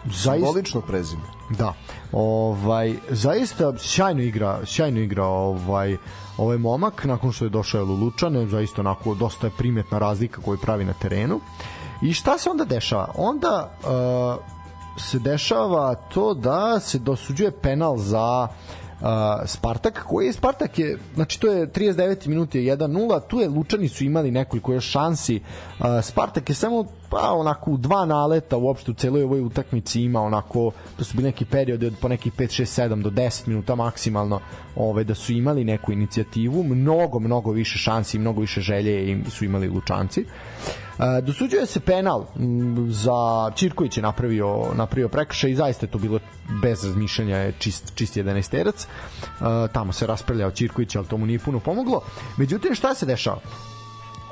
zaista, 0.05 0.33
Simbolično 0.33 0.81
prezime. 0.81 1.23
Da. 1.51 1.75
Ovaj 2.13 2.95
zaista 3.11 3.73
sjajno 3.79 4.23
igra, 4.23 4.61
sjajno 4.67 5.01
igra 5.01 5.25
ovaj 5.25 5.97
ovaj 6.37 6.59
momak 6.59 7.05
nakon 7.05 7.33
što 7.33 7.45
je 7.45 7.49
došao 7.49 7.85
u 7.85 7.95
Lučane, 7.95 8.47
zaista 8.47 8.81
onako 8.81 9.15
dosta 9.15 9.47
je 9.47 9.53
primetna 9.59 9.99
razlika 9.99 10.43
koju 10.43 10.59
pravi 10.59 10.85
na 10.85 10.93
terenu. 10.93 11.41
I 12.03 12.13
šta 12.13 12.39
se 12.39 12.51
onda 12.51 12.65
dešava? 12.65 13.11
Onda 13.17 13.71
uh, 13.83 14.45
se 15.01 15.19
dešava 15.19 15.95
to 15.95 16.35
da 16.35 16.81
se 16.81 16.99
dosuđuje 16.99 17.51
penal 17.51 17.97
za 17.97 18.49
uh, 18.51 18.88
Spartak, 19.47 20.05
koji 20.09 20.27
je 20.27 20.33
Spartak 20.33 20.79
je, 20.79 20.99
znači 21.15 21.41
to 21.41 21.47
je 21.47 21.67
39 21.67 22.27
minuta 22.27 22.59
je 22.59 22.77
1-0, 22.77 23.21
tu 23.29 23.41
je 23.41 23.49
Lučani 23.49 23.89
su 23.89 24.05
imali 24.05 24.31
nekoliko 24.31 24.73
još 24.73 24.91
šansi, 24.91 25.41
uh, 25.79 25.87
Spartak 26.03 26.49
je 26.49 26.55
samo 26.55 26.85
pa 27.11 27.33
onako 27.33 27.77
dva 27.77 28.05
naleta 28.05 28.57
uopšte 28.57 28.91
u 28.91 28.95
celoj 28.95 29.23
ovoj 29.23 29.41
utakmici 29.41 30.03
ima 30.03 30.23
onako 30.23 30.71
to 30.97 31.05
su 31.05 31.17
bili 31.17 31.29
neki 31.29 31.45
periodi 31.45 31.87
od 31.87 31.95
po 32.01 32.09
nekih 32.09 32.33
5 32.33 32.63
6 32.63 32.83
7 32.83 33.03
do 33.03 33.11
10 33.11 33.49
minuta 33.49 33.75
maksimalno 33.75 34.41
ovaj 34.77 35.05
da 35.05 35.15
su 35.15 35.33
imali 35.33 35.65
neku 35.65 35.93
inicijativu. 35.93 36.65
Mnogo 36.65 37.19
mnogo 37.19 37.51
više 37.51 37.79
šansi 37.79 38.17
i 38.17 38.21
mnogo 38.21 38.41
više 38.41 38.61
želje 38.61 39.11
im 39.11 39.25
su 39.31 39.45
imali 39.45 39.69
Lučanci. 39.69 40.21
E, 40.21 40.25
dosuđuje 41.23 41.67
se 41.67 41.81
penal 41.81 42.25
za 42.89 43.51
Čirković 43.55 43.97
je 43.97 44.03
napravio 44.03 44.67
napravio 44.75 45.09
prekršaj 45.09 45.51
i 45.51 45.55
zaista 45.55 45.87
je 45.87 45.91
to 45.91 45.99
bilo 45.99 46.19
bez 46.63 46.85
razmišljanja 46.85 47.37
je 47.37 47.53
čist 47.59 47.93
čist 47.95 48.17
11 48.17 48.51
terac. 48.51 48.85
E, 48.85 48.89
tamo 49.73 49.93
se 49.93 50.07
raspravljao 50.07 50.51
Čirković, 50.51 50.97
ali 50.97 51.07
to 51.07 51.17
mu 51.17 51.27
nije 51.27 51.39
puno 51.39 51.61
pomoglo. 51.61 52.03
Međutim 52.37 52.75
šta 52.75 52.95
se 52.95 53.07
dešava? 53.07 53.41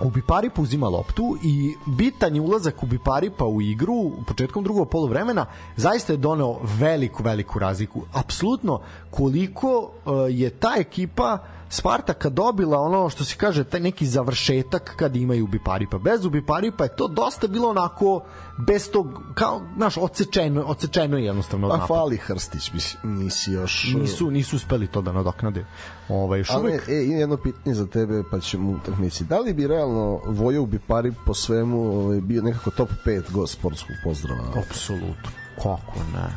Ubiparipa 0.01 0.63
uzima 0.63 0.89
loptu 0.89 1.37
i 1.43 1.75
bitan 1.87 2.35
je 2.35 2.41
ulazak 2.41 2.83
Ubiparipa 2.83 3.45
u 3.45 3.63
igru 3.63 4.11
početkom 4.27 4.65
drugog 4.65 4.91
poluvremena 4.91 5.47
zaista 5.77 6.13
je 6.13 6.17
doneo 6.17 6.61
veliku, 6.79 7.23
veliku 7.23 7.59
razliku. 7.59 8.03
Apsolutno 8.13 8.81
koliko 9.11 9.79
uh, 9.81 10.13
je 10.31 10.51
ta 10.51 10.75
ekipa 10.79 11.39
Spartaka 11.69 12.29
dobila 12.29 12.81
ono 12.81 13.11
što 13.11 13.25
se 13.25 13.37
kaže 13.37 13.65
taj 13.65 13.81
neki 13.81 14.07
završetak 14.07 14.95
kad 14.97 15.17
imaju 15.17 15.45
Ubiparipa. 15.45 15.99
Bez 15.99 16.25
Ubiparipa 16.25 16.85
je 16.85 16.97
to 16.97 17.09
dosta 17.09 17.47
bilo 17.47 17.69
onako 17.69 18.21
bez 18.59 18.91
tog 18.91 19.07
kao 19.35 19.63
naš 19.77 19.97
odsečeno 19.97 20.63
odsečeno 20.63 21.17
je 21.17 21.25
jednostavno 21.25 21.69
Pa 21.69 21.87
fali 21.87 22.17
Hrstić, 22.17 22.73
mislim, 22.73 23.19
nisi 23.19 23.53
još... 23.53 23.95
Nisu 23.95 24.31
nisu 24.31 24.57
uspeli 24.57 24.87
to 24.87 25.03
da 25.03 25.13
nadoknade. 25.13 25.67
Ovaj 26.09 26.41
još 26.41 26.51
Ali, 26.51 26.63
uvek 26.63 26.89
e, 26.89 26.93
i 26.93 27.11
jedno 27.11 27.37
pitanje 27.37 27.75
za 27.75 27.87
tebe, 27.87 28.23
pa 28.31 28.41
ćemo 28.41 28.71
utakmici. 28.71 29.25
Da 29.25 29.39
li 29.39 29.55
bi 29.55 29.67
realno 29.67 30.21
Vojo 30.27 30.67
Bipari 30.67 31.13
po 31.27 31.35
svemu 31.35 31.99
ovaj, 31.99 32.21
bio 32.21 32.43
nekako 32.43 32.71
top 32.71 32.89
5 33.05 33.31
go 33.31 33.47
sportskog 33.47 33.97
pozdrava? 34.05 34.43
Apsolutno. 34.69 35.31
Kako 35.57 35.99
ne? 36.15 36.29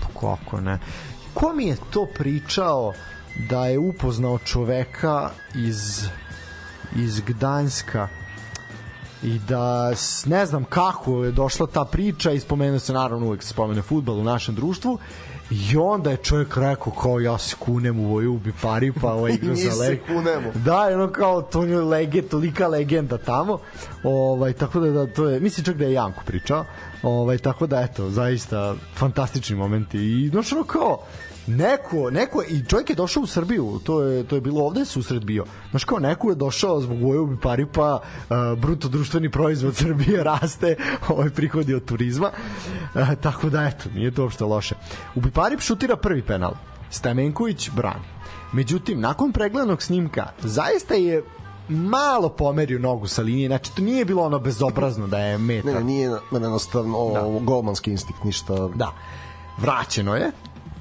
Pa 0.00 0.20
Kako 0.20 0.60
ne? 0.60 0.78
Ko 1.34 1.52
mi 1.52 1.66
je 1.66 1.76
to 1.90 2.06
pričao 2.14 2.92
da 3.34 3.66
je 3.66 3.78
upoznao 3.78 4.38
čoveka 4.38 5.30
iz 5.54 6.04
iz 6.96 7.20
Gdanjska 7.20 8.08
i 9.22 9.38
da 9.38 9.92
ne 10.26 10.46
znam 10.46 10.64
kako 10.64 11.24
je 11.24 11.32
došla 11.32 11.66
ta 11.66 11.84
priča 11.84 12.30
i 12.30 12.40
spomenuo 12.40 12.78
se 12.78 12.92
naravno 12.92 13.26
uvek 13.26 13.42
spomene 13.42 13.82
futbol 13.82 14.18
u 14.18 14.24
našem 14.24 14.54
društvu 14.54 14.98
i 15.50 15.76
onda 15.76 16.10
je 16.10 16.16
čovjek 16.16 16.56
rekao 16.56 16.92
kao 16.92 17.20
ja 17.20 17.38
se 17.38 17.56
kunem 17.58 18.00
u 18.00 18.08
Voju 18.08 18.38
Bipari 18.38 18.92
pa 19.00 19.12
ovo 19.12 19.28
igra 19.34 19.54
za 19.54 19.74
leg 19.80 19.98
kunemo. 20.06 20.52
da, 20.54 20.80
ono 20.80 21.08
kao 21.08 21.42
to 21.42 21.64
je 21.64 21.80
lege, 21.80 22.22
tolika 22.22 22.68
legenda 22.68 23.18
tamo. 23.18 23.58
Ovaj 24.02 24.52
tako 24.52 24.80
da, 24.80 24.90
da 24.90 25.06
to 25.06 25.28
je 25.28 25.40
mislim 25.40 25.64
čak 25.64 25.76
da 25.76 25.84
je 25.84 25.92
Janko 25.92 26.22
pričao. 26.26 26.64
Ovaj 27.02 27.38
tako 27.38 27.66
da 27.66 27.80
eto, 27.80 28.10
zaista 28.10 28.74
fantastični 28.94 29.56
momenti 29.56 29.98
i 29.98 30.28
znaš 30.28 30.52
ono 30.52 30.64
kao 30.64 30.98
neko, 31.46 32.10
neko, 32.10 32.42
i 32.48 32.64
čovjek 32.68 32.90
je 32.90 32.96
došao 32.96 33.22
u 33.22 33.26
Srbiju, 33.26 33.80
to 33.84 34.02
je, 34.02 34.24
to 34.24 34.34
je 34.34 34.40
bilo 34.40 34.64
ovde 34.64 34.84
susret 34.84 35.24
bio. 35.24 35.44
Znaš 35.70 35.84
kao, 35.84 35.98
neko 35.98 36.28
je 36.28 36.34
došao 36.34 36.80
zbog 36.80 37.02
Vojobi 37.02 37.36
Paripa, 37.42 37.94
uh, 37.94 38.58
bruto 38.58 38.88
društveni 38.88 39.30
proizvod 39.30 39.76
Srbije 39.76 40.24
raste, 40.24 40.76
ovaj 41.08 41.30
prihodi 41.30 41.74
od 41.74 41.84
turizma, 41.84 42.30
uh, 42.94 43.14
tako 43.22 43.50
da 43.50 43.62
eto, 43.62 43.88
nije 43.94 44.10
to 44.10 44.22
uopšte 44.22 44.44
loše. 44.44 44.74
U 45.14 45.20
Biparip 45.20 45.60
šutira 45.60 45.96
prvi 45.96 46.22
penal, 46.22 46.52
Stamenković 46.90 47.70
brani. 47.70 48.04
Međutim, 48.52 49.00
nakon 49.00 49.32
pregledanog 49.32 49.82
snimka, 49.82 50.26
zaista 50.42 50.94
je 50.94 51.22
malo 51.68 52.28
pomerio 52.28 52.78
nogu 52.78 53.06
sa 53.06 53.22
linije, 53.22 53.48
znači 53.48 53.74
to 53.74 53.82
nije 53.82 54.04
bilo 54.04 54.22
ono 54.22 54.38
bezobrazno 54.38 55.06
da 55.06 55.18
je 55.18 55.38
metar. 55.38 55.74
Ne, 55.74 55.78
ne, 55.78 55.84
nije 55.84 56.10
jednostavno 56.32 57.10
da. 57.12 57.44
golmanski 57.44 57.90
instinkt, 57.90 58.24
ništa. 58.24 58.68
Da, 58.74 58.92
vraćeno 59.58 60.16
je 60.16 60.30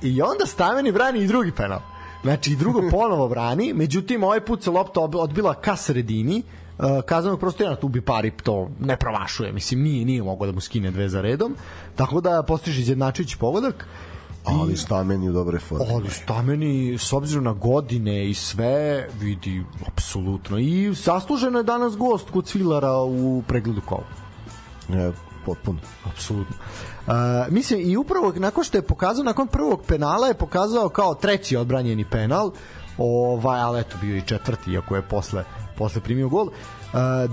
i 0.01 0.21
onda 0.21 0.45
Stameni 0.45 0.91
brani 0.91 1.19
i 1.19 1.27
drugi 1.27 1.51
penal. 1.51 1.79
Znači 2.23 2.51
i 2.51 2.55
drugo 2.55 2.81
ponovo 2.91 3.27
brani, 3.29 3.73
međutim 3.73 4.23
ovaj 4.23 4.45
put 4.45 4.63
se 4.63 4.69
lopta 4.69 4.99
odbila 4.99 5.53
ka 5.53 5.75
sredini, 5.75 6.43
uh, 6.77 6.85
kazanog 7.05 7.39
prostora 7.39 7.75
tu 7.75 7.87
bi 7.87 8.01
Parip 8.01 8.41
to 8.41 8.69
ne 8.79 8.97
promašuje, 8.97 9.51
mislim 9.51 9.81
nije 9.81 10.05
nije 10.05 10.23
mogao 10.23 10.45
da 10.45 10.51
mu 10.51 10.61
skine 10.61 10.91
dve 10.91 11.09
za 11.09 11.21
redom, 11.21 11.55
tako 11.95 12.21
da 12.21 12.43
postiže 12.43 12.81
izjednačujući 12.81 13.37
pogodak 13.37 13.87
Ali 14.43 14.77
Stameni 14.77 15.29
u 15.29 15.33
dobre 15.33 15.59
forme. 15.59 15.85
Ali 15.93 16.09
Stameni, 16.09 16.97
s 16.97 17.13
obzirom 17.13 17.43
na 17.43 17.53
godine 17.53 18.29
i 18.29 18.33
sve, 18.33 19.07
vidi, 19.19 19.63
apsolutno. 19.87 20.57
I 20.57 20.93
zasluženo 20.93 21.59
je 21.59 21.63
danas 21.63 21.97
gost 21.97 22.29
kod 22.29 22.45
Cvilara 22.45 22.97
u 22.97 23.43
pregledu 23.47 23.81
kola. 23.85 24.07
Je, 24.89 25.11
potpuno. 25.45 25.79
Apsolutno. 26.05 26.55
Uh, 26.55 26.90
mislim, 27.49 27.79
i 27.83 27.97
upravo 27.97 28.33
nakon 28.35 28.63
što 28.63 28.77
je 28.77 28.81
pokazao, 28.81 29.23
nakon 29.23 29.47
prvog 29.47 29.81
penala 29.87 30.27
je 30.27 30.33
pokazao 30.33 30.89
kao 30.89 31.15
treći 31.15 31.57
odbranjeni 31.57 32.05
penal, 32.11 32.51
ovaj, 32.97 33.61
ali 33.61 33.79
eto 33.79 33.97
bio 34.01 34.17
i 34.17 34.21
četvrti, 34.21 34.71
iako 34.71 34.95
je 34.95 35.01
posle, 35.01 35.43
posle 35.77 36.01
primio 36.01 36.29
gol. 36.29 36.47
Uh, 36.47 36.53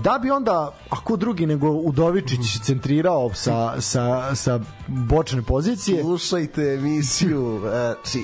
da 0.03 0.19
bi 0.21 0.31
onda, 0.31 0.75
ako 0.89 1.15
drugi 1.15 1.45
nego 1.45 1.69
Udovičić 1.69 2.61
centrirao 2.63 3.33
sa, 3.33 3.81
sa, 3.81 4.35
sa 4.35 4.59
bočne 4.87 5.41
pozicije. 5.41 6.01
Slušajte 6.01 6.61
emisiju, 6.61 7.59
znači, 7.61 8.23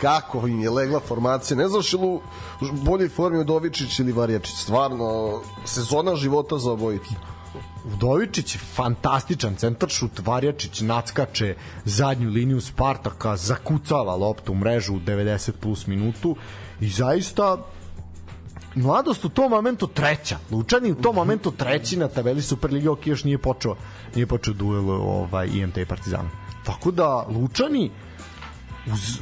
kako 0.00 0.46
im 0.46 0.60
je 0.60 0.70
legla 0.70 1.00
formacija, 1.00 1.56
ne 1.56 1.68
znaš 1.68 1.92
ili 1.92 2.06
u 2.06 2.20
boljoj 2.84 3.08
formi 3.08 3.38
Udovičić 3.38 3.98
ili 3.98 4.12
Varjačić, 4.12 4.56
stvarno, 4.56 5.40
sezona 5.64 6.16
života 6.16 6.58
za 6.58 6.72
obojicu. 6.72 7.14
Udovičić 7.84 8.56
fantastičan 8.74 9.54
centar 9.54 9.88
šut, 9.88 10.20
Varjačić 10.26 10.80
nackače 10.80 11.54
zadnju 11.84 12.30
liniju 12.30 12.60
Spartaka, 12.60 13.36
zakucava 13.36 14.16
loptu 14.16 14.52
u 14.52 14.54
mrežu 14.54 14.94
u 14.94 15.00
90 15.00 15.52
plus 15.60 15.86
minutu 15.86 16.36
i 16.80 16.88
zaista 16.88 17.56
Mladost 18.74 19.24
u 19.24 19.28
tom 19.28 19.50
momentu 19.50 19.86
treća. 19.86 20.38
Lučani 20.50 20.92
u 20.92 20.94
tom 20.94 21.14
momentu 21.14 21.50
treći 21.50 21.96
na 21.96 22.08
tabeli 22.08 22.42
Superlige, 22.42 22.90
ok, 22.90 23.06
još 23.06 23.24
nije 23.24 23.38
počeo, 23.38 23.76
nije 24.14 24.26
počeo 24.26 24.54
duel 24.54 24.90
ovaj, 24.90 25.46
IMT 25.46 25.76
i 25.76 25.84
Partizan. 25.84 26.28
Tako 26.64 26.90
da, 26.90 27.26
Lučani 27.28 27.90
uz, 28.92 29.18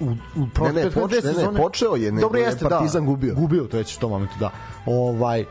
u, 0.00 0.04
u 0.36 0.46
ne, 0.64 0.72
ne, 0.72 0.90
poč, 0.90 1.12
ne, 1.24 1.32
ne, 1.32 1.56
počeo 1.56 1.96
je, 1.96 2.12
nego 2.12 2.20
Dobro, 2.26 2.40
jeste, 2.40 2.64
je 2.64 2.68
Partizan 2.68 3.02
da, 3.02 3.06
gubio. 3.06 3.34
Gubio, 3.34 3.64
to 3.64 3.76
već 3.76 3.96
u 3.96 4.00
tom 4.00 4.10
momentu, 4.10 4.34
da. 4.40 4.50
Ovaj, 4.86 5.44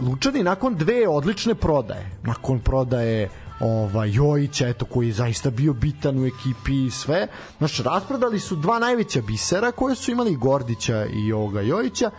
Lučani 0.00 0.42
nakon 0.42 0.74
dve 0.74 1.08
odlične 1.08 1.54
prodaje, 1.54 2.10
nakon 2.22 2.58
prodaje 2.58 3.28
ovaj 3.60 4.10
Jojića 4.12 4.68
eto 4.68 4.84
koji 4.84 5.06
je 5.06 5.12
zaista 5.12 5.50
bio 5.50 5.72
bitan 5.72 6.18
u 6.18 6.26
ekipi 6.26 6.86
i 6.86 6.90
sve. 6.90 7.26
Znači 7.58 7.82
rasprodali 7.82 8.40
su 8.40 8.56
dva 8.56 8.78
najveća 8.78 9.20
bisera 9.22 9.72
koje 9.72 9.94
su 9.94 10.10
imali 10.10 10.36
Gordića 10.36 11.06
i 11.26 11.32
ovoga 11.32 11.60
Jojića 11.60 12.10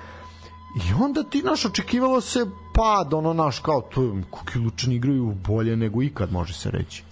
I 0.75 0.93
onda 1.03 1.23
ti 1.23 1.41
naš 1.41 1.65
očekivalo 1.65 2.21
se 2.21 2.45
pad, 2.73 3.13
ono 3.13 3.33
naš 3.33 3.59
kao 3.59 3.81
to 3.81 4.15
kuki 4.31 4.59
lučani 4.59 4.95
igraju 4.95 5.35
bolje 5.47 5.75
nego 5.75 6.01
ikad 6.01 6.31
može 6.31 6.53
se 6.53 6.71
reći. 6.71 7.03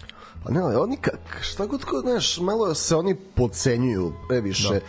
Pa 0.43 0.51
ne, 0.51 0.61
oni 0.61 0.97
kak, 0.97 1.39
šta 1.41 1.65
god 1.65 1.85
ko, 1.85 1.99
znaš, 1.99 2.39
malo 2.39 2.75
se 2.75 2.95
oni 2.95 3.15
podcenjuju 3.15 4.13
previše. 4.27 4.73
Da 4.73 4.79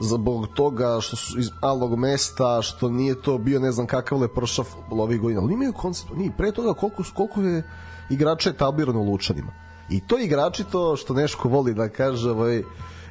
zbog 0.00 0.46
toga 0.54 1.00
što 1.00 1.16
su 1.16 1.38
iz 1.38 1.50
malog 1.62 1.98
mesta, 1.98 2.62
što 2.62 2.88
nije 2.88 3.22
to 3.22 3.38
bio 3.38 3.60
ne 3.60 3.72
znam 3.72 3.86
kakav 3.86 4.18
lepršav 4.18 4.66
ovih 4.90 5.20
godina. 5.20 5.40
Ali 5.40 5.54
imaju 5.54 5.72
koncept, 5.72 6.10
ni 6.16 6.32
pre 6.36 6.52
toga 6.52 6.74
koliko, 6.74 7.02
koliko 7.14 7.40
je 7.40 7.62
igrača 8.10 8.50
etablirano 8.50 9.00
u 9.00 9.10
Lučanima. 9.10 9.52
I 9.90 10.00
to 10.00 10.18
igrači 10.18 10.64
to 10.64 10.96
što 10.96 11.14
Neško 11.14 11.48
voli 11.48 11.74
da 11.74 11.88
kaže, 11.88 12.30
ovaj, 12.30 12.62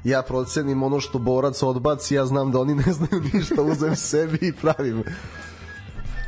ja 0.03 0.21
procenim 0.21 0.83
ono 0.83 0.99
što 0.99 1.19
borac 1.19 1.63
odbaci, 1.63 2.15
ja 2.15 2.25
znam 2.25 2.51
da 2.51 2.59
oni 2.59 2.75
ne 2.75 2.93
znaju 2.97 3.23
ništa, 3.33 3.61
uzem 3.61 3.95
sebi 3.95 4.37
i 4.41 4.53
pravim. 4.53 5.03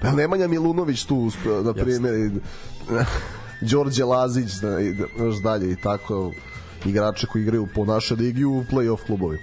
Pa 0.01 0.11
Nemanja 0.11 0.47
Milunović 0.47 1.05
tu, 1.05 1.29
na 1.63 1.73
primjer, 1.73 2.31
Đorđe 3.71 4.03
Lazić, 4.03 4.53
da, 4.53 4.79
još 5.25 5.35
dalje 5.43 5.71
i 5.71 5.75
tako, 5.75 6.31
igrače 6.85 7.27
koji 7.27 7.41
igraju 7.41 7.67
po 7.75 7.85
našoj 7.85 8.17
ligi 8.17 8.45
u 8.45 8.63
play-off 8.71 9.05
klubovi. 9.05 9.39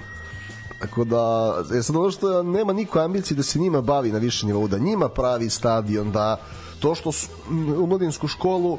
Tako 0.80 1.04
da, 1.04 1.54
je 1.74 1.82
sad 1.82 1.96
ono 1.96 2.10
što 2.10 2.42
nema 2.42 2.72
niko 2.72 2.98
ambicije 2.98 3.36
da 3.36 3.42
se 3.42 3.58
njima 3.58 3.80
bavi 3.80 4.12
na 4.12 4.18
više 4.18 4.46
nivou, 4.46 4.68
da 4.68 4.78
njima 4.78 5.08
pravi 5.08 5.50
stadion, 5.50 6.12
da 6.12 6.40
to 6.78 6.94
što 6.94 7.12
su 7.12 7.28
u 7.78 7.86
mladinsku 7.86 8.28
školu 8.28 8.78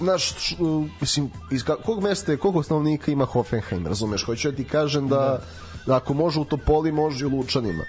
naš, 0.00 0.34
š, 0.38 0.56
mislim, 1.00 1.30
iz 1.50 1.64
kog 1.84 2.02
mesta 2.02 2.32
je, 2.32 2.38
koliko 2.38 2.62
stanovnika 2.62 3.12
ima 3.12 3.24
Hoffenheim, 3.24 3.86
razumeš? 3.86 4.24
Hoću 4.24 4.50
da 4.50 4.56
ti 4.56 4.64
kažem 4.64 5.08
da, 5.08 5.42
da 5.86 5.96
ako 5.96 6.14
može 6.14 6.40
u 6.40 6.44
Topoli, 6.44 6.92
može 6.92 7.24
i 7.24 7.28
u 7.28 7.36
Lučanima. 7.36 7.84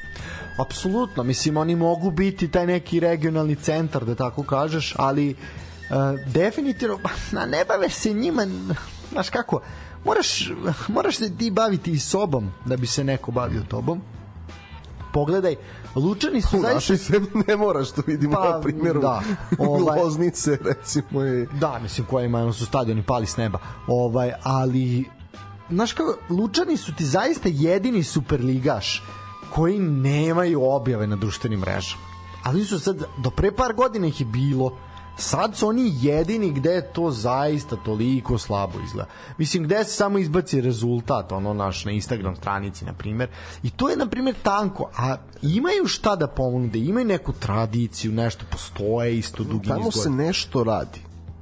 Apsolutno, 0.57 1.23
mislim, 1.23 1.57
oni 1.57 1.75
mogu 1.75 2.11
biti 2.11 2.47
taj 2.47 2.67
neki 2.67 2.99
regionalni 2.99 3.55
centar, 3.55 4.05
da 4.05 4.15
tako 4.15 4.43
kažeš, 4.43 4.95
ali 4.97 5.29
uh, 5.29 6.19
definitivno, 6.33 6.99
na 7.31 7.45
ne 7.45 7.65
bave 7.65 7.89
se 7.89 8.13
njima, 8.13 8.47
znaš 9.11 9.29
kako, 9.29 9.61
moraš, 10.05 10.51
moraš 10.87 11.17
se 11.17 11.37
ti 11.37 11.51
baviti 11.51 11.91
i 11.91 11.99
sobom 11.99 12.51
da 12.65 12.77
bi 12.77 12.87
se 12.87 13.03
neko 13.03 13.31
bavio 13.31 13.61
tobom. 13.69 14.01
Pogledaj, 15.13 15.55
Lučani 15.95 16.41
su 16.41 16.59
zaista... 16.61 16.97
Se 16.97 17.21
ne 17.47 17.57
moraš 17.57 17.91
to 17.91 18.01
vidimo 18.07 18.35
pa, 18.35 18.49
na 18.49 18.61
primjeru 18.61 19.01
da, 19.01 19.21
ovaj, 19.57 19.99
Loznice, 19.99 20.57
recimo. 20.65 21.25
I... 21.25 21.47
Da, 21.59 21.79
mislim, 21.79 22.07
koje 22.07 22.25
imaju 22.25 22.53
su 22.53 22.65
stadioni 22.65 23.03
pali 23.03 23.25
s 23.25 23.37
neba. 23.37 23.59
Ovaj, 23.87 24.31
ali, 24.43 25.05
znaš 25.69 25.93
kako, 25.93 26.17
Lučani 26.29 26.77
su 26.77 26.95
ti 26.95 27.05
zaista 27.05 27.49
jedini 27.51 28.03
superligaš 28.03 29.03
koji 29.49 29.79
nemaju 29.79 30.63
objave 30.63 31.07
na 31.07 31.15
društvenim 31.15 31.59
mrežama. 31.59 32.03
Ali 32.43 32.65
su 32.65 32.79
sad, 32.79 33.03
do 33.17 33.29
pre 33.29 33.51
par 33.51 33.73
godina 33.73 34.07
ih 34.07 34.19
je 34.19 34.25
bilo, 34.25 34.77
sad 35.17 35.55
su 35.55 35.67
oni 35.67 35.93
jedini 36.01 36.51
gde 36.51 36.81
to 36.93 37.11
zaista 37.11 37.75
toliko 37.75 38.37
slabo 38.37 38.79
izgleda. 38.85 39.09
Mislim, 39.37 39.63
gde 39.63 39.83
se 39.83 39.91
samo 39.91 40.17
izbaci 40.17 40.61
rezultat, 40.61 41.31
ono 41.31 41.53
naš 41.53 41.85
na 41.85 41.91
Instagram 41.91 42.35
stranici, 42.35 42.85
na 42.85 42.93
primer, 42.93 43.29
i 43.63 43.69
to 43.69 43.89
je, 43.89 43.97
na 43.97 44.07
primer, 44.07 44.35
tanko, 44.43 44.89
a 44.97 45.15
imaju 45.41 45.87
šta 45.87 46.15
da 46.15 46.27
ponude, 46.27 46.79
imaju 46.79 47.05
neku 47.05 47.33
tradiciju, 47.33 48.11
nešto 48.11 48.45
postoje 48.51 49.17
isto 49.17 49.43
dugi 49.43 49.67
Tamo 49.67 49.91
se 49.91 50.09
nešto 50.09 50.63
radi. 50.63 50.99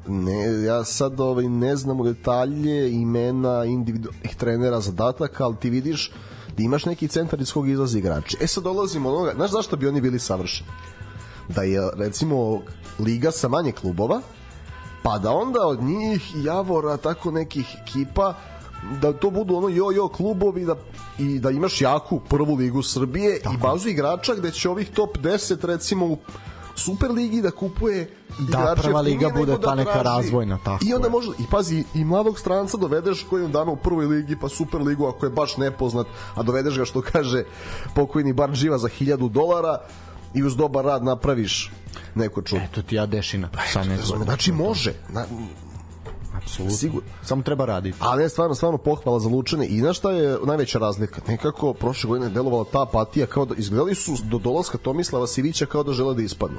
Ne, 0.08 0.64
ja 0.64 0.84
sad 0.84 1.20
ovaj, 1.20 1.50
ne 1.50 1.76
znam 1.76 2.04
detalje 2.04 2.92
imena 2.92 3.66
individualnih 3.66 4.36
trenera 4.36 4.80
zadataka, 4.80 5.46
ali 5.46 5.56
ti 5.56 5.70
vidiš 5.70 6.12
da 6.58 6.64
imaš 6.64 6.86
neki 6.86 7.08
centar 7.08 7.42
iz 7.42 7.54
kog 7.54 7.70
izlazi 7.70 8.00
igrači. 8.00 8.38
E 8.42 8.48
sad 8.48 8.64
dolazimo 8.64 9.10
onoga, 9.10 9.34
znaš 9.36 9.52
zašto 9.52 9.76
bi 9.76 9.88
oni 9.88 10.02
bili 10.02 10.20
savršeni? 10.20 10.70
Da 11.48 11.64
je 11.64 11.82
recimo 11.98 12.62
liga 13.02 13.32
sa 13.32 13.48
manje 13.48 13.72
klubova, 13.72 14.22
pa 15.04 15.18
da 15.18 15.32
onda 15.32 15.68
od 15.68 15.84
njih 15.84 16.32
Javora, 16.36 16.98
tako 16.98 17.32
nekih 17.32 17.76
ekipa, 17.82 18.34
da 19.02 19.14
to 19.14 19.30
budu 19.30 19.56
ono 19.56 19.70
jo-jo 19.70 20.08
klubovi 20.08 20.66
da, 20.66 20.76
i 21.20 21.40
da 21.40 21.50
imaš 21.50 21.82
jaku 21.82 22.20
prvu 22.20 22.56
ligu 22.56 22.84
Srbije 22.84 23.42
tako. 23.42 23.56
i 23.56 23.58
bazu 23.58 23.90
igrača 23.90 24.36
gde 24.36 24.52
će 24.52 24.70
ovih 24.70 24.90
top 24.90 25.18
10 25.18 25.66
recimo 25.66 26.06
u 26.06 26.18
Super 26.76 27.12
ligi 27.12 27.42
da 27.42 27.52
kupuje 27.52 28.10
da 28.40 28.76
prva 28.82 29.02
liga 29.02 29.30
bude 29.38 29.52
da 29.52 29.62
ta 29.62 29.76
neka 29.76 29.92
traži. 29.92 30.06
razvojna 30.06 30.58
tako 30.66 30.86
i 30.88 30.94
onda 30.94 31.10
može 31.10 31.32
i 31.40 31.44
pazi 31.52 31.84
i 31.96 32.06
mladog 32.06 32.40
stranca 32.40 32.78
dovedeš 32.78 33.26
kojim 33.30 33.52
dana 33.52 33.72
u 33.72 33.76
prvoj 33.76 34.06
ligi 34.06 34.36
pa 34.36 34.50
super 34.50 34.82
ligu 34.82 35.08
ako 35.08 35.26
je 35.26 35.30
baš 35.30 35.58
nepoznat 35.58 36.08
a 36.36 36.44
dovedeš 36.44 36.78
ga 36.78 36.86
što 36.86 37.02
kaže 37.02 37.44
pokojni 37.96 38.34
bar 38.34 38.54
živa 38.54 38.78
za 38.78 38.88
1000 38.88 39.30
dolara 39.30 39.78
i 40.34 40.44
uz 40.44 40.56
dobar 40.56 40.86
rad 40.86 41.04
napraviš 41.04 41.72
neko 42.16 42.42
čudo. 42.42 42.62
Eto 42.62 42.82
ti 42.82 42.96
ja 42.96 43.06
dešina. 43.06 43.50
Sa 43.74 43.84
ne 43.84 43.98
znači 43.98 44.52
može. 44.52 44.94
Na, 45.10 45.26
Apsolutno. 46.38 46.78
Sigurno. 46.78 47.10
Samo 47.24 47.42
treba 47.44 47.66
raditi. 47.66 47.98
Ali 48.00 48.24
ne, 48.24 48.30
stvarno, 48.30 48.56
stvarno 48.56 48.78
pohvala 48.78 49.20
za 49.20 49.30
Lučane. 49.30 49.68
I 49.68 49.82
na 49.82 49.94
šta 49.94 50.12
je 50.12 50.38
najveća 50.46 50.80
razlika? 50.80 51.22
Nekako 51.28 51.74
prošle 51.74 52.08
godine 52.08 52.26
je 52.26 52.30
delovala 52.30 52.66
ta 52.72 52.82
apatija 52.84 53.26
kao 53.26 53.46
da 53.46 53.56
izgledali 53.58 53.96
su 53.96 54.16
do 54.24 54.38
dolaska 54.38 54.78
Tomislava 54.78 55.28
Sivića 55.28 55.66
kao 55.66 55.84
da 55.84 55.94
žele 55.94 56.16
da 56.16 56.22
ispadnu. 56.22 56.58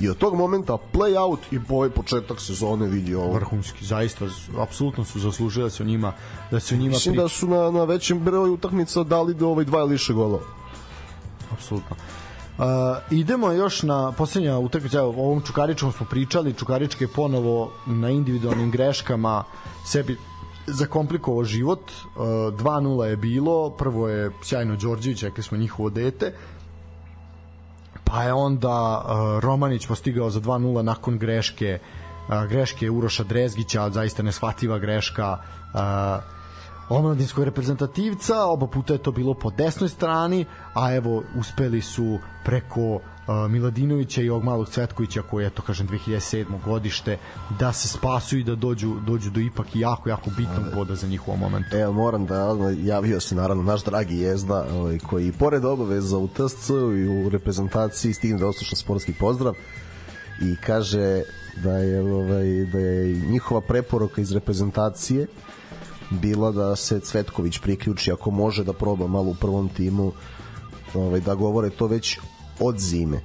i 0.00 0.08
od 0.08 0.16
tog 0.16 0.34
momenta 0.34 0.76
play 0.92 1.18
out 1.20 1.40
i 1.52 1.58
ovaj 1.68 1.90
početak 1.90 2.40
sezone 2.40 2.86
vidi 2.88 3.14
ovo. 3.14 3.32
vrhunski, 3.32 3.84
zaista 3.84 4.24
apsolutno 4.58 5.04
su 5.04 5.20
zaslužili 5.20 5.64
da 5.64 5.70
se 5.70 5.82
o 5.82 5.86
njima 5.86 6.12
da 6.50 6.60
se 6.60 6.74
o 6.74 6.78
njima 6.78 6.90
Mislim 6.90 7.12
priča. 7.14 7.22
da 7.22 7.28
su 7.28 7.48
na, 7.48 7.70
na 7.70 7.84
većem 7.84 8.18
broju 8.20 8.54
utakmica 8.54 9.02
dali 9.02 9.34
do 9.34 9.48
ovaj 9.48 9.64
dva 9.64 9.80
ili 9.80 9.90
više 9.92 10.12
golova. 10.12 10.44
apsolutno. 11.52 11.96
Uh, 12.60 12.66
idemo 13.10 13.52
još 13.52 13.82
na 13.82 14.12
poslednja 14.12 14.58
utakmica, 14.58 15.02
o 15.02 15.08
ovom 15.08 15.40
Čukaričkom 15.40 15.92
smo 15.92 16.06
pričali, 16.06 16.54
Čukarički 16.54 17.04
je 17.04 17.08
ponovo 17.08 17.72
na 17.86 18.10
individualnim 18.10 18.70
greškama 18.70 19.44
sebi 19.86 20.16
zakomplikovao 20.66 21.44
život, 21.44 21.80
uh, 21.80 22.22
2-0 22.22 23.04
je 23.04 23.16
bilo, 23.16 23.70
prvo 23.70 24.08
je 24.08 24.30
sjajno 24.42 24.76
Đorđević, 24.76 25.22
rekli 25.22 25.42
smo 25.42 25.58
njihovo 25.58 25.90
dete, 25.90 26.34
pa 28.04 28.22
je 28.22 28.32
onda 28.32 29.04
uh, 29.04 29.42
Romanić 29.42 29.86
postigao 29.86 30.30
za 30.30 30.40
2-0 30.40 30.82
nakon 30.82 31.18
greške 31.18 31.78
uh, 32.28 32.44
greške 32.48 32.90
Uroša 32.90 33.24
Drezgića, 33.24 33.90
zaista 33.90 34.22
neshvatljiva 34.22 34.78
greška 34.78 35.38
uh, 35.74 36.39
omladinskog 36.90 37.44
reprezentativca, 37.44 38.44
oba 38.44 38.66
puta 38.66 38.92
je 38.92 38.98
to 38.98 39.12
bilo 39.12 39.34
po 39.34 39.50
desnoj 39.50 39.88
strani, 39.88 40.44
a 40.74 40.94
evo 40.94 41.22
uspeli 41.38 41.80
su 41.80 42.18
preko 42.44 42.94
uh, 42.94 43.00
Miladinovića 43.50 44.22
i 44.22 44.30
ovog 44.30 44.44
malog 44.44 44.68
Cvetkovića 44.68 45.22
koji 45.22 45.44
je 45.44 45.50
to 45.50 45.62
kažem 45.62 45.88
2007. 45.88 46.44
godište 46.64 47.18
da 47.58 47.72
se 47.72 47.88
spasu 47.88 48.38
i 48.38 48.44
da 48.44 48.54
dođu 48.54 48.94
dođu 49.06 49.30
do 49.30 49.40
ipak 49.40 49.66
jako 49.74 50.08
jako 50.08 50.30
bitnog 50.36 50.64
boda 50.74 50.94
za 50.94 51.06
njihov 51.06 51.36
moment. 51.36 51.72
Evo, 51.72 51.92
moram 51.92 52.26
da 52.26 52.46
odmah, 52.46 52.72
javio 52.84 53.20
se 53.20 53.34
naravno 53.34 53.62
naš 53.62 53.84
dragi 53.84 54.18
Jezda, 54.18 54.66
ovaj, 54.72 54.98
koji 54.98 55.32
pored 55.32 55.64
obaveza 55.64 56.18
u 56.18 56.28
TSC 56.28 56.70
i 56.70 57.26
u 57.26 57.28
reprezentaciji 57.28 58.12
stigne 58.12 58.38
da 58.38 58.46
osluša 58.46 58.76
sportski 58.76 59.12
pozdrav 59.12 59.54
i 60.42 60.56
kaže 60.56 61.22
da 61.62 61.72
je 61.72 62.14
ovaj 62.14 62.64
da 62.64 62.78
je 62.78 63.14
njihova 63.14 63.60
preporuka 63.60 64.20
iz 64.20 64.32
reprezentacije 64.32 65.26
bila 66.10 66.52
da 66.52 66.76
se 66.76 67.00
Cvetković 67.00 67.58
priključi 67.58 68.12
ako 68.12 68.30
može 68.30 68.64
da 68.64 68.72
proba 68.72 69.06
malo 69.06 69.30
u 69.30 69.34
prvom 69.34 69.68
timu 69.68 70.12
ovaj, 70.94 71.20
da 71.20 71.34
govore 71.34 71.70
to 71.70 71.86
već 71.86 72.18
od 72.60 72.78
zime 72.78 73.20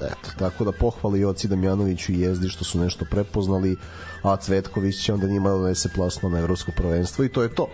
Eto, 0.00 0.30
tako 0.38 0.64
da 0.64 0.72
pohvali 0.72 1.20
i 1.20 1.24
Oci 1.24 1.48
Damjanoviću 1.48 2.12
i 2.12 2.20
Jezdi 2.20 2.48
što 2.48 2.64
su 2.64 2.78
nešto 2.78 3.04
prepoznali, 3.10 3.76
a 4.22 4.36
Cvetković 4.36 5.04
će 5.04 5.14
onda 5.14 5.26
njima 5.26 5.50
da 5.50 5.56
donese 5.56 5.88
plasno 5.88 6.28
na 6.28 6.38
evropsko 6.38 6.72
prvenstvo 6.76 7.24
i 7.24 7.28
to 7.28 7.42
je 7.42 7.54
to. 7.54 7.68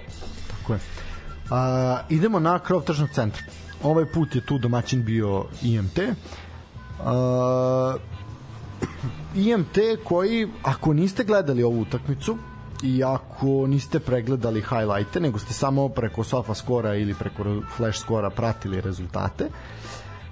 Tako 0.51 0.73
je. 0.73 0.81
A, 1.51 2.01
idemo 2.09 2.41
na 2.41 2.59
krov 2.59 2.83
tržnog 2.83 3.09
centra. 3.15 3.43
Ovaj 3.83 4.07
put 4.07 4.35
je 4.35 4.47
tu 4.47 4.59
domaćin 4.59 5.05
bio 5.05 5.45
IMT. 5.63 5.99
A, 7.01 7.97
IMT 9.47 9.79
koji, 10.05 10.49
ako 10.63 10.93
niste 10.93 11.25
gledali 11.25 11.63
ovu 11.63 11.81
utakmicu 11.81 12.37
i 12.83 13.05
ako 13.05 13.67
niste 13.67 14.01
pregledali 14.01 14.63
highlighte, 14.63 15.21
nego 15.21 15.39
ste 15.39 15.53
samo 15.53 15.89
preko 15.89 16.25
sofa 16.25 16.55
skora 16.55 16.95
ili 16.95 17.15
preko 17.15 17.45
flash 17.77 18.01
skora 18.01 18.31
pratili 18.31 18.81
rezultate, 18.81 19.49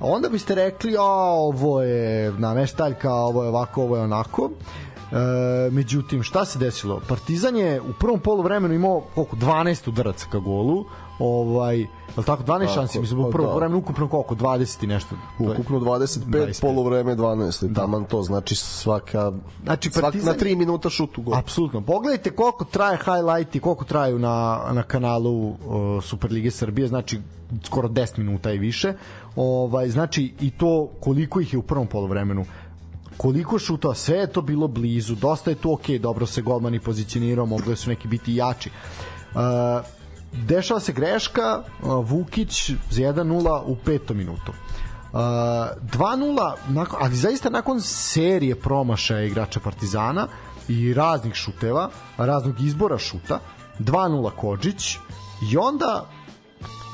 onda 0.00 0.28
biste 0.28 0.54
rekli, 0.54 0.96
a 0.98 1.02
ovo 1.32 1.82
je 1.82 2.32
nameštaljka, 2.32 3.14
ovo 3.14 3.42
je 3.42 3.48
ovako, 3.48 3.82
ovo 3.82 3.96
je 3.96 4.02
onako. 4.02 4.50
E, 5.12 5.70
međutim, 5.70 6.22
šta 6.22 6.44
se 6.44 6.58
desilo? 6.58 7.00
Partizan 7.08 7.56
je 7.56 7.80
u 7.80 7.92
prvom 7.98 8.20
poluvremenu 8.20 8.74
imao 8.74 9.02
koliko 9.14 9.36
12 9.36 9.88
udaraca 9.88 10.26
ka 10.30 10.38
golu. 10.38 10.84
Ovaj, 11.18 11.76
li 12.16 12.24
tako 12.26 12.42
12 12.42 12.46
Tako, 12.46 12.72
šansi, 12.74 13.00
mislim 13.00 13.20
u 13.20 13.24
pa 13.24 13.30
prvom 13.30 13.50
da. 13.50 13.56
vremenu 13.56 13.78
ukupno 13.78 14.08
koliko 14.08 14.34
20 14.34 14.84
i 14.84 14.86
nešto. 14.86 15.16
Ukupno 15.38 15.80
25, 15.80 16.24
25. 16.24 16.60
polovreme 16.60 17.16
12, 17.16 17.66
da. 17.66 17.80
taman 17.80 18.04
to, 18.04 18.22
znači 18.22 18.54
svaka 18.54 19.32
Znači, 19.64 19.90
svak, 19.90 20.04
Partizan- 20.04 20.26
na 20.26 20.34
3 20.34 20.56
minuta 20.56 20.90
šut 20.90 21.18
u 21.18 21.22
gol. 21.22 21.34
Apsolutno. 21.34 21.80
Pogledajte 21.80 22.30
koliko 22.30 22.64
traje 22.64 22.98
highlighti, 22.98 23.60
koliko 23.60 23.84
traju 23.84 24.18
na, 24.18 24.60
na 24.72 24.82
kanalu 24.82 25.48
uh, 25.48 25.56
Superlige 26.04 26.50
Srbije, 26.50 26.88
znači 26.88 27.20
skoro 27.64 27.88
10 27.88 28.18
minuta 28.18 28.52
i 28.52 28.58
više. 28.58 28.92
Ovaj, 29.36 29.88
znači 29.88 30.34
i 30.40 30.50
to 30.50 30.88
koliko 31.00 31.40
ih 31.40 31.52
je 31.52 31.58
u 31.58 31.62
prvom 31.62 31.86
polovremenu 31.86 32.44
koliko 33.16 33.58
šutova, 33.58 33.94
sve 33.94 34.16
je 34.16 34.32
to 34.32 34.42
bilo 34.42 34.68
blizu, 34.68 35.14
dosta 35.14 35.50
je 35.50 35.56
to 35.56 35.72
ok, 35.72 35.88
dobro 36.00 36.26
se 36.26 36.42
golmani 36.42 36.80
pozicionirao, 36.80 37.46
mogli 37.46 37.76
su 37.76 37.90
neki 37.90 38.08
biti 38.08 38.34
jači. 38.36 38.70
Uh, 39.34 39.40
dešava 40.32 40.80
se 40.80 40.92
greška, 40.92 41.62
Vukić 41.82 42.70
za 42.70 43.02
1-0 43.02 43.62
u 43.66 43.76
petom 43.76 44.16
minutu. 44.16 44.52
Uh, 45.12 45.18
2-0, 45.18 46.52
nakon, 46.68 46.98
ali 47.02 47.16
zaista 47.16 47.50
nakon 47.50 47.80
serije 47.80 48.54
promašaja 48.54 49.24
igrača 49.24 49.60
Partizana 49.60 50.28
i 50.68 50.94
raznih 50.94 51.34
šuteva, 51.34 51.90
raznog 52.16 52.60
izbora 52.60 52.98
šuta, 52.98 53.40
2-0 53.78 54.30
Kodžić 54.30 54.96
i 55.52 55.56
onda 55.56 56.06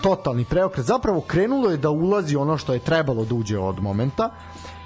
totalni 0.03 0.45
preokret. 0.45 0.87
Zapravo 0.87 1.21
krenulo 1.21 1.71
je 1.71 1.77
da 1.77 1.91
ulazi 1.91 2.37
ono 2.37 2.59
što 2.59 2.73
je 2.73 2.79
trebalo 2.79 3.25
da 3.25 3.35
uđe 3.35 3.59
od 3.59 3.83
momenta. 3.83 4.31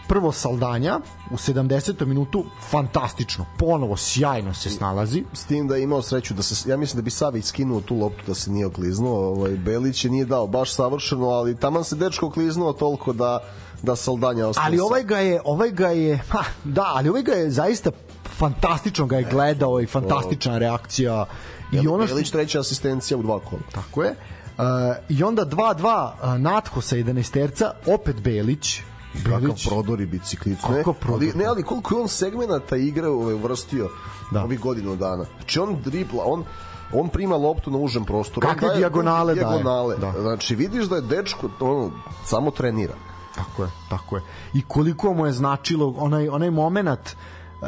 Prvo 0.08 0.32
Saldanja 0.32 1.00
u 1.30 1.34
70. 1.34 2.06
minutu 2.06 2.44
fantastično, 2.70 3.46
ponovo 3.58 3.96
sjajno 3.96 4.54
se 4.54 4.70
snalazi. 4.70 5.24
S 5.32 5.44
tim 5.44 5.68
da 5.68 5.76
je 5.76 5.82
imao 5.82 6.02
sreću 6.02 6.34
da 6.34 6.42
se 6.42 6.70
ja 6.70 6.76
mislim 6.76 6.96
da 6.96 7.04
bi 7.04 7.10
Savić 7.10 7.44
skinuo 7.44 7.80
tu 7.80 7.96
loptu 7.96 8.22
da 8.26 8.34
se 8.34 8.50
nije 8.50 8.66
okliznuo, 8.66 9.28
ovaj 9.28 9.50
Belić 9.50 10.04
je 10.04 10.10
nije 10.10 10.24
dao 10.24 10.46
baš 10.46 10.74
savršeno, 10.74 11.28
ali 11.28 11.56
taman 11.56 11.84
se 11.84 11.96
dečko 11.96 12.26
okliznuo 12.26 12.72
toliko 12.72 13.12
da 13.12 13.38
da 13.82 13.96
Saldanja 13.96 14.46
ostane. 14.46 14.66
Ali 14.66 14.80
ovaj 14.80 15.02
ga 15.02 15.18
je, 15.18 15.40
ovaj 15.44 15.70
ga 15.70 15.88
je, 15.88 16.20
ha, 16.28 16.44
da, 16.64 16.92
ali 16.94 17.08
ovaj 17.08 17.22
ga 17.22 17.32
je 17.32 17.50
zaista 17.50 17.90
fantastično 18.38 19.06
ga 19.06 19.16
je 19.16 19.26
gledao 19.30 19.80
i 19.80 19.86
fantastična 19.86 20.58
reakcija 20.58 21.26
i 21.72 21.88
ono 21.88 22.06
što 22.06 22.14
Belić 22.14 22.30
treća 22.30 22.60
asistencija 22.60 23.18
u 23.18 23.22
dva 23.22 23.40
kola. 23.40 23.62
Tako 23.72 24.02
je. 24.02 24.10
Uh, 24.10 24.64
I 25.08 25.22
onda 25.22 25.44
2-2 25.44 26.10
uh, 26.12 26.40
Natko 26.40 26.80
sa 26.80 26.96
11 26.96 27.32
terca, 27.32 27.72
opet 27.86 28.20
Belić. 28.20 28.80
Kakav 29.24 29.40
Belić, 29.40 29.68
prodor 29.68 30.00
i 30.00 30.06
biciklicu. 30.06 30.72
Ne, 30.72 30.78
Kakav 30.78 30.94
prodor? 30.94 31.22
ali, 31.22 31.32
ne, 31.34 31.44
ali 31.44 31.62
koliko 31.62 31.94
je 31.94 32.00
on 32.00 32.08
segmenata 32.08 32.76
igre 32.76 33.08
ovaj, 33.08 33.34
uvrstio 33.34 33.90
Da. 34.30 34.44
ovih 34.44 34.60
godinu 34.60 34.96
dana. 34.96 35.24
Znači 35.38 35.60
on 35.60 35.76
dribla, 35.84 36.22
on 36.26 36.44
on 36.92 37.08
prima 37.08 37.36
loptu 37.36 37.70
na 37.70 37.78
užem 37.78 38.04
prostoru. 38.04 38.46
Kakve 38.46 38.68
daje 38.68 38.78
dijagonale 38.78 39.34
daje. 39.34 39.46
dijagonale. 39.46 39.96
Da. 39.96 40.12
Znači 40.20 40.54
vidiš 40.54 40.84
da 40.84 40.96
je 40.96 41.02
dečko 41.02 41.48
on, 41.60 41.92
samo 42.24 42.50
trenira. 42.50 42.94
Tako 43.34 43.62
je, 43.62 43.70
tako 43.90 44.16
je. 44.16 44.22
I 44.54 44.62
koliko 44.62 45.14
mu 45.14 45.26
je 45.26 45.32
značilo 45.32 45.94
onaj, 45.98 46.28
onaj 46.28 46.50
moment 46.50 47.16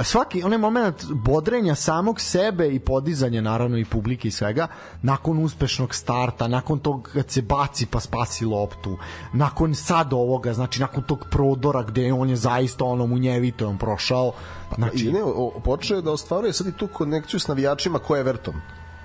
svaki 0.02 0.42
onaj 0.42 0.58
moment 0.58 1.04
bodrenja 1.10 1.74
samog 1.74 2.20
sebe 2.20 2.68
i 2.68 2.78
podizanja 2.78 3.40
naravno 3.40 3.78
i 3.78 3.84
publike 3.84 4.28
i 4.28 4.30
svega 4.30 4.66
nakon 5.02 5.44
uspešnog 5.44 5.94
starta, 5.94 6.48
nakon 6.48 6.78
tog 6.78 7.10
kad 7.12 7.30
se 7.30 7.42
baci 7.42 7.86
pa 7.86 8.00
spasi 8.00 8.44
loptu, 8.44 8.98
nakon 9.32 9.74
sad 9.74 10.12
ovoga, 10.12 10.52
znači 10.52 10.80
nakon 10.80 11.02
tog 11.02 11.26
prodora 11.30 11.82
gde 11.82 12.12
on 12.12 12.30
je 12.30 12.36
zaista 12.36 12.84
ono 12.84 13.06
munjevito 13.06 13.64
je 13.64 13.68
on 13.68 13.78
prošao, 13.78 14.32
Znači, 14.76 14.98
znači 14.98 15.08
I 15.08 15.12
ne, 15.12 15.22
o, 15.24 15.60
počeo 15.64 15.96
je 15.96 16.02
da 16.02 16.12
ostvaruje 16.12 16.52
sad 16.52 16.66
i 16.66 16.72
tu 16.72 16.88
konekciju 16.92 17.40
s 17.40 17.48
navijačima 17.48 17.98
ko 17.98 18.16
je 18.16 18.20
Everton. 18.20 18.54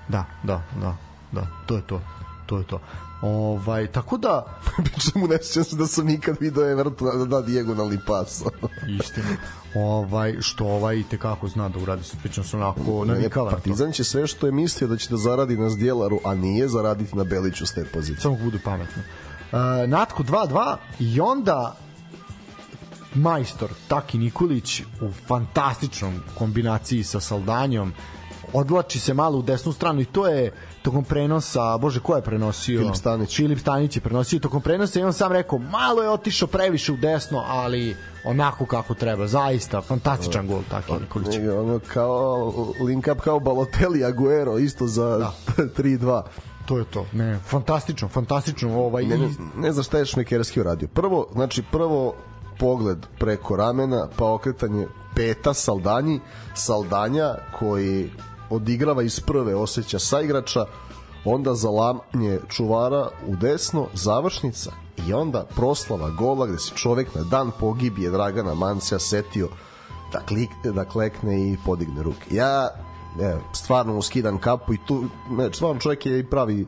da, 0.08 0.24
da, 0.42 0.62
da, 0.80 0.96
da, 1.32 1.46
to 1.66 1.76
je 1.76 1.82
to, 1.86 2.00
to 2.46 2.58
je 2.58 2.64
to. 2.64 2.80
Ovaj, 3.22 3.86
tako 3.86 4.16
da, 4.18 4.60
Pri 4.84 5.00
čemu 5.00 5.26
ne 5.26 5.38
sjećam 5.42 5.64
se 5.64 5.76
da 5.76 5.86
sam 5.86 6.06
nikad 6.06 6.36
video 6.40 6.70
Evertona 6.70 7.12
da 7.12 7.24
da 7.24 7.42
dijagonalni 7.42 7.98
pas. 8.06 8.42
istina, 9.00 9.28
ovaj, 9.74 10.36
što 10.40 10.66
ovaj 10.66 11.02
te 11.10 11.18
kako 11.18 11.48
zna 11.48 11.68
da 11.68 11.78
uradi, 11.78 12.02
pričam 12.22 12.44
se 12.44 12.56
onako 12.56 13.04
navikalan. 13.04 13.46
na 13.46 13.50
to. 13.50 13.56
Partizan 13.56 13.92
će 13.92 14.04
sve 14.04 14.26
što 14.26 14.46
je 14.46 14.52
mislio 14.52 14.88
da 14.88 14.96
će 14.96 15.10
da 15.10 15.16
zaradi 15.16 15.56
na 15.56 15.70
Zdjelaru, 15.70 16.20
a 16.24 16.34
nije 16.34 16.68
zaraditi 16.68 17.16
na 17.16 17.24
Beliću 17.24 17.66
s 17.66 17.72
te 17.72 17.84
pozicije. 17.84 18.20
samo 18.20 18.36
budu 18.36 18.58
pametni. 18.64 19.02
Uh, 19.52 19.88
Natko 19.88 20.22
2-2 20.22 20.76
i 20.98 21.20
onda 21.20 21.76
majstor 23.14 23.70
Taki 23.88 24.18
Nikolić 24.18 24.80
u 24.80 25.12
fantastičnom 25.26 26.20
kombinaciji 26.38 27.04
sa 27.04 27.20
Saldanjom 27.20 27.92
odlači 28.52 29.00
se 29.00 29.14
malo 29.14 29.38
u 29.38 29.42
desnu 29.42 29.72
stranu 29.72 30.00
i 30.00 30.04
to 30.04 30.26
je 30.26 30.52
tokom 30.82 31.04
prenosa, 31.04 31.78
bože 31.78 32.00
ko 32.00 32.16
je 32.16 32.22
prenosio? 32.22 32.80
Filip 32.80 32.96
Stanić. 32.96 33.36
Filip 33.36 33.58
Stanić 33.58 33.96
je 33.96 34.00
prenosio 34.00 34.38
tokom 34.38 34.62
prenosa 34.62 35.00
i 35.00 35.02
on 35.02 35.12
sam 35.12 35.32
rekao 35.32 35.58
malo 35.58 36.02
je 36.02 36.10
otišao 36.10 36.48
previše 36.48 36.92
u 36.92 36.96
desno, 36.96 37.44
ali 37.46 37.96
onako 38.24 38.66
kako 38.66 38.94
treba, 38.94 39.26
zaista 39.26 39.80
fantastičan 39.80 40.46
gol 40.46 40.62
Taki 40.70 40.92
Nikolić. 40.92 41.36
Ono 41.58 41.80
kao 41.92 42.52
link 42.80 43.06
up 43.12 43.20
kao 43.20 43.40
Balotelli 43.40 44.04
Aguero 44.04 44.58
isto 44.58 44.86
za 44.86 45.18
Da. 45.18 45.32
3-2 45.78 46.22
To 46.66 46.78
je 46.78 46.84
to. 46.84 47.06
Ne, 47.12 47.38
fantastično, 47.46 48.08
fantastično 48.08 48.78
ovaj 48.78 49.04
ne, 49.04 49.18
ne, 49.18 49.28
ne 49.56 49.72
znaš 49.72 49.86
šta 49.86 49.98
je 49.98 50.04
Šmekerski 50.04 50.60
uradio 50.60 50.88
prvo, 50.88 51.26
znači 51.32 51.62
prvo 51.72 52.14
pogled 52.58 52.98
preko 53.18 53.56
ramena 53.56 54.08
pa 54.16 54.32
okretanje 54.32 54.86
peta 55.14 55.54
Saldanji 55.54 56.20
Saldanja 56.54 57.34
koji 57.58 58.10
odigrava 58.50 59.02
iz 59.02 59.20
prve 59.20 59.54
osjeća 59.54 59.98
sa 59.98 60.20
igrača 60.20 60.66
onda 61.24 61.54
zalamanje 61.54 62.38
čuvara 62.48 63.08
u 63.26 63.36
desno, 63.36 63.86
završnica 63.94 64.72
i 65.08 65.12
onda 65.12 65.46
proslava 65.56 66.10
gola 66.10 66.46
gde 66.46 66.58
se 66.58 66.72
čovek 66.74 67.14
na 67.14 67.22
dan 67.22 67.50
pogibije 67.60 68.10
Dragana 68.10 68.54
Mancija 68.54 68.98
setio 68.98 69.48
da, 70.12 70.20
klik, 70.20 70.50
da 70.74 70.84
klekne 70.84 71.52
i 71.52 71.56
podigne 71.64 72.02
ruke. 72.02 72.34
Ja 72.34 72.68
evo, 73.20 73.40
stvarno 73.52 73.94
mu 73.94 74.02
skidam 74.02 74.38
kapu 74.38 74.74
i 74.74 74.78
tu, 74.86 75.04
ne, 75.30 75.52
stvarno 75.52 75.80
čovjek 75.80 76.06
je 76.06 76.18
i 76.18 76.26
pravi 76.26 76.66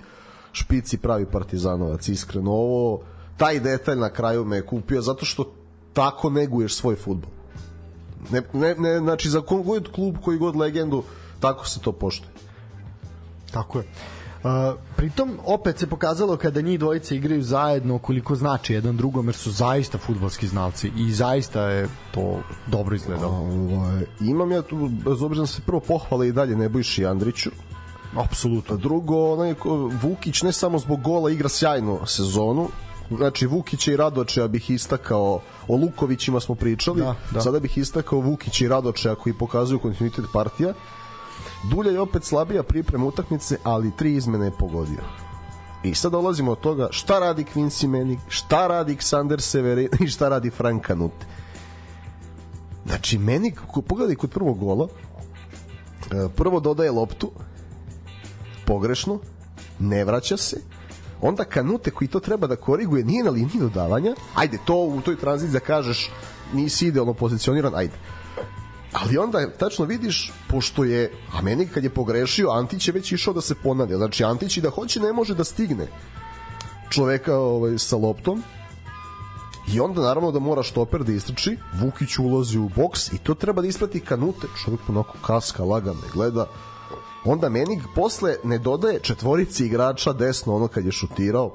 špici, 0.52 0.98
pravi 0.98 1.26
partizanovac, 1.26 2.08
iskreno 2.08 2.50
ovo, 2.50 3.00
taj 3.36 3.60
detalj 3.60 3.98
na 3.98 4.10
kraju 4.10 4.44
me 4.44 4.56
je 4.56 4.66
kupio 4.66 5.02
zato 5.02 5.24
što 5.24 5.52
tako 5.92 6.30
neguješ 6.30 6.76
svoj 6.76 6.96
futbol. 6.96 7.30
Ne, 8.30 8.42
ne, 8.52 8.74
ne, 8.74 8.98
znači 8.98 9.30
za 9.30 9.40
koji 9.40 9.82
klub, 9.94 10.16
koji 10.24 10.38
god 10.38 10.56
legendu, 10.56 11.02
tako 11.40 11.68
se 11.68 11.80
to 11.80 11.92
poštuje. 11.92 12.30
Tako 13.50 13.78
je. 13.78 13.84
Uh, 14.44 14.78
pritom 14.96 15.38
opet 15.44 15.78
se 15.78 15.86
pokazalo 15.86 16.36
kada 16.36 16.60
njih 16.60 16.78
dvojice 16.78 17.16
igraju 17.16 17.42
zajedno 17.42 17.98
koliko 17.98 18.34
znači 18.34 18.74
jedan 18.74 18.96
drugom 18.96 19.26
jer 19.26 19.34
su 19.34 19.50
zaista 19.50 19.98
futbalski 19.98 20.46
znalci 20.46 20.92
i 20.96 21.12
zaista 21.12 21.62
je 21.62 21.88
to 22.14 22.40
dobro 22.66 22.96
izgledalo. 22.96 23.32
Ovaj, 23.32 24.04
imam 24.20 24.52
ja 24.52 24.62
tu, 24.62 24.88
bez 25.04 25.22
obzira 25.22 25.46
se 25.46 25.62
prvo 25.66 25.80
pohvale 25.80 26.28
i 26.28 26.32
dalje 26.32 26.56
Nebojši 26.56 27.06
Andriću, 27.06 27.50
Apsolutno. 28.16 28.76
Drugo, 28.76 29.32
onaj 29.32 29.54
Vukić 30.02 30.42
ne 30.42 30.52
samo 30.52 30.78
zbog 30.78 31.02
gola 31.02 31.30
igra 31.30 31.48
sjajnu 31.48 32.00
sezonu, 32.06 32.68
znači 33.10 33.46
Vukića 33.46 33.92
i 33.92 33.96
Radočeja 33.96 34.48
bih 34.48 34.70
istakao 34.70 35.40
o 35.68 35.76
Lukovićima 35.76 36.40
smo 36.40 36.54
pričali 36.54 37.00
da, 37.00 37.14
da. 37.30 37.40
sada 37.40 37.60
bih 37.60 37.78
istakao 37.78 38.20
Vukića 38.20 38.64
i 38.64 38.68
Radočeja 38.68 39.14
koji 39.14 39.32
pokazuju 39.32 39.78
kontinuitet 39.78 40.24
partija 40.32 40.74
Dulja 41.64 41.90
je 41.90 42.00
opet 42.00 42.24
slabija 42.24 42.62
priprema 42.62 43.04
utakmice, 43.04 43.58
ali 43.64 43.96
tri 43.96 44.14
izmene 44.14 44.46
je 44.46 44.58
pogodio. 44.58 45.00
I 45.82 45.94
sad 45.94 46.12
dolazimo 46.12 46.52
od 46.52 46.60
toga 46.60 46.88
šta 46.90 47.18
radi 47.18 47.44
Quincy 47.54 47.86
Menig, 47.88 48.18
šta 48.28 48.66
radi 48.66 48.96
Xander 48.96 49.40
Severin 49.40 49.88
i 50.00 50.08
šta 50.08 50.28
radi 50.28 50.50
Frank 50.50 50.86
Kanute. 50.86 51.26
Znači, 52.86 53.18
Menig, 53.18 53.60
pogledaj 53.88 54.16
kod 54.16 54.30
prvog 54.30 54.58
gola, 54.58 54.88
e, 56.10 56.28
prvo 56.36 56.60
dodaje 56.60 56.90
loptu, 56.90 57.30
pogrešno, 58.66 59.18
ne 59.78 60.04
vraća 60.04 60.36
se, 60.36 60.60
onda 61.20 61.44
Kanute 61.44 61.90
koji 61.90 62.08
to 62.08 62.20
treba 62.20 62.46
da 62.46 62.56
koriguje 62.56 63.04
nije 63.04 63.24
na 63.24 63.30
liniji 63.30 63.60
dodavanja, 63.60 64.14
ajde, 64.34 64.58
to 64.64 64.76
u 64.76 65.00
toj 65.00 65.16
tranziciji 65.16 65.52
da 65.52 65.60
kažeš 65.60 66.10
nisi 66.52 66.86
idealno 66.86 67.14
pozicioniran, 67.14 67.74
ajde 67.74 67.94
ali 68.92 69.18
onda 69.18 69.50
tačno 69.50 69.84
vidiš 69.84 70.32
pošto 70.48 70.84
je 70.84 71.12
a 71.32 71.42
meni 71.42 71.66
kad 71.66 71.84
je 71.84 71.90
pogrešio 71.90 72.50
Antić 72.50 72.88
je 72.88 72.92
već 72.92 73.12
išao 73.12 73.34
da 73.34 73.40
se 73.40 73.54
ponavlja 73.54 73.96
znači 73.96 74.24
Antić 74.24 74.56
i 74.56 74.60
da 74.60 74.70
hoće 74.70 75.00
ne 75.00 75.12
može 75.12 75.34
da 75.34 75.44
stigne 75.44 75.88
čoveka 76.90 77.36
ovaj, 77.36 77.78
sa 77.78 77.96
loptom. 77.96 78.42
I 79.72 79.80
onda 79.80 80.02
naravno 80.02 80.30
da 80.32 80.38
mora 80.38 80.62
štoper 80.62 81.04
da 81.04 81.12
istrči. 81.12 81.56
Vukić 81.80 82.18
ulazi 82.18 82.58
u 82.58 82.68
boks 82.68 83.12
i 83.12 83.18
to 83.18 83.34
treba 83.34 83.62
da 83.62 83.68
isprati 83.68 84.00
kanute. 84.00 84.46
Čovek 84.64 84.80
onako 84.88 85.18
kaska 85.26 85.64
lagano 85.64 86.00
gleda. 86.12 86.46
Onda 87.24 87.48
Menig 87.48 87.82
posle 87.94 88.36
ne 88.44 88.58
dodaje 88.58 89.00
četvorici 89.00 89.66
igrača 89.66 90.12
desno 90.12 90.54
ono 90.54 90.68
kad 90.68 90.84
je 90.84 90.92
šutirao 90.92 91.52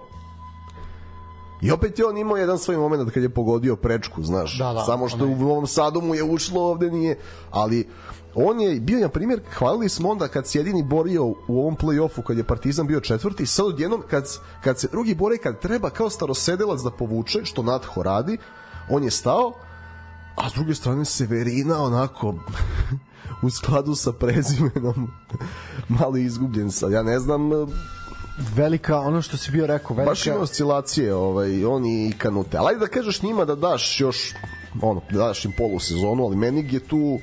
I 1.61 1.71
opet 1.71 1.99
je 1.99 2.05
on 2.05 2.17
imao 2.17 2.37
jedan 2.37 2.59
svoj 2.59 2.77
moment 2.77 3.11
kad 3.11 3.23
je 3.23 3.29
pogodio 3.29 3.75
prečku, 3.75 4.23
znaš. 4.23 4.57
Da, 4.57 4.73
da, 4.73 4.83
Samo 4.83 5.09
što 5.09 5.25
u 5.25 5.35
Novom 5.35 5.67
Sadu 5.67 6.01
mu 6.01 6.15
je 6.15 6.23
ušlo, 6.23 6.61
ovde 6.61 6.91
nije. 6.91 7.17
Ali 7.51 7.87
on 8.35 8.61
je 8.61 8.79
bio, 8.79 8.99
na 8.99 9.09
primjer, 9.09 9.41
hvalili 9.57 9.89
smo 9.89 10.09
onda 10.09 10.27
kad 10.27 10.47
se 10.47 10.59
jedini 10.59 10.83
borio 10.83 11.25
u 11.25 11.59
ovom 11.59 11.77
play-offu 11.77 12.23
kad 12.23 12.37
je 12.37 12.43
Partizan 12.43 12.87
bio 12.87 12.99
četvrti, 12.99 13.45
sad 13.45 13.65
odjednom 13.65 14.03
kad, 14.09 14.25
kad 14.63 14.79
se 14.79 14.87
drugi 14.91 15.15
bore, 15.15 15.37
kad 15.37 15.59
treba 15.59 15.89
kao 15.89 16.09
starosedelac 16.09 16.81
da 16.81 16.91
povuče, 16.91 17.39
što 17.43 17.63
Natho 17.63 18.03
radi, 18.03 18.37
on 18.89 19.03
je 19.03 19.11
stao, 19.11 19.53
a 20.35 20.49
s 20.49 20.53
druge 20.53 20.75
strane 20.75 21.05
Severina 21.05 21.83
onako 21.83 22.35
u 23.43 23.49
skladu 23.49 23.95
sa 23.95 24.11
prezimenom 24.11 25.07
malo 25.99 26.17
izgubljen 26.17 26.71
sad. 26.71 26.91
Ja 26.91 27.03
ne 27.03 27.19
znam 27.19 27.49
velika, 28.37 28.99
ono 28.99 29.21
što 29.21 29.37
si 29.37 29.51
bio 29.51 29.67
rekao, 29.67 29.95
velika... 29.95 30.11
Baš 30.11 30.27
ima 30.27 30.37
oscilacije, 30.37 31.15
ovaj, 31.15 31.65
oni 31.65 32.07
i 32.07 32.11
kanute. 32.17 32.57
Ali 32.57 32.79
da 32.79 32.87
kažeš 32.87 33.21
njima 33.21 33.45
da 33.45 33.55
daš 33.55 33.99
još, 33.99 34.33
ono, 34.81 35.01
da 35.11 35.17
daš 35.17 35.45
im 35.45 35.53
polusezonu, 35.57 36.25
ali 36.25 36.35
Menig 36.35 36.73
je 36.73 36.79
tu 36.79 37.19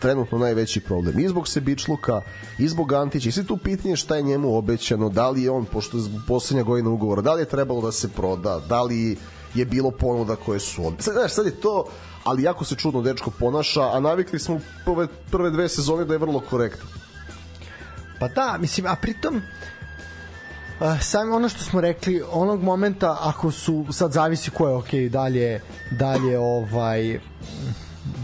trenutno 0.00 0.38
najveći 0.38 0.80
problem. 0.80 1.18
I 1.18 1.28
zbog 1.28 1.48
Sebičluka, 1.48 2.20
i 2.58 2.68
zbog 2.68 2.92
Antića, 2.92 3.28
i 3.28 3.32
sve 3.32 3.44
tu 3.44 3.56
pitanje 3.56 3.96
šta 3.96 4.16
je 4.16 4.22
njemu 4.22 4.56
obećano, 4.56 5.08
da 5.08 5.30
li 5.30 5.42
je 5.42 5.50
on, 5.50 5.64
pošto 5.64 5.96
je 5.96 6.04
poslednja 6.28 6.62
godina 6.62 6.90
ugovora, 6.90 7.22
da 7.22 7.34
li 7.34 7.42
je 7.42 7.48
trebalo 7.48 7.80
da 7.80 7.92
se 7.92 8.08
proda, 8.08 8.60
da 8.68 8.82
li 8.82 9.16
je 9.54 9.64
bilo 9.64 9.90
ponuda 9.90 10.36
koje 10.36 10.60
su 10.60 10.86
od... 10.86 10.94
Sad, 10.98 11.14
znaš, 11.14 11.32
sad 11.32 11.46
je 11.46 11.60
to, 11.60 11.84
ali 12.24 12.42
jako 12.42 12.64
se 12.64 12.74
čudno 12.74 13.02
dečko 13.02 13.30
ponaša, 13.30 13.90
a 13.92 14.00
navikli 14.00 14.38
smo 14.38 14.60
prve, 14.84 15.06
prve 15.30 15.50
dve 15.50 15.68
sezone 15.68 16.04
da 16.04 16.14
je 16.14 16.18
vrlo 16.18 16.40
korektan. 16.40 16.88
Pa 18.20 18.28
da, 18.28 18.56
mislim, 18.60 18.86
a 18.86 18.96
pritom 18.96 19.36
uh, 19.36 19.42
sam 21.00 21.32
ono 21.32 21.48
što 21.48 21.64
smo 21.64 21.80
rekli 21.80 22.22
onog 22.32 22.62
momenta 22.62 23.18
ako 23.20 23.50
su 23.50 23.86
sad 23.90 24.12
zavisi 24.12 24.50
ko 24.50 24.68
je 24.68 24.74
okay, 24.74 25.08
dalje 25.08 25.60
dalje 25.90 26.38
ovaj 26.38 27.20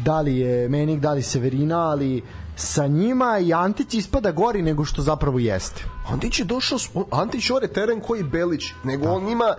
da 0.05 0.21
li 0.21 0.39
je 0.39 0.69
Menik, 0.69 1.01
da 1.01 1.13
li 1.13 1.23
Severina, 1.23 1.79
ali 1.79 2.23
sa 2.57 2.87
njima 2.87 3.39
i 3.39 3.53
Antić 3.55 3.95
ispada 3.95 4.31
gori 4.31 4.63
nego 4.63 4.85
što 4.85 5.03
zapravo 5.03 5.39
jeste. 5.39 5.85
Antić 6.09 6.39
je 6.39 6.45
došao, 6.45 6.79
Antić 7.11 7.51
ore 7.51 7.69
teren 7.69 8.01
koji 8.01 8.23
Belić, 8.23 8.65
nego 8.85 9.05
da. 9.05 9.13
on 9.13 9.29
ima 9.29 9.55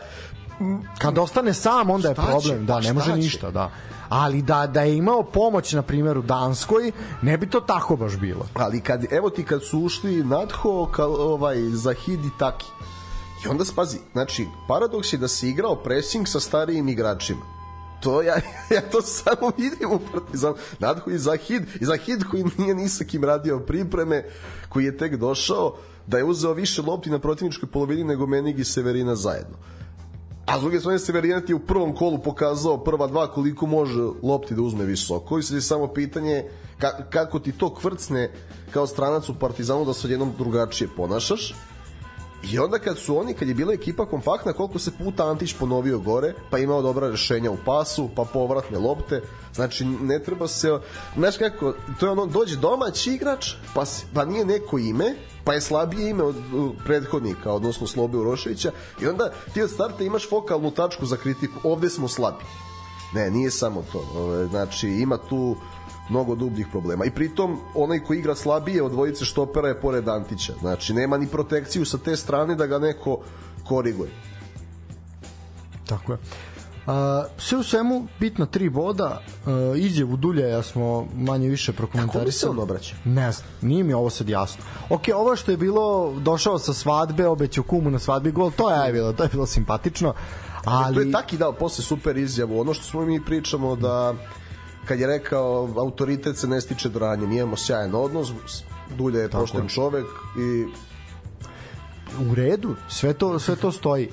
kad 0.97 1.17
ostane 1.17 1.53
sam 1.53 1.89
onda 1.89 2.09
je 2.09 2.15
problem, 2.15 2.65
da, 2.65 2.79
ne 2.79 2.93
može 2.93 3.15
ništa, 3.15 3.51
da 3.51 3.71
ali 4.09 4.41
da 4.41 4.67
da 4.67 4.81
je 4.81 4.97
imao 4.97 5.23
pomoć 5.23 5.73
na 5.73 5.81
primjer 5.81 6.17
u 6.17 6.21
Danskoj 6.21 6.91
ne 7.21 7.37
bi 7.37 7.49
to 7.49 7.59
tako 7.59 7.95
baš 7.95 8.17
bilo 8.17 8.47
ali 8.53 8.81
kad 8.81 9.13
evo 9.13 9.29
ti 9.29 9.43
kad 9.43 9.63
su 9.63 9.79
ušli 9.79 10.23
Nadho 10.23 10.87
kao 10.91 11.15
ovaj 11.15 11.57
Zahid 11.69 12.25
i 12.25 12.29
Taki 12.39 12.65
i 13.45 13.47
onda 13.47 13.65
spazi 13.65 13.97
znači 14.11 14.47
paradoks 14.67 15.13
je 15.13 15.17
da 15.17 15.27
se 15.27 15.49
igrao 15.49 15.75
pressing 15.75 16.27
sa 16.27 16.39
starijim 16.39 16.87
igračima 16.87 17.57
to 17.99 18.21
ja, 18.21 18.35
ja 18.75 18.81
to 18.91 19.01
samo 19.01 19.51
vidim 19.57 19.91
u 19.91 19.99
Partizanu. 20.11 20.55
Nadho 20.79 21.11
i 21.11 21.17
Zahid, 21.17 21.63
i 21.81 21.85
Zahid 21.85 22.23
koji 22.31 22.45
nije 22.57 22.75
ni 22.75 22.89
sa 22.89 23.03
kim 23.03 23.23
radio 23.23 23.59
pripreme, 23.59 24.23
koji 24.69 24.85
je 24.85 24.97
tek 24.97 25.15
došao, 25.15 25.75
da 26.07 26.17
je 26.17 26.23
uzeo 26.23 26.53
više 26.53 26.81
lopti 26.81 27.09
na 27.09 27.19
protivničkoj 27.19 27.69
polovini 27.69 28.03
nego 28.03 28.27
Menig 28.27 28.59
i 28.59 28.63
Severina 28.63 29.15
zajedno. 29.15 29.57
A 30.47 30.57
s 30.59 30.61
druge 30.61 30.79
strane 30.79 30.99
Severina 30.99 31.41
ti 31.41 31.51
je 31.51 31.55
u 31.55 31.59
prvom 31.59 31.95
kolu 31.95 32.17
pokazao 32.17 32.77
prva 32.77 33.07
dva 33.07 33.27
koliko 33.27 33.65
može 33.65 34.01
lopti 34.23 34.55
da 34.55 34.61
uzme 34.61 34.85
visoko 34.85 35.39
i 35.39 35.43
sad 35.43 35.55
je 35.55 35.61
samo 35.61 35.87
pitanje 35.87 36.43
ka, 36.79 36.91
kako 37.09 37.39
ti 37.39 37.51
to 37.51 37.73
kvrcne 37.73 38.31
kao 38.71 38.87
stranac 38.87 39.29
u 39.29 39.35
Partizanu 39.39 39.85
da 39.85 39.93
se 39.93 40.07
odjednom 40.07 40.33
drugačije 40.37 40.87
ponašaš. 40.97 41.55
I 42.51 42.59
onda 42.59 42.79
kad 42.79 42.97
su 42.99 43.17
oni, 43.17 43.33
kad 43.33 43.47
je 43.47 43.53
bila 43.53 43.73
ekipa 43.73 44.05
kompaktna, 44.05 44.53
koliko 44.53 44.79
se 44.79 44.91
puta 44.91 45.29
Antić 45.29 45.53
ponovio 45.53 45.99
gore, 45.99 46.33
pa 46.49 46.57
imao 46.57 46.81
dobra 46.81 47.09
rešenja 47.09 47.51
u 47.51 47.57
pasu, 47.65 48.09
pa 48.15 48.23
povratne 48.23 48.77
lopte, 48.79 49.21
znači 49.53 49.85
ne 49.85 50.23
treba 50.23 50.47
se, 50.47 50.79
znaš 51.17 51.37
kako, 51.37 51.73
to 51.99 52.05
je 52.05 52.11
ono, 52.11 52.25
dođe 52.25 52.55
domaći 52.55 53.11
igrač, 53.11 53.51
pa, 53.73 53.83
pa 54.13 54.25
nije 54.25 54.45
neko 54.45 54.77
ime, 54.77 55.15
pa 55.47 55.53
je 55.53 55.61
slabije 55.61 56.09
ime 56.09 56.23
od 56.23 56.35
prethodnika, 56.85 57.51
odnosno 57.51 57.87
Slobe 57.87 58.17
Uroševića 58.17 58.71
i 59.01 59.07
onda 59.07 59.31
ti 59.53 59.61
od 59.61 59.71
starta 59.71 60.03
imaš 60.03 60.29
fokalnu 60.29 60.71
tačku 60.71 61.05
za 61.05 61.17
kritiku, 61.17 61.59
ovde 61.63 61.89
smo 61.89 62.07
slabi. 62.07 62.43
Ne, 63.13 63.31
nije 63.31 63.51
samo 63.51 63.83
to. 63.91 64.03
Znači, 64.49 64.89
ima 64.89 65.17
tu 65.17 65.55
mnogo 66.09 66.35
dubljih 66.35 66.67
problema. 66.71 67.05
I 67.05 67.11
pritom, 67.11 67.59
onaj 67.75 67.99
ko 67.99 68.13
igra 68.13 68.35
slabije 68.35 68.83
od 68.83 68.91
dvojice 68.91 69.25
štopera 69.25 69.67
je 69.67 69.81
pored 69.81 70.07
Antića. 70.07 70.53
Znači, 70.59 70.93
nema 70.93 71.17
ni 71.17 71.27
protekciju 71.27 71.85
sa 71.85 71.97
te 71.97 72.15
strane 72.15 72.55
da 72.55 72.67
ga 72.67 72.79
neko 72.79 73.19
koriguje. 73.67 74.09
Tako 75.85 76.11
je. 76.11 76.17
Sve 77.37 77.57
u 77.57 77.63
svemu 77.63 78.07
bitno 78.19 78.45
tri 78.45 78.69
boda 78.69 79.21
uh, 79.45 79.79
izjavu 79.79 80.17
Duljaja 80.17 80.63
smo 80.63 81.07
manje 81.15 81.47
više 81.49 81.73
prokomentarisali. 81.73 82.19
Kako 82.19 82.25
mi 82.25 82.31
se 82.31 82.49
on 82.49 82.59
obraća? 82.59 82.95
Ne 83.05 83.31
znam, 83.31 83.49
nije 83.61 83.83
mi 83.83 83.93
ovo 83.93 84.09
sad 84.09 84.29
jasno. 84.29 84.63
Ok, 84.89 85.01
ovo 85.15 85.35
što 85.35 85.51
je 85.51 85.57
bilo 85.57 86.13
došao 86.19 86.59
sa 86.59 86.73
svadbe, 86.73 87.27
obećao 87.27 87.63
kumu 87.63 87.89
na 87.89 87.99
svadbi 87.99 88.31
gol, 88.31 88.51
to 88.51 88.69
je 88.69 88.93
bilo, 88.93 89.13
to 89.13 89.23
je 89.23 89.29
bilo 89.29 89.45
simpatično. 89.45 90.13
Ali... 90.65 90.95
To 90.95 91.01
je 91.01 91.11
taki 91.11 91.37
dao 91.37 91.51
posle 91.51 91.83
super 91.83 92.17
izjavu. 92.17 92.59
Ono 92.59 92.73
što 92.73 92.83
smo 92.83 93.01
mi 93.01 93.25
pričamo 93.25 93.75
da 93.75 94.13
kad 94.85 94.99
je 94.99 95.07
rekao 95.07 95.69
autoritet 95.77 96.37
se 96.37 96.47
ne 96.47 96.61
stiče 96.61 96.89
dranjem, 96.89 97.31
imamo 97.31 97.57
sjajan 97.57 97.95
odnos, 97.95 98.31
Dulja 98.97 99.21
je 99.21 99.29
pošten 99.29 99.67
čovek 99.67 100.05
i 100.39 100.65
u 102.31 102.35
redu, 102.35 102.75
sve 102.89 103.13
to, 103.13 103.39
sve 103.39 103.55
to 103.55 103.71
stoji. 103.71 104.09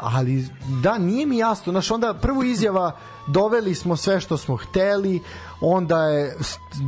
Ali 0.00 0.46
da, 0.82 0.98
nije 0.98 1.26
mi 1.26 1.38
jasno. 1.38 1.72
Znaš, 1.72 1.90
onda 1.90 2.14
prvu 2.14 2.44
izjava 2.44 2.96
doveli 3.26 3.74
smo 3.74 3.96
sve 3.96 4.20
što 4.20 4.36
smo 4.36 4.56
hteli, 4.56 5.20
onda 5.60 6.02
je 6.02 6.36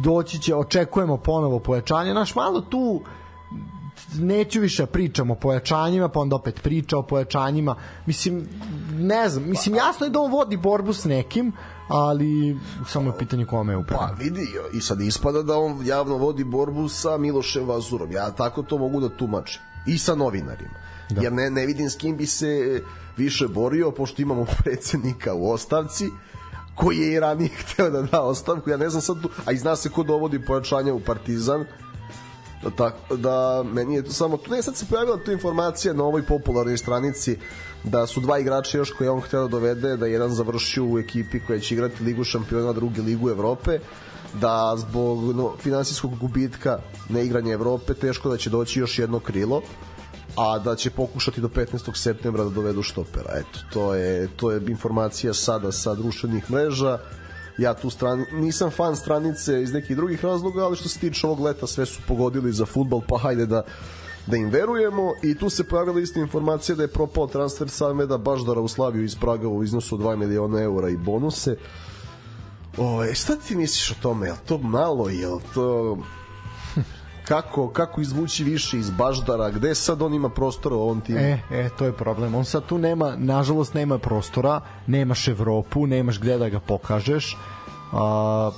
doći 0.03 0.39
će, 0.39 0.55
očekujemo 0.55 1.17
ponovo 1.17 1.59
pojačanje. 1.59 2.15
Naš 2.15 2.35
malo 2.35 2.61
tu 2.61 3.01
neću 4.15 4.61
više 4.61 4.87
pričam 4.87 5.31
o 5.31 5.35
pojačanjima, 5.35 6.09
pa 6.09 6.21
onda 6.21 6.37
opet 6.37 6.63
priča 6.63 6.99
o 6.99 7.03
pojačanjima. 7.03 7.75
Mislim, 8.07 8.49
ne 8.93 9.29
znam, 9.29 9.49
mislim 9.49 9.75
jasno 9.75 10.07
je 10.07 10.11
da 10.11 10.21
on 10.21 10.33
vodi 10.33 10.57
borbu 10.57 10.93
s 10.93 11.05
nekim, 11.05 11.53
ali 11.89 12.59
samo 12.87 13.11
je 13.11 13.19
pitanje 13.19 13.47
kome 13.47 13.73
je 13.73 13.77
upravo. 13.77 14.07
Pa 14.09 14.15
vidi, 14.25 14.47
i 14.73 14.81
sad 14.81 15.01
ispada 15.01 15.43
da 15.43 15.59
on 15.59 15.87
javno 15.87 16.17
vodi 16.17 16.45
borbu 16.45 16.89
sa 16.89 17.17
Milošem 17.17 17.69
Vazurom. 17.69 18.13
Ja 18.13 18.31
tako 18.31 18.63
to 18.63 18.79
mogu 18.79 19.01
da 19.01 19.09
tumačim. 19.09 19.63
I 19.87 19.99
sa 19.99 20.15
novinarima. 20.15 20.75
Da. 21.11 21.23
Jer 21.23 21.33
ne, 21.33 21.51
ne 21.51 21.67
vidim 21.67 21.91
s 21.91 21.97
kim 21.97 22.17
bi 22.17 22.27
se 22.27 22.83
više 23.17 23.49
borio, 23.49 23.91
pošto 23.91 24.23
imamo 24.23 24.47
predsednika 24.65 25.35
u 25.35 25.51
ostavci, 25.51 26.11
koji 26.75 26.99
je 26.99 27.13
i 27.13 27.21
ranije 27.21 27.51
hteo 27.61 27.91
da 27.91 28.03
da 28.03 28.23
ostavku. 28.23 28.71
Ja 28.71 28.77
ne 28.77 28.91
znam 28.91 29.03
sad 29.03 29.17
a 29.45 29.53
i 29.53 29.57
zna 29.57 29.77
se 29.77 29.89
ko 29.89 30.03
dovodi 30.03 30.45
pojačanja 30.45 30.95
u 30.95 31.01
Partizan, 31.01 31.65
da, 32.63 32.71
tako, 32.71 33.17
da 33.17 33.65
meni 33.73 33.95
je 33.95 34.05
to 34.05 34.13
samo 34.13 34.37
tu 34.37 34.51
ne 34.51 34.63
sad 34.63 34.77
se 34.77 34.87
pojavila 34.87 35.17
tu 35.25 35.33
informacija 35.33 35.95
na 35.95 36.05
ovoj 36.05 36.23
popularnoj 36.23 36.77
stranici 36.77 37.37
da 37.85 38.07
su 38.07 38.21
dva 38.21 38.39
igrača 38.39 38.79
još 38.79 38.91
koje 38.91 39.11
on 39.11 39.21
hteo 39.21 39.43
da 39.43 39.49
dovede 39.49 39.97
da 39.97 40.07
jedan 40.07 40.31
završio 40.31 40.85
u 40.85 40.99
ekipi 40.99 41.41
koja 41.47 41.61
će 41.61 41.75
igrati 41.75 42.05
Ligu 42.05 42.25
šampiona, 42.25 42.73
drugi 42.73 43.01
Ligu 43.01 43.31
Evrope 43.31 43.79
da 44.35 44.75
zbog 44.77 45.37
no, 45.37 45.53
finansijskog 45.59 46.19
gubitka 46.19 46.79
neigranja 47.09 47.53
Evrope 47.53 47.95
teško 47.95 48.29
da 48.29 48.37
će 48.37 48.51
doći 48.51 48.81
još 48.81 48.99
jedno 48.99 49.21
krilo 49.21 49.63
a 50.37 50.59
da 50.59 50.77
će 50.77 50.91
pokušati 50.91 51.41
do 51.41 51.49
15. 51.49 51.97
septembra 51.97 52.45
da 52.45 52.51
dovedu 52.51 52.83
štopera. 52.83 53.31
Eto, 53.35 53.59
to 53.73 53.95
je, 53.95 54.29
to 54.37 54.51
je 54.51 54.61
informacija 54.69 55.35
sada 55.35 55.73
sa 55.73 55.95
društvenih 55.95 56.51
mreža. 56.51 56.99
Ja 57.59 57.75
tu 57.75 57.91
strani, 57.91 58.25
nisam 58.33 58.71
fan 58.71 58.97
stranice 58.97 59.63
iz 59.63 59.73
nekih 59.73 59.97
drugih 59.97 60.25
razloga, 60.25 60.65
ali 60.65 60.77
što 60.77 60.89
se 60.89 60.99
tiče 60.99 61.27
ovog 61.27 61.41
leta 61.41 61.67
sve 61.67 61.87
su 61.87 62.01
pogodili 62.09 62.53
za 62.53 62.67
futbol, 62.67 63.03
pa 63.09 63.19
hajde 63.19 63.47
da 63.47 63.63
da 64.27 64.37
im 64.37 64.51
verujemo 64.51 65.13
i 65.23 65.35
tu 65.35 65.51
se 65.51 65.65
pojavila 65.65 66.01
ista 66.01 66.21
informacija 66.21 66.77
da 66.77 66.83
je 66.83 66.89
propao 66.89 67.27
transfer 67.27 67.69
Sameda 67.69 68.19
Baždara 68.19 68.61
u 68.61 68.69
Slaviju 68.69 69.05
iz 69.05 69.17
Praga 69.17 69.49
u 69.49 69.65
iznosu 69.65 69.99
2 69.99 70.17
miliona 70.17 70.63
eura 70.63 70.89
i 70.89 70.97
bonuse. 70.97 71.57
O, 72.77 73.15
šta 73.15 73.37
ti 73.37 73.57
misliš 73.57 73.91
o 73.91 74.03
tome? 74.03 74.27
Je 74.27 74.35
to 74.47 74.59
malo? 74.59 75.09
Je 75.09 75.29
to 75.55 75.99
kako, 77.31 77.69
kako 77.69 78.01
izvući 78.01 78.45
više 78.45 78.79
iz 78.79 78.91
Baždara, 78.91 79.51
gde 79.51 79.75
sad 79.75 80.03
on 80.03 80.15
ima 80.15 80.29
prostora 80.29 80.77
u 80.77 80.81
ovom 80.81 81.01
timu? 81.01 81.19
E, 81.19 81.39
e, 81.51 81.69
to 81.79 81.85
je 81.85 81.93
problem. 81.93 82.35
On 82.35 82.45
sad 82.45 82.67
tu 82.67 82.79
nema, 82.79 83.15
nažalost 83.17 83.75
nema 83.75 83.99
prostora, 83.99 84.61
nemaš 84.87 85.29
Evropu, 85.29 85.87
nemaš 85.87 86.21
gde 86.21 86.39
da 86.39 86.49
ga 86.49 86.61
pokažeš. 86.61 87.37
A, 87.93 88.51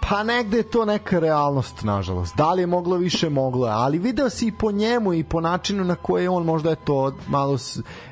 pa 0.00 0.22
negde 0.22 0.56
je 0.56 0.70
to 0.70 0.84
neka 0.84 1.18
realnost, 1.18 1.82
nažalost. 1.82 2.36
Da 2.36 2.52
li 2.52 2.62
je 2.62 2.66
moglo 2.66 2.96
više, 2.96 3.30
moglo 3.30 3.66
je. 3.66 3.72
Ali 3.72 3.98
video 3.98 4.30
si 4.30 4.46
i 4.46 4.52
po 4.52 4.72
njemu 4.72 5.14
i 5.14 5.24
po 5.24 5.40
načinu 5.40 5.84
na 5.84 5.94
koje 5.94 6.28
on 6.28 6.44
možda 6.44 6.70
je 6.70 6.76
to 6.76 7.12
malo... 7.28 7.58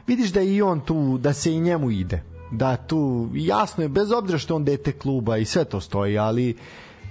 Vidiš 0.07 0.33
da 0.33 0.41
je 0.41 0.55
i 0.55 0.63
on 0.63 0.81
tu, 0.81 1.19
da 1.19 1.33
se 1.33 1.53
i 1.53 1.61
njemu 1.61 1.91
ide. 1.91 2.32
Da 2.53 2.77
tu, 2.77 3.29
jasno 3.35 3.83
je, 3.85 3.89
bez 3.89 4.13
obzira 4.13 4.39
što 4.39 4.57
on 4.57 4.65
dete 4.65 4.93
kluba 4.93 5.37
i 5.37 5.45
sve 5.45 5.65
to 5.65 5.81
stoji, 5.81 6.19
ali 6.19 6.57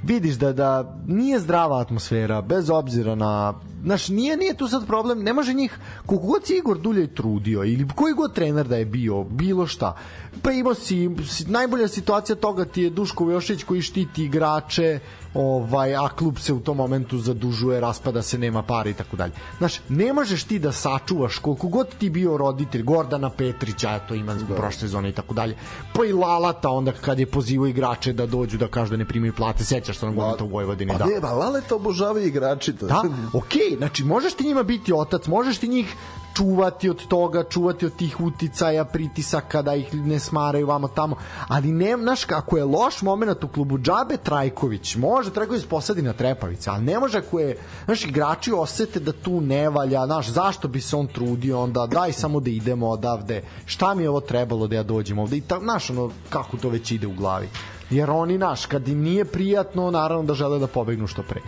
vidiš 0.03 0.35
da 0.35 0.53
da 0.53 0.95
nije 1.07 1.39
zdrava 1.39 1.80
atmosfera 1.80 2.41
bez 2.41 2.69
obzira 2.69 3.15
na 3.15 3.53
znaš 3.84 4.09
nije 4.09 4.38
nije 4.38 4.57
tu 4.57 4.68
sad 4.68 4.88
problem 4.88 5.23
ne 5.23 5.34
može 5.34 5.53
njih 5.53 5.77
koliko 6.05 6.27
god 6.27 6.45
si 6.45 6.57
Igor 6.57 6.77
Dulje 6.77 7.15
trudio 7.15 7.63
ili 7.63 7.88
koji 7.95 8.13
god 8.13 8.34
trener 8.34 8.68
da 8.68 8.77
je 8.77 8.85
bio 8.85 9.23
bilo 9.23 9.68
šta 9.68 9.97
pa 10.41 10.51
imao 10.51 10.73
si, 10.73 11.09
najbolja 11.47 11.88
situacija 11.88 12.35
toga 12.35 12.65
ti 12.65 12.81
je 12.81 12.89
Duško 12.89 13.31
Jošić 13.31 13.63
koji 13.63 13.81
štiti 13.81 14.23
igrače 14.23 14.99
ovaj, 15.33 15.95
a 15.95 16.09
klub 16.09 16.37
se 16.37 16.53
u 16.53 16.59
tom 16.59 16.77
momentu 16.77 17.17
zadužuje, 17.17 17.79
raspada 17.79 18.21
se, 18.21 18.37
nema 18.37 18.63
para 18.63 18.89
i 18.89 18.93
tako 18.93 19.17
dalje. 19.17 19.33
Znaš, 19.57 19.79
ne 19.89 20.13
možeš 20.13 20.43
ti 20.43 20.59
da 20.59 20.71
sačuvaš 20.71 21.37
koliko 21.37 21.67
god 21.67 21.95
ti 21.97 22.09
bio 22.09 22.37
roditelj, 22.37 22.83
Gordana 22.83 23.29
Petrića, 23.29 23.99
to 23.99 24.15
ima 24.15 24.35
zbog 24.35 24.49
da. 24.49 24.55
prošle 24.55 24.79
sezone 24.79 25.09
i 25.09 25.11
tako 25.11 25.33
dalje, 25.33 25.55
pa 25.93 26.05
i 26.05 26.13
Lalata 26.13 26.69
onda 26.69 26.91
kad 26.91 27.19
je 27.19 27.25
pozivao 27.25 27.67
igrače 27.67 28.13
da 28.13 28.25
dođu 28.25 28.57
da 28.57 28.67
kažu 28.67 28.91
da 28.91 28.97
ne 28.97 29.05
primaju 29.05 29.33
plate, 29.33 29.63
sećaš 29.63 29.97
se 29.97 30.05
onog 30.05 30.15
momenta 30.15 30.43
u 30.43 30.47
Vojvodini. 30.47 30.91
Pa 30.91 30.97
da. 30.97 31.05
ne, 31.05 31.19
ba, 31.19 31.31
Laleta 31.31 31.75
obožavaju 31.75 32.27
igrači. 32.27 32.73
To. 32.73 32.87
Da, 32.87 33.03
okej, 33.33 33.61
okay, 33.61 33.77
znači 33.77 34.03
možeš 34.03 34.33
ti 34.33 34.47
njima 34.47 34.63
biti 34.63 34.93
otac, 34.93 35.27
možeš 35.27 35.57
ti 35.57 35.67
njih 35.67 35.95
čuvati 36.35 36.89
od 36.89 37.07
toga, 37.07 37.43
čuvati 37.43 37.85
od 37.85 37.95
tih 37.95 38.19
uticaja, 38.21 38.85
pritisaka 38.85 39.61
da 39.61 39.75
ih 39.75 39.93
ne 39.93 40.19
smaraju 40.19 40.67
vamo 40.67 40.87
tamo, 40.87 41.15
ali 41.47 41.71
ne, 41.71 41.97
znaš, 41.97 42.25
ako 42.29 42.57
je 42.57 42.63
loš 42.63 43.01
moment 43.01 43.43
u 43.43 43.47
klubu 43.47 43.77
Džabe 43.77 44.17
Trajković, 44.17 44.95
može 44.95 45.33
Trajković 45.33 45.65
posadi 45.65 46.01
na 46.01 46.13
trepavice, 46.13 46.69
ali 46.69 46.83
ne 46.83 46.99
može 46.99 47.17
ako 47.17 47.39
je, 47.39 47.57
znaš, 47.85 48.05
igrači 48.05 48.51
osete 48.51 48.99
da 48.99 49.11
tu 49.11 49.41
ne 49.41 49.69
valja, 49.69 50.05
znaš, 50.05 50.29
zašto 50.29 50.67
bi 50.67 50.81
se 50.81 50.95
on 50.95 51.07
trudio 51.07 51.61
onda, 51.61 51.87
daj 51.87 52.13
samo 52.13 52.39
da 52.39 52.49
idemo 52.49 52.89
odavde, 52.89 53.43
šta 53.65 53.93
mi 53.93 54.03
je 54.03 54.09
ovo 54.09 54.21
trebalo 54.21 54.67
da 54.67 54.75
ja 54.75 54.83
dođem 54.83 55.19
ovde? 55.19 55.37
I 55.37 55.41
tako, 55.41 55.63
znaš, 55.63 55.89
ono, 55.89 56.09
kako 56.29 56.57
to 56.57 56.69
već 56.69 56.91
ide 56.91 57.07
u 57.07 57.13
glavi. 57.13 57.49
Jer 57.89 58.09
oni, 58.09 58.37
naš, 58.37 58.65
kad 58.65 58.87
im 58.87 59.01
nije 59.01 59.25
prijatno, 59.25 59.91
naravno 59.91 60.23
da 60.23 60.33
žele 60.33 60.59
da 60.59 60.67
pobegnu 60.67 61.07
što 61.07 61.23
pre 61.23 61.41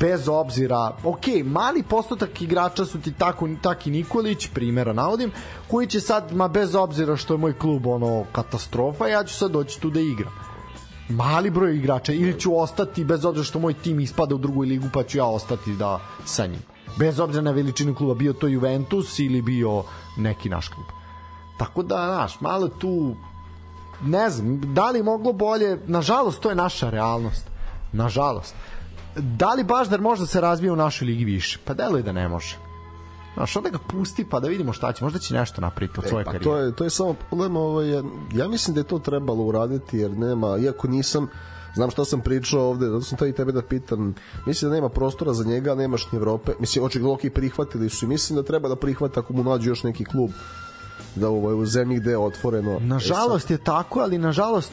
bez 0.00 0.28
obzira, 0.28 0.96
ok, 1.04 1.26
mali 1.44 1.82
postotak 1.82 2.42
igrača 2.42 2.84
su 2.84 3.00
ti 3.00 3.12
tako, 3.12 3.48
taki 3.62 3.90
Nikolić, 3.90 4.48
primjera 4.54 4.92
navodim, 4.92 5.30
koji 5.70 5.86
će 5.86 6.00
sad, 6.00 6.32
ma 6.32 6.48
bez 6.48 6.74
obzira 6.74 7.16
što 7.16 7.34
je 7.34 7.38
moj 7.38 7.58
klub 7.58 7.86
ono 7.86 8.24
katastrofa, 8.32 9.06
ja 9.06 9.24
ću 9.24 9.34
sad 9.34 9.50
doći 9.50 9.80
tu 9.80 9.90
da 9.90 10.00
igram. 10.00 10.32
Mali 11.08 11.50
broj 11.50 11.76
igrača 11.76 12.12
ili 12.12 12.40
ću 12.40 12.58
ostati 12.58 13.04
bez 13.04 13.24
obzira 13.24 13.44
što 13.44 13.58
moj 13.58 13.74
tim 13.74 14.00
ispada 14.00 14.34
u 14.34 14.38
drugu 14.38 14.62
ligu 14.62 14.86
pa 14.92 15.02
ću 15.02 15.18
ja 15.18 15.24
ostati 15.24 15.72
da 15.72 16.00
sa 16.24 16.46
njim. 16.46 16.62
Bez 16.98 17.20
obzira 17.20 17.42
na 17.42 17.50
veličinu 17.50 17.94
kluba 17.94 18.14
bio 18.14 18.32
to 18.32 18.46
Juventus 18.46 19.18
ili 19.18 19.42
bio 19.42 19.82
neki 20.16 20.48
naš 20.48 20.68
klub. 20.68 20.86
Tako 21.58 21.82
da 21.82 21.94
znaš 21.94 22.40
malo 22.40 22.68
tu 22.68 23.14
ne 24.02 24.30
znam 24.30 24.74
da 24.74 24.90
li 24.90 25.02
moglo 25.02 25.32
bolje 25.32 25.78
nažalost 25.86 26.40
to 26.40 26.48
je 26.48 26.54
naša 26.54 26.90
realnost. 26.90 27.46
Nažalost 27.92 28.54
da 29.16 29.54
li 29.54 29.64
Baždar 29.64 30.00
može 30.00 30.20
da 30.20 30.26
se 30.26 30.40
razvije 30.40 30.72
u 30.72 30.76
našoj 30.76 31.06
ligi 31.06 31.24
više? 31.24 31.58
Pa 31.64 31.74
deluje 31.74 32.02
da 32.02 32.12
ne 32.12 32.28
može. 32.28 32.56
Znaš, 33.34 33.56
onda 33.56 33.70
ga 33.70 33.78
pusti 33.78 34.26
pa 34.30 34.40
da 34.40 34.48
vidimo 34.48 34.72
šta 34.72 34.92
će, 34.92 35.04
možda 35.04 35.18
će 35.18 35.34
nešto 35.34 35.60
napriti 35.60 35.94
od 35.98 36.04
e, 36.04 36.08
svoje 36.08 36.22
e, 36.22 36.24
pa 36.24 36.32
karijere. 36.32 36.50
To 36.50 36.56
je, 36.56 36.76
to 36.76 36.84
je 36.84 36.90
samo 36.90 37.14
problem, 37.14 37.56
ovaj, 37.56 37.90
ja 38.34 38.48
mislim 38.48 38.74
da 38.74 38.80
je 38.80 38.84
to 38.84 38.98
trebalo 38.98 39.44
uraditi, 39.44 39.98
jer 39.98 40.10
nema, 40.10 40.58
iako 40.58 40.88
nisam, 40.88 41.28
znam 41.74 41.90
šta 41.90 42.04
sam 42.04 42.20
pričao 42.20 42.68
ovde, 42.68 42.86
zato 42.86 43.00
sam 43.00 43.28
i 43.28 43.32
tebe 43.32 43.52
da 43.52 43.62
pitam, 43.62 44.14
mislim 44.46 44.70
da 44.70 44.74
nema 44.74 44.88
prostora 44.88 45.32
za 45.32 45.44
njega, 45.44 45.74
nemaš 45.74 46.12
ni 46.12 46.16
Evrope, 46.18 46.52
mislim, 46.60 46.84
očigledno 46.84 47.14
ok, 47.14 47.20
prihvatili 47.34 47.88
su 47.88 48.04
i 48.04 48.08
mislim 48.08 48.36
da 48.36 48.42
treba 48.42 48.68
da 48.68 48.76
prihvata 48.76 49.20
ako 49.20 49.32
mu 49.32 49.44
nađu 49.44 49.70
još 49.70 49.82
neki 49.82 50.04
klub 50.04 50.30
da 51.14 51.28
u, 51.28 51.44
u 51.44 51.66
zemlji 51.66 52.00
gde 52.00 52.10
je 52.10 52.18
otvoreno. 52.18 52.78
Nažalost 52.80 53.50
e, 53.50 53.54
je 53.54 53.58
tako, 53.58 54.00
ali 54.00 54.18
nažalost 54.18 54.72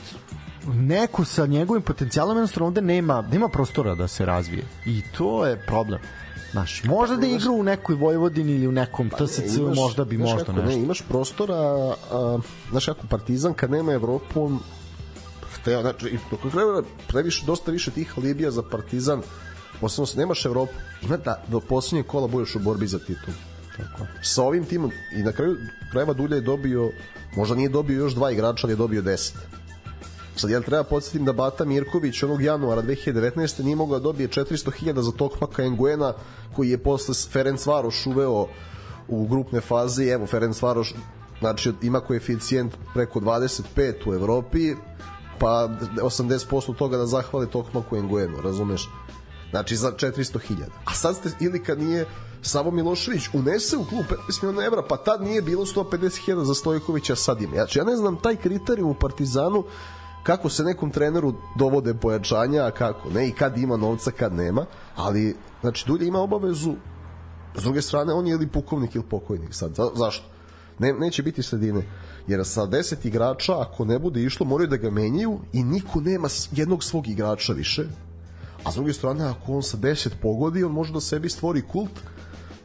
neko 0.67 1.25
sa 1.25 1.45
njegovim 1.45 1.81
potencijalom 1.81 2.37
jednostavno 2.37 2.67
ovde 2.67 2.81
nema, 2.81 3.21
nema 3.21 3.49
prostora 3.49 3.95
da 3.95 4.07
se 4.07 4.25
razvije. 4.25 4.63
I 4.85 5.01
to 5.17 5.45
je 5.45 5.65
problem. 5.67 5.99
Znaš, 6.51 6.83
možda 6.83 7.15
da 7.15 7.27
igra 7.27 7.51
u 7.51 7.63
nekoj 7.63 7.95
Vojvodini 7.95 8.51
ili 8.51 8.67
u 8.67 8.71
nekom 8.71 9.09
pa 9.09 9.17
TSC, 9.17 9.57
imaš, 9.57 9.75
možda 9.75 10.05
bi 10.05 10.17
možda 10.17 10.37
kako, 10.37 10.51
nešto. 10.51 10.77
Ne, 10.77 10.83
imaš 10.83 11.01
prostora, 11.01 11.55
a, 11.55 12.39
znaš 12.69 12.85
kako, 12.85 13.07
Partizan 13.07 13.53
kad 13.53 13.71
nema 13.71 13.93
Evropu, 13.93 14.51
hteo, 15.53 15.81
znači, 15.81 16.17
dok 16.31 16.51
treba 16.51 16.81
previše, 17.07 17.45
dosta 17.45 17.71
više 17.71 17.91
tih 17.91 18.13
alibija 18.17 18.51
za 18.51 18.63
Partizan, 18.71 19.21
posebno 19.81 20.05
se 20.05 20.19
nemaš 20.19 20.45
Evropu, 20.45 20.73
ima 21.01 21.17
da 21.17 21.43
do 21.47 21.59
poslednjeg 21.59 22.05
kola 22.05 22.27
budeš 22.27 22.55
u 22.55 22.59
borbi 22.59 22.87
za 22.87 22.99
titul. 22.99 23.33
Tako. 23.77 24.05
Sa 24.21 24.43
ovim 24.43 24.65
timom, 24.65 24.91
i 25.15 25.23
na 25.23 25.31
kraju 25.31 25.57
krajeva 25.91 26.13
Dulja 26.13 26.35
je 26.35 26.41
dobio, 26.41 26.91
možda 27.35 27.55
nije 27.55 27.69
dobio 27.69 27.99
još 27.99 28.13
dva 28.13 28.31
igrača, 28.31 28.67
ali 28.67 28.73
je 28.73 28.77
dobio 28.77 29.01
10 29.01 29.33
Sad 30.35 30.49
ja 30.49 30.61
treba 30.61 30.83
podsjetim 30.83 31.25
da 31.25 31.33
Bata 31.33 31.65
Mirković 31.65 32.23
onog 32.23 32.41
januara 32.41 32.81
2019. 32.81 33.63
nije 33.63 33.75
mogao 33.75 33.99
da 33.99 34.03
dobije 34.03 34.29
400.000 34.29 35.01
za 35.01 35.11
Tokmaka 35.11 35.63
Enguena 35.63 36.13
koji 36.55 36.69
je 36.69 36.77
posle 36.77 37.15
Ferenc 37.31 37.65
Varoš 37.65 38.05
uveo 38.05 38.47
u 39.07 39.27
grupne 39.27 39.61
faze 39.61 40.05
i 40.05 40.09
evo 40.09 40.27
Ferenc 40.27 40.61
Varoš 40.61 40.93
znači 41.39 41.73
ima 41.81 41.99
koeficijent 41.99 42.73
preko 42.93 43.19
25 43.19 43.93
u 44.05 44.13
Evropi 44.13 44.75
pa 45.39 45.69
80% 46.01 46.75
toga 46.75 46.97
da 46.97 47.05
zahvali 47.05 47.49
Tokmaku 47.49 47.97
Enguenu, 47.97 48.41
razumeš? 48.41 48.89
Znači 49.49 49.75
za 49.75 49.91
400.000. 49.91 50.39
A 50.85 50.93
sad 50.93 51.15
ste, 51.15 51.29
ili 51.39 51.63
kad 51.63 51.79
nije 51.79 52.05
Savo 52.41 52.71
Milošević 52.71 53.23
unese 53.33 53.77
u 53.77 53.85
klub 53.85 54.05
15 54.29 54.43
miliona 54.43 54.65
evra, 54.65 54.83
pa 54.89 54.97
tad 54.97 55.21
nije 55.21 55.41
bilo 55.41 55.65
150.000 55.65 56.43
za 56.43 56.53
Stojkovića, 56.53 57.15
sad 57.15 57.41
ima. 57.41 57.53
Znači 57.53 57.79
ja 57.79 57.85
ne 57.85 57.95
znam 57.95 58.21
taj 58.21 58.35
kriterijum 58.35 58.89
u 58.89 58.93
Partizanu 58.93 59.63
kako 60.23 60.49
se 60.49 60.63
nekom 60.63 60.91
treneru 60.91 61.33
dovode 61.57 61.93
pojačanja, 61.93 62.65
a 62.65 62.71
kako 62.71 63.09
ne, 63.09 63.27
i 63.27 63.31
kad 63.31 63.57
ima 63.57 63.77
novca, 63.77 64.11
kad 64.11 64.33
nema, 64.33 64.65
ali, 64.95 65.35
znači, 65.61 65.85
Dulje 65.87 66.07
ima 66.07 66.19
obavezu, 66.19 66.75
s 67.55 67.63
druge 67.63 67.81
strane, 67.81 68.13
on 68.13 68.27
je 68.27 68.33
ili 68.33 68.47
pukovnik 68.47 68.95
ili 68.95 69.03
pokojnik 69.09 69.53
sad, 69.53 69.75
za, 69.75 69.89
zašto? 69.95 70.25
Ne, 70.79 70.93
neće 70.93 71.23
biti 71.23 71.43
sredine, 71.43 71.83
jer 72.27 72.45
sa 72.45 72.61
10 72.61 73.07
igrača, 73.07 73.61
ako 73.61 73.85
ne 73.85 73.99
bude 73.99 74.23
išlo, 74.23 74.45
moraju 74.45 74.67
da 74.67 74.77
ga 74.77 74.89
menjaju 74.89 75.39
i 75.53 75.63
niko 75.63 76.01
nema 76.01 76.27
jednog 76.51 76.83
svog 76.83 77.07
igrača 77.07 77.53
više, 77.53 77.83
a 78.63 78.71
s 78.71 78.75
druge 78.75 78.93
strane, 78.93 79.25
ako 79.25 79.53
on 79.53 79.63
sa 79.63 79.77
10 79.77 80.09
pogodi, 80.21 80.63
on 80.63 80.71
može 80.71 80.93
da 80.93 81.01
sebi 81.01 81.29
stvori 81.29 81.61
kult, 81.61 81.91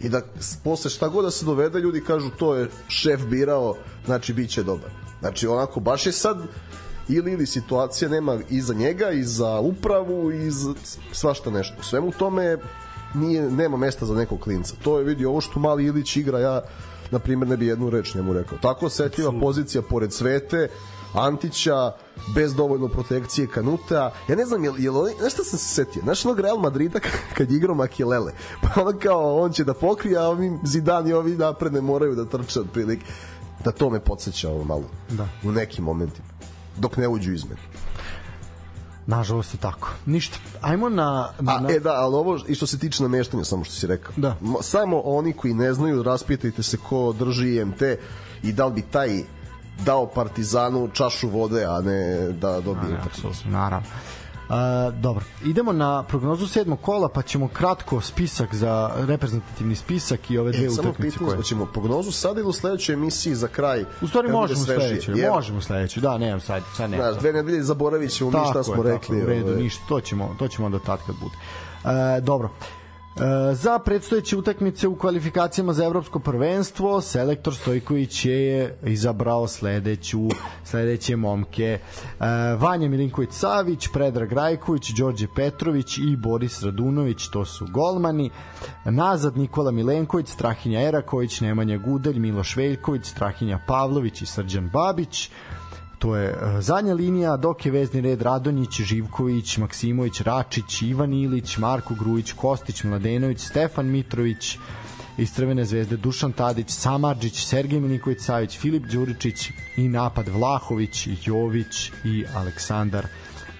i 0.00 0.08
da 0.08 0.22
posle 0.64 0.90
šta 0.90 1.08
god 1.08 1.24
da 1.24 1.30
se 1.30 1.44
dovede 1.44 1.80
ljudi 1.80 2.00
kažu 2.00 2.30
to 2.38 2.54
je 2.54 2.68
šef 2.88 3.26
birao 3.26 3.74
znači 4.06 4.32
bit 4.32 4.50
će 4.50 4.62
dobar 4.62 4.90
znači 5.20 5.46
onako 5.46 5.80
baš 5.80 6.06
je 6.06 6.12
sad 6.12 6.38
ili 7.08 7.32
ili 7.32 7.46
situacija 7.46 8.08
nema 8.08 8.38
i 8.50 8.60
za 8.60 8.74
njega 8.74 9.10
i 9.10 9.24
za 9.24 9.60
upravu 9.60 10.32
i 10.32 10.50
za 10.50 10.74
svašta 11.12 11.50
nešto 11.50 11.74
u 11.80 11.84
svemu 11.84 12.12
tome 12.12 12.58
nije, 13.14 13.50
nema 13.50 13.76
mesta 13.76 14.06
za 14.06 14.14
nekog 14.14 14.40
klinca 14.40 14.74
to 14.82 14.98
je 14.98 15.04
vidi 15.04 15.24
ovo 15.24 15.40
što 15.40 15.60
mali 15.60 15.84
Ilić 15.84 16.16
igra 16.16 16.38
ja 16.38 16.62
na 17.10 17.18
primjer 17.18 17.48
ne 17.48 17.56
bi 17.56 17.66
jednu 17.66 17.90
reč 17.90 18.14
njemu 18.14 18.32
rekao 18.32 18.58
tako 18.58 18.86
osetljiva 18.86 19.32
pozicija 19.40 19.82
pored 19.82 20.12
Svete 20.12 20.68
Antića, 21.16 21.92
bez 22.34 22.54
dovoljno 22.54 22.88
protekcije 22.88 23.46
Kanuta. 23.46 24.12
Ja 24.28 24.36
ne 24.36 24.44
znam, 24.46 24.64
je, 24.64 24.72
je 24.78 24.90
li, 24.90 25.12
znaš 25.18 25.32
šta 25.32 25.44
sam 25.44 25.58
se 25.58 25.74
setio? 25.74 26.02
Znaš 26.02 26.24
onog 26.24 26.40
Real 26.40 26.58
Madrida 26.58 27.00
kad 27.36 27.52
igrao 27.52 27.74
Makilele? 27.74 28.32
Pa 28.62 28.80
ono 28.80 28.98
kao, 28.98 29.36
on 29.42 29.52
će 29.52 29.64
da 29.64 29.74
pokrije, 29.74 30.18
a 30.18 30.28
ovi 30.28 30.58
Zidani, 30.64 31.12
ovi 31.12 31.36
napred 31.36 31.72
ne 31.72 31.80
moraju 31.80 32.14
da 32.14 32.24
trče 32.24 32.60
otprilike. 32.60 33.06
Da 33.64 33.72
to 33.72 33.90
me 33.90 34.00
podsjeća 34.00 34.50
ovo 34.50 34.64
malo. 34.64 34.84
Da. 35.10 35.28
U 35.44 35.52
nekim 35.52 35.84
momentima. 35.84 36.35
Dok 36.76 36.96
ne 36.96 37.08
uđu 37.08 37.32
izmene. 37.32 37.60
Nažalost 39.06 39.54
je 39.54 39.58
tako. 39.58 39.88
Ništa. 40.06 40.38
Ajmo 40.60 40.88
na... 40.88 41.30
na, 41.40 41.52
A, 41.52 41.72
e 41.72 41.80
da, 41.80 41.92
ali 41.92 42.14
ovo 42.14 42.38
i 42.48 42.54
što 42.54 42.66
se 42.66 42.78
tiče 42.78 43.02
nameštanja, 43.02 43.44
samo 43.44 43.64
što 43.64 43.74
si 43.74 43.86
rekao. 43.86 44.12
Da. 44.16 44.36
Samo 44.62 45.00
oni 45.04 45.32
koji 45.32 45.54
ne 45.54 45.72
znaju, 45.72 46.02
raspitajte 46.02 46.62
se 46.62 46.76
ko 46.88 47.14
drži 47.18 47.56
IMT 47.56 47.82
i 48.42 48.52
da 48.52 48.66
li 48.66 48.72
bi 48.72 48.82
taj 48.82 49.22
dao 49.84 50.06
Partizanu 50.06 50.88
čašu 50.92 51.28
vode, 51.28 51.64
a 51.64 51.80
ne 51.80 52.32
da 52.32 52.60
dobije 52.60 52.92
Ne, 52.92 53.00
apsolutno, 53.06 53.50
naravno. 53.50 53.88
Uh, 54.48 54.94
dobro, 54.94 55.24
idemo 55.44 55.72
na 55.72 56.02
prognozu 56.02 56.46
sedmog 56.46 56.80
kola, 56.80 57.08
pa 57.08 57.22
ćemo 57.22 57.48
kratko 57.48 58.00
spisak 58.00 58.54
za 58.54 58.90
reprezentativni 58.96 59.76
spisak 59.76 60.30
i 60.30 60.38
ove 60.38 60.52
dve 60.52 60.66
E, 60.66 60.70
samo 60.70 60.88
utakmice 60.88 61.12
pitanje, 61.12 61.28
koje... 61.28 61.36
hoćemo 61.36 61.66
prognozu 61.66 62.12
sad 62.12 62.38
ili 62.38 62.48
u 62.48 62.52
sledećoj 62.52 62.92
emisiji 62.92 63.34
za 63.34 63.48
kraj? 63.48 63.84
U 64.00 64.06
stvari 64.06 64.28
možemo 64.28 64.64
sledećoj, 64.64 65.14
Jer, 65.18 65.30
možemo 65.30 65.58
u 65.58 65.62
sledećoj, 65.62 66.00
da, 66.00 66.18
nemam 66.18 66.40
sad, 66.40 66.62
sad 66.76 66.90
ne. 66.90 66.96
Znaš, 66.96 67.16
dve 67.16 67.32
nedelje 67.32 67.62
zaboravit 67.62 68.10
ćemo 68.10 68.30
mi 68.30 68.50
šta 68.50 68.62
smo 68.62 68.74
je, 68.74 68.92
rekli. 68.92 69.18
Tako, 69.18 69.26
u 69.26 69.30
redu, 69.30 69.50
ovaj. 69.50 69.62
ništa, 69.62 69.84
to 69.88 70.00
ćemo, 70.00 70.36
to 70.38 70.48
ćemo 70.48 70.66
onda 70.66 70.78
tad 70.78 70.98
kad 71.06 71.16
bude. 71.20 71.34
E, 71.84 72.20
dobro. 72.20 72.50
E, 73.16 73.54
za 73.54 73.78
predstojeće 73.78 74.36
utakmice 74.36 74.88
u 74.88 74.96
kvalifikacijama 74.96 75.72
za 75.72 75.84
evropsko 75.84 76.18
prvenstvo 76.18 77.00
selektor 77.00 77.54
Stojković 77.54 78.24
je 78.24 78.78
izabrao 78.84 79.48
sledeću 79.48 80.28
sledeće 80.64 81.16
momke 81.16 81.64
e, 81.64 81.78
Vanja 82.58 82.88
Milinković 82.88 83.30
Savić, 83.32 83.88
Predrag 83.92 84.32
Rajković, 84.32 84.90
Đorđe 84.90 85.26
Petrović 85.36 85.98
i 85.98 86.16
Boris 86.16 86.62
Radunović, 86.62 87.28
to 87.28 87.44
su 87.44 87.66
golmani. 87.70 88.30
Nazad 88.84 89.36
Nikola 89.36 89.70
Milenković, 89.70 90.28
Strahinja 90.28 90.80
Eraković, 90.80 91.40
Nemanja 91.40 91.76
Gudelj, 91.78 92.18
Miloš 92.18 92.56
Veljković, 92.56 93.06
Strahinja 93.06 93.58
Pavlović 93.66 94.22
i 94.22 94.26
Srđan 94.26 94.68
Babić 94.68 95.30
to 95.98 96.16
je 96.16 96.28
e, 96.28 96.62
zadnja 96.62 96.94
linija, 96.94 97.36
dok 97.36 97.66
je 97.66 97.72
vezni 97.72 98.00
red 98.00 98.22
Radonjić, 98.22 98.80
Živković, 98.80 99.58
Maksimović, 99.58 100.20
Račić, 100.20 100.82
Ivan 100.82 101.12
Ilić, 101.12 101.56
Marko 101.58 101.94
Grujić, 101.94 102.32
Kostić, 102.32 102.84
Mladenović, 102.84 103.40
Stefan 103.40 103.86
Mitrović, 103.86 104.58
iz 105.18 105.32
Crvene 105.32 105.64
zvezde 105.64 105.96
Dušan 105.96 106.32
Tadić, 106.32 106.70
Samarđić, 106.70 107.44
Sergej 107.44 107.80
Milinković 107.80 108.20
Savić, 108.20 108.58
Filip 108.58 108.86
Đuričić 108.86 109.50
i 109.76 109.88
napad 109.88 110.28
Vlahović, 110.28 111.08
Jović 111.24 111.90
i 112.04 112.24
Aleksandar 112.34 113.06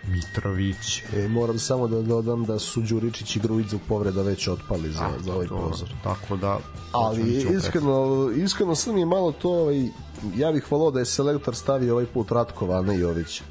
Mitrović. 0.09 1.03
E, 1.17 1.29
moram 1.29 1.59
samo 1.59 1.89
da 1.89 2.03
dodam 2.03 2.45
da 2.45 2.59
su 2.59 2.81
Đuričić 2.81 3.37
i 3.37 3.41
Grujić 3.41 3.69
zbog 3.69 3.81
povreda 3.89 4.23
već 4.23 4.49
otpali 4.49 4.93
za, 4.93 5.09
za 5.25 5.35
ovaj 5.35 5.47
To- 5.47 5.57
prozor. 5.57 5.89
Tako 6.05 6.37
da 6.37 6.59
Ali 6.93 7.57
iskreno, 7.57 8.31
iskreno 8.37 8.75
sam 8.75 8.95
mi 8.95 9.05
malo 9.05 9.33
to, 9.33 9.51
ovaj, 9.51 9.89
ja 10.37 10.53
bih 10.53 10.73
volao 10.73 10.91
da 10.91 10.99
je 10.99 11.05
selektor 11.05 11.55
stavio 11.55 11.93
ovaj 11.93 12.07
put 12.07 12.33
Ratkova, 12.33 12.79
a 12.79 12.83
ne 12.83 12.99
Jović. 12.99 13.43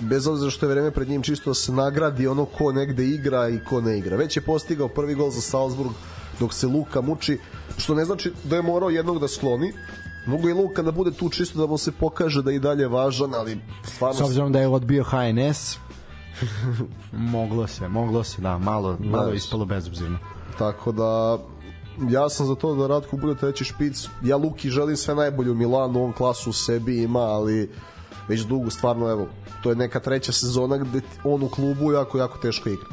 Bez 0.00 0.26
obzira 0.26 0.50
što 0.50 0.66
je 0.66 0.70
vreme 0.70 0.90
pred 0.90 1.08
njim 1.08 1.22
čisto 1.22 1.50
da 1.50 1.54
se 1.54 1.72
nagradi 1.72 2.26
ono 2.26 2.44
ko 2.44 2.72
negde 2.72 3.06
igra 3.06 3.48
i 3.48 3.60
ko 3.64 3.80
ne 3.80 3.98
igra. 3.98 4.16
Već 4.16 4.36
je 4.36 4.44
postigao 4.44 4.88
prvi 4.88 5.14
gol 5.14 5.30
za 5.30 5.40
Salzburg 5.40 5.90
dok 6.40 6.54
se 6.54 6.66
Luka 6.66 7.00
muči, 7.00 7.38
što 7.78 7.94
ne 7.94 8.04
znači 8.04 8.32
da 8.44 8.56
je 8.56 8.62
morao 8.62 8.90
jednog 8.90 9.18
da 9.18 9.28
skloni. 9.28 9.72
Mogu 10.26 10.48
i 10.48 10.52
Luka 10.52 10.82
da 10.82 10.92
bude 10.92 11.10
tu 11.10 11.28
čisto 11.28 11.58
da 11.58 11.66
mu 11.66 11.78
se 11.78 11.92
pokaže 11.92 12.42
da 12.42 12.50
je 12.50 12.56
i 12.56 12.60
dalje 12.60 12.88
važan, 12.88 13.34
ali 13.34 13.60
stvarno... 13.84 14.18
S 14.18 14.20
obzirom 14.20 14.52
da 14.52 14.60
je 14.60 14.68
odbio 14.68 15.04
HNS, 15.04 15.78
moglo 17.12 17.66
se, 17.66 17.88
moglo 17.88 18.24
se, 18.24 18.42
da, 18.42 18.58
malo, 18.58 18.96
malo 19.00 19.32
ispalo 19.32 19.64
bezobzirno. 19.64 20.18
Tako 20.58 20.92
da 20.92 21.38
ja 22.10 22.28
sam 22.28 22.46
za 22.46 22.54
to 22.54 22.74
da 22.74 22.86
Ratko 22.86 23.16
bude 23.16 23.34
treći 23.34 23.64
špic. 23.64 24.08
Ja 24.22 24.36
Luki 24.36 24.70
želim 24.70 24.96
sve 24.96 25.14
najbolje 25.14 25.50
u 25.50 25.54
Milanu, 25.54 26.04
on 26.04 26.12
klasu 26.12 26.50
u 26.50 26.52
sebi 26.52 27.02
ima, 27.02 27.20
ali 27.20 27.70
već 28.28 28.40
dugo 28.40 28.70
stvarno 28.70 29.10
evo, 29.10 29.26
to 29.62 29.70
je 29.70 29.76
neka 29.76 30.00
treća 30.00 30.32
sezona 30.32 30.76
gde 30.76 31.00
on 31.24 31.42
u 31.42 31.48
klubu 31.48 31.92
jako 31.92 32.18
jako 32.18 32.38
teško 32.38 32.68
igra. 32.68 32.88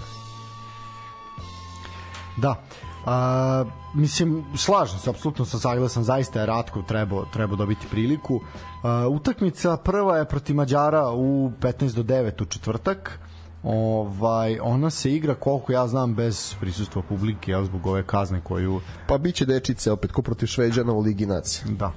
Da. 2.37 2.63
A, 3.05 3.65
mislim, 3.93 4.45
slažem 4.57 4.99
se, 4.99 5.09
apsolutno 5.09 5.45
sam 5.45 5.59
saglasan, 5.59 6.03
zaista 6.03 6.39
je 6.39 6.45
Ratko 6.45 6.81
trebao 6.81 7.25
treba 7.33 7.55
dobiti 7.55 7.87
priliku. 7.91 8.41
A, 8.83 9.07
utakmica 9.07 9.77
prva 9.77 10.17
je 10.17 10.25
protiv 10.25 10.55
Mađara 10.55 11.11
u 11.11 11.51
15 11.59 11.95
do 11.95 12.03
9 12.03 12.41
u 12.41 12.45
četvrtak. 12.45 13.19
Ovaj, 13.63 14.59
ona 14.61 14.89
se 14.89 15.13
igra 15.13 15.35
koliko 15.35 15.71
ja 15.71 15.87
znam 15.87 16.15
bez 16.15 16.55
prisustva 16.59 17.01
publike, 17.01 17.51
jel, 17.51 17.65
zbog 17.65 17.87
ove 17.87 18.03
kazne 18.03 18.41
koju 18.41 18.81
Pa 19.07 19.17
biće 19.17 19.45
dečice 19.45 19.91
opet 19.91 20.11
ko 20.11 20.21
protiv 20.21 20.47
Šveđana 20.47 20.93
u 20.93 20.99
Ligi 20.99 21.25
nacija. 21.25 21.65
Da. 21.69 21.91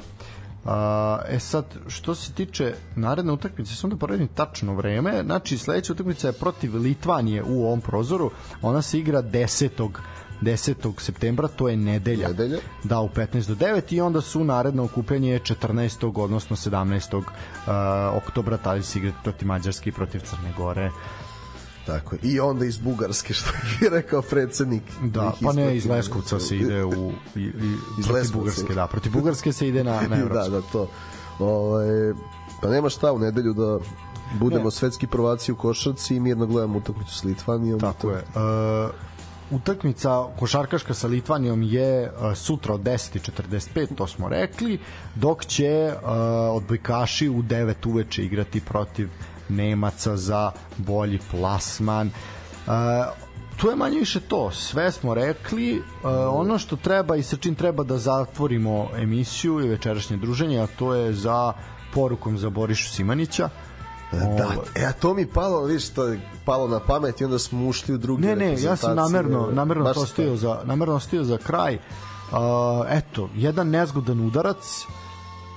A, 0.64 1.20
e 1.28 1.38
sad, 1.38 1.64
što 1.88 2.14
se 2.14 2.32
tiče 2.32 2.74
naredne 2.96 3.32
utakmice, 3.32 3.74
sam 3.74 3.90
da 3.90 3.96
poredim 3.96 4.28
tačno 4.28 4.74
vreme, 4.74 5.22
znači 5.24 5.58
sledeća 5.58 5.92
utakmica 5.92 6.26
je 6.26 6.32
protiv 6.32 6.76
Litvanije 6.76 7.42
u 7.42 7.64
ovom 7.66 7.80
prozoru, 7.80 8.30
ona 8.62 8.82
se 8.82 8.98
igra 8.98 9.22
10. 9.22 9.88
10. 10.42 11.00
septembra, 11.00 11.48
to 11.48 11.68
je 11.68 11.76
nedelja. 11.76 12.28
Nedelja. 12.28 12.58
Da, 12.84 13.00
u 13.00 13.08
15 13.08 13.48
do 13.48 13.54
9 13.54 13.94
i 13.94 14.00
onda 14.00 14.20
su 14.20 14.44
naredno 14.44 14.84
okupljanje 14.84 15.38
14. 15.38 16.22
odnosno 16.22 16.56
17. 16.56 17.16
Uh, 17.16 17.24
oktobra, 18.16 18.56
tada 18.56 18.80
će 18.80 18.86
se 18.86 18.98
igrati 18.98 19.18
protiv 19.22 19.48
Mađarske 19.48 19.90
i 19.90 19.92
protiv 19.92 20.20
Crne 20.20 20.52
Gore. 20.56 20.90
Tako. 21.86 22.16
I 22.22 22.40
onda 22.40 22.64
iz 22.64 22.78
Bugarske, 22.78 23.34
što 23.38 23.50
je 23.80 23.90
rekao 23.90 24.22
predsednik. 24.22 24.82
Da, 25.02 25.32
pa 25.42 25.52
ne, 25.52 25.76
iz 25.76 25.86
Leskovca 25.86 26.40
se 26.40 26.56
ide 26.56 26.84
u 26.84 27.12
i, 27.36 27.40
i 27.40 27.44
Iz 27.98 28.06
protiv 28.06 28.14
Leskovca. 28.14 28.38
Bugarske, 28.38 28.74
da, 28.74 28.86
protiv 28.86 29.12
Bugarske 29.12 29.52
se 29.52 29.68
ide 29.68 29.84
na, 29.84 30.00
na 30.08 30.16
Evropsku. 30.16 30.50
da, 30.50 30.60
da, 30.60 30.66
to. 30.72 30.88
Ovaj, 31.38 31.86
pa 32.62 32.68
nema 32.68 32.88
šta 32.88 33.12
u 33.12 33.18
nedelju 33.18 33.52
da 33.52 33.78
budemo 34.34 34.64
Ne. 34.64 34.70
svetski 34.70 35.06
prvaci 35.06 35.52
u 35.52 35.56
košarci 35.56 36.16
i 36.16 36.20
mirno 36.20 36.46
gledamo 36.46 36.78
utakmicu 36.78 37.14
s 37.14 37.24
Litvanijom. 37.24 37.80
Tako 37.80 38.00
To- 38.00 38.10
je. 38.10 38.16
Uh, 38.86 38.90
utakmica 39.50 40.24
košarkaška 40.38 40.94
sa 40.94 41.06
Litvanijom 41.08 41.62
je 41.62 42.12
uh, 42.12 42.34
sutra 42.34 42.74
od 42.74 42.80
10.45, 42.80 43.94
to 43.94 44.06
smo 44.06 44.28
rekli, 44.28 44.78
dok 45.14 45.44
će 45.46 45.92
uh, 45.94 46.08
odbojkaši 46.56 47.28
u 47.28 47.42
9 47.42 47.74
uveče 47.86 48.24
igrati 48.24 48.60
protiv 48.60 49.08
Nemaca 49.48 50.16
za 50.16 50.52
bolji 50.76 51.18
plasman. 51.30 52.06
Uh, 52.06 52.72
tu 53.56 53.68
je 53.68 53.76
manje 53.76 53.98
više 53.98 54.20
to, 54.20 54.50
sve 54.50 54.92
smo 54.92 55.14
rekli, 55.14 55.78
uh, 55.78 55.84
ono 56.30 56.58
što 56.58 56.76
treba 56.76 57.16
i 57.16 57.22
sa 57.22 57.36
čim 57.36 57.54
treba 57.54 57.84
da 57.84 57.98
zatvorimo 57.98 58.88
emisiju 58.96 59.60
i 59.60 59.68
večerašnje 59.68 60.16
druženje, 60.16 60.60
a 60.60 60.66
to 60.66 60.94
je 60.94 61.12
za 61.12 61.52
porukom 61.94 62.38
za 62.38 62.50
Borišu 62.50 62.90
Simanića. 62.90 63.48
Da, 64.12 64.48
e, 64.74 64.84
a 64.84 64.92
to 64.92 65.14
mi 65.14 65.26
palo, 65.26 65.64
vidiš, 65.64 65.88
to 65.88 66.04
je 66.04 66.20
palo 66.44 66.68
na 66.68 66.80
pamet 66.80 67.20
i 67.20 67.24
onda 67.24 67.38
smo 67.38 67.66
ušli 67.66 67.94
u 67.94 67.98
drugi 67.98 68.26
Ne, 68.26 68.36
ne, 68.36 68.62
ja 68.62 68.76
sam 68.76 68.96
namerno, 68.96 69.48
namerno 69.52 69.94
to 69.94 70.06
stio 70.06 70.36
za, 70.36 70.60
namerno 70.64 71.00
stio 71.00 71.24
za 71.24 71.38
kraj. 71.38 71.74
Uh, 71.74 72.38
eto, 72.88 73.28
jedan 73.34 73.68
nezgodan 73.68 74.20
udarac. 74.20 74.86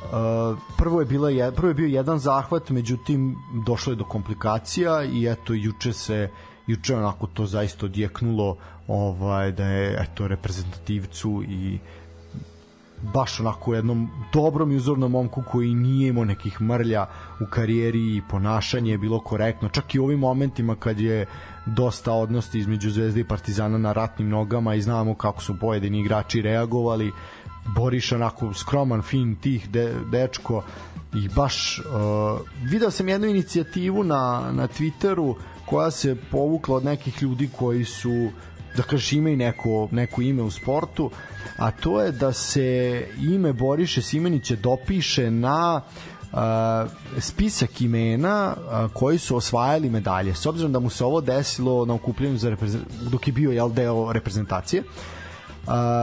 Uh, 0.04 0.58
prvo 0.78 1.00
je 1.00 1.06
bila 1.06 1.30
je, 1.30 1.52
prvo 1.52 1.68
je 1.68 1.74
bio 1.74 1.88
jedan 1.88 2.20
zahvat, 2.20 2.70
međutim 2.70 3.36
došlo 3.66 3.94
je 3.94 3.96
do 3.96 4.04
komplikacija 4.04 5.04
i 5.04 5.28
eto 5.28 5.54
juče 5.54 5.94
se 5.94 6.30
juče 6.68 6.96
onako 6.96 7.28
to 7.28 7.46
zaista 7.46 7.86
odjeknulo 7.86 8.58
ovaj 8.88 9.52
da 9.52 9.66
je 9.66 9.98
eto 10.02 10.28
reprezentativcu 10.28 11.44
i 11.50 11.80
baš 13.02 13.40
onako 13.40 13.74
jednom 13.74 14.10
dobrom 14.34 14.72
i 14.72 14.76
uzornom 14.76 15.12
momku 15.12 15.44
koji 15.52 15.74
nije 15.74 16.10
imao 16.10 16.26
nekih 16.26 16.62
mrlja 16.62 17.06
u 17.42 17.46
karijeri 17.46 18.16
i 18.16 18.22
ponašanje 18.30 18.92
je 18.92 18.98
bilo 18.98 19.20
korektno. 19.20 19.70
Čak 19.70 19.96
i 19.96 20.00
u 20.00 20.04
ovim 20.04 20.20
momentima 20.20 20.76
kad 20.76 21.00
je 21.00 21.26
dosta 21.66 22.14
odnosti 22.14 22.60
između 22.60 22.90
Zvezde 22.90 23.20
i 23.20 23.28
Partizana 23.28 23.78
na 23.78 23.94
ratnim 23.94 24.30
nogama 24.30 24.76
i 24.76 24.82
znamo 24.82 25.16
kako 25.16 25.42
su 25.42 25.60
pojedini 25.60 26.00
igrači 26.00 26.42
reagovali 26.42 27.12
Boriš 27.76 28.12
onako 28.12 28.54
skroman, 28.54 29.02
fin, 29.02 29.36
tih 29.36 29.70
de, 29.70 29.94
dečko 30.12 30.64
i 31.14 31.30
baš 31.36 31.80
uh, 31.80 32.40
video 32.64 32.92
sam 32.92 33.10
jednu 33.10 33.28
inicijativu 33.28 34.04
na, 34.04 34.52
na 34.52 34.68
Twitteru 34.68 35.36
koja 35.66 35.92
se 35.92 36.16
povukla 36.32 36.76
od 36.76 36.86
nekih 36.86 37.22
ljudi 37.22 37.50
koji 37.58 37.86
su 37.86 38.30
da 38.78 38.84
kažeš 38.84 39.14
ime 39.14 39.34
i 39.34 39.36
neko, 39.36 39.88
neko 39.92 40.22
ime 40.22 40.42
u 40.42 40.52
sportu, 40.52 41.12
a 41.58 41.72
to 41.72 42.02
je 42.02 42.12
da 42.12 42.34
se 42.34 43.08
ime 43.22 43.54
Boriše 43.54 44.02
Simenića 44.02 44.56
dopiše 44.56 45.32
na 45.32 45.82
uh, 46.32 46.40
spisak 47.20 47.82
imena 47.82 48.56
uh, 48.56 48.92
koji 48.94 49.18
su 49.18 49.36
osvajali 49.36 49.90
medalje. 49.90 50.36
S 50.36 50.46
obzirom 50.46 50.72
da 50.72 50.80
mu 50.80 50.90
se 50.90 51.06
ovo 51.06 51.22
desilo 51.22 51.86
na 51.86 51.94
okupljanju 51.94 52.38
za 52.38 52.56
dok 53.12 53.28
je 53.28 53.34
bio 53.34 53.52
jel, 53.52 53.70
deo 53.70 54.14
reprezentacije, 54.14 54.82
uh, 54.82 55.17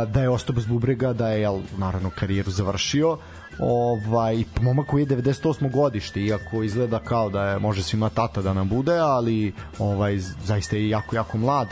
da 0.08 0.20
je 0.20 0.28
ostao 0.28 0.54
bez 0.54 0.66
bubrega, 0.66 1.12
da 1.12 1.28
je 1.28 1.40
jel, 1.40 1.60
naravno 1.78 2.10
karijeru 2.10 2.50
završio, 2.50 3.18
ovaj 3.58 4.44
momak 4.60 4.86
koji 4.86 5.02
je 5.02 5.06
98. 5.06 5.72
godište 5.72 6.20
iako 6.20 6.62
izgleda 6.62 6.98
kao 6.98 7.30
da 7.30 7.42
je 7.42 7.58
može 7.58 7.82
svima 7.82 8.08
tata 8.08 8.42
da 8.42 8.52
nam 8.52 8.68
bude 8.68 8.98
ali 8.98 9.52
ovaj 9.78 10.18
zaista 10.44 10.76
je 10.76 10.88
jako 10.88 11.16
jako 11.16 11.38
mlad 11.38 11.68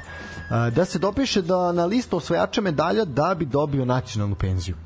da 0.74 0.84
se 0.84 0.98
dopiše 0.98 1.42
da 1.42 1.72
na 1.72 1.84
listu 1.84 2.16
osvajača 2.16 2.60
medalja 2.60 3.04
da 3.04 3.34
bi 3.38 3.44
dobio 3.44 3.84
nacionalnu 3.84 4.34
penziju 4.34 4.76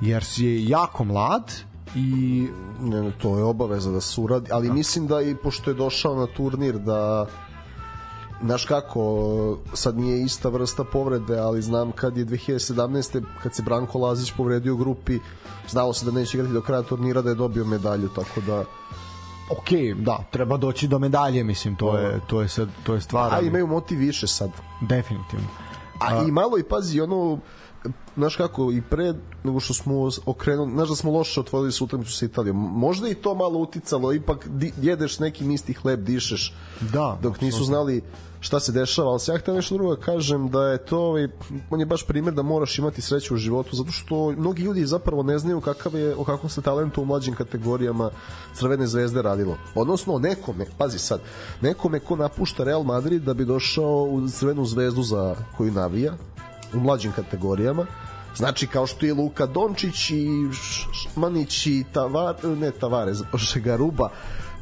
jer 0.00 0.24
je 0.36 0.68
jako 0.68 1.04
mlad 1.04 1.52
i 1.94 2.48
ne, 2.80 3.02
ne, 3.02 3.12
to 3.22 3.38
je 3.38 3.44
obaveza 3.44 3.90
da 3.90 4.00
se 4.00 4.20
uradi 4.20 4.50
ali 4.52 4.68
da. 4.68 4.74
mislim 4.74 5.06
da 5.06 5.22
i 5.22 5.34
pošto 5.34 5.70
je 5.70 5.74
došao 5.74 6.14
na 6.14 6.26
turnir 6.26 6.78
da 6.78 7.26
znaš 8.44 8.64
kako, 8.64 9.58
sad 9.74 9.98
nije 9.98 10.22
ista 10.22 10.48
vrsta 10.48 10.84
povrede, 10.84 11.38
ali 11.38 11.62
znam 11.62 11.92
kad 11.92 12.16
je 12.16 12.26
2017. 12.26 13.22
kad 13.42 13.54
se 13.54 13.62
Branko 13.62 13.98
Lazić 13.98 14.32
povredio 14.36 14.74
u 14.74 14.76
grupi, 14.76 15.18
znalo 15.68 15.92
se 15.92 16.06
da 16.06 16.12
neće 16.12 16.36
igrati 16.38 16.54
do 16.54 16.62
kraja 16.62 16.82
turnira 16.82 17.22
da 17.22 17.28
je 17.28 17.34
dobio 17.34 17.64
medalju, 17.64 18.08
tako 18.08 18.40
da 18.40 18.64
ok, 19.50 19.96
da, 19.96 20.24
treba 20.30 20.56
doći 20.56 20.88
do 20.88 20.98
medalje, 20.98 21.44
mislim, 21.44 21.76
to 21.76 21.98
je, 21.98 22.20
to 22.26 22.42
je, 22.42 22.48
sad, 22.48 22.68
to 22.82 22.94
je 22.94 23.00
stvar. 23.00 23.34
A 23.34 23.40
imaju 23.40 23.66
motiv 23.66 23.98
više 23.98 24.26
sad. 24.26 24.50
Definitivno. 24.80 25.46
A, 26.00 26.18
A 26.18 26.24
i 26.28 26.30
malo 26.30 26.58
i 26.58 26.62
pazi, 26.62 27.00
ono, 27.00 27.38
znaš 28.16 28.36
kako, 28.36 28.72
i 28.72 28.82
pre 28.82 29.14
nego 29.44 29.60
što 29.60 29.74
smo 29.74 30.08
okrenuli, 30.26 30.72
znaš 30.72 30.88
da 30.88 30.96
smo 30.96 31.10
loše 31.10 31.40
otvorili 31.40 31.72
su 31.72 31.84
utakmicu 31.84 32.12
sa 32.12 32.24
Italijom. 32.24 32.56
Možda 32.56 33.08
i 33.08 33.14
to 33.14 33.34
malo 33.34 33.58
uticalo, 33.58 34.12
ipak 34.12 34.48
di, 34.48 34.72
jedeš 34.82 35.18
neki 35.18 35.52
isti 35.52 35.72
hleb, 35.72 36.00
dišeš. 36.00 36.54
Da. 36.92 37.18
Dok 37.22 37.40
nisu 37.40 37.64
znali 37.64 38.02
šta 38.40 38.60
se 38.60 38.72
dešava, 38.72 39.10
ali 39.10 39.20
se 39.20 39.32
ja 39.32 39.38
htio 39.38 39.54
nešto 39.54 39.74
drugo 39.74 39.96
da 39.96 40.02
kažem 40.02 40.48
da 40.48 40.62
je 40.62 40.84
to, 40.84 40.98
ovaj, 40.98 41.28
on 41.70 41.80
je 41.80 41.86
baš 41.86 42.06
primjer 42.06 42.34
da 42.34 42.42
moraš 42.42 42.78
imati 42.78 43.02
sreću 43.02 43.34
u 43.34 43.36
životu, 43.36 43.76
zato 43.76 43.92
što 43.92 44.32
mnogi 44.32 44.62
ljudi 44.62 44.86
zapravo 44.86 45.22
ne 45.22 45.38
znaju 45.38 45.60
kakav 45.60 45.94
je, 45.94 46.16
o 46.16 46.24
kakvom 46.24 46.50
se 46.50 46.62
talentu 46.62 47.02
u 47.02 47.04
mlađim 47.04 47.34
kategorijama 47.34 48.10
Crvene 48.54 48.86
zvezde 48.86 49.22
radilo. 49.22 49.56
Odnosno, 49.74 50.18
nekome, 50.18 50.66
pazi 50.78 50.98
sad, 50.98 51.20
nekome 51.60 52.00
ko 52.00 52.16
napušta 52.16 52.64
Real 52.64 52.82
Madrid 52.82 53.22
da 53.22 53.34
bi 53.34 53.44
došao 53.44 54.04
u 54.10 54.28
Crvenu 54.28 54.64
zvezdu 54.64 55.02
za 55.02 55.36
koju 55.56 55.72
navija, 55.72 56.14
u 56.74 56.80
mlađim 56.80 57.12
kategorijama, 57.12 57.86
Znači, 58.36 58.66
kao 58.66 58.86
što 58.86 59.06
je 59.06 59.14
Luka 59.14 59.46
Dončić 59.46 60.10
i 60.10 60.28
Šmanić 60.92 61.66
i 61.66 61.84
Tavar, 61.92 62.34
ne 62.44 62.70
Tavares, 62.70 63.18
Garuba, 63.54 64.08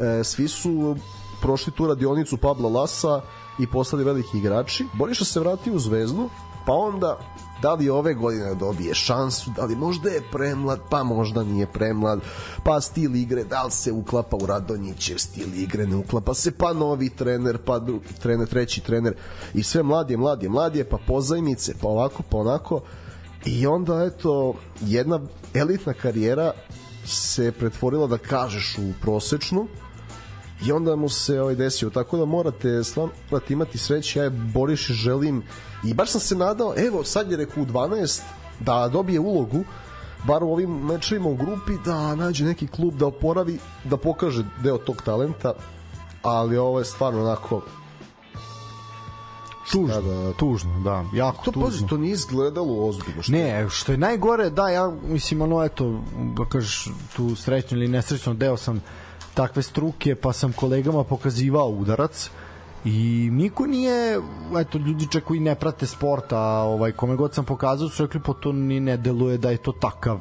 e, 0.00 0.24
svi 0.24 0.48
su 0.48 0.96
prošli 1.40 1.72
tu 1.72 1.86
radionicu 1.86 2.36
Pabla 2.36 2.68
Lasa 2.68 3.20
i 3.58 3.66
postali 3.66 4.04
veliki 4.04 4.38
igrači. 4.38 4.86
Boriša 4.92 5.24
se 5.24 5.40
vrati 5.40 5.70
u 5.70 5.78
Zvezdu, 5.78 6.28
pa 6.66 6.72
onda 6.72 7.18
da 7.62 7.74
li 7.74 7.88
ove 7.88 8.14
godine 8.14 8.54
dobije 8.54 8.94
šansu, 8.94 9.50
da 9.56 9.64
li 9.64 9.76
možda 9.76 10.10
je 10.10 10.22
premlad, 10.32 10.80
pa 10.90 11.02
možda 11.02 11.44
nije 11.44 11.66
premlad, 11.66 12.20
pa 12.64 12.80
stil 12.80 13.16
igre, 13.16 13.44
da 13.44 13.64
li 13.64 13.70
se 13.70 13.92
uklapa 13.92 14.36
u 14.36 14.46
Radonjićev 14.46 15.18
stil 15.18 15.54
igre, 15.54 15.86
ne 15.86 15.96
uklapa 15.96 16.34
se, 16.34 16.50
pa 16.50 16.72
novi 16.72 17.10
trener, 17.10 17.58
pa 17.64 17.78
drugi 17.78 18.06
trener, 18.22 18.48
treći 18.48 18.80
trener. 18.80 19.14
I 19.54 19.62
sve 19.62 19.82
mladije, 19.82 20.16
mladije, 20.16 20.50
mladije, 20.50 20.84
pa 20.84 20.98
pozajmice, 21.06 21.74
pa 21.80 21.88
ovako, 21.88 22.22
pa 22.30 22.38
onako. 22.38 22.80
I 23.44 23.66
onda 23.66 24.04
eto 24.04 24.54
jedna 24.80 25.20
elitna 25.54 25.92
karijera 25.92 26.52
se 27.06 27.52
pretvorila 27.52 28.06
da 28.06 28.18
kažeš 28.18 28.78
u 28.78 28.92
prosečnu. 29.02 29.66
I 30.66 30.72
onda 30.72 30.96
mu 30.96 31.08
se 31.08 31.40
ovaj 31.40 31.54
desio. 31.54 31.90
Tako 31.90 32.16
da 32.16 32.24
morate 32.24 32.84
stvarno 32.84 33.12
imati 33.48 33.78
sreće. 33.78 34.18
Ja 34.18 34.24
je 34.24 34.30
Boriš 34.30 34.86
želim 34.86 35.42
i 35.84 35.94
baš 35.94 36.10
sam 36.10 36.20
se 36.20 36.34
nadao 36.36 36.74
evo 36.76 37.04
sad 37.04 37.30
je 37.30 37.36
rekao 37.36 37.62
u 37.62 37.66
12 37.66 38.20
da 38.60 38.88
dobije 38.88 39.20
ulogu 39.20 39.64
bar 40.26 40.44
u 40.44 40.52
ovim 40.52 40.70
mečevima 40.70 41.28
u 41.28 41.34
grupi 41.34 41.72
da 41.84 42.14
nađe 42.14 42.44
neki 42.44 42.66
klub 42.66 42.94
da 42.94 43.06
oporavi 43.06 43.58
da 43.84 43.96
pokaže 43.96 44.44
deo 44.62 44.78
tog 44.78 45.02
talenta 45.02 45.54
ali 46.22 46.56
ovo 46.56 46.78
je 46.78 46.84
stvarno 46.84 47.20
onako 47.20 47.62
tužno, 49.72 50.00
da, 50.00 50.32
tužno, 50.32 50.80
da, 50.80 51.04
jako 51.14 51.44
to, 51.44 51.50
tužno. 51.50 51.88
To 51.88 51.96
nije 51.96 52.12
izgledalo 52.12 52.88
ozbiljno. 52.88 53.22
Što 53.22 53.32
ne, 53.32 53.66
što 53.70 53.92
je 53.92 53.98
najgore, 53.98 54.50
da, 54.50 54.68
ja 54.68 54.92
mislim, 55.02 55.42
ono, 55.42 55.64
eto, 55.64 56.00
da 56.36 56.44
kažeš, 56.44 56.88
tu 57.16 57.36
srećno 57.36 57.76
ili 57.76 57.88
nesrećno, 57.88 58.34
deo 58.34 58.56
sam 58.56 58.82
takve 59.34 59.62
struke, 59.62 60.14
pa 60.14 60.32
sam 60.32 60.52
kolegama 60.52 61.04
pokazivao 61.04 61.68
udarac 61.68 62.30
i 62.84 63.28
niko 63.32 63.66
nije, 63.66 64.20
eto, 64.58 64.78
ljudi 64.78 65.06
čak 65.10 65.24
koji 65.24 65.40
ne 65.40 65.54
prate 65.54 65.86
sporta, 65.86 66.40
ovaj, 66.40 66.92
kome 66.92 67.16
god 67.16 67.34
sam 67.34 67.44
pokazao, 67.44 67.88
su 67.88 68.06
rekli, 68.06 68.20
po 68.20 68.32
pa 68.32 68.40
to 68.40 68.52
ni 68.52 68.80
ne 68.80 68.96
deluje 68.96 69.38
da 69.38 69.50
je 69.50 69.56
to 69.56 69.72
takav 69.72 70.20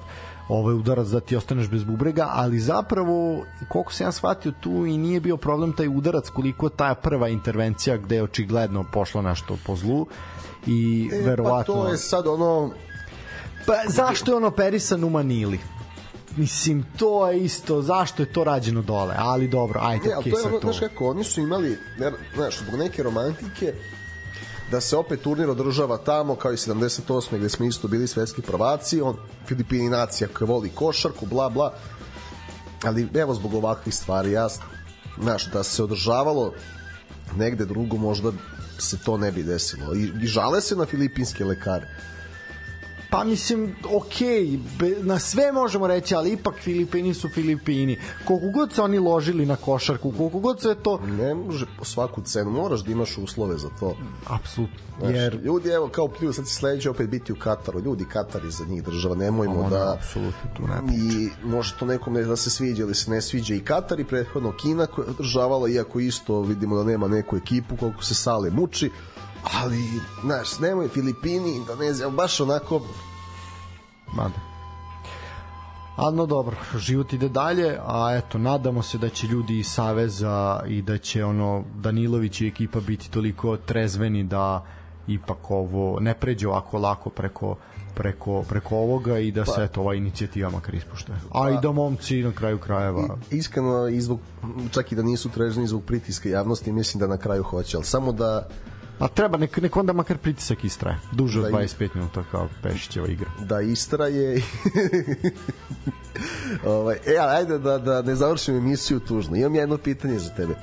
ovaj 0.50 0.76
udarac 0.76 1.08
da 1.08 1.20
ti 1.20 1.36
ostaneš 1.36 1.70
bez 1.70 1.84
bubrega, 1.84 2.30
ali 2.32 2.60
zapravo 2.60 3.46
koliko 3.70 3.94
se 3.94 4.04
ja 4.04 4.12
shvatio 4.12 4.52
tu 4.60 4.86
i 4.86 4.98
nije 4.98 5.20
bio 5.20 5.38
problem 5.38 5.74
taj 5.74 5.88
udarac 5.88 6.30
koliko 6.30 6.70
ta 6.70 6.96
prva 6.96 7.30
intervencija 7.30 7.98
gde 7.98 8.16
je 8.16 8.24
očigledno 8.24 8.84
pošlo 8.94 9.22
nešto 9.22 9.58
po 9.66 9.76
zlu. 9.76 10.08
I 10.66 11.10
e, 11.14 11.22
verovatno 11.22 11.74
pa 11.76 11.82
to 11.82 11.88
je 11.88 11.98
sad 11.98 12.28
ono 12.28 12.72
pa 13.66 13.74
zašto 13.88 14.32
je 14.32 14.36
on 14.36 14.44
operisan 14.44 15.04
u 15.04 15.10
Manili 15.10 15.60
mislim, 16.38 16.86
to 16.98 17.30
je 17.30 17.44
isto, 17.44 17.82
zašto 17.82 18.24
je 18.24 18.34
to 18.34 18.44
rađeno 18.44 18.82
dole, 18.82 19.16
ali 19.18 19.48
dobro, 19.48 19.80
ajde, 19.84 20.18
okej, 20.18 20.32
okay, 20.32 20.36
to 20.36 20.40
je 20.40 20.46
ono. 20.46 20.60
Znaš 20.60 20.80
kako, 20.80 21.10
oni 21.10 21.24
su 21.24 21.42
imali, 21.42 21.78
znaš, 22.36 22.60
zbog 22.60 22.80
neke 22.80 23.04
romantike, 23.04 23.74
da 24.72 24.82
se 24.82 24.98
opet 24.98 25.22
turnir 25.22 25.50
održava 25.50 25.98
tamo 25.98 26.36
kao 26.36 26.54
i 26.54 26.58
78. 26.58 27.38
gde 27.38 27.50
smo 27.50 27.66
isto 27.66 27.88
bili 27.88 28.08
svetski 28.08 28.42
prvaci, 28.42 29.02
on 29.02 29.16
Filipini 29.48 29.90
nacija 29.90 30.28
koja 30.28 30.48
voli 30.48 30.70
košarku, 30.70 31.26
bla 31.26 31.50
bla. 31.50 31.74
Ali 32.84 33.08
evo 33.14 33.34
zbog 33.34 33.54
ovakvih 33.54 33.96
stvari, 33.96 34.32
ja 34.32 34.48
znaš, 35.22 35.52
da 35.52 35.64
se 35.64 35.84
održavalo 35.84 36.54
negde 37.36 37.66
drugo 37.66 37.98
možda 37.98 38.32
se 38.80 38.98
to 38.98 39.18
ne 39.18 39.32
bi 39.32 39.44
desilo. 39.44 39.96
I, 39.96 40.12
i 40.24 40.28
žale 40.28 40.62
se 40.62 40.76
na 40.76 40.86
filipinske 40.86 41.46
lekare 41.46 41.88
Pa 43.10 43.24
mislim, 43.24 43.76
ok, 43.94 44.16
na 45.02 45.20
sve 45.20 45.52
možemo 45.52 45.88
reći, 45.88 46.16
ali 46.16 46.32
ipak 46.32 46.56
Filipini 46.56 47.14
su 47.14 47.30
Filipini. 47.30 48.00
Koliko 48.26 48.48
god 48.54 48.74
se 48.74 48.82
oni 48.82 49.00
ložili 49.00 49.46
na 49.46 49.56
košarku, 49.56 50.14
koliko 50.18 50.40
god 50.40 50.62
se 50.62 50.76
to... 50.76 50.98
Ne 50.98 51.36
može 51.36 51.66
po 51.80 51.86
svaku 51.86 52.22
cenu, 52.22 52.52
moraš 52.52 52.84
da 52.84 52.92
imaš 52.92 53.18
uslove 53.18 53.58
za 53.58 53.70
to. 53.80 53.96
Apsolutno. 54.28 55.10
Jer... 55.10 55.36
Ljudi, 55.44 55.70
evo, 55.70 55.88
kao 55.88 56.08
pljuju, 56.08 56.34
sad 56.34 56.48
se 56.48 56.54
sledeće 56.54 56.90
opet 56.90 57.10
biti 57.10 57.34
u 57.34 57.36
Kataru. 57.36 57.80
Ljudi, 57.80 58.06
Katari 58.06 58.52
za 58.52 58.66
njih 58.66 58.84
država, 58.84 59.16
nemojmo 59.16 59.60
ono, 59.60 59.70
da... 59.70 59.94
Apsolutno, 59.94 60.50
tu 60.58 60.64
ne 60.68 60.98
I 60.98 61.30
može 61.44 61.76
to 61.80 61.86
nekome 61.86 62.24
da 62.24 62.36
se 62.36 62.50
sviđa 62.50 62.84
ili 62.84 62.96
se 62.96 63.12
ne 63.12 63.22
sviđa 63.22 63.56
i 63.56 63.60
Katari, 63.60 64.04
prethodno 64.04 64.52
Kina 64.58 64.86
koja 64.86 65.06
je 65.06 65.12
održavala, 65.12 65.70
iako 65.70 66.00
isto 66.00 66.42
vidimo 66.42 66.76
da 66.78 66.84
nema 66.84 67.08
neku 67.08 67.38
ekipu, 67.38 67.78
koliko 67.78 68.04
se 68.04 68.16
sale 68.16 68.50
muči 68.50 68.92
ali, 69.44 69.84
znaš, 70.22 70.60
nemoj 70.60 70.88
Filipini, 70.88 71.56
Indonezija, 71.56 72.10
baš 72.10 72.40
onako 72.40 72.82
Mada. 74.14 74.40
Ali 75.96 76.16
no 76.16 76.26
dobro, 76.26 76.56
život 76.78 77.14
ide 77.14 77.30
dalje, 77.30 77.78
a 77.86 78.16
eto, 78.18 78.38
nadamo 78.38 78.84
se 78.84 78.98
da 78.98 79.10
će 79.10 79.28
ljudi 79.28 79.60
iz 79.60 79.68
Saveza 79.68 80.64
i 80.68 80.82
da 80.82 80.98
će 80.98 81.26
ono 81.26 81.64
Danilović 81.76 82.42
i 82.42 82.48
ekipa 82.48 82.80
biti 82.80 83.12
toliko 83.12 83.58
trezveni 83.58 84.24
da 84.24 84.66
ipak 85.08 85.52
ovo 85.52 86.00
ne 86.00 86.14
pređe 86.14 86.48
ovako 86.48 86.78
lako 86.78 87.10
preko 87.10 87.56
preko, 87.98 88.44
preko 88.50 88.76
ovoga 88.76 89.20
i 89.20 89.32
da 89.32 89.44
pa, 89.44 89.52
se 89.52 89.64
eto 89.64 89.82
ova 89.82 89.96
inicijativa 89.96 90.50
makar 90.50 90.76
ispušte. 90.76 91.12
A 91.12 91.42
pa, 91.42 91.50
i 91.50 91.58
da 91.62 91.72
momci 91.72 92.24
na 92.24 92.32
kraju 92.32 92.58
krajeva... 92.58 93.18
I, 93.32 93.38
iskreno, 93.38 93.88
i 93.88 94.02
zbog, 94.02 94.20
čak 94.72 94.92
i 94.92 94.96
da 94.96 95.04
nisu 95.04 95.30
trežni 95.30 95.68
zbog 95.68 95.84
pritiska 95.84 96.30
javnosti, 96.30 96.72
mislim 96.72 97.00
da 97.00 97.08
na 97.08 97.18
kraju 97.18 97.44
hoće, 97.44 97.78
ali 97.78 97.86
samo 97.86 98.12
da 98.12 98.48
A 98.99 99.07
treba, 99.07 99.38
nek, 99.38 99.57
nek 99.61 99.76
onda 99.78 99.94
makar 99.94 100.18
pritisak 100.18 100.64
istraje. 100.64 100.98
Duže 101.11 101.40
od 101.40 101.52
da 101.52 101.57
25 101.57 101.95
minuta 101.95 102.24
kao 102.32 102.48
Pešićeva 102.64 103.07
igra. 103.07 103.30
Da 103.40 103.61
istraje. 103.61 104.41
ovaj, 106.65 106.98
e, 107.06 107.18
ajde 107.18 107.60
da, 107.60 107.78
da 107.78 108.02
ne 108.02 108.15
završim 108.15 108.57
emisiju 108.57 108.99
tužno. 108.99 109.36
Imam 109.36 109.56
jedno 109.56 109.78
pitanje 109.78 110.19
za 110.19 110.30
tebe. 110.30 110.56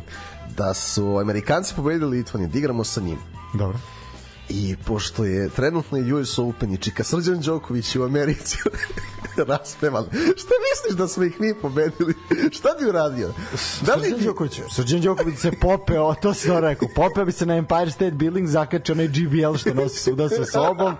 Da 0.56 0.74
su 0.74 1.18
Amerikanci 1.18 1.74
pobedili 1.76 2.16
Litvaniju, 2.16 2.48
da 2.48 2.58
igramo 2.58 2.84
sa 2.84 3.00
njim. 3.00 3.18
Dobro. 3.54 3.78
I 4.48 4.76
pošto 4.86 5.24
je 5.24 5.48
trenutno 5.48 5.98
US 6.16 6.38
Open 6.38 6.72
i 6.72 6.76
čika 6.76 7.04
Srđan 7.04 7.40
Đoković 7.40 7.96
u 7.96 8.02
Americi 8.02 8.58
raspevan. 9.48 10.04
Šta 10.12 10.54
misliš 10.70 10.98
da 10.98 11.08
smo 11.08 11.24
ih 11.24 11.40
mi 11.40 11.54
pobedili? 11.54 12.14
Šta 12.52 12.68
bi 12.80 12.88
uradio? 12.88 13.32
Da 13.86 13.94
li 13.94 14.02
Srđan 14.02 14.24
Đoković? 14.24 14.60
Srđan 14.70 15.00
Đoković 15.00 15.38
se 15.38 15.52
popeo, 15.60 16.14
to 16.22 16.34
se 16.34 16.48
to 16.48 16.60
rekao. 16.60 16.88
Popeo 16.94 17.24
bi 17.24 17.32
se 17.32 17.46
na 17.46 17.56
Empire 17.56 17.90
State 17.90 18.10
Building, 18.10 18.48
zakačio 18.48 18.92
onaj 18.92 19.08
GBL 19.08 19.56
što 19.56 19.74
nosi 19.74 19.98
suda 19.98 20.28
sa 20.28 20.44
sobom 20.44 20.94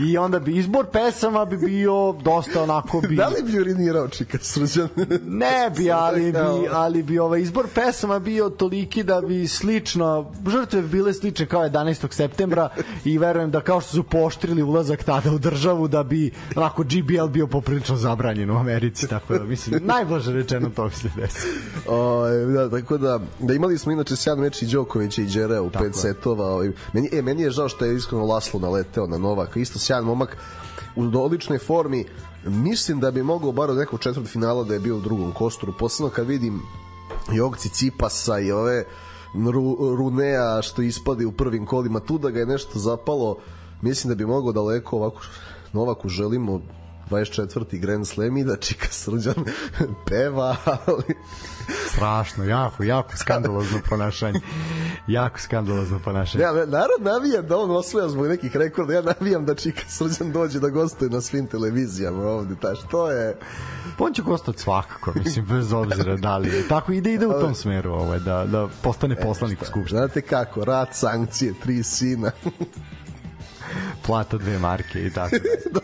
i 0.00 0.18
onda 0.18 0.38
bi 0.38 0.56
izbor 0.56 0.86
pesama 0.92 1.44
bi 1.44 1.56
bio 1.56 2.12
dosta 2.12 2.62
onako 2.62 3.00
bi... 3.00 3.16
Da 3.16 3.28
li 3.28 3.42
bi 3.42 3.60
urinirao 3.60 4.08
čika 4.08 4.38
Srđan? 4.38 4.88
ne 5.44 5.70
bi, 5.76 5.90
ali 5.90 6.32
bi, 6.32 6.68
ali 6.70 7.02
bi 7.02 7.18
ovaj 7.18 7.40
izbor 7.40 7.66
pesama 7.74 8.18
bio 8.18 8.50
toliki 8.50 9.02
da 9.02 9.20
bi 9.20 9.48
slično, 9.48 10.32
žrtve 10.46 10.82
bi 10.82 10.88
bile 10.88 11.14
slične 11.14 11.46
kao 11.46 11.62
11. 11.62 12.12
septembra 12.12 12.68
i 13.04 13.18
verujem 13.18 13.50
da 13.50 13.60
kao 13.60 13.80
što 13.80 13.90
su 13.90 14.02
poštrili 14.02 14.62
ulazak 14.62 15.02
tada 15.02 15.32
u 15.32 15.38
državu 15.38 15.88
da 15.88 16.02
bi 16.02 16.30
onako 16.56 16.82
GBL 16.82 17.26
bio 17.26 17.46
poprilično 17.46 17.96
zabranjen 17.96 18.50
u 18.50 18.58
Americi, 18.58 19.08
tako 19.08 19.38
da 19.38 19.44
mislim 19.44 19.80
najblaže 19.84 20.32
rečeno 20.32 20.70
to 20.76 20.90
se 20.90 21.10
desi. 21.16 21.46
O, 21.88 22.24
da, 22.54 22.70
tako 22.70 22.98
da, 22.98 23.20
da 23.38 23.54
imali 23.54 23.78
smo 23.78 23.92
inače 23.92 24.16
sjajan 24.16 24.40
meč 24.40 24.62
i 24.62 24.66
Đokovića 24.66 25.22
i 25.22 25.26
Đere 25.26 25.60
u 25.60 25.70
pet 25.70 25.94
setova. 25.94 26.46
Ovaj, 26.46 26.70
meni, 26.92 27.08
e, 27.12 27.22
meni 27.22 27.42
je 27.42 27.50
žao 27.50 27.68
što 27.68 27.84
je 27.84 27.96
iskreno 27.96 28.26
Laslo 28.26 28.60
naleteo 28.60 29.06
na 29.06 29.18
Novaka, 29.18 29.60
isto 29.60 29.78
sjajan 29.78 30.04
momak 30.04 30.36
u 30.96 31.24
odličnoj 31.24 31.58
formi. 31.58 32.04
Mislim 32.44 33.00
da 33.00 33.10
bi 33.10 33.22
mogao 33.22 33.52
bar 33.52 33.70
od 33.70 33.76
nekog 33.76 34.00
četvrt 34.00 34.28
finala 34.28 34.64
da 34.64 34.74
je 34.74 34.80
bio 34.80 34.96
u 34.96 35.00
drugom 35.00 35.32
kosturu, 35.32 35.72
posebno 35.78 36.10
kad 36.10 36.26
vidim 36.26 36.60
i 37.34 37.40
ovog 37.40 37.56
Cipasa 37.56 38.38
i 38.38 38.52
ove 38.52 38.84
Ru, 39.34 39.76
Runea 39.96 40.62
što 40.62 40.82
ispade 40.82 41.26
u 41.26 41.32
prvim 41.32 41.66
kolima 41.66 42.00
tu 42.00 42.18
da 42.18 42.30
ga 42.30 42.40
je 42.40 42.46
nešto 42.46 42.78
zapalo 42.78 43.36
mislim 43.82 44.08
da 44.08 44.14
bi 44.14 44.26
mogao 44.26 44.52
daleko 44.52 44.96
ovako 44.96 45.20
Novaku 45.72 46.08
želimo 46.08 46.60
24. 47.10 47.80
Grand 47.80 48.06
Slam 48.06 48.36
i 48.36 48.44
da 48.44 48.56
Čika 48.56 48.86
Srđan 48.90 49.34
peva, 50.08 50.56
ali... 50.64 51.14
Strašno, 51.92 52.44
jako, 52.44 52.84
jako 52.84 53.16
skandalozno 53.16 53.78
ponašanje. 53.88 54.40
jako 55.06 55.40
skandalozno 55.40 55.98
ponašanje. 56.04 56.44
Ja, 56.44 56.52
narod 56.52 57.00
navija 57.00 57.42
da 57.42 57.58
on 57.58 57.70
osvoja 57.70 58.08
zbog 58.08 58.26
nekih 58.26 58.56
rekorda, 58.56 58.94
ja 58.94 59.02
navijam 59.02 59.44
da 59.44 59.54
Čika 59.54 59.82
Srđan 59.88 60.32
dođe 60.32 60.60
da 60.60 60.68
gostuje 60.68 61.10
na 61.10 61.20
svim 61.20 61.46
televizijama 61.46 62.22
ovde, 62.22 62.54
ta 62.60 62.74
što 62.74 63.10
je... 63.10 63.36
Pa 63.98 64.04
on 64.04 64.12
će 64.12 64.22
gostati 64.22 64.58
svakako, 64.58 65.12
mislim, 65.14 65.46
bez 65.46 65.72
obzira 65.72 66.16
da 66.16 66.36
li 66.36 66.48
je. 66.48 66.68
Tako 66.68 66.92
ide, 66.92 67.12
ide 67.12 67.26
u 67.26 67.40
tom 67.40 67.54
smeru, 67.54 67.92
ovaj, 67.92 68.18
da, 68.18 68.46
da 68.46 68.68
postane 68.82 69.16
poslanik 69.16 69.62
u 69.62 69.64
Skupštini. 69.64 69.98
Znate 69.98 70.20
kako, 70.20 70.64
rat, 70.64 70.88
sankcije, 70.92 71.54
tri 71.62 71.82
sina. 71.82 72.30
Plata 74.06 74.38
dve 74.38 74.58
marke 74.58 75.06
i 75.06 75.10
tako. 75.10 75.36
da. 75.74 75.80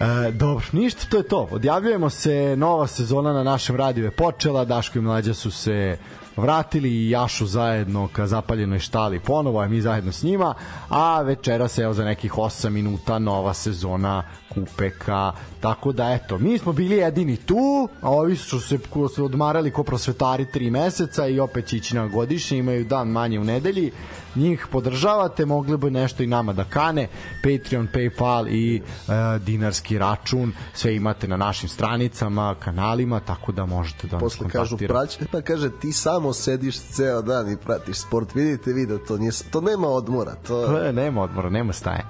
E, 0.00 0.32
dobro, 0.32 0.64
ništa, 0.72 1.06
to 1.10 1.16
je 1.16 1.22
to. 1.22 1.48
Odjavljujemo 1.50 2.10
se, 2.10 2.56
nova 2.56 2.86
sezona 2.86 3.32
na 3.32 3.42
našem 3.42 3.76
radiju 3.76 4.04
je 4.04 4.10
počela, 4.10 4.64
Daško 4.64 4.98
i 4.98 5.02
Mlađa 5.02 5.34
su 5.34 5.50
se 5.50 5.98
vratili 6.36 6.90
i 6.90 7.10
Jašu 7.10 7.46
zajedno 7.46 8.08
ka 8.12 8.26
zapaljenoj 8.26 8.78
štali 8.78 9.20
ponovo, 9.20 9.60
a 9.60 9.68
mi 9.68 9.80
zajedno 9.80 10.12
s 10.12 10.22
njima, 10.22 10.54
a 10.88 11.22
večera 11.22 11.68
se 11.68 11.82
evo 11.82 11.94
za 11.94 12.04
nekih 12.04 12.32
8 12.32 12.68
minuta 12.68 13.18
nova 13.18 13.54
sezona 13.54 14.22
Kupeka, 14.54 15.32
tako 15.60 15.92
da 15.92 16.12
eto, 16.12 16.38
mi 16.38 16.58
smo 16.58 16.72
bili 16.72 16.96
jedini 16.96 17.36
tu, 17.36 17.88
a 18.00 18.10
ovi 18.10 18.36
su 18.36 18.60
se, 18.60 18.78
ko 18.90 19.08
su 19.08 19.24
odmarali 19.24 19.70
ko 19.70 19.82
prosvetari 19.82 20.46
3 20.54 20.70
meseca 20.70 21.26
i 21.26 21.40
opet 21.40 21.66
će 21.66 21.76
ići 21.76 21.94
na 21.94 22.06
godišnje, 22.06 22.58
imaju 22.58 22.84
dan 22.84 23.08
manje 23.08 23.40
u 23.40 23.44
nedelji, 23.44 23.90
njih 24.34 24.66
podržavate, 24.72 25.46
mogli 25.46 25.76
bi 25.76 25.90
nešto 25.90 26.22
i 26.22 26.26
nama 26.26 26.52
da 26.52 26.64
kane, 26.64 27.08
Patreon, 27.42 27.88
Paypal 27.94 28.48
i 28.48 28.76
e, 28.76 29.38
dinarski 29.38 29.98
račun, 29.98 30.52
sve 30.74 30.96
imate 30.96 31.28
na 31.28 31.36
našim 31.36 31.68
stranicama, 31.68 32.54
kanalima, 32.60 33.20
tako 33.20 33.52
da 33.52 33.66
možete 33.66 34.06
da 34.06 34.18
Posle 34.18 34.44
nas 34.44 34.52
kažu 34.52 34.76
prać, 34.76 35.18
pa 35.32 35.40
kaže 35.40 35.70
ti 35.80 35.92
samo 35.92 36.32
sediš 36.32 36.80
ceo 36.80 37.22
dan 37.22 37.52
i 37.52 37.56
pratiš 37.56 37.98
sport, 37.98 38.34
vidite 38.34 38.72
vi 38.72 38.86
da 38.86 38.98
to, 38.98 39.16
nije, 39.16 39.32
to 39.50 39.60
nema 39.60 39.88
odmora. 39.88 40.34
To, 40.34 40.66
to 40.66 40.78
je, 40.78 40.92
nema 40.92 41.22
odmora, 41.22 41.50
nema 41.50 41.72
staje. 41.72 42.04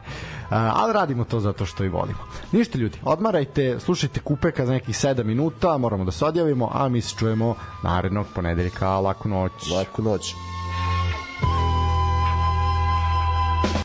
Ali 0.50 0.92
radimo 0.92 1.24
to 1.24 1.40
zato 1.40 1.66
što 1.66 1.84
i 1.84 1.88
volimo. 1.88 2.18
Ništa 2.52 2.78
ljudi, 2.78 2.98
odmarajte, 3.04 3.80
slušajte 3.80 4.20
kupeka 4.20 4.66
za 4.66 4.72
nekih 4.72 4.94
7 4.94 5.24
minuta, 5.24 5.78
moramo 5.78 6.04
da 6.04 6.10
se 6.10 6.24
odjavimo, 6.24 6.70
a 6.72 6.88
mi 6.88 7.00
se 7.00 7.14
čujemo 7.18 7.54
narednog 7.82 8.26
ponedeljka. 8.34 8.98
Laku 8.98 9.28
noć. 9.28 9.52
Laku 9.70 10.02
noć. 10.02 10.34